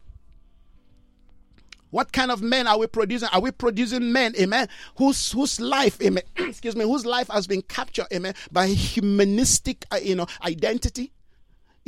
What 1.90 2.12
kind 2.12 2.30
of 2.30 2.40
men 2.40 2.68
are 2.68 2.78
we 2.78 2.86
producing? 2.86 3.30
Are 3.32 3.40
we 3.40 3.50
producing 3.50 4.12
men, 4.12 4.34
amen, 4.38 4.68
whose 4.96 5.32
whose 5.32 5.58
life, 5.60 6.00
amen, 6.00 6.22
excuse 6.36 6.76
me, 6.76 6.84
whose 6.84 7.04
life 7.04 7.26
has 7.30 7.48
been 7.48 7.62
captured, 7.62 8.06
amen, 8.12 8.34
by 8.52 8.68
humanistic, 8.68 9.86
uh, 9.90 9.96
you 9.96 10.14
know, 10.14 10.26
identity? 10.44 11.12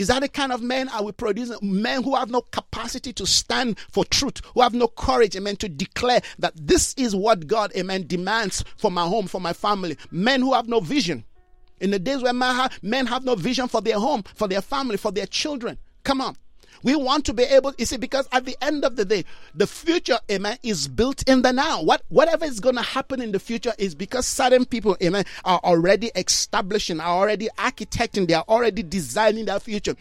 Is 0.00 0.06
that 0.06 0.22
the 0.22 0.28
kind 0.28 0.50
of 0.50 0.62
men 0.62 0.88
are 0.88 1.04
we 1.04 1.12
producing? 1.12 1.58
Men 1.60 2.02
who 2.02 2.14
have 2.16 2.30
no 2.30 2.40
capacity 2.40 3.12
to 3.12 3.26
stand 3.26 3.78
for 3.90 4.02
truth, 4.06 4.40
who 4.54 4.62
have 4.62 4.72
no 4.72 4.88
courage, 4.88 5.36
amen, 5.36 5.56
to 5.56 5.68
declare 5.68 6.22
that 6.38 6.54
this 6.56 6.94
is 6.94 7.14
what 7.14 7.46
God, 7.46 7.70
amen, 7.76 8.06
demands 8.06 8.64
for 8.78 8.90
my 8.90 9.06
home, 9.06 9.26
for 9.26 9.42
my 9.42 9.52
family. 9.52 9.98
Men 10.10 10.40
who 10.40 10.54
have 10.54 10.68
no 10.68 10.80
vision. 10.80 11.26
In 11.82 11.90
the 11.90 11.98
days 11.98 12.22
where 12.22 12.32
men 12.32 13.06
have 13.08 13.24
no 13.26 13.34
vision 13.34 13.68
for 13.68 13.82
their 13.82 13.98
home, 13.98 14.22
for 14.34 14.48
their 14.48 14.62
family, 14.62 14.96
for 14.96 15.12
their 15.12 15.26
children. 15.26 15.76
Come 16.02 16.22
on. 16.22 16.34
We 16.82 16.96
want 16.96 17.24
to 17.26 17.34
be 17.34 17.42
able, 17.44 17.74
you 17.78 17.84
see, 17.84 17.96
because 17.96 18.28
at 18.32 18.44
the 18.44 18.56
end 18.62 18.84
of 18.84 18.96
the 18.96 19.04
day, 19.04 19.24
the 19.54 19.66
future, 19.66 20.18
amen, 20.30 20.58
is 20.62 20.88
built 20.88 21.28
in 21.28 21.42
the 21.42 21.52
now. 21.52 21.82
What 21.82 22.02
whatever 22.08 22.44
is 22.44 22.60
going 22.60 22.76
to 22.76 22.82
happen 22.82 23.20
in 23.20 23.32
the 23.32 23.38
future 23.38 23.72
is 23.78 23.94
because 23.94 24.26
certain 24.26 24.64
people, 24.64 24.96
amen, 25.02 25.24
are 25.44 25.60
already 25.62 26.10
establishing, 26.16 27.00
are 27.00 27.18
already 27.18 27.48
architecting, 27.58 28.26
they 28.28 28.34
are 28.34 28.44
already 28.48 28.82
designing 28.82 29.44
their 29.46 29.60
future. 29.60 29.94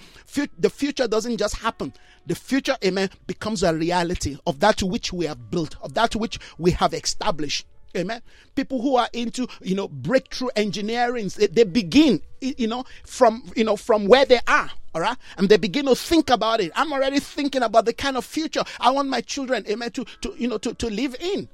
The 0.58 0.70
future 0.70 1.08
doesn't 1.08 1.38
just 1.38 1.58
happen. 1.58 1.94
The 2.28 2.36
future, 2.36 2.78
amen, 2.86 3.10
becomes 3.28 3.64
a 3.64 3.74
reality 3.74 4.38
of 4.46 4.60
that 4.60 4.84
which 4.84 5.12
we 5.12 5.26
have 5.26 5.50
built, 5.50 5.76
of 5.82 5.94
that 5.96 6.16
which 6.16 6.40
we 6.58 6.72
have 6.72 6.94
established. 6.94 7.66
Amen. 7.98 8.22
People 8.54 8.82
who 8.82 8.98
are 8.98 9.10
into, 9.14 9.48
you 9.62 9.74
know, 9.74 9.88
breakthrough 9.88 10.50
engineering, 10.56 11.32
they, 11.36 11.48
they, 11.48 11.64
begin, 11.64 12.22
you 12.40 12.68
know, 12.68 12.86
from, 13.04 13.52
you 13.56 13.64
know, 13.64 13.76
from 13.76 14.08
where 14.08 14.26
they 14.26 14.40
are. 14.48 14.70
All 14.94 15.02
right. 15.02 15.18
And 15.38 15.50
they 15.50 15.58
begin 15.58 15.86
to 15.86 15.96
think 15.96 16.30
about 16.30 16.62
it. 16.62 16.72
I'm 16.76 16.92
already 16.92 17.20
thinking 17.20 17.64
about 17.64 17.86
the 17.86 17.94
kind 17.94 18.18
of 18.18 18.26
future 18.26 18.64
I 18.80 18.92
want 18.92 19.10
my 19.10 19.22
children, 19.22 19.66
amen, 19.70 19.92
to, 19.92 20.06
to 20.22 20.34
you 20.38 20.48
know, 20.48 20.58
to, 20.60 20.74
to 20.74 20.90
live 20.90 21.16
in. 21.20 21.48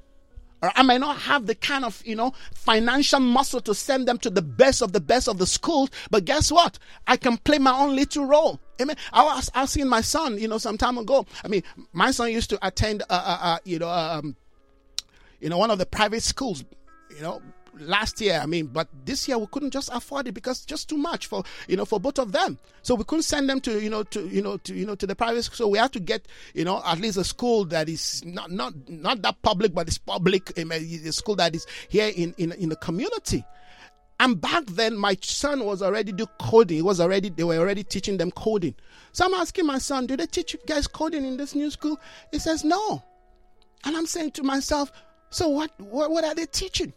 Or 0.62 0.72
I 0.76 0.84
might 0.84 1.02
not 1.02 1.18
have 1.18 1.46
the 1.46 1.56
kind 1.56 1.84
of, 1.84 2.02
you 2.06 2.16
know, 2.16 2.34
financial 2.54 3.20
muscle 3.20 3.60
to 3.62 3.76
send 3.76 4.08
them 4.08 4.18
to 4.20 4.30
the 4.30 4.42
best 4.42 4.82
of 4.82 4.94
the 4.94 5.02
best 5.02 5.28
of 5.28 5.38
the 5.38 5.46
schools, 5.46 5.90
but 6.10 6.26
guess 6.26 6.52
what? 6.52 6.80
I 7.06 7.18
can 7.18 7.38
play 7.38 7.60
my 7.60 7.78
own 7.78 7.96
little 7.96 8.26
role. 8.26 8.60
Amen. 8.82 8.96
I 9.12 9.24
was 9.24 9.52
asking 9.54 9.88
my 9.88 10.02
son, 10.02 10.40
you 10.40 10.48
know, 10.48 10.58
some 10.58 10.78
time 10.78 10.98
ago. 10.98 11.26
I 11.44 11.50
mean, 11.50 11.62
my 11.94 12.12
son 12.12 12.32
used 12.32 12.50
to 12.52 12.68
attend, 12.68 13.04
uh, 13.04 13.06
uh, 13.10 13.38
uh 13.42 13.58
you 13.66 13.80
know, 13.80 13.90
um, 13.90 14.36
you 15.40 15.50
know, 15.50 15.58
one 15.58 15.72
of 15.72 15.78
the 15.78 15.86
private 15.86 16.24
schools, 16.24 16.64
you 17.16 17.22
know, 17.22 17.42
last 17.80 18.22
year. 18.22 18.40
I 18.42 18.46
mean, 18.46 18.68
but 18.68 18.88
this 19.06 19.28
year 19.28 19.38
we 19.38 19.48
couldn't 19.48 19.72
just 19.72 19.90
afford 19.92 20.28
it 20.28 20.34
because 20.34 20.66
just 20.66 20.90
too 20.90 20.98
much 20.98 21.28
for 21.28 21.44
you 21.68 21.78
know 21.78 21.86
for 21.86 22.00
both 22.00 22.20
of 22.20 22.32
them. 22.32 22.58
So 22.82 22.96
we 22.96 23.04
couldn't 23.04 23.24
send 23.24 23.50
them 23.50 23.62
to 23.62 23.80
you 23.82 23.90
know 23.90 24.04
to 24.04 24.28
you 24.28 24.42
know 24.42 24.58
to 24.58 24.74
you 24.74 24.86
know 24.86 24.96
to 24.96 25.08
the 25.08 25.16
private 25.16 25.44
school. 25.44 25.56
So 25.56 25.68
we 25.68 25.78
had 25.78 25.94
to 25.94 26.00
get 26.00 26.28
you 26.54 26.66
know 26.66 26.82
at 26.86 27.00
least 27.00 27.18
a 27.18 27.24
school 27.24 27.66
that 27.66 27.90
is 27.90 28.24
not 28.26 28.52
not 28.52 28.74
not 28.90 29.22
that 29.22 29.42
public, 29.42 29.74
but 29.74 29.88
it's 29.88 29.98
public. 29.98 30.52
Eh, 30.58 30.64
a 30.64 31.12
school 31.12 31.36
that 31.36 31.56
is 31.56 31.66
here 31.90 32.12
in 32.16 32.34
in 32.38 32.52
in 32.54 32.70
the 32.70 32.76
community. 32.78 33.44
And 34.18 34.40
back 34.40 34.66
then, 34.68 34.98
my 34.98 35.18
son 35.22 35.66
was 35.66 35.82
already 35.82 36.14
do 36.14 36.26
coding. 36.40 36.78
He 36.78 36.82
was 36.82 37.02
already 37.02 37.30
they 37.30 37.44
were 37.44 37.58
already 37.58 37.84
teaching 37.84 38.18
them 38.18 38.32
coding. 38.32 38.76
So 39.12 39.26
I'm 39.26 39.34
asking 39.34 39.66
my 39.66 39.78
son, 39.78 40.08
do 40.08 40.16
they 40.16 40.26
teach 40.26 40.54
you 40.54 40.60
guys 40.66 40.88
coding 40.88 41.26
in 41.26 41.38
this 41.38 41.54
new 41.54 41.70
school? 41.70 42.00
He 42.32 42.40
says 42.40 42.64
no. 42.64 43.04
And 43.84 43.96
I'm 43.96 44.06
saying 44.06 44.32
to 44.32 44.44
myself, 44.44 44.92
so 45.30 45.50
what, 45.50 45.72
what, 45.80 46.12
what 46.12 46.24
are 46.24 46.34
they 46.34 46.46
teaching? 46.46 46.94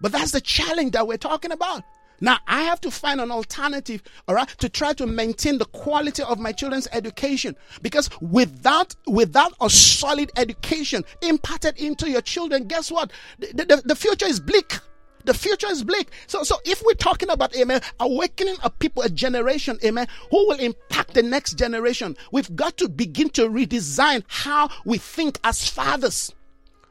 But 0.00 0.12
that's 0.12 0.32
the 0.32 0.40
challenge 0.40 0.92
that 0.92 1.06
we're 1.06 1.16
talking 1.16 1.52
about. 1.52 1.84
Now 2.20 2.38
I 2.46 2.62
have 2.62 2.80
to 2.82 2.90
find 2.90 3.20
an 3.20 3.30
alternative, 3.30 4.02
all 4.26 4.34
right, 4.34 4.48
to 4.58 4.68
try 4.68 4.92
to 4.94 5.06
maintain 5.06 5.58
the 5.58 5.64
quality 5.66 6.22
of 6.22 6.38
my 6.38 6.52
children's 6.52 6.88
education. 6.92 7.56
Because 7.80 8.10
without 8.20 8.94
without 9.06 9.52
a 9.60 9.70
solid 9.70 10.32
education 10.36 11.04
imparted 11.22 11.78
into 11.78 12.10
your 12.10 12.22
children, 12.22 12.66
guess 12.66 12.90
what? 12.90 13.12
The, 13.38 13.64
the, 13.64 13.82
the 13.84 13.94
future 13.94 14.26
is 14.26 14.40
bleak. 14.40 14.78
The 15.24 15.34
future 15.34 15.68
is 15.68 15.84
bleak. 15.84 16.10
So, 16.26 16.42
so 16.42 16.56
if 16.64 16.82
we're 16.84 16.94
talking 16.94 17.28
about, 17.28 17.54
amen, 17.54 17.82
awakening 18.00 18.56
a 18.62 18.70
people, 18.70 19.02
a 19.02 19.10
generation, 19.10 19.78
amen, 19.84 20.06
who 20.30 20.48
will 20.48 20.58
impact 20.58 21.14
the 21.14 21.22
next 21.22 21.58
generation, 21.58 22.16
we've 22.32 22.54
got 22.56 22.78
to 22.78 22.88
begin 22.88 23.28
to 23.30 23.48
redesign 23.48 24.24
how 24.26 24.70
we 24.86 24.96
think 24.96 25.38
as 25.44 25.68
fathers. 25.68 26.32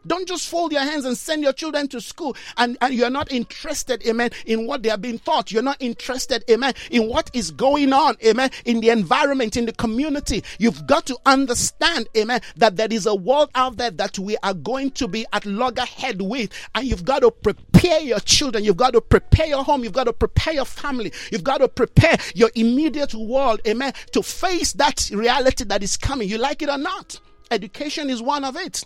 Don't 0.08 0.28
just 0.28 0.48
fold 0.48 0.72
your 0.72 0.82
hands 0.82 1.06
and 1.06 1.18
send 1.18 1.44
your 1.44 1.54
children 1.54 1.88
to 1.90 2.02
school 2.02 2.36
and, 2.58 2.78
and 2.82 2.94
you're 2.94 3.10
not 3.10 3.32
interested, 3.32 4.06
amen, 4.08 4.32
in 4.46 4.66
what 4.66 4.84
they 4.84 4.90
are 4.90 4.98
being 4.98 5.20
taught. 5.20 5.52
You're 5.52 5.64
not 5.64 5.78
interested, 5.80 6.44
amen, 6.50 6.74
in 6.92 7.08
what 7.08 7.30
is 7.34 7.52
going 7.52 7.94
on, 7.94 8.16
amen, 8.26 8.50
in 8.66 8.80
the 8.80 8.90
environment, 8.90 9.58
in 9.58 9.66
the 9.66 9.74
community. 9.74 10.44
You've 10.60 10.88
got 10.88 11.06
to 11.08 11.18
understand, 11.26 12.08
amen, 12.16 12.42
that 12.56 12.76
there 12.78 12.88
is 12.92 13.06
a 13.06 13.16
world 13.16 13.50
out 13.56 13.78
there 13.78 13.92
that 13.92 14.18
we 14.18 14.38
are 14.44 14.54
going 14.54 14.92
to 14.92 15.08
be 15.08 15.26
at 15.34 15.46
loggerhead 15.46 16.22
with, 16.22 16.52
and 16.76 16.86
you've 16.86 17.06
got 17.06 17.20
to 17.20 17.32
prepare 17.32 18.00
your 18.02 18.20
children. 18.20 18.64
You've 18.64 18.78
got 18.78 18.94
to 18.94 19.02
prepare 19.02 19.48
your 19.48 19.64
home. 19.64 19.84
You've 19.84 19.94
got 19.94 20.06
to 20.06 20.14
prepare 20.14 20.54
your 20.54 20.66
family. 20.66 21.12
You've 21.32 21.44
got 21.44 21.60
to 21.60 21.68
prepare 21.68 22.18
your 22.34 22.52
immediate 22.56 23.14
world, 23.14 23.62
amen, 23.68 23.94
to 24.14 24.24
face 24.24 24.74
that 24.74 25.10
reality 25.14 25.64
that 25.66 25.84
is 25.84 25.98
coming. 25.98 26.30
You 26.30 26.38
like 26.38 26.62
it 26.62 26.70
or 26.70 26.78
not? 26.78 27.20
Education 27.52 28.10
is 28.10 28.22
one 28.22 28.44
of 28.44 28.58
it. 28.58 28.86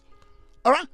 All 0.64 0.72
right? 0.72 0.88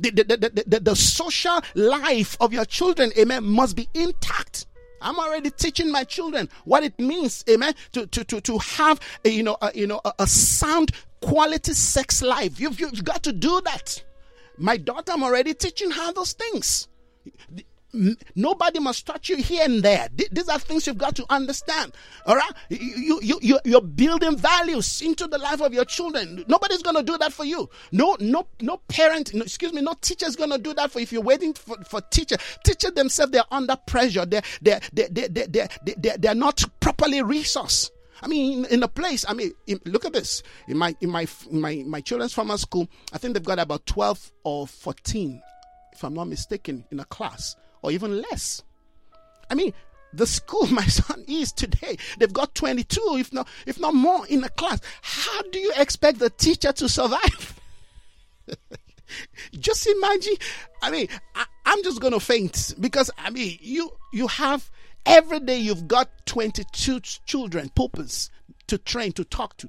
The, 0.00 0.10
the, 0.10 0.24
the, 0.24 0.64
the, 0.66 0.80
the 0.80 0.96
social 0.96 1.60
life 1.74 2.36
of 2.40 2.52
your 2.52 2.64
children, 2.64 3.12
amen, 3.18 3.44
must 3.44 3.76
be 3.76 3.88
intact. 3.92 4.66
I'm 5.02 5.18
already 5.18 5.50
teaching 5.50 5.90
my 5.90 6.04
children 6.04 6.48
what 6.64 6.82
it 6.84 6.98
means, 6.98 7.44
amen, 7.48 7.74
to, 7.92 8.06
to, 8.06 8.24
to, 8.24 8.40
to 8.40 8.58
have, 8.58 9.00
a, 9.24 9.30
you 9.30 9.42
know, 9.42 9.56
a, 9.60 9.70
you 9.74 9.86
know, 9.86 10.00
a, 10.04 10.12
a 10.20 10.26
sound 10.26 10.92
quality 11.20 11.72
sex 11.72 12.22
life. 12.22 12.58
You've, 12.58 12.80
you've 12.80 13.04
got 13.04 13.22
to 13.24 13.32
do 13.32 13.60
that. 13.64 14.02
My 14.58 14.76
daughter, 14.76 15.12
I'm 15.12 15.22
already 15.22 15.54
teaching 15.54 15.90
her 15.90 16.12
those 16.12 16.32
things. 16.32 16.88
Nobody 18.36 18.78
must 18.78 19.06
touch 19.06 19.28
you 19.28 19.36
here 19.36 19.64
and 19.64 19.82
there. 19.82 20.08
These 20.14 20.48
are 20.48 20.58
things 20.58 20.86
you've 20.86 20.98
got 20.98 21.16
to 21.16 21.26
understand. 21.28 21.92
All 22.24 22.36
right, 22.36 22.52
you 22.68 23.18
you 23.20 23.38
you 23.42 23.58
you're 23.64 23.80
building 23.80 24.36
values 24.36 25.02
into 25.02 25.26
the 25.26 25.38
life 25.38 25.60
of 25.60 25.74
your 25.74 25.84
children. 25.84 26.44
Nobody's 26.46 26.82
going 26.82 26.96
to 26.96 27.02
do 27.02 27.18
that 27.18 27.32
for 27.32 27.44
you. 27.44 27.68
No 27.90 28.16
no 28.20 28.46
no 28.60 28.76
parent. 28.88 29.34
No, 29.34 29.42
excuse 29.42 29.72
me. 29.72 29.82
No 29.82 29.94
teacher 30.00 30.26
is 30.26 30.36
going 30.36 30.50
to 30.50 30.58
do 30.58 30.72
that 30.74 30.92
for. 30.92 31.00
If 31.00 31.12
you're 31.12 31.22
waiting 31.22 31.52
for 31.52 31.76
for 31.84 32.00
teacher, 32.00 32.36
teacher 32.64 32.90
themselves 32.90 33.32
they're 33.32 33.42
under 33.50 33.76
pressure. 33.76 34.24
They're 34.24 34.42
they 34.62 34.78
they 34.92 35.08
they 35.08 35.26
they 35.28 35.46
they 35.46 35.68
they 35.98 36.16
they're 36.18 36.34
not 36.34 36.62
properly 36.78 37.18
resourced. 37.18 37.90
I 38.22 38.28
mean, 38.28 38.66
in 38.66 38.82
a 38.82 38.88
place. 38.88 39.24
I 39.26 39.32
mean, 39.32 39.52
in, 39.66 39.80
look 39.84 40.04
at 40.04 40.12
this. 40.12 40.42
In 40.68 40.78
my 40.78 40.94
in 41.00 41.10
my 41.10 41.26
in 41.50 41.60
my 41.60 41.82
my 41.86 42.00
children's 42.00 42.34
formal 42.34 42.58
school, 42.58 42.88
I 43.12 43.18
think 43.18 43.34
they've 43.34 43.42
got 43.42 43.58
about 43.58 43.86
twelve 43.86 44.30
or 44.44 44.68
fourteen, 44.68 45.42
if 45.92 46.04
I'm 46.04 46.14
not 46.14 46.28
mistaken, 46.28 46.84
in 46.92 47.00
a 47.00 47.04
class 47.06 47.56
or 47.82 47.90
even 47.90 48.22
less. 48.22 48.62
I 49.50 49.54
mean, 49.54 49.72
the 50.12 50.26
school 50.26 50.66
my 50.70 50.86
son 50.86 51.24
is 51.28 51.52
today, 51.52 51.96
they've 52.18 52.32
got 52.32 52.54
22, 52.54 53.16
if 53.18 53.32
not, 53.32 53.48
if 53.66 53.78
not 53.78 53.94
more, 53.94 54.26
in 54.26 54.44
a 54.44 54.48
class. 54.48 54.80
How 55.02 55.42
do 55.42 55.58
you 55.58 55.72
expect 55.76 56.18
the 56.18 56.30
teacher 56.30 56.72
to 56.72 56.88
survive? 56.88 57.60
just 59.58 59.86
imagine. 59.86 60.34
I 60.82 60.90
mean, 60.90 61.08
I, 61.34 61.44
am 61.66 61.82
just 61.82 62.00
going 62.00 62.12
to 62.12 62.20
faint 62.20 62.74
because 62.80 63.10
I 63.18 63.30
mean, 63.30 63.58
you 63.60 63.90
you 64.12 64.26
have 64.28 64.70
every 65.06 65.40
day 65.40 65.58
you've 65.58 65.88
got 65.88 66.26
22 66.26 67.00
children, 67.00 67.70
pupils 67.74 68.30
to 68.66 68.78
train 68.78 69.12
to 69.12 69.24
talk 69.24 69.56
to. 69.58 69.68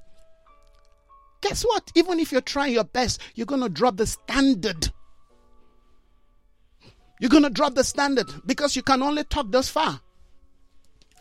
Guess 1.41 1.63
what? 1.63 1.91
Even 1.95 2.19
if 2.19 2.31
you're 2.31 2.41
trying 2.41 2.73
your 2.73 2.83
best, 2.83 3.19
you're 3.33 3.47
going 3.47 3.61
to 3.61 3.69
drop 3.69 3.97
the 3.97 4.05
standard 4.05 4.91
you're 7.21 7.29
going 7.29 7.43
to 7.43 7.49
drop 7.51 7.75
the 7.75 7.83
standard 7.83 8.27
because 8.47 8.75
you 8.75 8.81
can 8.81 9.03
only 9.03 9.23
talk 9.23 9.51
this 9.51 9.69
far. 9.69 10.01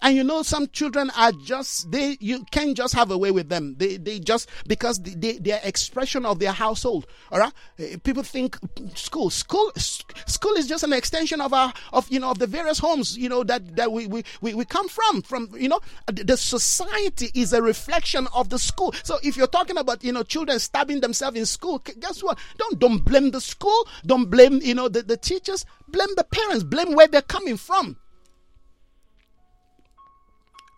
And 0.03 0.17
you 0.17 0.25
know, 0.25 0.43
some 0.43 0.67
children 0.69 1.11
are 1.17 1.33
just 1.33 1.91
they 1.91 2.17
you 2.21 2.45
can't 2.51 2.77
just 2.77 2.95
have 2.95 3.11
a 3.11 3.19
way 3.19 3.31
with 3.31 3.49
them. 3.49 3.75
They 3.77 3.99
they 3.99 4.19
just 4.19 4.49
because 4.67 4.99
they, 5.01 5.39
they 5.39 5.53
are 5.53 5.61
expression 5.63 6.25
of 6.25 6.39
their 6.39 6.53
household. 6.53 7.07
All 7.31 7.39
right, 7.39 7.53
eh, 7.79 7.97
people 8.03 8.23
think 8.23 8.57
school 8.95 9.29
school 9.29 9.73
school 9.77 10.55
is 10.55 10.67
just 10.67 10.85
an 10.85 10.93
extension 10.93 11.41
of 11.41 11.53
our 11.53 11.73
of 11.93 12.11
you 12.11 12.19
know 12.19 12.31
of 12.31 12.39
the 12.39 12.47
various 12.47 12.79
homes 12.79 13.17
you 13.17 13.29
know 13.29 13.45
that 13.45 13.77
that 13.77 13.93
we 13.93 14.07
we, 14.07 14.25
we, 14.41 14.55
we 14.55 14.65
come 14.65 14.89
from 14.89 15.21
from 15.23 15.51
you 15.55 15.69
know 15.69 15.81
the 16.07 16.37
society 16.37 17.31
is 17.35 17.53
a 17.53 17.61
reflection 17.63 18.27
of 18.35 18.49
the 18.49 18.59
school. 18.59 18.95
So 19.03 19.19
if 19.23 19.37
you're 19.37 19.47
talking 19.47 19.77
about 19.77 20.03
you 20.03 20.13
know 20.13 20.23
children 20.23 20.59
stabbing 20.61 21.01
themselves 21.01 21.37
in 21.37 21.45
school, 21.45 21.79
guess 21.79 22.23
what? 22.23 22.39
Don't 22.57 22.79
don't 22.79 23.05
blame 23.05 23.33
the 23.33 23.41
school. 23.41 23.87
Don't 24.07 24.31
blame 24.31 24.61
you 24.63 24.75
know 24.75 24.89
the, 24.89 25.03
the 25.03 25.17
teachers. 25.17 25.67
Blame 25.89 26.15
the 26.17 26.25
parents. 26.25 26.65
Blame 26.65 26.95
where 26.95 27.09
they're 27.09 27.21
coming 27.23 27.57
from. 27.57 27.97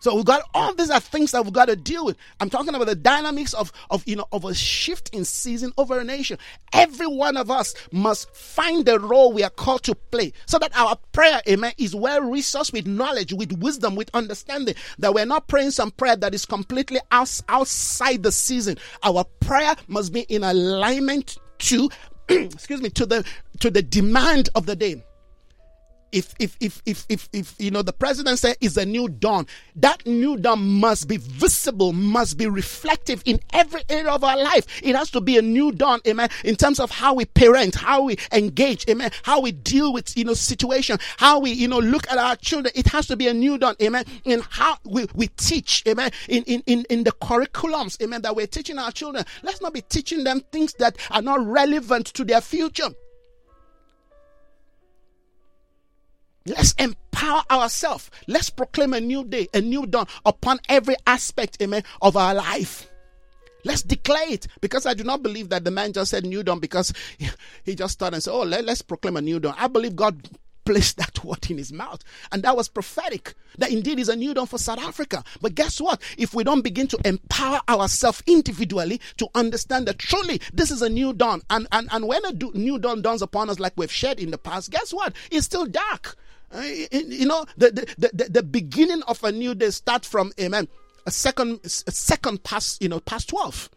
So 0.03 0.13
we've 0.13 0.25
got 0.25 0.41
all 0.53 0.73
these 0.75 0.89
are 0.89 0.99
things 0.99 1.31
that 1.31 1.45
we've 1.45 1.53
got 1.53 1.69
to 1.69 1.77
deal 1.77 2.03
with. 2.03 2.17
I'm 2.41 2.49
talking 2.49 2.75
about 2.75 2.87
the 2.87 2.95
dynamics 2.95 3.53
of, 3.53 3.71
of 3.89 4.05
you 4.05 4.17
know 4.17 4.27
of 4.33 4.43
a 4.43 4.53
shift 4.53 5.09
in 5.13 5.23
season 5.23 5.71
over 5.77 5.97
a 5.97 6.03
nation. 6.03 6.37
Every 6.73 7.07
one 7.07 7.37
of 7.37 7.49
us 7.49 7.73
must 7.93 8.29
find 8.35 8.85
the 8.85 8.99
role 8.99 9.31
we 9.31 9.43
are 9.43 9.49
called 9.49 9.83
to 9.83 9.95
play 9.95 10.33
so 10.45 10.59
that 10.59 10.77
our 10.77 10.97
prayer, 11.13 11.39
amen, 11.47 11.71
is 11.77 11.95
well 11.95 12.19
resourced 12.19 12.73
with 12.73 12.85
knowledge, 12.85 13.31
with 13.31 13.53
wisdom, 13.53 13.95
with 13.95 14.09
understanding. 14.13 14.75
That 14.99 15.13
we're 15.13 15.25
not 15.25 15.47
praying 15.47 15.71
some 15.71 15.91
prayer 15.91 16.17
that 16.17 16.33
is 16.33 16.45
completely 16.45 16.99
out, 17.13 17.39
outside 17.47 18.23
the 18.23 18.33
season. 18.33 18.79
Our 19.03 19.23
prayer 19.39 19.73
must 19.87 20.11
be 20.11 20.23
in 20.23 20.43
alignment 20.43 21.37
to 21.59 21.89
excuse 22.27 22.81
me 22.81 22.89
to 22.89 23.05
the 23.05 23.25
to 23.61 23.71
the 23.71 23.81
demand 23.81 24.49
of 24.53 24.65
the 24.65 24.75
day 24.75 25.01
if 26.13 26.33
if 26.39 26.55
if 26.61 26.81
if 26.85 27.05
if, 27.09 27.27
if 27.33 27.55
you 27.59 27.71
know 27.71 27.81
the 27.81 27.91
president 27.91 28.39
said 28.39 28.55
is 28.61 28.77
a 28.77 28.85
new 28.85 29.09
dawn 29.09 29.45
that 29.75 30.05
new 30.05 30.37
dawn 30.37 30.79
must 30.79 31.07
be 31.07 31.17
visible 31.17 31.91
must 31.91 32.37
be 32.37 32.47
reflective 32.47 33.21
in 33.25 33.39
every 33.51 33.81
area 33.89 34.11
of 34.11 34.23
our 34.23 34.37
life. 34.37 34.65
It 34.83 34.95
has 34.95 35.09
to 35.11 35.21
be 35.21 35.37
a 35.37 35.41
new 35.41 35.71
dawn 35.71 35.99
amen 36.07 36.29
in 36.45 36.55
terms 36.55 36.79
of 36.79 36.91
how 36.91 37.15
we 37.15 37.25
parent 37.25 37.75
how 37.75 38.03
we 38.03 38.17
engage 38.31 38.87
amen 38.87 39.11
how 39.23 39.41
we 39.41 39.51
deal 39.51 39.91
with 39.91 40.15
you 40.15 40.23
know 40.23 40.33
situation 40.35 40.99
how 41.17 41.39
we 41.39 41.51
you 41.51 41.67
know 41.67 41.79
look 41.79 42.09
at 42.09 42.17
our 42.17 42.35
children. 42.35 42.71
It 42.75 42.87
has 42.87 43.07
to 43.07 43.17
be 43.17 43.27
a 43.27 43.33
new 43.33 43.57
dawn 43.57 43.75
amen 43.81 44.05
in 44.23 44.41
how 44.49 44.77
we, 44.85 45.07
we 45.15 45.27
teach 45.27 45.83
amen 45.87 46.11
in, 46.29 46.43
in 46.43 46.63
in 46.67 46.85
in 46.89 47.03
the 47.03 47.11
curriculums 47.11 48.01
amen 48.01 48.21
that 48.21 48.35
we're 48.35 48.47
teaching 48.47 48.77
our 48.77 48.91
children. 48.91 49.25
Let's 49.41 49.61
not 49.61 49.73
be 49.73 49.81
teaching 49.81 50.23
them 50.23 50.41
things 50.51 50.73
that 50.73 50.97
are 51.09 51.21
not 51.21 51.45
relevant 51.45 52.07
to 52.07 52.23
their 52.23 52.41
future 52.41 52.89
Let's 56.45 56.73
empower 56.73 57.43
ourselves. 57.49 58.11
Let's 58.27 58.49
proclaim 58.49 58.93
a 58.93 58.99
new 58.99 59.23
day, 59.23 59.47
a 59.53 59.61
new 59.61 59.85
dawn 59.85 60.07
upon 60.25 60.59
every 60.67 60.95
aspect, 61.07 61.61
amen, 61.61 61.83
of 62.01 62.17
our 62.17 62.33
life. 62.33 62.89
Let's 63.65 63.81
declare 63.81 64.29
it 64.29 64.47
because 64.59 64.85
I 64.85 64.93
do 64.93 65.05
not 65.05 65.23
believe 65.23 65.47
that 65.49 65.63
the 65.63 65.71
man 65.71 65.93
just 65.93 66.11
said 66.11 66.25
new 66.25 66.43
dawn 66.43 66.59
because 66.59 66.93
he 67.63 67.75
just 67.75 67.93
started 67.93 68.15
and 68.15 68.23
said, 68.23 68.33
Oh, 68.33 68.43
let, 68.43 68.67
us 68.67 68.81
proclaim 68.81 69.15
a 69.15 69.21
new 69.21 69.39
dawn. 69.39 69.55
I 69.57 69.67
believe 69.67 69.95
God 69.95 70.29
placed 70.65 70.97
that 70.97 71.23
word 71.23 71.49
in 71.49 71.57
his 71.57 71.71
mouth. 71.71 72.03
And 72.33 72.43
that 72.43 72.57
was 72.57 72.67
prophetic. 72.67 73.35
That 73.57 73.71
indeed 73.71 73.99
is 73.99 74.09
a 74.09 74.15
new 74.17 74.33
dawn 74.33 74.47
for 74.47 74.57
South 74.57 74.79
Africa. 74.79 75.23
But 75.41 75.55
guess 75.55 75.79
what? 75.79 76.01
If 76.17 76.33
we 76.33 76.43
don't 76.43 76.61
begin 76.61 76.87
to 76.87 76.99
empower 77.05 77.61
ourselves 77.69 78.21
individually 78.27 78.99
to 79.17 79.29
understand 79.33 79.87
that 79.87 79.99
truly 79.99 80.41
this 80.53 80.71
is 80.71 80.81
a 80.81 80.89
new 80.89 81.13
dawn, 81.13 81.41
and, 81.49 81.67
and, 81.71 81.87
and 81.91 82.05
when 82.05 82.25
a 82.25 82.33
new 82.57 82.79
dawn 82.79 83.01
dawns 83.01 83.21
upon 83.21 83.49
us 83.49 83.59
like 83.59 83.73
we've 83.77 83.91
shared 83.91 84.19
in 84.19 84.31
the 84.31 84.37
past, 84.37 84.71
guess 84.71 84.93
what? 84.93 85.13
It's 85.31 85.45
still 85.45 85.65
dark. 85.65 86.17
Uh, 86.53 86.61
you 86.91 87.25
know, 87.25 87.45
the, 87.57 87.71
the, 87.97 88.09
the, 88.13 88.29
the 88.29 88.43
beginning 88.43 89.01
of 89.03 89.23
a 89.23 89.31
new 89.31 89.55
day 89.55 89.71
starts 89.71 90.07
from, 90.07 90.31
amen, 90.39 90.67
a 91.05 91.11
second, 91.11 91.59
a 91.63 91.69
second 91.69 92.43
past, 92.43 92.81
you 92.81 92.89
know, 92.89 92.99
past 92.99 93.29
12. 93.29 93.69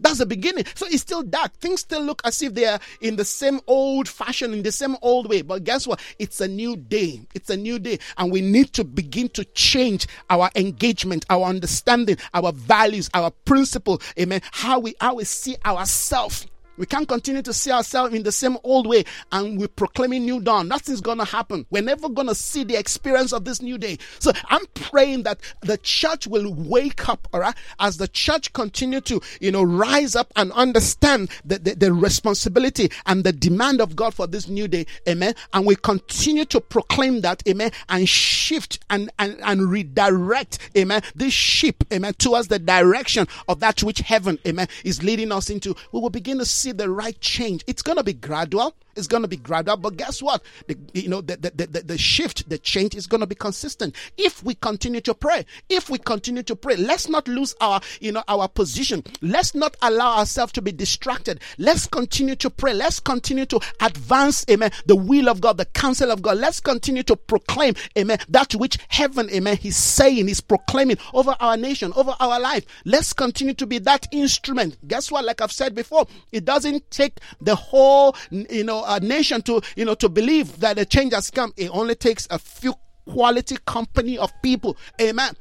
That's 0.00 0.18
the 0.18 0.26
beginning. 0.26 0.64
So 0.74 0.86
it's 0.86 1.02
still 1.02 1.22
dark. 1.22 1.54
Things 1.54 1.80
still 1.80 2.02
look 2.02 2.22
as 2.24 2.40
if 2.42 2.54
they 2.54 2.66
are 2.66 2.78
in 3.00 3.16
the 3.16 3.24
same 3.24 3.60
old 3.66 4.08
fashion, 4.08 4.52
in 4.52 4.62
the 4.62 4.70
same 4.70 4.96
old 5.02 5.28
way. 5.28 5.42
But 5.42 5.64
guess 5.64 5.86
what? 5.86 6.00
It's 6.18 6.40
a 6.40 6.46
new 6.46 6.76
day. 6.76 7.22
It's 7.34 7.50
a 7.50 7.56
new 7.56 7.78
day. 7.78 7.98
And 8.16 8.30
we 8.30 8.40
need 8.40 8.72
to 8.74 8.84
begin 8.84 9.28
to 9.30 9.44
change 9.44 10.06
our 10.30 10.50
engagement, 10.54 11.26
our 11.30 11.44
understanding, 11.44 12.16
our 12.32 12.52
values, 12.52 13.10
our 13.12 13.30
principle. 13.30 14.00
Amen. 14.18 14.40
How 14.52 14.78
we, 14.78 14.94
how 15.00 15.14
we 15.14 15.24
see 15.24 15.56
ourselves 15.66 16.46
we 16.78 16.86
can't 16.86 17.08
continue 17.08 17.42
to 17.42 17.52
see 17.52 17.70
ourselves 17.70 18.14
in 18.14 18.22
the 18.22 18.32
same 18.32 18.56
old 18.64 18.86
way 18.86 19.04
and 19.32 19.58
we're 19.58 19.68
proclaiming 19.68 20.24
new 20.24 20.40
dawn. 20.40 20.68
Nothing's 20.68 21.00
going 21.00 21.18
to 21.18 21.24
happen. 21.24 21.66
We're 21.70 21.82
never 21.82 22.08
going 22.08 22.28
to 22.28 22.34
see 22.34 22.64
the 22.64 22.78
experience 22.78 23.32
of 23.32 23.44
this 23.44 23.60
new 23.60 23.76
day. 23.78 23.98
So 24.18 24.32
I'm 24.46 24.64
praying 24.74 25.24
that 25.24 25.40
the 25.62 25.78
church 25.78 26.26
will 26.26 26.54
wake 26.54 27.08
up, 27.08 27.28
all 27.32 27.40
right, 27.40 27.54
as 27.80 27.96
the 27.96 28.08
church 28.08 28.52
continue 28.52 29.00
to, 29.02 29.20
you 29.40 29.50
know, 29.50 29.62
rise 29.62 30.16
up 30.16 30.32
and 30.36 30.52
understand 30.52 31.30
the, 31.44 31.58
the, 31.58 31.74
the 31.74 31.92
responsibility 31.92 32.90
and 33.06 33.24
the 33.24 33.32
demand 33.32 33.80
of 33.80 33.96
God 33.96 34.14
for 34.14 34.26
this 34.26 34.48
new 34.48 34.68
day. 34.68 34.86
Amen. 35.08 35.34
And 35.52 35.66
we 35.66 35.76
continue 35.76 36.44
to 36.46 36.60
proclaim 36.60 37.20
that, 37.22 37.42
amen, 37.48 37.72
and 37.88 38.08
shift 38.08 38.78
and, 38.90 39.10
and, 39.18 39.38
and 39.42 39.70
redirect, 39.70 40.58
amen, 40.76 41.02
this 41.14 41.32
ship, 41.32 41.84
amen, 41.92 42.14
towards 42.14 42.48
the 42.48 42.58
direction 42.58 43.26
of 43.48 43.60
that 43.60 43.82
which 43.82 43.98
heaven, 44.00 44.38
amen, 44.46 44.68
is 44.84 45.02
leading 45.02 45.32
us 45.32 45.50
into. 45.50 45.74
We 45.92 46.00
will 46.00 46.10
begin 46.10 46.38
to 46.38 46.44
see 46.44 46.67
see 46.68 46.72
the 46.72 46.90
right 46.90 47.18
change. 47.20 47.64
It's 47.66 47.82
going 47.82 47.96
to 47.96 48.04
be 48.04 48.12
gradual. 48.12 48.74
It's 48.98 49.06
going 49.06 49.22
to 49.22 49.28
be 49.28 49.36
gradual, 49.36 49.76
but 49.76 49.96
guess 49.96 50.20
what? 50.20 50.42
The, 50.66 50.76
you 50.92 51.08
know, 51.08 51.20
the, 51.20 51.36
the, 51.36 51.66
the, 51.66 51.80
the 51.82 51.98
shift, 51.98 52.48
the 52.48 52.58
change 52.58 52.94
is 52.94 53.06
going 53.06 53.20
to 53.20 53.26
be 53.26 53.34
consistent. 53.34 53.94
If 54.16 54.42
we 54.42 54.54
continue 54.54 55.00
to 55.02 55.14
pray, 55.14 55.46
if 55.68 55.88
we 55.88 55.98
continue 55.98 56.42
to 56.42 56.56
pray, 56.56 56.76
let's 56.76 57.08
not 57.08 57.28
lose 57.28 57.54
our, 57.60 57.80
you 58.00 58.12
know, 58.12 58.24
our 58.28 58.48
position. 58.48 59.04
Let's 59.22 59.54
not 59.54 59.76
allow 59.82 60.18
ourselves 60.18 60.52
to 60.54 60.62
be 60.62 60.72
distracted. 60.72 61.40
Let's 61.58 61.86
continue 61.86 62.34
to 62.36 62.50
pray. 62.50 62.74
Let's 62.74 63.00
continue 63.00 63.46
to 63.46 63.60
advance, 63.80 64.44
amen, 64.50 64.72
the 64.86 64.96
will 64.96 65.28
of 65.28 65.40
God, 65.40 65.58
the 65.58 65.64
counsel 65.66 66.10
of 66.10 66.22
God. 66.22 66.38
Let's 66.38 66.60
continue 66.60 67.04
to 67.04 67.16
proclaim, 67.16 67.74
amen, 67.96 68.18
that 68.28 68.54
which 68.54 68.78
heaven, 68.88 69.30
amen, 69.30 69.58
he's 69.58 69.76
saying, 69.76 70.26
he's 70.26 70.40
proclaiming 70.40 70.98
over 71.14 71.36
our 71.38 71.56
nation, 71.56 71.92
over 71.94 72.16
our 72.18 72.40
life. 72.40 72.64
Let's 72.84 73.12
continue 73.12 73.54
to 73.54 73.66
be 73.66 73.78
that 73.78 74.08
instrument. 74.10 74.76
Guess 74.88 75.12
what? 75.12 75.24
Like 75.24 75.40
I've 75.40 75.52
said 75.52 75.74
before, 75.74 76.06
it 76.32 76.44
doesn't 76.44 76.90
take 76.90 77.18
the 77.40 77.54
whole, 77.54 78.16
you 78.30 78.64
know, 78.64 78.82
uh, 78.88 78.98
nation 79.00 79.42
to, 79.42 79.60
you 79.76 79.84
know, 79.84 79.94
to 79.94 80.08
believe 80.08 80.58
that 80.60 80.78
a 80.78 80.84
change 80.84 81.12
has 81.12 81.30
come. 81.30 81.52
It 81.56 81.70
only 81.70 81.94
takes 81.94 82.26
a 82.30 82.38
few 82.38 82.74
quality 83.06 83.56
company 83.66 84.18
of 84.18 84.32
people. 84.42 84.76
Amen. 85.00 85.34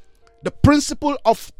The 0.44 0.52
principle 0.52 1.18
of 1.26 1.52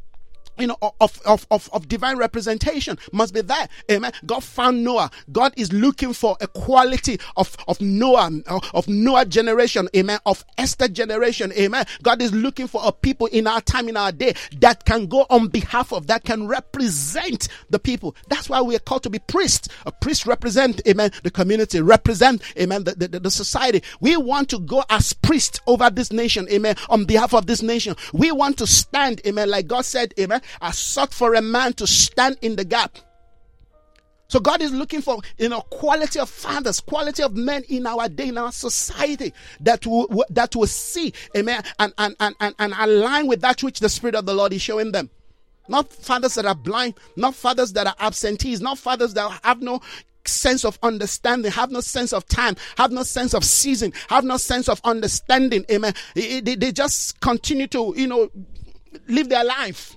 you 0.58 0.68
know, 0.68 0.78
of, 0.82 1.22
of, 1.26 1.48
of, 1.52 1.70
of 1.74 1.88
divine 1.88 2.18
representation 2.18 2.98
must 3.12 3.34
be 3.34 3.42
there. 3.42 3.68
Amen. 3.92 4.12
God 4.26 4.44
found 4.44 4.84
Noah. 4.84 5.12
God 5.32 5.54
is 5.58 5.72
looking 5.74 6.14
for 6.14 6.38
a 6.42 6.48
quality 6.48 7.20
of, 7.36 7.56
of 7.68 7.80
Noah, 7.82 8.32
of 8.74 8.88
Noah 8.88 9.26
generation. 9.26 9.90
Amen. 9.96 10.20
Of 10.26 10.44
Esther 10.58 10.88
generation. 10.88 11.52
Amen. 11.54 11.86
God 12.04 12.22
is 12.22 12.34
looking 12.34 12.68
for 12.68 12.82
a 12.84 12.92
people 12.92 13.28
in 13.28 13.48
our 13.48 13.62
time, 13.62 13.90
in 13.90 13.98
our 13.98 14.12
day 14.12 14.34
that 14.60 14.86
can 14.86 15.08
go 15.08 15.26
on 15.30 15.48
behalf 15.48 15.92
of, 15.94 16.08
that 16.08 16.24
can 16.24 16.48
represent 16.48 17.48
the 17.70 17.80
people. 17.80 18.16
That's 18.30 18.50
why 18.50 18.62
we 18.62 18.76
are 18.76 18.80
called 18.80 19.04
to 19.04 19.10
be 19.10 19.20
priests. 19.20 19.68
A 19.86 19.92
priest 19.92 20.26
represent, 20.26 20.82
amen, 20.88 21.12
the 21.24 21.32
community, 21.32 21.82
represent, 21.82 22.42
amen, 22.60 22.84
the, 22.84 22.96
the, 22.96 23.20
the 23.20 23.32
society. 23.32 23.84
We 24.00 24.18
want 24.18 24.50
to 24.50 24.60
go 24.60 24.84
as 24.90 25.14
priests 25.14 25.60
over 25.68 25.90
this 25.90 26.12
nation, 26.12 26.48
amen, 26.52 26.76
on 26.90 27.06
behalf 27.06 27.34
of 27.34 27.46
this 27.48 27.62
nation. 27.62 27.96
We 28.14 28.32
want 28.32 28.58
to 28.60 28.68
stand, 28.68 29.22
amen, 29.26 29.50
like 29.50 29.68
God 29.68 29.86
said, 29.86 30.14
amen, 30.20 30.42
I 30.62 30.72
sought 30.72 31.14
for 31.14 31.34
a 31.34 31.42
man 31.42 31.74
to 31.74 31.88
stand 31.88 32.38
in 32.42 32.56
the 32.56 32.66
gap. 32.66 32.98
So 34.30 34.40
God 34.40 34.62
is 34.62 34.72
looking 34.72 35.02
for 35.02 35.20
you 35.38 35.50
know 35.50 35.62
quality 35.62 36.20
of 36.20 36.30
fathers, 36.30 36.80
quality 36.80 37.24
of 37.24 37.36
men 37.36 37.64
in 37.70 37.88
our 37.88 38.10
day, 38.10 38.28
in 38.28 38.38
our 38.38 38.52
society 38.52 39.34
that 39.62 39.86
will 39.86 40.26
that 40.30 40.56
will 40.56 40.68
see, 40.68 41.14
amen, 41.36 41.64
and 41.80 41.94
and, 41.98 42.16
and, 42.20 42.36
and, 42.40 42.56
and 42.60 42.74
align 42.78 43.28
with 43.28 43.42
that 43.42 43.64
which 43.64 43.80
the 43.80 43.90
Spirit 43.90 44.16
of 44.16 44.26
the 44.26 44.34
Lord 44.34 44.54
is 44.54 44.62
showing 44.62 44.92
them. 44.92 45.10
Not 45.70 45.92
fathers 45.92 46.36
that 46.36 46.46
are 46.46 46.56
blind, 46.56 46.96
not 47.16 47.36
fathers 47.36 47.74
that 47.74 47.88
are 47.88 47.96
absentees, 48.00 48.62
not 48.62 48.78
fathers 48.78 49.14
that 49.16 49.40
have 49.44 49.62
no 49.62 49.82
sense 50.26 50.66
of 50.66 50.78
understanding, 50.84 51.52
have 51.52 51.72
no 51.72 51.82
sense 51.82 52.14
of 52.14 52.26
time, 52.28 52.56
have 52.78 52.92
no 52.92 53.04
sense 53.04 53.34
of 53.34 53.44
season, 53.44 53.94
have 54.10 54.24
no 54.24 54.38
sense 54.38 54.70
of 54.70 54.82
understanding. 54.84 55.66
Amen. 55.72 55.94
They, 56.16 56.42
they 56.42 56.72
just 56.72 57.20
continue 57.22 57.68
to, 57.68 57.94
you 57.98 58.08
know, 58.08 58.30
live 59.08 59.30
their 59.30 59.44
life 59.44 59.97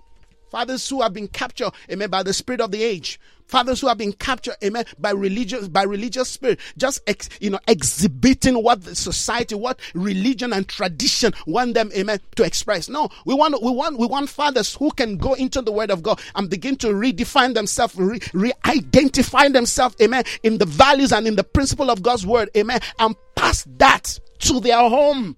Fathers 0.50 0.88
who 0.88 1.00
have 1.00 1.12
been 1.12 1.28
captured, 1.28 1.72
amen, 1.90 2.10
by 2.10 2.22
the 2.22 2.32
spirit 2.32 2.60
of 2.60 2.72
the 2.72 2.82
age. 2.82 3.20
Fathers 3.46 3.80
who 3.80 3.88
have 3.88 3.98
been 3.98 4.12
captured, 4.12 4.54
amen, 4.62 4.84
by 4.98 5.10
religious, 5.10 5.66
by 5.68 5.82
religious 5.82 6.28
spirit, 6.28 6.60
just 6.76 7.00
ex, 7.06 7.28
you 7.40 7.50
know, 7.50 7.58
exhibiting 7.66 8.62
what 8.62 8.82
the 8.82 8.94
society, 8.94 9.54
what 9.54 9.80
religion 9.94 10.52
and 10.52 10.68
tradition 10.68 11.32
want 11.46 11.74
them, 11.74 11.90
amen, 11.96 12.20
to 12.36 12.44
express. 12.44 12.88
No, 12.88 13.08
we 13.24 13.34
want, 13.34 13.60
we 13.62 13.70
want, 13.70 13.98
we 13.98 14.06
want 14.06 14.28
fathers 14.28 14.74
who 14.74 14.90
can 14.92 15.16
go 15.16 15.34
into 15.34 15.62
the 15.62 15.72
Word 15.72 15.90
of 15.90 16.02
God 16.02 16.20
and 16.34 16.48
begin 16.48 16.76
to 16.76 16.88
redefine 16.88 17.54
themselves, 17.54 17.96
re, 17.96 18.20
re-identify 18.32 19.48
themselves, 19.48 19.96
amen, 20.00 20.24
in 20.42 20.58
the 20.58 20.66
values 20.66 21.12
and 21.12 21.26
in 21.26 21.36
the 21.36 21.44
principle 21.44 21.90
of 21.90 22.02
God's 22.02 22.26
Word, 22.26 22.50
amen, 22.56 22.80
and 22.98 23.16
pass 23.34 23.66
that 23.78 24.18
to 24.40 24.60
their 24.60 24.88
home, 24.88 25.36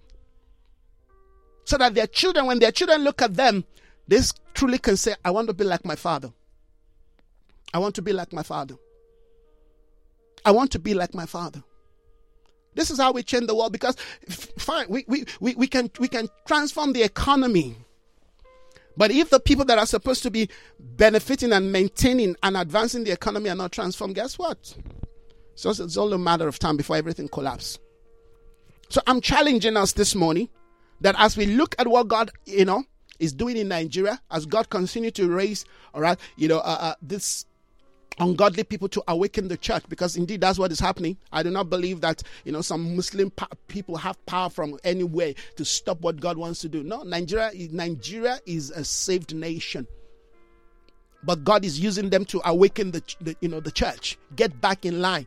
so 1.65 1.79
that 1.79 1.95
their 1.95 2.07
children, 2.07 2.47
when 2.47 2.59
their 2.59 2.73
children 2.73 3.05
look 3.05 3.23
at 3.23 3.35
them, 3.35 3.65
this 4.09 4.33
truly 4.55 4.79
can 4.79 4.97
say, 4.97 5.15
I 5.25 5.31
want 5.31 5.49
to 5.49 5.55
be 5.55 5.65
like 5.65 5.85
my 5.85 5.97
father. 5.97 6.33
I 7.75 7.79
want 7.79 7.95
to 7.97 8.03
be 8.03 8.13
like 8.13 8.33
my 8.33 8.43
father. 8.43 8.77
I 10.45 10.51
want 10.51 10.73
to 10.73 10.79
be 10.79 10.95
like 10.95 11.15
my 11.15 11.27
father. 11.27 11.63
This 12.75 12.91
is 12.91 12.99
how 12.99 13.13
we 13.13 13.23
change 13.23 13.47
the 13.47 13.55
world 13.55 13.73
because 13.73 13.97
fine, 14.59 14.87
we, 14.89 15.05
we, 15.07 15.25
we, 15.41 15.55
we, 15.55 15.67
can, 15.67 15.91
we 15.99 16.09
can 16.09 16.29
transform 16.47 16.93
the 16.93 17.03
economy. 17.03 17.77
But 18.97 19.11
if 19.11 19.31
the 19.31 19.41
people 19.41 19.65
that 19.67 19.79
are 19.79 19.87
supposed 19.87 20.23
to 20.25 20.31
be 20.31 20.49
benefiting 20.79 21.53
and 21.53 21.73
maintaining 21.73 22.37
and 22.43 22.57
advancing 22.57 23.05
the 23.05 23.13
economy 23.13 23.51
are 23.51 23.57
not 23.57 23.73
transformed, 23.73 24.15
guess 24.15 24.39
what? 24.39 24.75
So 25.55 25.71
it's 25.71 25.97
only 25.97 26.15
a 26.15 26.19
matter 26.19 26.49
of 26.49 26.59
time 26.59 26.77
before 26.77 26.97
everything 26.97 27.29
collapses. 27.29 27.79
So 28.89 29.01
I'm 29.07 29.21
challenging 29.21 29.77
us 29.77 29.93
this 29.93 30.15
morning 30.15 30.49
that 31.01 31.15
as 31.19 31.37
we 31.37 31.47
look 31.47 31.75
at 31.79 31.87
what 31.87 32.09
God, 32.09 32.31
you 32.45 32.65
know, 32.65 32.85
is 33.23 33.33
doing 33.33 33.57
in 33.57 33.69
Nigeria 33.69 34.21
as 34.33 34.47
God 34.47 34.69
continues 34.69 35.13
to 35.13 35.31
raise, 35.31 35.65
all 35.95 36.01
right, 36.01 36.19
you 36.37 36.49
know, 36.49 36.59
uh, 36.59 36.79
uh, 36.81 36.95
this 37.01 37.47
ungodly 38.19 38.65
people 38.65 38.89
to 38.89 39.03
awaken 39.09 39.49
the 39.49 39.57
church 39.57 39.85
because 39.89 40.17
indeed 40.17 40.41
that's 40.41 40.59
what 40.59 40.73
is 40.73 40.81
happening. 40.81 41.17
I 41.33 41.43
do 41.43 41.51
not 41.51 41.71
believe 41.71 42.01
that 42.03 42.23
you 42.45 42.53
know 42.53 42.61
some 42.61 42.95
muslim 42.95 43.31
pa- 43.31 43.49
people 43.69 43.97
have 43.97 44.25
power 44.27 44.51
from 44.51 44.79
anywhere 44.85 45.33
to 45.57 45.65
stop 45.65 46.01
what 46.03 46.21
god 46.21 46.37
wants 46.37 46.61
to 46.61 46.69
do. 46.69 46.83
No 46.83 47.05
nigeria 47.05 47.51
nigeria 47.71 48.39
is 48.45 48.71
a 48.71 48.85
saved 48.85 49.35
nation. 49.35 49.87
But 51.23 51.43
god 51.43 51.65
is 51.65 51.81
using 51.81 52.11
them 52.11 52.27
to 52.27 52.43
awaken 52.45 52.91
the, 52.91 53.03
the 53.23 53.35
you 53.41 53.49
know 53.49 53.61
the 53.61 53.73
church. 53.73 54.19
Get 54.37 54.61
back 54.61 54.85
in 54.85 55.01
line. 55.01 55.27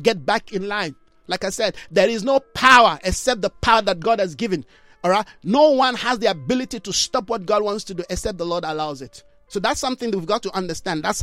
Get 0.00 0.24
back 0.24 0.52
in 0.52 0.68
line. 0.68 0.94
Like 1.26 1.44
i 1.44 1.50
said 1.50 1.76
there 1.90 2.08
is 2.08 2.24
no 2.24 2.40
power 2.40 2.98
except 3.04 3.42
the 3.42 3.50
power 3.50 3.82
that 3.82 4.00
god 4.00 4.18
has 4.18 4.34
given 4.34 4.64
all 5.04 5.10
right. 5.10 5.26
No 5.42 5.70
one 5.70 5.94
has 5.96 6.18
the 6.18 6.26
ability 6.30 6.80
to 6.80 6.92
stop 6.92 7.28
what 7.28 7.46
God 7.46 7.62
wants 7.62 7.84
to 7.84 7.94
do 7.94 8.04
except 8.08 8.38
the 8.38 8.46
Lord 8.46 8.64
allows 8.64 9.02
it. 9.02 9.24
So 9.48 9.60
that's 9.60 9.80
something 9.80 10.10
that 10.10 10.18
we've 10.18 10.26
got 10.26 10.42
to 10.44 10.56
understand. 10.56 11.02
That's 11.02 11.22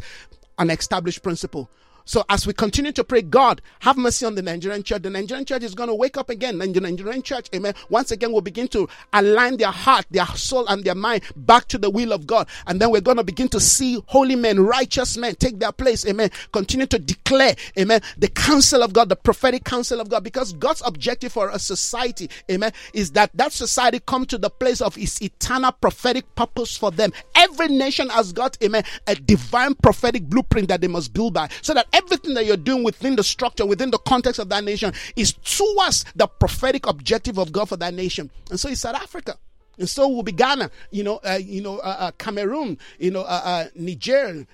an 0.57 0.69
established 0.69 1.23
principle. 1.23 1.69
So 2.09 2.25
as 2.27 2.47
we 2.47 2.53
continue 2.53 2.91
to 2.93 3.03
pray, 3.03 3.21
God, 3.21 3.61
have 3.81 3.95
mercy 3.95 4.25
on 4.25 4.33
the 4.33 4.41
Nigerian 4.41 4.81
church. 4.81 5.03
The 5.03 5.11
Nigerian 5.11 5.45
church 5.45 5.61
is 5.61 5.75
going 5.75 5.89
to 5.89 5.93
wake 5.93 6.17
up 6.17 6.31
again. 6.31 6.57
The 6.57 6.65
Nigerian 6.65 7.21
church, 7.21 7.49
amen, 7.53 7.75
once 7.89 8.09
again 8.09 8.31
will 8.31 8.41
begin 8.41 8.67
to 8.69 8.89
align 9.13 9.57
their 9.57 9.69
heart, 9.69 10.07
their 10.09 10.25
soul, 10.25 10.65
and 10.69 10.83
their 10.83 10.95
mind 10.95 11.21
back 11.35 11.67
to 11.67 11.77
the 11.77 11.87
will 11.87 12.11
of 12.11 12.25
God. 12.25 12.47
And 12.65 12.81
then 12.81 12.89
we're 12.89 13.01
going 13.01 13.17
to 13.17 13.23
begin 13.23 13.47
to 13.49 13.59
see 13.59 14.01
holy 14.07 14.35
men, 14.35 14.59
righteous 14.59 15.17
men 15.17 15.35
take 15.35 15.59
their 15.59 15.71
place, 15.71 16.03
amen. 16.07 16.31
Continue 16.51 16.87
to 16.87 16.97
declare, 16.97 17.53
amen, 17.77 18.01
the 18.17 18.27
counsel 18.27 18.81
of 18.81 18.91
God, 18.91 19.09
the 19.09 19.15
prophetic 19.15 19.63
counsel 19.63 20.01
of 20.01 20.09
God. 20.09 20.23
Because 20.23 20.53
God's 20.53 20.81
objective 20.83 21.31
for 21.31 21.49
a 21.49 21.59
society, 21.59 22.27
amen, 22.49 22.71
is 22.91 23.11
that 23.11 23.29
that 23.35 23.51
society 23.53 23.99
come 24.07 24.25
to 24.25 24.39
the 24.39 24.49
place 24.49 24.81
of 24.81 24.95
his 24.95 25.21
eternal 25.21 25.73
prophetic 25.73 26.33
purpose 26.33 26.75
for 26.75 26.89
them. 26.89 27.13
Every 27.35 27.67
nation 27.67 28.09
has 28.09 28.33
got, 28.33 28.57
amen, 28.63 28.83
a 29.05 29.13
divine 29.13 29.75
prophetic 29.75 30.23
blueprint 30.23 30.69
that 30.69 30.81
they 30.81 30.87
must 30.87 31.13
build 31.13 31.35
by. 31.35 31.49
So 31.61 31.75
that 31.75 31.85
everything 31.99 32.33
that 32.33 32.45
you're 32.45 32.57
doing 32.57 32.83
within 32.83 33.15
the 33.15 33.23
structure, 33.23 33.65
within 33.65 33.91
the 33.91 33.97
context 33.99 34.39
of 34.39 34.49
that 34.49 34.63
nation, 34.63 34.93
is 35.15 35.33
towards 35.33 36.05
the 36.15 36.27
prophetic 36.27 36.87
objective 36.87 37.37
of 37.37 37.51
God 37.51 37.69
for 37.69 37.77
that 37.77 37.93
nation. 37.93 38.29
And 38.49 38.59
so 38.59 38.69
it's 38.69 38.81
South 38.81 38.95
Africa. 38.95 39.37
And 39.77 39.87
so 39.87 40.07
will 40.09 40.23
be 40.23 40.33
Ghana, 40.33 40.69
you 40.91 41.03
know, 41.03 41.19
uh, 41.23 41.39
you 41.41 41.61
know, 41.61 41.77
uh, 41.79 41.95
uh, 41.99 42.11
Cameroon, 42.17 42.77
you 42.99 43.11
know, 43.11 43.21
uh, 43.21 43.41
uh, 43.43 43.65
Niger, 43.75 44.45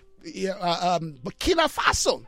uh, 0.61 0.97
um, 1.01 1.15
Burkina 1.23 1.67
Faso. 1.67 2.23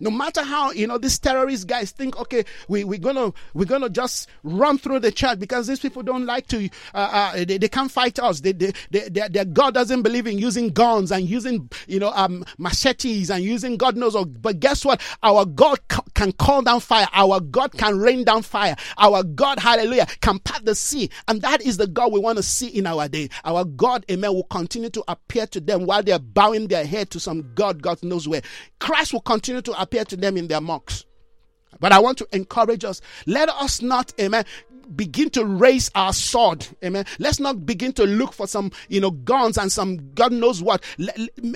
No 0.00 0.10
matter 0.10 0.42
how 0.42 0.72
you 0.72 0.86
know 0.86 0.98
these 0.98 1.18
terrorist 1.18 1.68
guys 1.68 1.92
think, 1.92 2.18
okay, 2.18 2.44
we 2.68 2.82
we're 2.82 2.98
gonna 2.98 3.32
we're 3.54 3.64
gonna 3.64 3.88
just 3.88 4.28
run 4.42 4.76
through 4.76 4.98
the 4.98 5.12
church 5.12 5.38
because 5.38 5.68
these 5.68 5.78
people 5.78 6.02
don't 6.02 6.26
like 6.26 6.48
to, 6.48 6.68
uh, 6.94 7.32
uh, 7.34 7.44
they, 7.44 7.58
they 7.58 7.68
can't 7.68 7.90
fight 7.90 8.18
us. 8.18 8.40
They, 8.40 8.52
they, 8.52 8.72
they, 8.90 9.08
their, 9.08 9.44
God 9.44 9.74
doesn't 9.74 10.02
believe 10.02 10.26
in 10.26 10.36
using 10.36 10.70
guns 10.70 11.12
and 11.12 11.28
using 11.28 11.70
you 11.86 12.00
know 12.00 12.10
um, 12.14 12.44
machetes 12.58 13.30
and 13.30 13.44
using 13.44 13.76
God 13.76 13.96
knows. 13.96 14.16
Or, 14.16 14.26
but 14.26 14.58
guess 14.58 14.84
what? 14.84 15.00
Our 15.22 15.44
God 15.44 15.78
can 16.14 16.32
call 16.32 16.62
down 16.62 16.80
fire. 16.80 17.06
Our 17.12 17.38
God 17.40 17.72
can 17.72 17.98
rain 17.98 18.24
down 18.24 18.42
fire. 18.42 18.74
Our 18.98 19.22
God, 19.22 19.60
Hallelujah, 19.60 20.06
can 20.20 20.40
part 20.40 20.64
the 20.64 20.74
sea, 20.74 21.10
and 21.28 21.40
that 21.42 21.62
is 21.62 21.76
the 21.76 21.86
God 21.86 22.12
we 22.12 22.18
want 22.18 22.38
to 22.38 22.42
see 22.42 22.66
in 22.66 22.86
our 22.86 23.08
day. 23.08 23.28
Our 23.44 23.64
God, 23.64 24.04
Amen, 24.10 24.34
will 24.34 24.44
continue 24.44 24.90
to 24.90 25.04
appear 25.06 25.46
to 25.48 25.60
them 25.60 25.86
while 25.86 26.02
they 26.02 26.12
are 26.12 26.18
bowing 26.18 26.66
their 26.66 26.84
head 26.84 27.10
to 27.10 27.20
some 27.20 27.52
God, 27.54 27.80
God 27.80 28.02
knows 28.02 28.26
where. 28.26 28.42
Christ 28.80 29.12
will 29.12 29.20
continue 29.20 29.62
to 29.62 29.72
appear 29.84 30.04
to 30.06 30.16
them 30.16 30.36
in 30.36 30.48
their 30.48 30.60
mosques. 30.60 31.04
But 31.80 31.92
I 31.92 31.98
want 31.98 32.18
to 32.18 32.28
encourage 32.32 32.84
us. 32.84 33.00
Let 33.26 33.48
us 33.48 33.82
not, 33.82 34.12
amen, 34.18 34.44
begin 34.96 35.30
to 35.30 35.44
raise 35.44 35.90
our 35.94 36.12
sword. 36.12 36.66
Amen. 36.84 37.04
Let's 37.18 37.40
not 37.40 37.66
begin 37.66 37.92
to 37.94 38.04
look 38.04 38.32
for 38.32 38.46
some, 38.46 38.70
you 38.88 39.00
know, 39.00 39.10
guns 39.10 39.58
and 39.58 39.70
some 39.70 40.12
God 40.14 40.32
knows 40.32 40.62
what. 40.62 40.82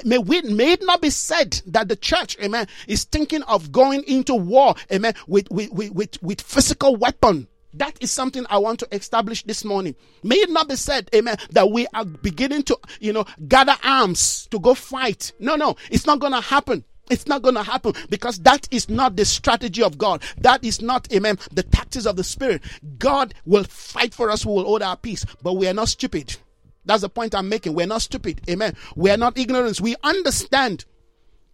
May, 0.05 0.19
we, 0.19 0.43
may 0.43 0.73
it 0.73 0.83
not 0.83 1.01
be 1.01 1.11
said 1.11 1.61
that 1.67 1.89
the 1.89 1.97
church, 1.97 2.37
amen, 2.43 2.67
is 2.87 3.05
thinking 3.05 3.43
of 3.43 3.73
going 3.73 4.03
into 4.05 4.35
war, 4.35 4.75
amen, 4.93 5.15
with, 5.27 5.51
with, 5.51 5.71
with, 5.73 6.23
with 6.23 6.41
physical 6.41 6.97
weapon. 6.97 7.49
That 7.75 7.97
is 8.01 8.11
something 8.11 8.47
I 8.49 8.59
want 8.59 8.81
to 8.81 8.89
establish 8.95 9.45
this 9.45 9.65
morning. 9.65 9.95
May 10.23 10.37
it 10.37 10.51
not 10.51 10.69
be 10.69 10.77
said, 10.77 11.11
amen, 11.15 11.37
that 11.51 11.71
we 11.71 11.87
are 11.95 12.05
beginning 12.05 12.63
to, 12.65 12.79
you 12.99 13.13
know, 13.13 13.27
gather 13.47 13.77
arms 13.85 14.49
to 14.51 14.59
go 14.59 14.75
fight. 14.75 15.33
No, 15.39 15.55
no, 15.55 15.77
it's 15.91 16.07
not 16.07 16.19
going 16.19 16.33
to 16.33 16.41
happen. 16.41 16.85
It's 17.11 17.27
not 17.27 17.43
going 17.43 17.55
to 17.55 17.63
happen 17.63 17.95
because 18.09 18.39
that 18.41 18.69
is 18.71 18.89
not 18.89 19.17
the 19.17 19.25
strategy 19.25 19.83
of 19.83 19.99
God. 19.99 20.23
That 20.39 20.65
is 20.65 20.81
not, 20.83 21.13
amen, 21.13 21.39
the 21.53 21.63
tactics 21.63 22.07
of 22.07 22.17
the 22.17 22.25
Spirit. 22.25 22.63
God 22.99 23.35
will 23.45 23.65
fight 23.65 24.15
for 24.15 24.31
us. 24.31 24.45
We 24.45 24.53
will 24.53 24.65
hold 24.65 24.83
our 24.83 24.97
peace, 24.97 25.25
but 25.43 25.55
we 25.55 25.69
are 25.69 25.75
not 25.75 25.89
stupid. 25.89 26.37
That's 26.85 27.03
the 27.03 27.09
point 27.09 27.35
I'm 27.35 27.49
making. 27.49 27.75
We're 27.75 27.87
not 27.87 28.03
stupid. 28.03 28.41
Amen. 28.49 28.75
We 28.97 29.11
are 29.11 29.17
not 29.17 29.37
ignorant. 29.37 29.81
We 29.81 29.95
understand. 30.03 30.87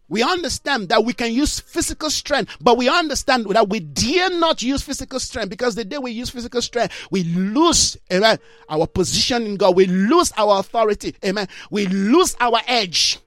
We 0.08 0.22
understand 0.22 0.90
that 0.90 1.04
we 1.04 1.12
can 1.12 1.32
use 1.32 1.60
physical 1.60 2.10
strength, 2.10 2.56
but 2.60 2.76
we 2.76 2.88
understand 2.88 3.46
that 3.46 3.68
we 3.68 3.80
dare 3.80 4.30
not 4.30 4.62
use 4.62 4.82
physical 4.82 5.18
strength 5.18 5.48
because 5.48 5.74
the 5.74 5.84
day 5.84 5.98
we 5.98 6.12
use 6.12 6.28
physical 6.30 6.60
strength, 6.60 7.08
we 7.10 7.24
lose 7.24 7.96
amen, 8.12 8.38
our 8.68 8.86
position 8.86 9.46
in 9.46 9.56
God. 9.56 9.74
We 9.74 9.86
lose 9.86 10.32
our 10.36 10.60
authority. 10.60 11.16
Amen. 11.24 11.48
We 11.70 11.86
lose 11.86 12.36
our 12.38 12.60
edge. 12.68 13.18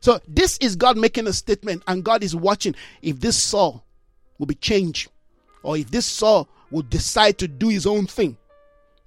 So 0.00 0.20
this 0.28 0.58
is 0.58 0.76
God 0.76 0.96
making 0.96 1.26
a 1.26 1.32
statement, 1.32 1.82
and 1.86 2.04
God 2.04 2.22
is 2.22 2.34
watching 2.36 2.74
if 3.02 3.20
this 3.20 3.36
Saul 3.36 3.84
will 4.38 4.46
be 4.46 4.54
changed, 4.54 5.10
or 5.62 5.76
if 5.76 5.90
this 5.90 6.06
Saul 6.06 6.48
will 6.70 6.82
decide 6.82 7.38
to 7.38 7.48
do 7.48 7.68
his 7.68 7.86
own 7.86 8.06
thing. 8.06 8.36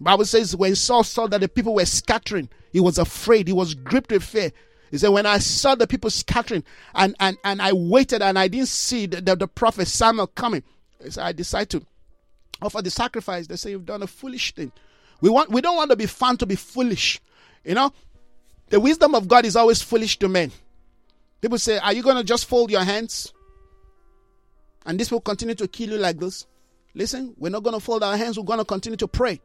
Bible 0.02 0.26
says 0.26 0.56
when 0.56 0.76
Saul 0.76 1.04
saw 1.04 1.28
that 1.28 1.42
the 1.42 1.50
people 1.50 1.76
were 1.76 1.86
scattering, 1.86 2.50
he 2.72 2.80
was 2.80 2.98
afraid, 2.98 3.48
he 3.48 3.54
was 3.54 3.74
gripped 3.74 4.12
with 4.12 4.24
fear. 4.24 4.52
He 4.92 4.98
said, 4.98 5.10
When 5.10 5.26
I 5.26 5.40
saw 5.40 5.76
the 5.76 5.88
people 5.88 6.10
scattering 6.10 6.64
and, 6.96 7.16
and, 7.20 7.38
and 7.44 7.62
I 7.62 7.74
waited 7.74 8.22
and 8.22 8.40
I 8.40 8.48
didn't 8.48 8.70
see 8.70 9.06
the, 9.06 9.22
the, 9.22 9.36
the 9.36 9.48
prophet 9.48 9.88
Samuel 9.88 10.28
coming, 10.28 10.64
I 11.20 11.32
decided 11.32 11.70
to 11.72 11.86
offer 12.62 12.82
the 12.82 12.90
sacrifice. 12.90 13.48
They 13.48 13.56
say, 13.56 13.72
You've 13.72 13.86
done 13.86 14.04
a 14.04 14.08
foolish 14.08 14.54
thing. 14.54 14.72
We 15.22 15.30
want 15.30 15.50
we 15.50 15.62
don't 15.62 15.76
want 15.76 15.92
to 15.92 15.98
be 15.98 16.06
found 16.06 16.40
to 16.40 16.46
be 16.46 16.56
foolish. 16.56 17.20
You 17.66 17.76
know, 17.76 17.94
the 18.70 18.80
wisdom 18.80 19.16
of 19.16 19.28
God 19.28 19.46
is 19.46 19.56
always 19.56 19.82
foolish 19.82 20.18
to 20.20 20.30
men. 20.30 20.52
People 21.42 21.58
say, 21.58 21.78
Are 21.78 21.94
you 21.94 22.04
going 22.04 22.18
to 22.18 22.24
just 22.24 22.46
fold 22.46 22.72
your 22.72 22.84
hands? 22.84 23.34
And 24.86 25.00
this 25.00 25.12
will 25.12 25.22
continue 25.22 25.56
to 25.56 25.68
kill 25.68 25.90
you 25.90 25.98
like 25.98 26.20
this. 26.20 26.48
Listen, 26.96 27.36
we're 27.38 27.50
not 27.50 27.64
going 27.64 27.76
to 27.76 27.80
fold 27.80 28.04
our 28.04 28.18
hands. 28.18 28.38
We're 28.38 28.46
going 28.46 28.60
to 28.60 28.66
continue 28.66 28.98
to 28.98 29.08
pray. 29.08 29.40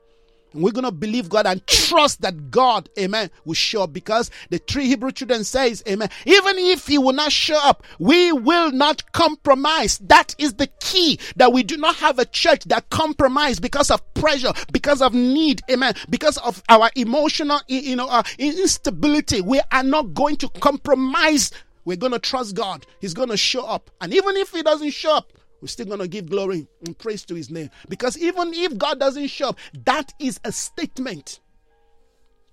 And 0.54 0.62
we're 0.62 0.70
going 0.70 0.84
to 0.84 0.92
believe 0.92 1.28
God 1.28 1.46
and 1.46 1.66
trust 1.66 2.22
that 2.22 2.50
God, 2.50 2.88
amen, 2.98 3.30
will 3.44 3.54
show 3.54 3.82
up 3.82 3.92
because 3.92 4.30
the 4.50 4.58
three 4.58 4.86
Hebrew 4.86 5.10
children 5.10 5.42
says, 5.42 5.82
amen, 5.88 6.08
even 6.24 6.58
if 6.58 6.86
he 6.86 6.96
will 6.96 7.12
not 7.12 7.32
show 7.32 7.58
up, 7.58 7.82
we 7.98 8.30
will 8.32 8.70
not 8.70 9.12
compromise. 9.12 9.98
That 9.98 10.34
is 10.38 10.54
the 10.54 10.68
key 10.80 11.18
that 11.36 11.52
we 11.52 11.64
do 11.64 11.76
not 11.76 11.96
have 11.96 12.20
a 12.20 12.24
church 12.24 12.64
that 12.66 12.88
compromise 12.90 13.58
because 13.58 13.90
of 13.90 14.14
pressure, 14.14 14.52
because 14.72 15.02
of 15.02 15.12
need, 15.12 15.60
amen, 15.70 15.94
because 16.08 16.38
of 16.38 16.62
our 16.68 16.88
emotional, 16.94 17.60
you 17.66 17.96
know, 17.96 18.08
uh, 18.08 18.22
instability. 18.38 19.40
We 19.40 19.60
are 19.72 19.82
not 19.82 20.14
going 20.14 20.36
to 20.36 20.48
compromise 20.48 21.50
we're 21.85 21.97
going 21.97 22.12
to 22.12 22.19
trust 22.19 22.55
God. 22.55 22.86
He's 23.01 23.15
going 23.15 23.28
to 23.28 23.36
show 23.36 23.65
up. 23.65 23.90
And 24.01 24.12
even 24.15 24.36
if 24.36 24.51
He 24.51 24.62
doesn't 24.62 24.90
show 24.90 25.16
up, 25.16 25.32
we're 25.61 25.69
still 25.69 25.86
going 25.86 26.01
to 26.01 26.09
give 26.09 26.28
glory 26.28 26.66
and 26.86 26.97
praise 26.98 27.24
to 27.27 27.35
His 27.35 27.51
name. 27.51 27.70
Because 27.89 28.19
even 28.19 28.52
if 28.55 28.77
God 28.77 29.01
doesn't 29.01 29.28
show 29.28 29.51
up, 29.51 29.59
that 29.85 30.12
is 30.19 30.40
a 30.44 30.52
statement. 30.52 31.40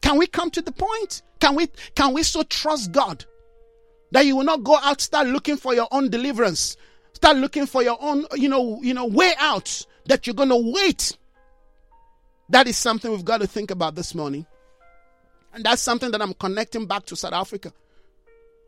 Can 0.02 0.18
we 0.18 0.28
come 0.28 0.50
to 0.52 0.62
the 0.62 0.72
point? 0.72 1.22
Can 1.40 1.56
we 1.56 1.68
can 1.96 2.14
we 2.14 2.24
so 2.24 2.44
trust 2.44 2.92
God 2.92 3.26
that 4.12 4.26
you 4.26 4.36
will 4.36 4.44
not 4.44 4.64
go 4.64 4.78
out 4.78 5.00
start 5.00 5.28
looking 5.28 5.58
for 5.58 5.74
your 5.74 5.88
own 5.92 6.10
deliverance, 6.10 6.76
start 7.14 7.38
looking 7.38 7.66
for 7.66 7.84
your 7.84 7.98
own 8.02 8.26
you 8.36 8.50
know 8.50 8.82
you 8.82 8.94
know 8.94 9.06
way 9.06 9.34
out 9.40 9.86
that 10.06 10.26
you're 10.28 10.34
going 10.34 10.50
to 10.50 10.72
wait. 10.74 11.18
That 12.50 12.68
is 12.68 12.76
something 12.76 13.12
we've 13.12 13.24
got 13.24 13.42
to 13.42 13.48
think 13.48 13.72
about 13.72 13.96
this 13.96 14.14
morning. 14.14 14.46
And 15.54 15.64
that's 15.64 15.82
something 15.82 16.12
that 16.12 16.22
I'm 16.22 16.34
connecting 16.34 16.86
back 16.86 17.06
to 17.08 17.16
South 17.16 17.34
Africa. 17.34 17.74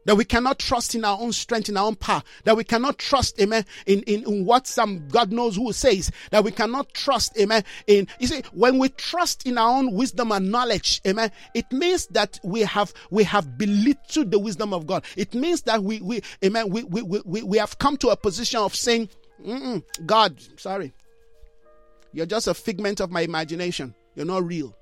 That 0.06 0.16
we 0.16 0.26
cannot 0.26 0.60
trust 0.60 0.96
in 0.96 1.06
our 1.06 1.18
own 1.20 1.32
strength, 1.32 1.70
in 1.70 1.78
our 1.78 1.86
own 1.86 1.96
power. 1.96 2.22
That 2.44 2.58
we 2.58 2.64
cannot 2.64 2.98
trust, 2.98 3.40
amen, 3.42 3.66
in, 3.86 4.02
in, 4.04 4.24
in 4.24 4.46
what 4.46 4.68
some 4.68 5.08
God 5.08 5.32
knows 5.32 5.56
who 5.56 5.72
says. 5.72 6.12
That 6.32 6.44
we 6.44 6.52
cannot 6.52 6.94
trust, 6.94 7.38
amen, 7.40 7.64
in, 7.88 8.08
you 8.20 8.28
see, 8.28 8.44
when 8.52 8.80
we 8.80 8.90
trust 8.90 9.48
in 9.48 9.58
our 9.58 9.78
own 9.78 9.94
wisdom 9.94 10.32
and 10.32 10.52
knowledge, 10.52 11.02
amen, 11.08 11.32
it 11.54 11.72
means 11.72 12.08
that 12.08 12.40
we 12.44 12.62
have, 12.62 12.94
we 13.12 13.24
have 13.24 13.58
belittled 13.58 14.32
the 14.32 14.40
wisdom 14.40 14.74
of 14.74 14.86
God. 14.86 15.06
It 15.16 15.34
means 15.34 15.62
that 15.64 15.84
we, 15.84 16.02
we, 16.02 16.22
amen, 16.44 16.70
we, 16.70 16.84
we, 16.84 17.02
we, 17.02 17.44
we 17.44 17.58
have 17.58 17.78
come 17.80 17.98
to 17.98 18.10
a 18.10 18.18
position 18.18 18.60
of 18.60 18.76
saying, 18.76 19.10
God, 20.06 20.40
sorry, 20.58 20.94
you're 22.12 22.26
just 22.26 22.48
a 22.48 22.54
figment 22.54 23.00
of 23.00 23.10
my 23.12 23.22
imagination. 23.22 23.96
You're 24.16 24.26
not 24.26 24.46
real. 24.46 24.76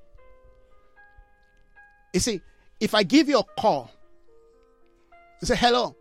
You 2.13 2.19
see, 2.19 2.41
if 2.79 2.93
I 2.93 3.03
give 3.03 3.29
you 3.29 3.39
a 3.39 3.43
call, 3.57 3.89
say, 5.45 5.55
hello. 5.55 5.95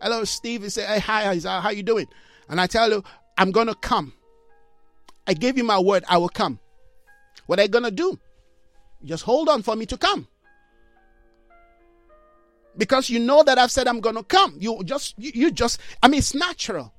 Hello, 0.00 0.24
Steve. 0.24 0.62
He 0.62 0.70
say, 0.70 0.84
hey, 0.84 1.00
hi, 1.00 1.38
how 1.60 1.70
you 1.70 1.82
doing? 1.82 2.06
And 2.48 2.60
I 2.60 2.66
tell 2.66 2.90
you, 2.90 3.04
I'm 3.36 3.50
going 3.50 3.66
to 3.66 3.74
come. 3.74 4.12
I 5.26 5.34
gave 5.34 5.58
you 5.58 5.64
my 5.64 5.78
word, 5.78 6.04
I 6.08 6.16
will 6.16 6.30
come. 6.30 6.58
What 7.46 7.58
are 7.58 7.62
you 7.62 7.68
going 7.68 7.84
to 7.84 7.90
do? 7.90 8.18
Just 9.04 9.24
hold 9.24 9.48
on 9.48 9.62
for 9.62 9.76
me 9.76 9.86
to 9.86 9.98
come. 9.98 10.26
Because 12.76 13.10
you 13.10 13.18
know 13.18 13.42
that 13.42 13.58
I've 13.58 13.70
said 13.70 13.88
I'm 13.88 14.00
going 14.00 14.14
to 14.14 14.22
come. 14.22 14.56
You 14.58 14.82
just, 14.84 15.14
you, 15.18 15.32
you 15.34 15.50
just, 15.50 15.80
I 16.02 16.08
mean, 16.08 16.18
it's 16.18 16.34
natural. 16.34 16.92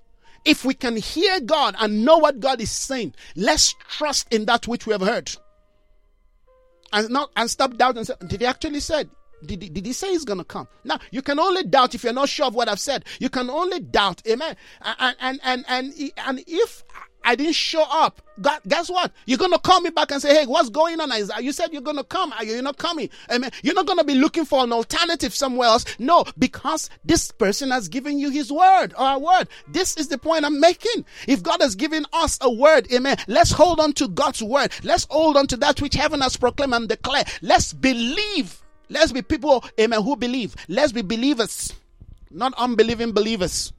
If 0.45 0.63
we 0.63 0.73
can 0.73 0.95
hear 0.95 1.39
God 1.39 1.75
and 1.79 2.05
know 2.05 2.17
what 2.17 2.39
God 2.39 2.61
is 2.61 2.71
saying, 2.71 3.15
let's 3.35 3.73
trust 3.89 4.31
in 4.31 4.45
that 4.45 4.67
which 4.67 4.85
we 4.85 4.93
have 4.93 5.01
heard. 5.01 5.31
And 6.91 7.09
not 7.09 7.31
and 7.35 7.49
stop 7.49 7.77
doubting 7.77 7.99
and 7.99 8.07
say, 8.07 8.15
did 8.27 8.41
he 8.41 8.47
actually 8.47 8.79
said? 8.79 9.09
Did, 9.45 9.73
did 9.73 9.85
he 9.85 9.93
say 9.93 10.09
he's 10.09 10.25
going 10.25 10.39
to 10.39 10.45
come? 10.45 10.67
Now, 10.83 10.99
you 11.11 11.21
can 11.21 11.39
only 11.39 11.63
doubt 11.63 11.95
if 11.95 12.03
you're 12.03 12.13
not 12.13 12.29
sure 12.29 12.47
of 12.47 12.55
what 12.55 12.67
I've 12.67 12.79
said. 12.79 13.05
You 13.19 13.29
can 13.29 13.49
only 13.49 13.79
doubt. 13.79 14.21
Amen. 14.27 14.55
And, 14.81 15.15
and, 15.19 15.39
and, 15.43 15.65
and, 15.67 16.11
and 16.17 16.43
if 16.47 16.83
I 17.23 17.35
didn't 17.35 17.55
show 17.55 17.83
up, 17.89 18.21
God, 18.41 18.61
guess 18.67 18.89
what? 18.89 19.11
You're 19.25 19.37
to 19.37 19.59
call 19.59 19.81
me 19.81 19.89
back 19.89 20.11
and 20.11 20.21
say, 20.21 20.33
hey, 20.33 20.45
what's 20.45 20.69
going 20.69 21.01
on? 21.01 21.11
You 21.43 21.51
said 21.51 21.73
you're 21.73 21.81
to 21.81 22.03
come. 22.03 22.31
Are 22.33 22.43
You're 22.43 22.61
not 22.61 22.77
coming. 22.77 23.09
Amen. 23.29 23.51
You're 23.61 23.75
not 23.75 23.87
to 23.87 24.03
be 24.03 24.15
looking 24.15 24.45
for 24.45 24.63
an 24.63 24.71
alternative 24.71 25.33
somewhere 25.35 25.67
else. 25.67 25.83
No, 25.99 26.23
because 26.37 26.89
this 27.03 27.31
person 27.31 27.71
has 27.71 27.89
given 27.89 28.19
you 28.19 28.29
his 28.29 28.51
word 28.51 28.93
or 28.97 29.13
a 29.13 29.19
word. 29.19 29.49
This 29.67 29.97
is 29.97 30.07
the 30.07 30.17
point 30.17 30.45
I'm 30.45 30.59
making. 30.59 31.05
If 31.27 31.43
God 31.43 31.61
has 31.61 31.75
given 31.75 32.05
us 32.13 32.37
a 32.41 32.49
word, 32.49 32.91
amen, 32.91 33.17
let's 33.27 33.51
hold 33.51 33.79
on 33.79 33.93
to 33.93 34.07
God's 34.07 34.41
word. 34.41 34.71
Let's 34.83 35.05
hold 35.09 35.35
on 35.35 35.47
to 35.47 35.57
that 35.57 35.81
which 35.81 35.95
heaven 35.95 36.21
has 36.21 36.37
proclaimed 36.37 36.73
and 36.73 36.87
declared. 36.87 37.27
Let's 37.41 37.73
believe 37.73 38.61
Let's 38.89 39.11
be 39.11 39.21
people, 39.21 39.63
amen, 39.79 40.01
who 40.01 40.15
believe. 40.15 40.55
Let's 40.67 40.91
be 40.91 41.01
believers, 41.01 41.73
not 42.31 42.53
unbelieving 42.57 43.11
believers. 43.11 43.71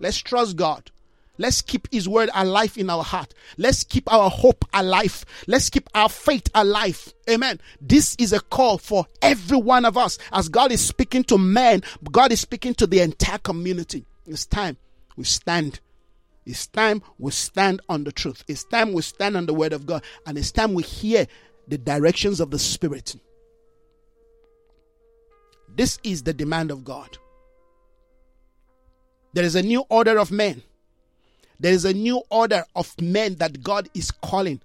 Let's 0.00 0.18
trust 0.18 0.56
God. 0.56 0.90
Let's 1.36 1.62
keep 1.62 1.88
His 1.92 2.08
word 2.08 2.30
alive 2.34 2.78
in 2.78 2.88
our 2.88 3.02
heart. 3.02 3.34
Let's 3.58 3.82
keep 3.82 4.10
our 4.12 4.30
hope 4.30 4.64
alive. 4.72 5.24
Let's 5.46 5.68
keep 5.68 5.88
our 5.94 6.08
faith 6.08 6.48
alive. 6.54 7.12
Amen. 7.28 7.60
This 7.80 8.14
is 8.18 8.32
a 8.32 8.40
call 8.40 8.78
for 8.78 9.06
every 9.20 9.58
one 9.58 9.84
of 9.84 9.96
us. 9.96 10.18
As 10.32 10.48
God 10.48 10.70
is 10.70 10.84
speaking 10.84 11.24
to 11.24 11.38
men, 11.38 11.82
God 12.12 12.30
is 12.30 12.40
speaking 12.40 12.74
to 12.74 12.86
the 12.86 13.00
entire 13.00 13.38
community. 13.38 14.06
It's 14.26 14.46
time 14.46 14.76
we 15.16 15.24
stand. 15.24 15.80
It's 16.46 16.66
time 16.66 17.02
we 17.18 17.32
stand 17.32 17.80
on 17.88 18.04
the 18.04 18.12
truth. 18.12 18.44
It's 18.46 18.64
time 18.64 18.92
we 18.92 19.02
stand 19.02 19.36
on 19.36 19.46
the 19.46 19.54
word 19.54 19.72
of 19.72 19.86
God. 19.86 20.04
And 20.26 20.38
it's 20.38 20.52
time 20.52 20.74
we 20.74 20.82
hear 20.82 21.26
the 21.66 21.78
directions 21.78 22.38
of 22.38 22.50
the 22.50 22.58
Spirit. 22.58 23.16
This 25.76 25.98
is 26.04 26.22
the 26.22 26.32
demand 26.32 26.70
of 26.70 26.84
God. 26.84 27.18
There 29.32 29.44
is 29.44 29.56
a 29.56 29.62
new 29.62 29.84
order 29.88 30.18
of 30.18 30.30
men. 30.30 30.62
There 31.58 31.72
is 31.72 31.84
a 31.84 31.92
new 31.92 32.22
order 32.30 32.64
of 32.76 33.00
men 33.00 33.36
that 33.36 33.62
God 33.62 33.88
is 33.94 34.10
calling 34.10 34.60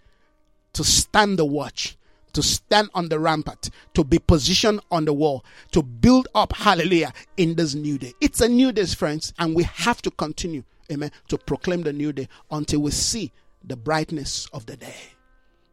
to 0.73 0.83
stand 0.83 1.39
the 1.39 1.45
watch, 1.45 1.97
to 2.33 2.43
stand 2.43 2.89
on 2.93 3.09
the 3.09 3.19
rampart, 3.19 3.69
to 3.95 4.03
be 4.03 4.19
positioned 4.19 4.81
on 4.91 5.05
the 5.05 5.13
wall, 5.13 5.43
to 5.71 5.81
build 5.81 6.27
up, 6.35 6.53
hallelujah, 6.53 7.13
in 7.37 7.55
this 7.55 7.73
new 7.73 7.97
day. 7.97 8.13
It's 8.21 8.41
a 8.41 8.47
new 8.47 8.71
day, 8.71 8.85
friends, 8.85 9.33
and 9.39 9.55
we 9.55 9.63
have 9.63 10.01
to 10.03 10.11
continue, 10.11 10.63
amen, 10.91 11.11
to 11.29 11.37
proclaim 11.39 11.81
the 11.81 11.93
new 11.93 12.13
day 12.13 12.27
until 12.51 12.81
we 12.81 12.91
see 12.91 13.31
the 13.63 13.75
brightness 13.75 14.47
of 14.53 14.67
the 14.67 14.77
day. 14.77 14.95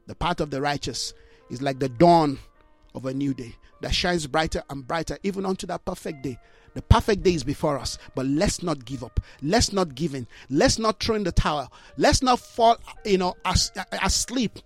The 0.06 0.14
path 0.14 0.40
of 0.40 0.50
the 0.50 0.62
righteous 0.62 1.12
is 1.50 1.60
like 1.60 1.78
the 1.78 1.90
dawn 1.90 2.38
of 2.94 3.04
a 3.04 3.12
new 3.12 3.34
day 3.34 3.54
that 3.80 3.94
shines 3.94 4.26
brighter 4.26 4.62
and 4.70 4.86
brighter 4.86 5.18
even 5.22 5.46
unto 5.46 5.66
that 5.66 5.84
perfect 5.84 6.22
day. 6.22 6.38
The 6.74 6.82
perfect 6.82 7.22
day 7.22 7.34
is 7.34 7.42
before 7.42 7.78
us, 7.78 7.96
but 8.14 8.26
let's 8.26 8.62
not 8.62 8.84
give 8.84 9.02
up. 9.02 9.18
Let's 9.40 9.72
not 9.72 9.94
give 9.94 10.14
in. 10.14 10.26
Let's 10.50 10.78
not 10.78 11.02
throw 11.02 11.16
in 11.16 11.24
the 11.24 11.32
towel. 11.32 11.72
Let's 11.96 12.22
not 12.22 12.38
fall, 12.38 12.76
you 13.04 13.16
know, 13.16 13.34
as, 13.46 13.72
asleep. 14.02 14.58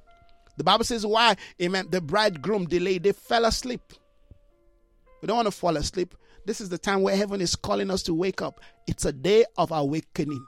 The 0.56 0.64
Bible 0.64 0.84
says, 0.84 1.06
why? 1.06 1.36
Amen. 1.62 1.86
The 1.90 2.00
bridegroom 2.00 2.66
delayed, 2.66 3.04
they 3.04 3.12
fell 3.12 3.44
asleep. 3.44 3.80
We 5.22 5.26
don't 5.26 5.36
want 5.36 5.46
to 5.46 5.52
fall 5.52 5.76
asleep. 5.76 6.14
This 6.46 6.60
is 6.60 6.68
the 6.68 6.78
time 6.78 7.02
where 7.02 7.16
heaven 7.16 7.40
is 7.40 7.54
calling 7.54 7.90
us 7.90 8.02
to 8.04 8.14
wake 8.14 8.42
up. 8.42 8.60
It's 8.86 9.04
a 9.04 9.12
day 9.12 9.44
of 9.56 9.70
awakening. 9.70 10.44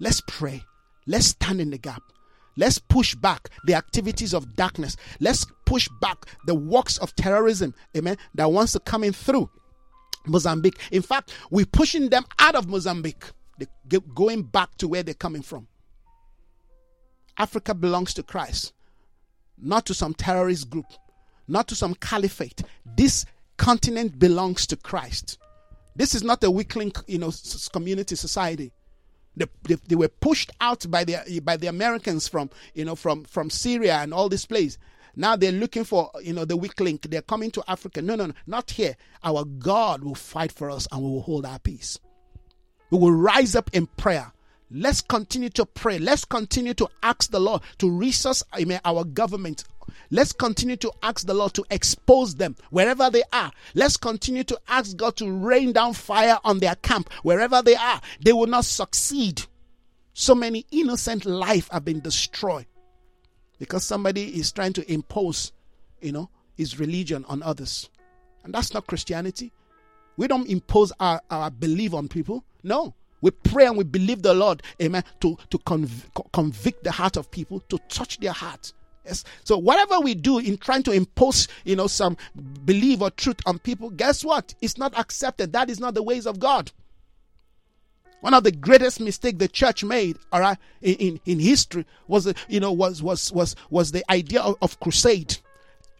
Let's 0.00 0.22
pray. 0.26 0.64
Let's 1.06 1.26
stand 1.26 1.60
in 1.60 1.70
the 1.70 1.78
gap. 1.78 2.02
Let's 2.56 2.78
push 2.78 3.14
back 3.14 3.50
the 3.64 3.74
activities 3.74 4.34
of 4.34 4.54
darkness. 4.54 4.96
Let's 5.20 5.46
push 5.64 5.88
back 6.00 6.26
the 6.46 6.54
works 6.54 6.98
of 6.98 7.14
terrorism, 7.16 7.74
amen, 7.96 8.16
that 8.34 8.50
wants 8.50 8.72
to 8.72 8.80
come 8.80 9.04
in 9.04 9.12
through. 9.12 9.50
Mozambique. 10.26 10.78
In 10.90 11.02
fact, 11.02 11.32
we're 11.50 11.66
pushing 11.66 12.08
them 12.08 12.24
out 12.38 12.54
of 12.54 12.68
Mozambique, 12.68 13.24
They're 13.84 14.00
going 14.00 14.42
back 14.42 14.74
to 14.78 14.88
where 14.88 15.02
they're 15.02 15.14
coming 15.14 15.42
from. 15.42 15.68
Africa 17.36 17.74
belongs 17.74 18.14
to 18.14 18.22
Christ, 18.22 18.72
not 19.58 19.86
to 19.86 19.94
some 19.94 20.14
terrorist 20.14 20.70
group, 20.70 20.86
not 21.48 21.68
to 21.68 21.74
some 21.74 21.94
caliphate. 21.94 22.62
This 22.96 23.26
continent 23.56 24.18
belongs 24.18 24.66
to 24.68 24.76
Christ. 24.76 25.38
This 25.96 26.14
is 26.14 26.22
not 26.22 26.42
a 26.42 26.50
weakling, 26.50 26.92
you 27.06 27.18
know, 27.18 27.32
community 27.72 28.16
society. 28.16 28.72
They, 29.36 29.46
they, 29.64 29.74
they, 29.88 29.96
were 29.96 30.08
pushed 30.08 30.52
out 30.60 30.88
by 30.90 31.04
the 31.04 31.40
by 31.42 31.56
the 31.56 31.66
Americans 31.66 32.28
from 32.28 32.50
you 32.74 32.84
know 32.84 32.94
from 32.94 33.24
from 33.24 33.50
Syria 33.50 33.96
and 33.96 34.14
all 34.14 34.28
this 34.28 34.46
place. 34.46 34.78
Now 35.16 35.36
they're 35.36 35.52
looking 35.52 35.84
for 35.84 36.10
you 36.22 36.32
know 36.32 36.44
the 36.44 36.56
weak 36.56 36.78
link. 36.80 37.02
They're 37.02 37.22
coming 37.22 37.50
to 37.52 37.64
Africa. 37.68 38.02
No, 38.02 38.14
no, 38.14 38.26
no, 38.26 38.34
not 38.46 38.70
here. 38.70 38.96
Our 39.22 39.44
God 39.44 40.04
will 40.04 40.14
fight 40.14 40.52
for 40.52 40.70
us 40.70 40.86
and 40.92 41.02
we 41.02 41.10
will 41.10 41.22
hold 41.22 41.46
our 41.46 41.58
peace. 41.58 41.98
We 42.90 42.98
will 42.98 43.12
rise 43.12 43.56
up 43.56 43.70
in 43.72 43.86
prayer. 43.86 44.32
Let's 44.70 45.00
continue 45.00 45.50
to 45.50 45.66
pray. 45.66 45.98
Let's 45.98 46.24
continue 46.24 46.74
to 46.74 46.88
ask 47.02 47.30
the 47.30 47.40
Lord 47.40 47.62
to 47.78 47.90
resource 47.90 48.42
I 48.52 48.64
mean, 48.64 48.80
our 48.84 49.04
government. 49.04 49.64
Let's 50.10 50.32
continue 50.32 50.76
to 50.76 50.92
ask 51.02 51.26
the 51.26 51.34
Lord 51.34 51.54
to 51.54 51.64
expose 51.70 52.34
them 52.34 52.56
wherever 52.70 53.10
they 53.10 53.22
are. 53.32 53.50
Let's 53.74 53.96
continue 53.96 54.44
to 54.44 54.58
ask 54.68 54.96
God 54.96 55.16
to 55.16 55.30
rain 55.30 55.72
down 55.72 55.94
fire 55.94 56.38
on 56.44 56.58
their 56.58 56.74
camp 56.76 57.12
wherever 57.22 57.62
they 57.62 57.76
are. 57.76 58.00
They 58.24 58.32
will 58.32 58.46
not 58.46 58.64
succeed. 58.64 59.42
So 60.12 60.34
many 60.34 60.64
innocent 60.70 61.24
life 61.24 61.68
have 61.70 61.84
been 61.84 62.00
destroyed 62.00 62.66
because 63.58 63.84
somebody 63.84 64.38
is 64.38 64.52
trying 64.52 64.72
to 64.74 64.92
impose, 64.92 65.52
you 66.00 66.12
know, 66.12 66.30
his 66.56 66.78
religion 66.78 67.24
on 67.28 67.42
others. 67.42 67.90
And 68.44 68.54
that's 68.54 68.74
not 68.74 68.86
Christianity. 68.86 69.52
We 70.16 70.28
don't 70.28 70.48
impose 70.48 70.92
our, 71.00 71.20
our 71.30 71.50
belief 71.50 71.94
on 71.94 72.08
people. 72.08 72.44
No. 72.62 72.94
We 73.20 73.30
pray 73.30 73.66
and 73.66 73.76
we 73.76 73.84
believe 73.84 74.22
the 74.22 74.34
Lord, 74.34 74.62
amen, 74.82 75.02
to, 75.20 75.38
to 75.50 75.58
conv- 75.60 76.30
convict 76.32 76.84
the 76.84 76.92
heart 76.92 77.16
of 77.16 77.30
people, 77.30 77.60
to 77.70 77.78
touch 77.88 78.18
their 78.18 78.32
heart. 78.32 78.72
Yes. 79.04 79.24
So 79.44 79.58
whatever 79.58 80.00
we 80.00 80.14
do 80.14 80.38
in 80.38 80.56
trying 80.56 80.82
to 80.84 80.92
impose, 80.92 81.48
you 81.64 81.76
know, 81.76 81.86
some 81.86 82.16
belief 82.64 83.02
or 83.02 83.10
truth 83.10 83.40
on 83.46 83.58
people, 83.58 83.90
guess 83.90 84.24
what? 84.24 84.54
It's 84.62 84.78
not 84.78 84.96
accepted. 84.98 85.52
That 85.52 85.68
is 85.68 85.78
not 85.80 85.94
the 85.94 86.02
ways 86.02 86.26
of 86.26 86.38
God. 86.38 86.72
One 88.20 88.32
of 88.32 88.42
the 88.42 88.52
greatest 88.52 89.00
mistakes 89.00 89.38
the 89.38 89.48
church 89.48 89.84
made, 89.84 90.16
all 90.32 90.40
right, 90.40 90.56
in, 90.80 91.20
in, 91.26 91.38
history 91.38 91.84
was, 92.08 92.32
you 92.48 92.58
know, 92.58 92.72
was 92.72 93.02
was 93.02 93.30
was 93.32 93.54
was 93.68 93.92
the 93.92 94.02
idea 94.10 94.40
of, 94.40 94.56
of 94.62 94.80
crusade, 94.80 95.36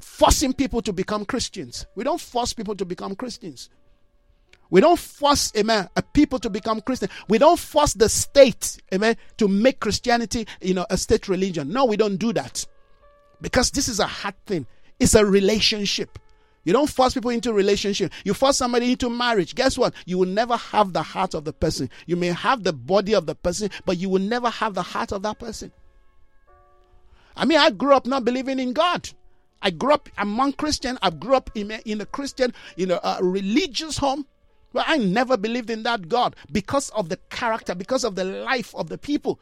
forcing 0.01 0.55
people 0.55 0.81
to 0.81 0.93
become 0.95 1.27
Christians. 1.27 1.85
We 1.95 2.03
don't 2.03 2.19
force 2.19 2.55
people 2.55 2.77
to 2.77 2.87
become 2.87 3.15
Christians. 3.15 3.69
We 4.71 4.81
don't 4.81 4.99
force, 4.99 5.53
amen, 5.55 5.91
a 5.95 6.03
people 6.03 6.39
to 6.39 6.49
become 6.49 6.81
Christian. 6.81 7.11
We 7.29 7.37
don't 7.37 7.59
force 7.59 7.93
the 7.93 8.09
state, 8.09 8.79
amen, 8.93 9.19
to 9.37 9.47
make 9.47 9.81
Christianity, 9.81 10.47
you 10.63 10.73
know, 10.73 10.87
a 10.89 10.97
state 10.97 11.29
religion. 11.29 11.71
No, 11.73 11.85
we 11.85 11.99
don't 11.99 12.17
do 12.17 12.33
that. 12.33 12.65
Because 13.45 13.71
this 13.71 13.89
is 13.89 14.01
a 14.01 14.07
hard 14.07 14.35
thing. 14.47 14.65
It's 14.99 15.15
a 15.15 15.23
relationship. 15.23 16.19
You 16.65 16.73
don't 16.73 16.89
force 16.89 17.13
people 17.13 17.31
into 17.31 17.53
relationship. 17.53 18.11
You 18.25 18.33
force 18.33 18.57
somebody 18.57 18.93
into 18.93 19.11
marriage. 19.11 19.55
Guess 19.55 19.77
what? 19.77 19.93
You 20.07 20.17
will 20.17 20.29
never 20.29 20.57
have 20.57 20.95
the 20.95 21.03
heart 21.03 21.35
of 21.35 21.45
the 21.45 21.53
person. 21.53 21.91
You 22.07 22.17
may 22.17 22.29
have 22.29 22.65
the 22.65 22.73
body 22.73 23.15
of 23.15 23.27
the 23.27 23.35
person, 23.35 23.69
but 23.85 23.99
you 23.99 24.09
will 24.09 24.23
never 24.23 24.49
have 24.49 24.73
the 24.73 24.81
heart 24.81 25.13
of 25.13 25.21
that 25.25 25.39
person. 25.39 25.73
I 27.37 27.45
mean, 27.45 27.59
I 27.59 27.69
grew 27.69 27.95
up 27.95 28.07
not 28.07 28.25
believing 28.25 28.59
in 28.59 28.73
God. 28.73 29.11
I 29.61 29.69
grew 29.69 29.93
up 29.93 30.09
among 30.17 30.55
Christian. 30.55 30.97
I 31.03 31.11
grew 31.11 31.35
up 31.35 31.51
in 31.55 31.71
a, 31.71 31.81
in 31.85 32.01
a 32.01 32.07
Christian, 32.07 32.55
in 32.79 32.89
know, 32.89 33.01
a 33.05 33.19
religious 33.23 33.99
home. 33.99 34.27
But 34.73 34.87
I 34.89 34.97
never 34.97 35.37
believed 35.37 35.69
in 35.69 35.83
that 35.83 36.09
God 36.09 36.35
because 36.51 36.89
of 36.91 37.11
the 37.11 37.19
character, 37.29 37.75
because 37.75 38.05
of 38.05 38.15
the 38.15 38.25
life 38.25 38.75
of 38.75 38.89
the 38.89 38.97
people. 38.97 39.39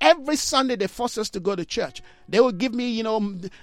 Every 0.00 0.36
Sunday 0.36 0.76
they 0.76 0.88
force 0.88 1.16
us 1.16 1.30
to 1.30 1.40
go 1.40 1.54
to 1.54 1.64
church. 1.64 2.02
They 2.28 2.40
will 2.40 2.52
give 2.52 2.74
me, 2.74 2.88
you 2.88 3.02
know, 3.02 3.20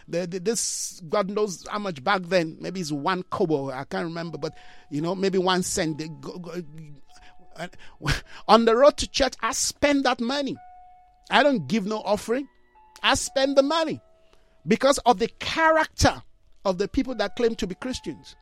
the, 0.08 0.26
the, 0.26 0.40
this 0.40 1.02
God 1.10 1.30
knows 1.30 1.66
how 1.70 1.80
much 1.80 2.04
back 2.04 2.22
then. 2.24 2.58
Maybe 2.60 2.80
it's 2.80 2.92
one 2.92 3.24
kobo. 3.24 3.72
I 3.72 3.84
can't 3.84 4.06
remember, 4.06 4.38
but 4.38 4.54
you 4.90 5.02
know, 5.02 5.16
maybe 5.16 5.38
one 5.38 5.64
cent. 5.64 5.98
Go, 6.22 6.38
go, 6.40 6.62
on 8.48 8.66
the 8.66 8.76
road 8.76 8.98
to 8.98 9.08
church, 9.08 9.34
I 9.42 9.52
spend 9.52 10.06
that 10.06 10.22
money. 10.22 10.56
I 11.30 11.44
don't 11.44 11.68
give 11.68 11.86
no 11.86 11.98
offering. 11.98 12.48
I 13.04 13.16
spend 13.16 13.58
the 13.58 13.64
money 13.64 14.02
because 14.66 14.98
of 15.00 15.20
the 15.20 15.28
character 15.40 16.22
of 16.64 16.78
the 16.78 16.88
people 16.88 17.16
that 17.16 17.36
claim 17.36 17.56
to 17.56 17.68
be 17.68 17.76
Christians. 17.76 18.36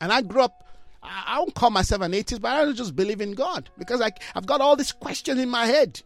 And 0.00 0.12
I 0.12 0.22
grew 0.22 0.42
up 0.42 0.64
I, 1.02 1.36
don't 1.36 1.54
call 1.54 1.70
myself 1.70 2.02
an 2.02 2.14
atheist, 2.14 2.42
but 2.42 2.52
I 2.52 2.64
don't 2.64 2.76
just 2.76 2.94
believe 2.94 3.20
in 3.20 3.32
God 3.32 3.70
because 3.78 4.00
I, 4.00 4.10
I've 4.34 4.46
got 4.46 4.60
all 4.60 4.76
these 4.76 4.92
questions 4.92 5.40
in 5.40 5.48
my 5.48 5.66
head. 5.66 6.02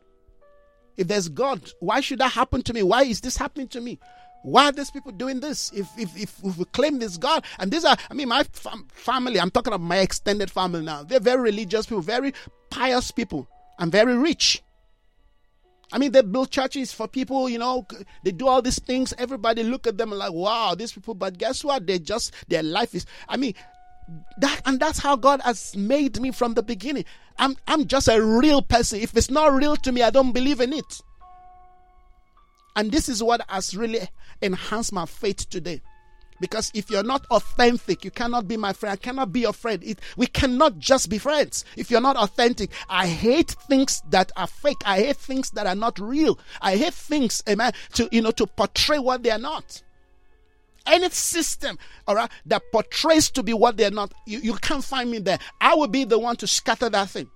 If 0.97 1.09
there's 1.09 1.29
God, 1.29 1.71
why 1.81 2.01
should 2.01 2.21
that 2.21 2.33
happen 2.33 2.63
to 2.63 2.73
me? 2.73 2.83
Why 2.83 3.03
is 3.03 3.21
this 3.21 3.37
happening 3.37 3.69
to 3.69 3.81
me? 3.81 3.99
Why 4.43 4.67
are 4.67 4.73
these 4.73 4.91
people 4.91 5.11
doing 5.13 5.41
this? 5.41 5.73
If 5.73 5.89
if 5.99 6.17
if, 6.17 6.45
if 6.45 6.59
we 6.59 6.65
claim 6.67 6.99
this 6.99 7.17
God, 7.17 7.45
and 7.59 7.71
these 7.71 7.85
are, 7.85 7.97
I 8.11 8.15
mean, 8.15 8.29
my 8.29 8.45
fam- 8.53 8.89
family. 8.93 9.41
I'm 9.41 9.51
talking 9.51 9.73
about 9.73 9.85
my 9.85 9.99
extended 9.99 10.51
family 10.51 10.85
now. 10.85 11.03
They're 11.03 11.19
very 11.21 11.41
religious 11.41 11.87
people, 11.87 12.03
very 12.03 12.35
pious 12.71 13.11
people, 13.11 13.49
and 13.79 13.91
very 13.91 14.17
rich. 14.17 14.63
I 15.93 15.99
mean, 15.99 16.13
they 16.13 16.23
build 16.23 16.51
churches 16.51 16.93
for 16.93 17.07
people, 17.07 17.49
you 17.49 17.59
know, 17.59 17.87
they 18.25 18.33
do 18.33 18.49
all 18.49 18.61
these 18.61 18.81
things. 18.81 19.15
Everybody 19.17 19.63
look 19.63 19.87
at 19.87 19.97
them 19.97 20.11
like, 20.11 20.33
wow, 20.33 20.75
these 20.75 20.93
people. 20.93 21.15
But 21.15 21.39
guess 21.39 21.63
what? 21.63 21.87
They 21.87 22.01
just, 22.01 22.35
their 22.49 22.65
life 22.65 22.95
is, 22.97 23.07
I 23.29 23.37
mean, 23.37 23.55
that 24.39 24.61
and 24.67 24.79
that's 24.81 24.99
how 24.99 25.17
God 25.17 25.41
has 25.43 25.77
made 25.77 26.21
me 26.21 26.31
from 26.31 26.55
the 26.55 26.63
beginning. 26.63 27.05
I'm 27.39 27.57
I'm 27.67 27.87
just 27.87 28.09
a 28.09 28.23
real 28.23 28.63
person. 28.63 29.01
If 29.01 29.17
it's 29.17 29.31
not 29.31 29.53
real 29.53 29.77
to 29.77 29.93
me, 29.93 30.03
I 30.03 30.11
don't 30.11 30.33
believe 30.33 30.61
in 30.61 30.73
it. 30.73 31.01
And 32.77 32.91
this 32.91 33.09
is 33.09 33.23
what 33.23 33.41
has 33.49 33.77
really 33.77 34.01
enhanced 34.43 34.93
my 34.93 35.07
faith 35.07 35.49
today. 35.49 35.81
Because 36.41 36.73
if 36.75 36.91
you're 36.91 37.05
not 37.05 37.25
authentic, 37.31 38.05
you 38.05 38.11
cannot 38.11 38.49
be 38.49 38.57
my 38.57 38.73
friend. 38.73 38.93
I 38.93 38.97
cannot 38.97 39.33
be 39.33 39.41
your 39.41 39.53
friend. 39.53 39.83
It, 39.85 40.01
we 40.17 40.27
cannot 40.27 40.79
just 40.81 41.09
be 41.09 41.19
friends 41.19 41.65
if 41.77 41.91
you're 41.91 42.01
not 42.01 42.17
authentic. 42.17 42.71
I 42.89 43.07
hate 43.07 43.53
things 43.69 44.03
that 44.11 44.33
are 44.37 44.49
fake. 44.49 44.83
I 44.85 44.99
hate 44.99 45.17
things 45.17 45.51
that 45.53 45.69
are 45.69 45.77
not 45.77 45.99
real. 46.01 46.39
I 46.61 46.77
hate 46.77 46.93
things, 46.93 47.43
amen, 47.49 47.73
to 47.95 48.09
you 48.11 48.21
know 48.21 48.33
to 48.33 48.47
portray 48.47 48.99
what 48.99 49.23
they 49.23 49.31
are 49.31 49.39
not 49.39 49.84
any 50.87 51.09
system, 51.11 51.79
all 52.07 52.15
right, 52.15 52.31
that 52.47 52.63
portrays 52.73 53.31
to 53.31 53.43
be 53.43 53.53
what 53.53 53.77
they're 53.77 53.91
not, 53.91 54.13
you, 54.27 54.39
you 54.39 54.55
can't 54.55 54.85
find 54.85 55.11
me 55.11 55.19
there. 55.19 55.39
I 55.61 55.75
will 55.75 55.89
be 55.89 56.05
the 56.05 56.19
one 56.19 56.37
to 56.37 56.47
scatter 56.47 56.91
that 56.91 57.11
thing. 57.11 57.31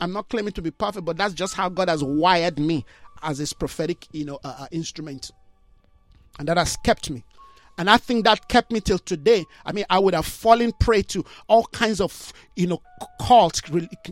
I'm 0.00 0.12
not 0.12 0.28
claiming 0.28 0.52
to 0.52 0.62
be 0.62 0.70
perfect, 0.70 1.04
but 1.04 1.16
that's 1.16 1.34
just 1.34 1.54
how 1.54 1.68
God 1.68 1.88
has 1.88 2.04
wired 2.04 2.58
me 2.58 2.84
as 3.22 3.38
His 3.38 3.52
prophetic, 3.52 4.06
you 4.12 4.24
know, 4.24 4.38
uh, 4.44 4.56
uh, 4.60 4.66
instrument, 4.70 5.30
and 6.38 6.48
that 6.48 6.56
has 6.56 6.76
kept 6.76 7.10
me. 7.10 7.24
And 7.78 7.90
I 7.90 7.98
think 7.98 8.24
that 8.24 8.48
kept 8.48 8.72
me 8.72 8.80
till 8.80 8.98
today. 8.98 9.44
I 9.64 9.72
mean, 9.72 9.84
I 9.90 9.98
would 9.98 10.14
have 10.14 10.24
fallen 10.24 10.72
prey 10.72 11.02
to 11.02 11.24
all 11.46 11.66
kinds 11.66 12.00
of, 12.00 12.32
you 12.54 12.66
know, 12.66 12.80
cults, 13.20 13.60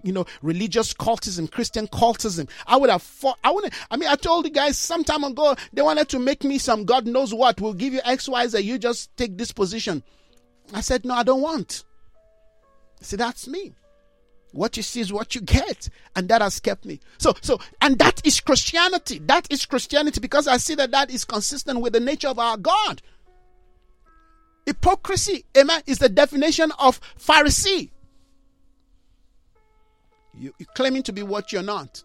you 0.02 0.12
know, 0.12 0.26
religious 0.42 0.92
cultism, 0.92 1.50
Christian 1.50 1.86
cultism. 1.88 2.48
I 2.66 2.76
would 2.76 2.90
have 2.90 3.02
fought. 3.02 3.38
I 3.42 3.50
wouldn't. 3.50 3.72
I 3.90 3.96
mean, 3.96 4.10
I 4.10 4.16
told 4.16 4.44
the 4.44 4.50
guys 4.50 4.76
some 4.76 5.02
time 5.02 5.24
ago 5.24 5.56
they 5.72 5.80
wanted 5.80 6.10
to 6.10 6.18
make 6.18 6.44
me 6.44 6.58
some 6.58 6.84
God 6.84 7.06
knows 7.06 7.32
what. 7.32 7.60
We'll 7.60 7.72
give 7.72 7.94
you 7.94 8.00
X, 8.04 8.28
Y, 8.28 8.46
Z. 8.48 8.60
You 8.60 8.78
just 8.78 9.16
take 9.16 9.38
this 9.38 9.50
position. 9.52 10.02
I 10.72 10.82
said, 10.82 11.04
no, 11.04 11.14
I 11.14 11.22
don't 11.22 11.40
want. 11.42 11.84
See, 13.00 13.16
that's 13.16 13.48
me. 13.48 13.74
What 14.52 14.76
you 14.76 14.82
see 14.82 15.00
is 15.00 15.12
what 15.12 15.34
you 15.34 15.40
get. 15.40 15.88
And 16.14 16.28
that 16.28 16.40
has 16.40 16.60
kept 16.60 16.84
me. 16.84 17.00
So, 17.18 17.34
so, 17.40 17.58
and 17.80 17.98
that 17.98 18.24
is 18.24 18.40
Christianity. 18.40 19.18
That 19.18 19.46
is 19.50 19.66
Christianity 19.66 20.20
because 20.20 20.46
I 20.46 20.58
see 20.58 20.74
that 20.76 20.92
that 20.92 21.10
is 21.10 21.24
consistent 21.24 21.80
with 21.80 21.92
the 21.92 22.00
nature 22.00 22.28
of 22.28 22.38
our 22.38 22.56
God. 22.56 23.02
Hypocrisy, 24.66 25.44
amen, 25.56 25.82
is 25.86 25.98
the 25.98 26.08
definition 26.08 26.72
of 26.78 27.00
Pharisee. 27.18 27.90
You, 30.32 30.52
are 30.60 30.64
claiming 30.74 31.02
to 31.04 31.12
be 31.12 31.22
what 31.22 31.52
you're 31.52 31.62
not. 31.62 32.02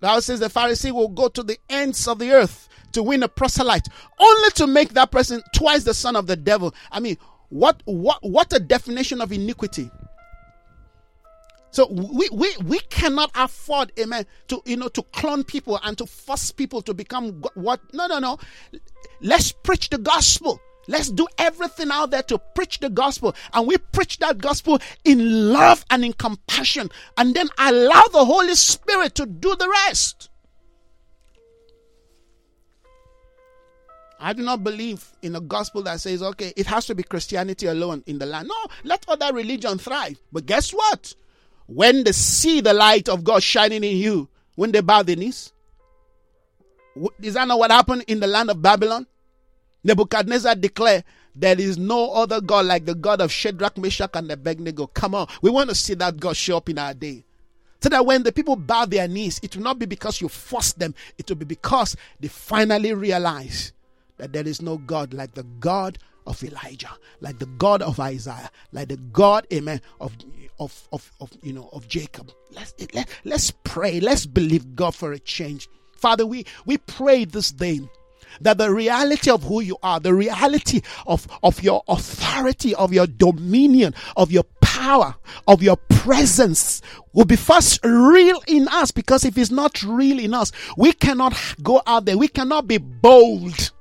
Bible 0.00 0.22
says 0.22 0.40
the 0.40 0.46
Pharisee 0.48 0.92
will 0.92 1.08
go 1.08 1.28
to 1.28 1.42
the 1.42 1.58
ends 1.68 2.08
of 2.08 2.18
the 2.18 2.30
earth 2.32 2.68
to 2.92 3.02
win 3.02 3.22
a 3.22 3.28
proselyte, 3.28 3.88
only 4.18 4.50
to 4.50 4.66
make 4.66 4.90
that 4.94 5.10
person 5.10 5.42
twice 5.54 5.84
the 5.84 5.94
son 5.94 6.16
of 6.16 6.26
the 6.26 6.36
devil. 6.36 6.74
I 6.90 7.00
mean, 7.00 7.16
what 7.50 7.82
what 7.84 8.18
what 8.22 8.52
a 8.52 8.60
definition 8.60 9.20
of 9.20 9.32
iniquity. 9.32 9.90
So 11.72 11.86
we, 11.88 12.28
we, 12.32 12.52
we 12.64 12.80
cannot 12.80 13.30
afford, 13.36 13.92
amen, 13.98 14.26
to 14.48 14.60
you 14.64 14.76
know 14.76 14.88
to 14.88 15.02
clone 15.02 15.44
people 15.44 15.78
and 15.84 15.96
to 15.98 16.06
force 16.06 16.50
people 16.50 16.82
to 16.82 16.94
become 16.94 17.42
what 17.54 17.80
no 17.92 18.06
no 18.06 18.18
no. 18.18 18.38
Let's 19.20 19.52
preach 19.52 19.90
the 19.90 19.98
gospel. 19.98 20.60
Let's 20.90 21.08
do 21.08 21.28
everything 21.38 21.92
out 21.92 22.10
there 22.10 22.24
to 22.24 22.38
preach 22.38 22.80
the 22.80 22.90
gospel. 22.90 23.36
And 23.52 23.68
we 23.68 23.76
preach 23.76 24.18
that 24.18 24.38
gospel 24.38 24.80
in 25.04 25.52
love 25.52 25.84
and 25.88 26.04
in 26.04 26.12
compassion. 26.12 26.90
And 27.16 27.32
then 27.32 27.48
allow 27.58 28.02
the 28.12 28.24
Holy 28.24 28.56
Spirit 28.56 29.14
to 29.14 29.24
do 29.24 29.54
the 29.54 29.68
rest. 29.86 30.30
I 34.18 34.32
do 34.32 34.42
not 34.42 34.64
believe 34.64 35.08
in 35.22 35.36
a 35.36 35.40
gospel 35.40 35.82
that 35.82 36.00
says, 36.00 36.24
okay, 36.24 36.52
it 36.56 36.66
has 36.66 36.86
to 36.86 36.96
be 36.96 37.04
Christianity 37.04 37.66
alone 37.66 38.02
in 38.06 38.18
the 38.18 38.26
land. 38.26 38.48
No, 38.48 38.56
let 38.82 39.08
other 39.08 39.32
religion 39.32 39.78
thrive. 39.78 40.18
But 40.32 40.46
guess 40.46 40.72
what? 40.72 41.14
When 41.66 42.02
they 42.02 42.10
see 42.10 42.60
the 42.60 42.74
light 42.74 43.08
of 43.08 43.22
God 43.22 43.44
shining 43.44 43.84
in 43.84 43.96
you, 43.96 44.28
when 44.56 44.72
they 44.72 44.80
bow 44.80 45.04
their 45.04 45.14
knees, 45.14 45.52
is 47.22 47.34
that 47.34 47.46
not 47.46 47.60
what 47.60 47.70
happened 47.70 48.06
in 48.08 48.18
the 48.18 48.26
land 48.26 48.50
of 48.50 48.60
Babylon? 48.60 49.06
Nebuchadnezzar 49.84 50.54
declared, 50.56 51.04
There 51.34 51.58
is 51.58 51.78
no 51.78 52.12
other 52.12 52.40
God 52.40 52.66
like 52.66 52.84
the 52.84 52.94
God 52.94 53.20
of 53.20 53.32
Shadrach, 53.32 53.78
Meshach, 53.78 54.10
and 54.14 54.30
Abednego. 54.30 54.86
Come 54.88 55.14
on, 55.14 55.28
we 55.42 55.50
want 55.50 55.70
to 55.70 55.74
see 55.74 55.94
that 55.94 56.18
God 56.18 56.36
show 56.36 56.58
up 56.58 56.68
in 56.68 56.78
our 56.78 56.94
day. 56.94 57.24
So 57.82 57.88
that 57.88 58.04
when 58.04 58.22
the 58.22 58.32
people 58.32 58.56
bow 58.56 58.84
their 58.84 59.08
knees, 59.08 59.40
it 59.42 59.56
will 59.56 59.62
not 59.62 59.78
be 59.78 59.86
because 59.86 60.20
you 60.20 60.28
force 60.28 60.74
them, 60.74 60.94
it 61.16 61.28
will 61.28 61.36
be 61.36 61.46
because 61.46 61.96
they 62.20 62.28
finally 62.28 62.92
realize 62.92 63.72
that 64.18 64.34
there 64.34 64.46
is 64.46 64.60
no 64.60 64.76
God 64.76 65.14
like 65.14 65.32
the 65.32 65.44
God 65.60 65.98
of 66.26 66.44
Elijah, 66.44 66.90
like 67.20 67.38
the 67.38 67.46
God 67.46 67.80
of 67.80 67.98
Isaiah, 67.98 68.50
like 68.72 68.88
the 68.88 68.98
God, 68.98 69.46
amen, 69.52 69.80
of 69.98 70.14
of 70.58 70.88
of, 70.92 71.10
of 71.20 71.32
you 71.42 71.54
know 71.54 71.70
of 71.72 71.88
Jacob. 71.88 72.30
Let's 72.52 72.74
let, 72.92 73.08
let's 73.24 73.50
pray. 73.64 73.98
Let's 73.98 74.26
believe 74.26 74.76
God 74.76 74.94
for 74.94 75.12
a 75.12 75.18
change. 75.18 75.68
Father, 75.96 76.26
we 76.26 76.44
we 76.66 76.76
pray 76.76 77.24
this 77.24 77.50
day 77.50 77.80
that 78.40 78.58
the 78.58 78.72
reality 78.72 79.30
of 79.30 79.42
who 79.44 79.60
you 79.60 79.76
are, 79.82 80.00
the 80.00 80.14
reality 80.14 80.82
of, 81.06 81.26
of 81.42 81.62
your 81.62 81.82
authority, 81.88 82.74
of 82.74 82.92
your 82.92 83.06
dominion, 83.06 83.94
of 84.16 84.30
your 84.30 84.44
power, 84.60 85.14
of 85.46 85.62
your 85.62 85.76
presence 85.76 86.80
will 87.12 87.24
be 87.24 87.36
first 87.36 87.80
real 87.84 88.42
in 88.46 88.68
us 88.68 88.90
because 88.90 89.24
if 89.24 89.36
it's 89.36 89.50
not 89.50 89.82
real 89.82 90.18
in 90.18 90.34
us, 90.34 90.52
we 90.76 90.92
cannot 90.92 91.34
go 91.62 91.82
out 91.86 92.04
there, 92.04 92.16
we 92.16 92.28
cannot 92.28 92.66
be 92.66 92.78
bold 92.78 93.72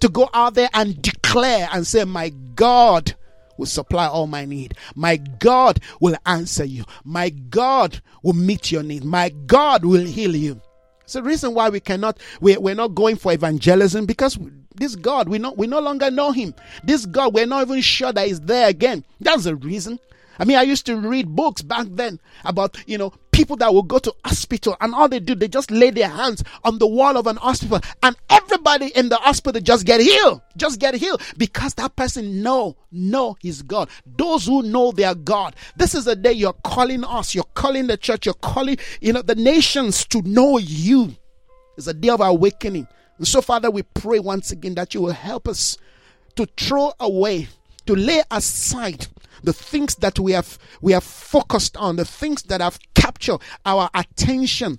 to 0.00 0.08
go 0.08 0.28
out 0.32 0.54
there 0.54 0.68
and 0.74 1.00
declare 1.02 1.68
and 1.72 1.86
say, 1.86 2.04
My 2.04 2.30
God 2.54 3.14
will 3.56 3.66
supply 3.66 4.06
all 4.06 4.26
my 4.26 4.44
need. 4.44 4.74
My 4.94 5.16
God 5.16 5.80
will 6.00 6.16
answer 6.24 6.64
you. 6.64 6.84
My 7.04 7.30
God 7.30 8.00
will 8.22 8.34
meet 8.34 8.70
your 8.70 8.82
need. 8.82 9.04
My 9.04 9.30
God 9.30 9.84
will 9.84 10.04
heal 10.04 10.36
you. 10.36 10.60
It's 11.08 11.14
the 11.14 11.22
reason 11.22 11.54
why 11.54 11.70
we 11.70 11.80
cannot, 11.80 12.18
we, 12.42 12.58
we're 12.58 12.74
not 12.74 12.94
going 12.94 13.16
for 13.16 13.32
evangelism 13.32 14.04
because 14.04 14.38
this 14.74 14.94
God, 14.94 15.26
we, 15.26 15.38
not, 15.38 15.56
we 15.56 15.66
no 15.66 15.80
longer 15.80 16.10
know 16.10 16.32
him. 16.32 16.54
This 16.84 17.06
God, 17.06 17.32
we're 17.32 17.46
not 17.46 17.66
even 17.66 17.80
sure 17.80 18.12
that 18.12 18.26
he's 18.26 18.42
there 18.42 18.68
again. 18.68 19.06
That's 19.18 19.44
the 19.44 19.56
reason. 19.56 19.98
I 20.38 20.44
mean, 20.44 20.56
I 20.56 20.62
used 20.62 20.86
to 20.86 20.96
read 20.96 21.34
books 21.34 21.62
back 21.62 21.86
then 21.90 22.20
about, 22.44 22.76
you 22.86 22.96
know, 22.96 23.12
people 23.32 23.56
that 23.56 23.72
will 23.72 23.82
go 23.82 23.98
to 23.98 24.14
hospital 24.24 24.76
and 24.80 24.94
all 24.94 25.08
they 25.08 25.20
do, 25.20 25.34
they 25.34 25.48
just 25.48 25.70
lay 25.70 25.90
their 25.90 26.08
hands 26.08 26.42
on 26.64 26.78
the 26.78 26.86
wall 26.86 27.16
of 27.16 27.26
an 27.26 27.36
hospital 27.36 27.80
and 28.02 28.16
everybody 28.30 28.88
in 28.96 29.08
the 29.08 29.16
hospital 29.16 29.60
just 29.60 29.86
get 29.86 30.00
healed. 30.00 30.40
Just 30.56 30.80
get 30.80 30.94
healed 30.94 31.22
because 31.36 31.74
that 31.74 31.94
person 31.94 32.42
know, 32.42 32.76
know 32.90 33.36
his 33.40 33.62
God. 33.62 33.88
Those 34.04 34.46
who 34.46 34.62
know 34.62 34.92
their 34.92 35.14
God. 35.14 35.54
This 35.76 35.94
is 35.94 36.06
a 36.06 36.16
day 36.16 36.32
you're 36.32 36.52
calling 36.52 37.04
us, 37.04 37.34
you're 37.34 37.44
calling 37.54 37.86
the 37.86 37.96
church, 37.96 38.26
you're 38.26 38.34
calling, 38.34 38.78
you 39.00 39.12
know, 39.12 39.22
the 39.22 39.36
nations 39.36 40.04
to 40.06 40.22
know 40.22 40.58
you. 40.58 41.14
It's 41.76 41.86
a 41.86 41.94
day 41.94 42.08
of 42.08 42.20
awakening. 42.20 42.88
And 43.18 43.26
so, 43.26 43.40
Father, 43.40 43.70
we 43.70 43.82
pray 43.82 44.18
once 44.18 44.50
again 44.50 44.74
that 44.74 44.94
you 44.94 45.02
will 45.02 45.12
help 45.12 45.46
us 45.46 45.78
to 46.34 46.46
throw 46.56 46.92
away, 46.98 47.48
to 47.86 47.94
lay 47.94 48.22
aside 48.30 49.06
the 49.42 49.52
things 49.52 49.96
that 49.96 50.18
we 50.18 50.32
have 50.32 50.58
we 50.80 50.92
have 50.92 51.04
focused 51.04 51.76
on, 51.76 51.96
the 51.96 52.04
things 52.04 52.42
that 52.44 52.60
have 52.60 52.78
captured 52.94 53.40
our 53.64 53.90
attention 53.94 54.78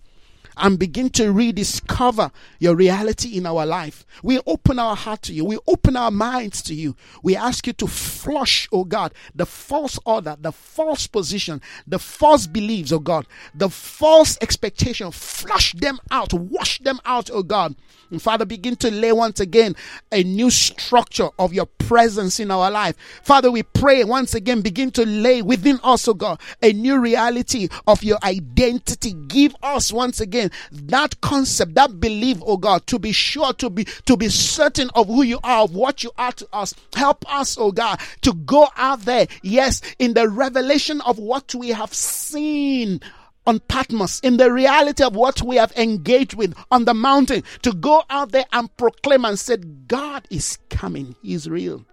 and 0.60 0.78
begin 0.78 1.10
to 1.10 1.32
rediscover 1.32 2.32
your 2.60 2.76
reality 2.76 3.38
in 3.38 3.46
our 3.46 3.66
life. 3.66 4.06
We 4.22 4.40
open 4.46 4.78
our 4.78 4.96
heart 4.96 5.22
to 5.24 5.34
you. 5.34 5.46
We 5.46 5.58
open 5.68 5.96
our 5.96 6.12
minds 6.12 6.62
to 6.64 6.76
you. 6.76 6.96
We 7.24 7.36
ask 7.36 7.66
you 7.66 7.74
to 7.74 7.88
flush, 7.88 8.68
oh 8.72 8.84
God, 8.84 9.14
the 9.34 9.46
false 9.46 9.98
order, 10.06 10.36
the 10.40 10.52
false 10.52 11.08
position, 11.08 11.62
the 11.88 12.00
false 12.00 12.46
beliefs, 12.46 12.92
oh 12.92 13.00
God, 13.00 13.26
the 13.56 13.70
false 13.70 14.38
expectation. 14.42 15.12
Flush 15.12 15.74
them 15.74 16.00
out. 16.12 16.34
Wash 16.34 16.80
them 16.80 17.00
out, 17.06 17.30
oh 17.32 17.44
God. 17.44 17.76
And 18.12 18.22
Father, 18.22 18.46
begin 18.46 18.76
to 18.78 18.92
lay 18.92 19.12
once 19.12 19.40
again 19.40 19.76
a 20.12 20.24
new 20.24 20.50
structure 20.50 21.30
of 21.38 21.54
your 21.54 21.68
presence 21.68 22.40
in 22.40 22.50
our 22.52 22.72
life. 22.72 22.96
Father, 23.24 23.52
we 23.52 23.64
pray 23.64 24.04
once 24.04 24.34
again, 24.34 24.62
begin 24.62 24.92
to 24.92 25.06
lay 25.06 25.42
within 25.42 25.80
us, 25.84 26.08
oh 26.08 26.14
God, 26.14 26.40
a 26.62 26.74
new 26.74 27.00
reality 27.00 27.68
of 27.88 28.04
your 28.04 28.18
identity. 28.24 29.14
Give 29.28 29.56
us 29.62 29.94
once 29.94 30.20
again 30.20 30.52
that 30.72 31.22
concept, 31.22 31.76
that 31.76 32.00
belief, 32.00 32.40
oh 32.46 32.58
God, 32.58 32.86
to 32.88 33.00
be 33.00 33.12
sure, 33.12 33.54
to 33.54 33.70
be 33.70 33.86
to 34.06 34.18
be 34.18 34.30
certain 34.30 34.90
of 34.96 35.08
who 35.08 35.24
you 35.24 35.40
are, 35.44 35.64
of 35.64 35.76
what 35.76 36.04
you 36.04 36.12
are 36.18 36.32
to 36.34 36.48
us. 36.52 36.74
Help 36.96 37.32
us, 37.32 37.58
oh 37.60 37.72
God, 37.72 38.00
to 38.22 38.34
go 38.34 38.68
out 38.76 39.02
there, 39.02 39.28
yes, 39.44 39.82
in 40.00 40.14
the 40.14 40.28
revelation 40.28 41.02
of 41.02 41.20
what 41.20 41.54
we 41.54 41.70
have 41.70 41.94
seen 41.94 43.02
on 43.50 43.60
Patmos, 43.62 44.20
in 44.20 44.38
the 44.38 44.52
reality 44.54 45.04
of 45.04 45.16
what 45.16 45.42
we 45.42 45.56
have 45.56 45.72
engaged 45.72 46.36
with 46.36 46.56
on 46.70 46.86
the 46.86 46.94
mountain, 46.94 47.44
to 47.64 47.74
go 47.74 48.04
out 48.12 48.32
there 48.32 48.46
and 48.54 48.76
proclaim 48.78 49.26
and 49.26 49.40
said, 49.40 49.88
God 49.88 50.28
is 50.30 50.60
coming, 50.70 51.16
He's 51.24 51.50
real. 51.50 51.84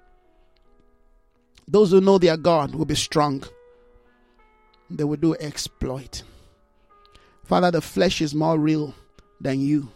Those 1.67 1.93
who 1.93 2.03
know 2.03 2.19
their 2.19 2.37
God 2.37 2.75
will 2.75 2.85
be 2.85 2.95
strong, 2.95 3.43
they 4.91 5.05
will 5.05 5.17
do 5.17 5.35
exploit. 5.37 6.23
Father, 7.45 7.71
the 7.71 7.81
flesh 7.81 8.21
is 8.21 8.35
more 8.35 8.59
real 8.59 8.95
than 9.41 9.59
you. 9.61 9.89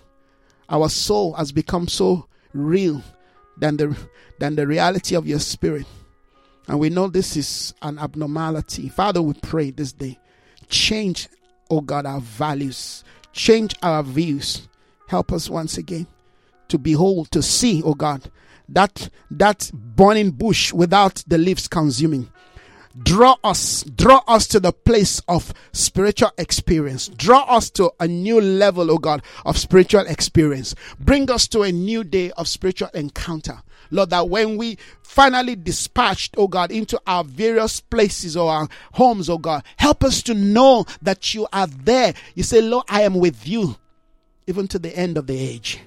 Our 0.70 0.88
soul 0.88 1.34
has 1.34 1.52
become 1.52 1.88
so 1.88 2.26
real 2.54 3.02
than 3.58 3.76
the 3.76 3.94
than 4.38 4.56
the 4.56 4.66
reality 4.66 5.14
of 5.14 5.26
your 5.26 5.40
spirit. 5.40 5.86
And 6.68 6.80
we 6.80 6.88
know 6.88 7.08
this 7.08 7.36
is 7.36 7.74
an 7.82 7.98
abnormality. 7.98 8.88
Father, 8.88 9.20
we 9.20 9.34
pray 9.34 9.72
this 9.72 9.92
day. 9.92 10.18
Change 10.68 11.28
oh 11.70 11.80
God, 11.80 12.06
our 12.06 12.20
values, 12.20 13.04
change 13.32 13.74
our 13.82 14.02
views. 14.02 14.68
Help 15.08 15.32
us 15.32 15.48
once 15.48 15.78
again 15.78 16.06
to 16.70 16.78
behold, 16.78 17.30
to 17.32 17.42
see, 17.42 17.82
oh 17.84 17.94
God, 17.94 18.30
that 18.68 19.10
that 19.30 19.70
burning 19.74 20.30
bush 20.30 20.72
without 20.72 21.22
the 21.26 21.38
leaves 21.38 21.68
consuming. 21.68 22.30
Draw 23.00 23.36
us, 23.44 23.84
draw 23.84 24.22
us 24.26 24.48
to 24.48 24.58
the 24.58 24.72
place 24.72 25.20
of 25.28 25.54
spiritual 25.72 26.32
experience. 26.38 27.08
Draw 27.08 27.42
us 27.42 27.70
to 27.70 27.92
a 28.00 28.08
new 28.08 28.40
level, 28.40 28.90
oh 28.90 28.98
God, 28.98 29.22
of 29.44 29.56
spiritual 29.56 30.06
experience. 30.06 30.74
Bring 30.98 31.30
us 31.30 31.46
to 31.48 31.62
a 31.62 31.70
new 31.70 32.02
day 32.02 32.32
of 32.32 32.48
spiritual 32.48 32.88
encounter. 32.94 33.62
Lord, 33.90 34.10
that 34.10 34.28
when 34.28 34.56
we 34.56 34.78
finally 35.02 35.56
dispatched, 35.56 36.34
oh 36.38 36.48
God, 36.48 36.70
into 36.70 37.00
our 37.06 37.24
various 37.24 37.80
places 37.80 38.36
or 38.36 38.50
our 38.50 38.68
homes, 38.92 39.28
oh 39.28 39.38
God, 39.38 39.64
help 39.76 40.04
us 40.04 40.22
to 40.24 40.34
know 40.34 40.84
that 41.02 41.34
you 41.34 41.46
are 41.52 41.66
there. 41.66 42.14
You 42.34 42.42
say, 42.42 42.60
Lord, 42.60 42.84
I 42.88 43.02
am 43.02 43.14
with 43.14 43.46
you 43.46 43.76
even 44.46 44.68
to 44.68 44.78
the 44.78 44.96
end 44.96 45.16
of 45.16 45.26
the 45.26 45.38
age. 45.38 45.80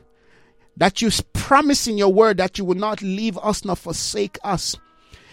That 0.78 1.02
you 1.02 1.10
promise 1.34 1.88
in 1.88 1.98
your 1.98 2.12
word 2.12 2.38
that 2.38 2.58
you 2.58 2.66
will 2.66 2.78
not 2.78 3.02
leave 3.02 3.38
us 3.38 3.64
nor 3.64 3.76
forsake 3.76 4.40
us. 4.44 4.76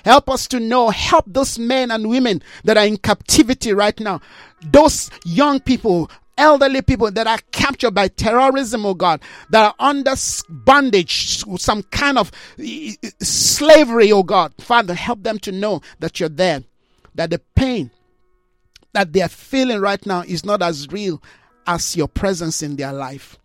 Help 0.05 0.31
us 0.31 0.47
to 0.49 0.61
know, 0.61 0.91
help 0.91 1.25
those 1.27 1.59
men 1.59 1.91
and 1.91 2.09
women 2.09 2.43
that 2.65 2.77
are 2.77 2.87
in 2.87 2.97
captivity 2.97 3.73
right 3.73 3.99
now. 4.01 4.21
Those 4.63 5.11
young 5.25 5.61
people, 5.61 6.11
elderly 6.41 6.81
people 6.81 7.11
that 7.11 7.27
are 7.27 7.39
captured 7.53 7.93
by 7.93 8.09
terrorism, 8.09 8.87
oh 8.87 8.95
God, 8.95 9.21
that 9.51 9.67
are 9.67 9.75
under 9.79 10.15
bondage, 10.49 11.45
some 11.59 11.83
kind 11.85 12.19
of 12.19 12.33
slavery, 13.21 14.11
oh 14.11 14.23
God. 14.23 14.55
Father, 14.59 14.95
help 14.95 15.23
them 15.23 15.39
to 15.41 15.53
know 15.53 15.83
that 16.01 16.19
you're 16.19 16.31
there, 16.31 16.65
that 17.15 17.31
the 17.31 17.41
pain 17.55 17.91
that 18.93 19.13
they're 19.13 19.29
feeling 19.29 19.81
right 19.81 20.05
now 20.05 20.23
is 20.23 20.45
not 20.45 20.63
as 20.63 20.89
real 20.91 21.23
as 21.67 21.95
your 21.95 22.09
presence 22.09 22.63
in 22.63 22.75
their 22.77 22.93
life. 22.93 23.39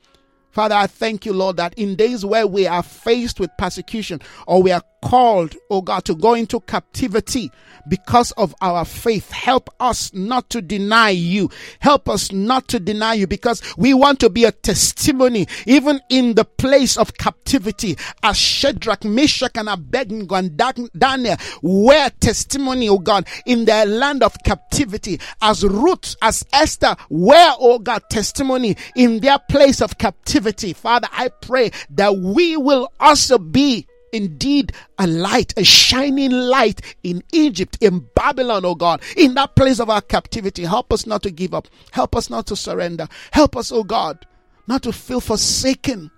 Father, 0.49 0.75
I 0.75 0.87
thank 0.87 1.25
you, 1.25 1.33
Lord, 1.33 1.57
that 1.57 1.73
in 1.73 1.95
days 1.95 2.25
where 2.25 2.47
we 2.47 2.65
are 2.65 2.81
faced 2.81 3.41
with 3.41 3.51
persecution 3.57 4.21
or 4.47 4.63
we 4.63 4.71
are 4.71 4.81
called, 5.05 5.55
oh 5.69 5.81
God, 5.81 6.03
to 6.05 6.15
go 6.15 6.33
into 6.33 6.59
captivity, 6.61 7.51
because 7.87 8.31
of 8.31 8.55
our 8.61 8.85
faith. 8.85 9.31
Help 9.31 9.69
us 9.79 10.13
not 10.13 10.49
to 10.49 10.61
deny 10.61 11.09
you. 11.09 11.49
Help 11.79 12.09
us 12.09 12.31
not 12.31 12.67
to 12.69 12.79
deny 12.79 13.13
you 13.13 13.27
because 13.27 13.61
we 13.77 13.93
want 13.93 14.19
to 14.19 14.29
be 14.29 14.43
a 14.43 14.51
testimony 14.51 15.47
even 15.65 16.01
in 16.09 16.33
the 16.33 16.45
place 16.45 16.97
of 16.97 17.13
captivity 17.15 17.97
as 18.23 18.37
Shadrach, 18.37 19.03
Meshach 19.03 19.51
and 19.55 19.69
Abednego 19.69 20.35
and 20.35 20.57
Daniel 20.97 21.37
were 21.61 22.09
testimony, 22.19 22.89
oh 22.89 22.99
God, 22.99 23.27
in 23.45 23.65
their 23.65 23.85
land 23.85 24.23
of 24.23 24.35
captivity 24.43 25.19
as 25.41 25.63
Ruth, 25.63 26.15
as 26.21 26.45
Esther 26.53 26.95
were, 27.09 27.53
oh 27.59 27.79
God, 27.79 28.03
testimony 28.09 28.75
in 28.95 29.19
their 29.19 29.39
place 29.39 29.81
of 29.81 29.97
captivity. 29.97 30.73
Father, 30.73 31.07
I 31.11 31.29
pray 31.29 31.71
that 31.91 32.17
we 32.17 32.57
will 32.57 32.91
also 32.99 33.37
be 33.37 33.87
indeed 34.15 34.71
a 34.97 35.05
light, 35.05 35.53
a 35.57 35.63
shining 35.63 36.31
light 36.31 36.81
in 37.03 37.23
Egypt, 37.33 37.77
in 37.81 38.07
Babylon, 38.15 38.65
oh 38.65 38.75
God, 38.75 39.01
in 39.17 39.33
that 39.35 39.55
place 39.55 39.79
of 39.79 39.89
our 39.89 40.01
captivity. 40.01 40.63
Help 40.63 40.93
us 40.93 41.05
not 41.05 41.21
to 41.23 41.31
give 41.31 41.53
up. 41.53 41.67
Help 41.91 42.15
us 42.15 42.29
not 42.29 42.47
to 42.47 42.55
surrender. 42.55 43.07
Help 43.31 43.57
us, 43.57 43.71
oh 43.71 43.83
God, 43.83 44.25
not 44.67 44.83
to 44.83 44.93
feel 44.93 45.19
forsaken. 45.21 46.09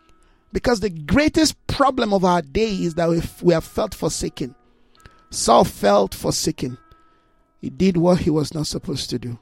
Because 0.53 0.79
the 0.79 0.89
greatest 0.89 1.55
problem 1.67 2.13
of 2.13 2.23
our 2.23 2.41
day 2.41 2.69
is 2.69 2.95
that 2.95 3.09
we 3.41 3.53
have 3.53 3.65
felt 3.65 3.93
forsaken. 3.93 4.55
Saul 5.29 5.65
felt 5.65 6.15
forsaken. 6.15 6.77
He 7.59 7.69
did 7.69 7.97
what 7.97 8.19
he 8.19 8.29
was 8.29 8.53
not 8.53 8.67
supposed 8.67 9.09
to 9.09 9.19
do. 9.19 9.39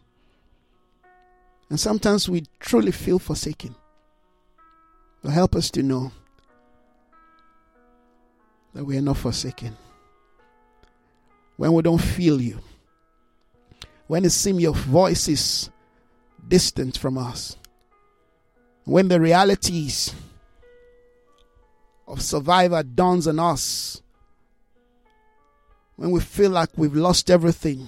And 1.69 1.79
sometimes 1.79 2.27
we 2.29 2.45
truly 2.59 2.91
feel 2.91 3.19
forsaken. 3.19 3.75
But 5.21 5.31
help 5.31 5.55
us 5.55 5.69
to 5.71 5.83
know 5.83 6.11
that 8.75 8.83
we 8.83 8.97
are 8.97 9.01
not 9.01 9.17
forsaken. 9.17 9.75
When 11.55 11.71
we 11.71 11.81
don't 11.81 12.01
feel 12.01 12.41
you, 12.41 12.59
when 14.07 14.25
it 14.25 14.31
seems 14.31 14.61
your 14.61 14.73
voice 14.73 15.29
is 15.29 15.69
distant 16.45 16.97
from 16.97 17.17
us, 17.17 17.55
when 18.83 19.07
the 19.07 19.19
realities 19.19 20.13
of 22.05 22.21
survivor 22.21 22.83
dawns 22.83 23.27
on 23.27 23.39
us, 23.39 24.01
when 25.95 26.11
we 26.11 26.19
feel 26.19 26.51
like 26.51 26.69
we've 26.75 26.95
lost 26.95 27.31
everything, 27.31 27.87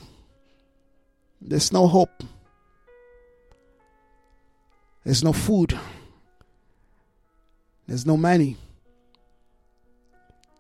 there's 1.42 1.74
no 1.74 1.86
hope, 1.86 2.24
there's 5.04 5.24
no 5.24 5.34
food, 5.34 5.78
there's 7.86 8.06
no 8.06 8.16
money, 8.16 8.56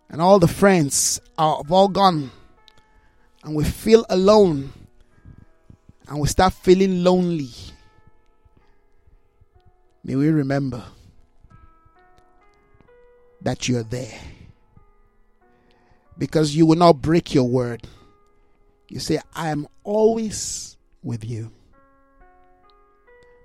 and 0.09 0.21
all 0.21 0.39
the 0.39 0.47
friends 0.47 1.19
are 1.37 1.61
all 1.69 1.87
gone, 1.87 2.31
and 3.43 3.55
we 3.55 3.63
feel 3.63 4.05
alone, 4.09 4.71
and 6.07 6.19
we 6.19 6.27
start 6.27 6.53
feeling 6.53 7.03
lonely. 7.03 7.49
May 10.03 10.15
we 10.15 10.29
remember 10.29 10.83
that 13.41 13.67
you're 13.67 13.83
there. 13.83 14.17
Because 16.17 16.55
you 16.55 16.65
will 16.65 16.77
not 16.77 17.01
break 17.01 17.33
your 17.33 17.47
word. 17.47 17.87
You 18.89 18.99
say, 18.99 19.19
I 19.35 19.49
am 19.49 19.67
always 19.83 20.77
with 21.03 21.23
you. 21.23 21.51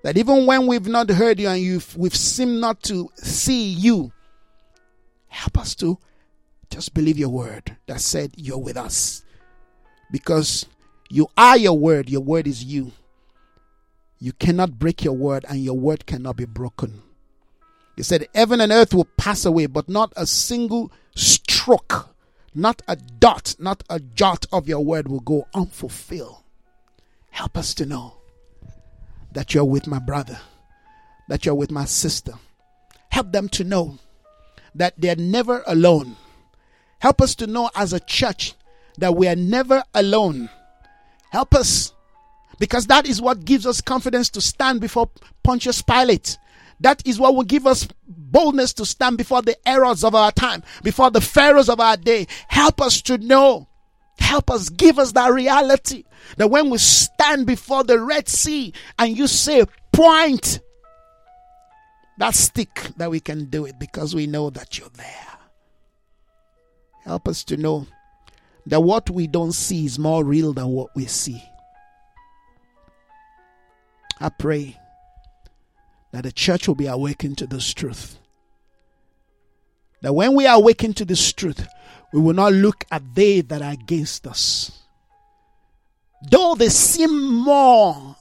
That 0.03 0.17
even 0.17 0.47
when 0.47 0.67
we've 0.67 0.87
not 0.87 1.11
heard 1.11 1.39
you 1.39 1.49
and 1.49 1.85
we've 1.97 2.17
seemed 2.17 2.61
not 2.61 2.83
to 2.85 3.11
see 3.17 3.69
you, 3.69 4.13
help 5.29 5.59
us 5.59 5.75
to 5.77 5.99
just 6.73 6.95
believe 6.95 7.19
your 7.19 7.29
word 7.29 7.77
that 7.87 8.01
said 8.01 8.33
you're 8.37 8.59
with 8.59 8.79
us. 8.79 9.23
Because 10.11 10.67
you 11.11 11.29
are 11.37 11.57
your 11.57 11.79
word, 11.79 12.09
your 12.09 12.23
word 12.23 12.47
is 12.47 12.65
you. 12.65 12.93
You 14.19 14.33
cannot 14.33 14.79
break 14.79 15.05
your 15.05 15.15
word, 15.15 15.45
and 15.49 15.63
your 15.63 15.77
word 15.77 16.07
cannot 16.07 16.37
be 16.37 16.47
broken. 16.47 17.03
He 17.97 18.03
said, 18.03 18.27
Heaven 18.35 18.61
and 18.61 18.73
earth 18.73 18.95
will 18.95 19.09
pass 19.17 19.45
away, 19.45 19.67
but 19.67 19.89
not 19.89 20.13
a 20.17 20.27
single 20.27 20.91
stroke, 21.15 22.09
not 22.55 22.81
a 22.89 22.97
dot, 22.97 23.55
not 23.59 23.83
a 23.91 24.01
jot 24.01 24.47
of 24.53 24.69
your 24.69 24.81
word 24.81 25.09
will 25.09 25.21
go 25.21 25.47
unfulfilled. 25.55 26.39
Help 27.31 27.59
us 27.59 27.75
to 27.75 27.85
know 27.85 28.15
that 29.33 29.53
you're 29.53 29.65
with 29.65 29.87
my 29.87 29.99
brother, 29.99 30.39
that 31.29 31.45
you're 31.45 31.55
with 31.55 31.71
my 31.71 31.85
sister. 31.85 32.33
Help 33.11 33.33
them 33.33 33.49
to 33.51 33.65
know 33.65 33.99
that 34.75 34.95
they're 34.97 35.17
never 35.17 35.63
alone. 35.67 36.17
Help 37.03 37.21
us 37.21 37.35
to 37.35 37.47
know 37.47 37.69
as 37.75 37.93
a 37.93 38.01
church 38.01 38.55
that 38.99 39.15
we 39.15 39.29
are 39.29 39.37
never 39.37 39.83
alone. 39.95 40.49
Help 41.31 41.55
us 41.55 41.93
because 42.59 42.87
that 42.87 43.07
is 43.07 43.21
what 43.21 43.45
gives 43.45 43.67
us 43.67 43.81
confidence 43.81 44.31
to 44.31 44.41
stand 44.41 44.81
before 44.81 45.11
Pontius 45.43 45.83
Pilate 45.83 46.39
that 46.83 47.01
is 47.07 47.19
what 47.19 47.35
will 47.35 47.45
give 47.45 47.67
us 47.67 47.89
boldness 48.07 48.73
to 48.75 48.85
stand 48.85 49.17
before 49.17 49.41
the 49.41 49.57
Herods 49.65 50.05
of 50.05 50.15
our 50.15 50.33
time, 50.33 50.63
before 50.83 51.11
the 51.11 51.21
pharaohs 51.21 51.69
of 51.69 51.81
our 51.81 51.97
day. 51.97 52.27
Help 52.49 52.81
us 52.83 53.01
to 53.03 53.19
know. 53.19 53.69
Help 54.19 54.51
us, 54.51 54.69
give 54.69 54.99
us 54.99 55.13
that 55.13 55.33
reality 55.33 56.05
that 56.37 56.51
when 56.51 56.71
we 56.71 56.79
stand 56.79 57.47
before 57.47 57.85
the 57.85 57.99
Red 57.99 58.29
Sea 58.29 58.73
and 58.99 59.17
you 59.17 59.27
say, 59.27 59.65
point 59.93 60.61
that 62.19 62.35
stick, 62.35 62.91
that 62.97 63.11
we 63.11 63.21
can 63.21 63.47
do 63.47 63.65
it 63.65 63.79
because 63.79 64.15
we 64.15 64.27
know 64.27 64.51
that 64.51 64.79
you're 64.79 64.89
there. 64.91 65.32
Help 67.05 67.29
us 67.29 67.45
to 67.45 67.57
know 67.57 67.87
that 68.67 68.81
what 68.81 69.11
we 69.11 69.27
don't 69.27 69.53
see 69.53 69.85
is 69.87 69.99
more 69.99 70.25
real 70.25 70.53
than 70.53 70.69
what 70.69 70.95
we 70.95 71.07
see. 71.07 71.43
I 74.21 74.29
pray 74.29 74.79
that 76.13 76.23
the 76.23 76.33
church 76.33 76.69
will 76.69 76.77
be 76.77 76.87
awakened 76.87 77.39
to 77.39 77.47
this 77.47 77.75
truth. 77.75 78.19
That 80.03 80.15
when 80.15 80.35
we 80.35 80.47
awaken 80.47 80.95
to 80.95 81.05
this 81.05 81.33
truth, 81.33 81.67
we 82.13 82.21
will 82.21 82.35
not 82.35 82.53
look 82.53 82.85
at 82.91 83.15
they 83.15 83.41
that 83.41 83.63
are 83.63 83.73
against 83.73 84.27
us. 84.27 84.83
Though 86.31 86.55
they 86.55 86.69
seem 86.69 87.35
more 87.35 88.17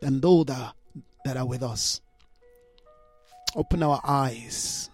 than 0.00 0.20
those 0.20 0.46
that, 0.46 0.74
that 1.24 1.36
are 1.36 1.46
with 1.46 1.62
us. 1.62 2.00
Open 3.54 3.82
our 3.82 4.00
eyes. 4.02 4.89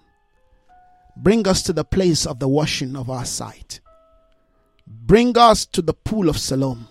Bring 1.16 1.48
us 1.48 1.62
to 1.62 1.72
the 1.72 1.84
place 1.84 2.26
of 2.26 2.38
the 2.38 2.48
washing 2.48 2.94
of 2.94 3.09
our 3.09 3.24
sight. 3.24 3.80
Bring 4.86 5.36
us 5.38 5.64
to 5.66 5.82
the 5.82 5.94
pool 5.94 6.28
of 6.28 6.38
Siloam. 6.38 6.88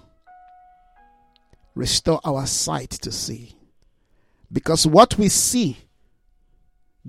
Restore 1.76 2.22
our 2.24 2.46
sight 2.46 2.90
to 2.92 3.12
see. 3.12 3.56
Because 4.52 4.88
what 4.88 5.18
we 5.18 5.30
see 5.30 5.78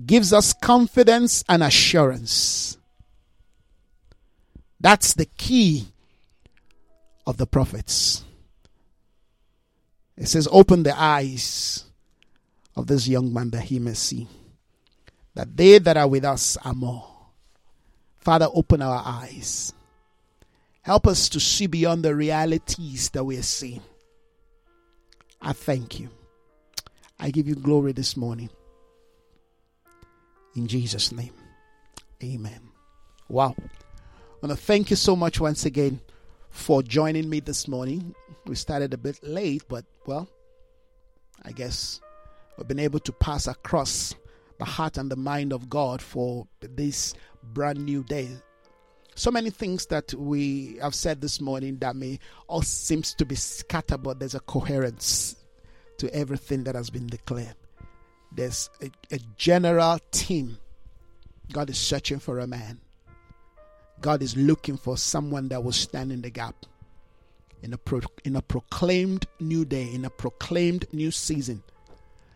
gives 0.05 0.31
us 0.31 0.53
confidence 0.53 1.43
and 1.49 1.63
assurance. 1.63 2.77
That's 4.79 5.13
the 5.13 5.25
key 5.25 5.87
of 7.25 7.37
the 7.37 7.47
prophets. 7.47 8.23
It 10.15 10.27
says, 10.27 10.47
Open 10.51 10.83
the 10.83 10.99
eyes 10.99 11.85
of 12.75 12.87
this 12.87 13.07
young 13.07 13.33
man 13.33 13.49
that 13.51 13.63
he 13.63 13.79
may 13.79 13.93
see, 13.93 14.27
that 15.37 15.55
they 15.55 15.77
that 15.77 15.95
are 15.95 16.07
with 16.07 16.25
us 16.25 16.57
are 16.65 16.73
more. 16.73 17.07
Father, 18.17 18.47
open 18.51 18.81
our 18.81 19.03
eyes. 19.05 19.71
Help 20.81 21.05
us 21.05 21.29
to 21.29 21.39
see 21.39 21.67
beyond 21.67 22.03
the 22.03 22.15
realities 22.15 23.11
that 23.11 23.23
we 23.23 23.37
are 23.37 23.43
seeing. 23.43 23.83
I 25.39 25.53
thank 25.53 25.99
you. 25.99 26.09
I 27.19 27.29
give 27.29 27.47
you 27.47 27.53
glory 27.53 27.91
this 27.91 28.17
morning. 28.17 28.49
In 30.55 30.65
Jesus' 30.65 31.11
name. 31.11 31.33
Amen. 32.23 32.71
Wow. 33.29 33.53
I 33.59 34.47
want 34.47 34.57
to 34.59 34.65
thank 34.65 34.89
you 34.89 34.95
so 34.95 35.15
much 35.15 35.39
once 35.39 35.67
again 35.67 36.01
for 36.49 36.81
joining 36.81 37.29
me 37.29 37.41
this 37.41 37.67
morning. 37.67 38.15
We 38.47 38.55
started 38.55 38.91
a 38.95 38.97
bit 38.97 39.19
late, 39.21 39.65
but 39.69 39.85
well, 40.07 40.27
I 41.45 41.51
guess 41.51 42.01
we've 42.57 42.67
been 42.67 42.79
able 42.79 43.01
to 43.01 43.11
pass 43.11 43.45
across 43.45 44.15
the 44.59 44.65
heart 44.65 44.97
and 44.97 45.11
the 45.11 45.15
mind 45.15 45.53
of 45.53 45.69
God 45.69 46.01
for 46.01 46.47
this 46.59 47.13
brand 47.53 47.85
new 47.85 48.03
day. 48.03 48.29
So 49.15 49.31
many 49.31 49.49
things 49.49 49.87
that 49.87 50.13
we 50.13 50.77
have 50.81 50.93
said 50.93 51.21
this 51.21 51.41
morning 51.41 51.77
that 51.79 51.95
may 51.95 52.19
all 52.47 52.61
seems 52.61 53.13
to 53.15 53.25
be 53.25 53.35
scattered, 53.35 54.03
but 54.03 54.19
there's 54.19 54.35
a 54.35 54.39
coherence 54.41 55.35
to 55.97 56.13
everything 56.13 56.63
that 56.65 56.75
has 56.75 56.89
been 56.89 57.07
declared. 57.07 57.55
There's 58.31 58.69
a, 58.81 58.91
a 59.11 59.19
general 59.35 59.99
theme. 60.11 60.57
God 61.51 61.69
is 61.69 61.77
searching 61.77 62.19
for 62.19 62.39
a 62.39 62.47
man. 62.47 62.79
God 64.01 64.21
is 64.21 64.37
looking 64.37 64.77
for 64.77 64.97
someone 64.97 65.47
that 65.47 65.63
will 65.63 65.71
stand 65.71 66.11
in 66.11 66.21
the 66.21 66.29
gap 66.29 66.55
in 67.63 67.73
a, 67.73 67.77
pro, 67.77 68.01
in 68.23 68.35
a 68.35 68.41
proclaimed 68.41 69.25
new 69.39 69.65
day, 69.65 69.91
in 69.91 70.05
a 70.05 70.09
proclaimed 70.09 70.85
new 70.93 71.09
season. 71.09 71.63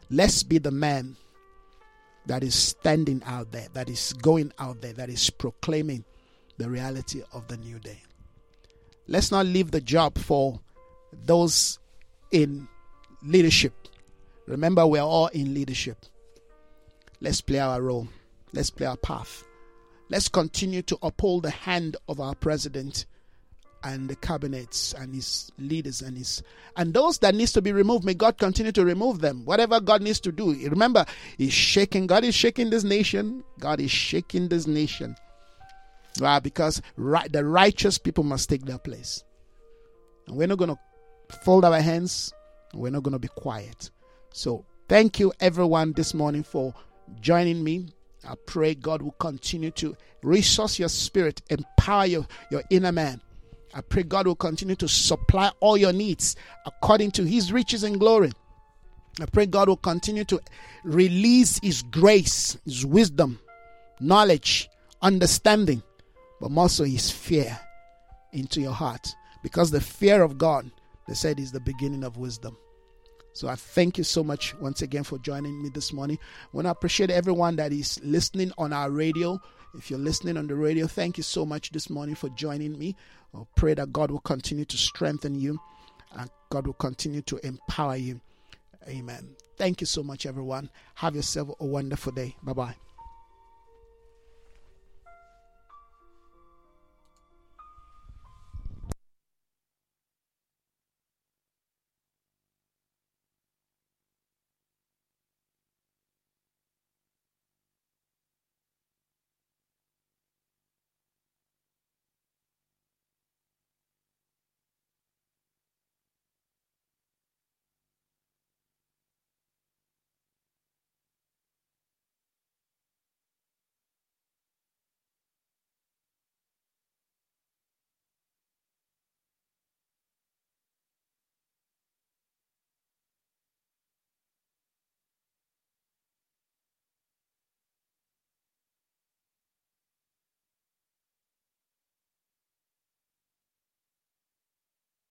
Let's 0.09 0.43
be 0.43 0.57
the 0.57 0.71
man 0.71 1.15
that 2.25 2.43
is 2.43 2.55
standing 2.55 3.21
out 3.25 3.51
there, 3.51 3.67
that 3.73 3.89
is 3.89 4.13
going 4.13 4.51
out 4.59 4.81
there, 4.81 4.93
that 4.93 5.09
is 5.09 5.29
proclaiming 5.29 6.03
the 6.57 6.69
reality 6.69 7.23
of 7.33 7.47
the 7.47 7.57
new 7.57 7.79
day. 7.79 8.01
Let's 9.07 9.31
not 9.31 9.45
leave 9.45 9.71
the 9.71 9.81
job 9.81 10.17
for 10.17 10.59
those 11.25 11.79
in 12.31 12.67
leadership. 13.23 13.73
Remember, 14.45 14.85
we 14.85 14.99
are 14.99 15.07
all 15.07 15.27
in 15.27 15.53
leadership. 15.53 16.05
Let's 17.19 17.41
play 17.41 17.59
our 17.59 17.81
role. 17.81 18.07
Let's 18.53 18.69
play 18.69 18.87
our 18.87 18.97
path. 18.97 19.43
Let's 20.09 20.27
continue 20.27 20.81
to 20.83 20.97
uphold 21.01 21.43
the 21.43 21.51
hand 21.51 21.97
of 22.07 22.19
our 22.19 22.35
president 22.35 23.05
and 23.83 24.09
the 24.09 24.15
cabinets 24.15 24.93
and 24.93 25.13
his 25.13 25.51
leaders 25.57 26.01
and 26.01 26.17
his 26.17 26.43
and 26.77 26.93
those 26.93 27.19
that 27.19 27.33
needs 27.35 27.51
to 27.51 27.61
be 27.61 27.71
removed 27.71 28.05
may 28.05 28.13
god 28.13 28.37
continue 28.37 28.71
to 28.71 28.85
remove 28.85 29.21
them 29.21 29.43
whatever 29.45 29.79
god 29.79 30.01
needs 30.01 30.19
to 30.19 30.31
do 30.31 30.53
remember 30.69 31.05
he's 31.37 31.53
shaking 31.53 32.07
god 32.07 32.23
is 32.23 32.35
shaking 32.35 32.69
this 32.69 32.83
nation 32.83 33.43
god 33.59 33.79
is 33.79 33.91
shaking 33.91 34.47
this 34.49 34.67
nation 34.67 35.15
Why? 36.19 36.39
because 36.39 36.81
right, 36.95 37.31
the 37.31 37.43
righteous 37.45 37.97
people 37.97 38.23
must 38.23 38.49
take 38.49 38.65
their 38.65 38.77
place 38.77 39.23
and 40.27 40.37
we're 40.37 40.47
not 40.47 40.57
going 40.57 40.75
to 40.75 41.35
fold 41.43 41.65
our 41.65 41.79
hands 41.81 42.33
we're 42.73 42.91
not 42.91 43.03
going 43.03 43.13
to 43.13 43.19
be 43.19 43.27
quiet. 43.27 43.89
So, 44.33 44.65
thank 44.87 45.19
you 45.19 45.33
everyone 45.39 45.93
this 45.93 46.13
morning 46.13 46.43
for 46.43 46.73
joining 47.19 47.63
me. 47.63 47.87
I 48.27 48.35
pray 48.45 48.75
God 48.75 49.01
will 49.01 49.11
continue 49.13 49.71
to 49.71 49.95
resource 50.23 50.77
your 50.79 50.89
spirit, 50.89 51.41
empower 51.49 52.05
your, 52.05 52.27
your 52.49 52.63
inner 52.69 52.91
man. 52.91 53.19
I 53.73 53.81
pray 53.81 54.03
God 54.03 54.27
will 54.27 54.35
continue 54.35 54.75
to 54.75 54.87
supply 54.87 55.51
all 55.59 55.77
your 55.77 55.93
needs 55.93 56.35
according 56.65 57.11
to 57.11 57.23
his 57.23 57.53
riches 57.53 57.83
and 57.83 57.99
glory. 57.99 58.31
I 59.19 59.25
pray 59.25 59.45
God 59.45 59.67
will 59.67 59.77
continue 59.77 60.23
to 60.25 60.39
release 60.83 61.59
his 61.61 61.81
grace, 61.81 62.57
his 62.65 62.85
wisdom, 62.85 63.39
knowledge, 63.99 64.69
understanding, 65.01 65.83
but 66.39 66.51
also 66.55 66.83
his 66.83 67.11
fear 67.11 67.57
into 68.33 68.61
your 68.61 68.73
heart. 68.73 69.13
Because 69.43 69.71
the 69.71 69.81
fear 69.81 70.21
of 70.21 70.37
God, 70.37 70.69
they 71.07 71.13
said, 71.13 71.39
is 71.39 71.51
the 71.51 71.59
beginning 71.59 72.03
of 72.03 72.17
wisdom. 72.17 72.57
So 73.33 73.47
I 73.47 73.55
thank 73.55 73.97
you 73.97 74.03
so 74.03 74.23
much 74.23 74.53
once 74.59 74.81
again 74.81 75.03
for 75.03 75.17
joining 75.19 75.61
me 75.63 75.69
this 75.69 75.93
morning. 75.93 76.19
I 76.21 76.47
want 76.55 76.65
to 76.65 76.71
appreciate 76.71 77.09
everyone 77.09 77.55
that 77.55 77.71
is 77.71 77.99
listening 78.03 78.51
on 78.57 78.73
our 78.73 78.91
radio. 78.91 79.39
If 79.73 79.89
you're 79.89 79.99
listening 79.99 80.35
on 80.35 80.47
the 80.47 80.55
radio, 80.55 80.85
thank 80.85 81.17
you 81.17 81.23
so 81.23 81.45
much 81.45 81.71
this 81.71 81.89
morning 81.89 82.15
for 82.15 82.29
joining 82.29 82.77
me. 82.77 82.95
I 83.33 83.43
pray 83.55 83.73
that 83.73 83.93
God 83.93 84.11
will 84.11 84.19
continue 84.19 84.65
to 84.65 84.77
strengthen 84.77 85.35
you 85.35 85.59
and 86.15 86.29
God 86.49 86.67
will 86.67 86.73
continue 86.73 87.21
to 87.23 87.37
empower 87.45 87.95
you. 87.95 88.19
Amen. 88.87 89.35
Thank 89.57 89.81
you 89.81 89.87
so 89.87 90.03
much, 90.03 90.25
everyone. 90.25 90.69
Have 90.95 91.15
yourself 91.15 91.49
a 91.59 91.65
wonderful 91.65 92.11
day. 92.11 92.35
Bye 92.43 92.53
bye. 92.53 92.75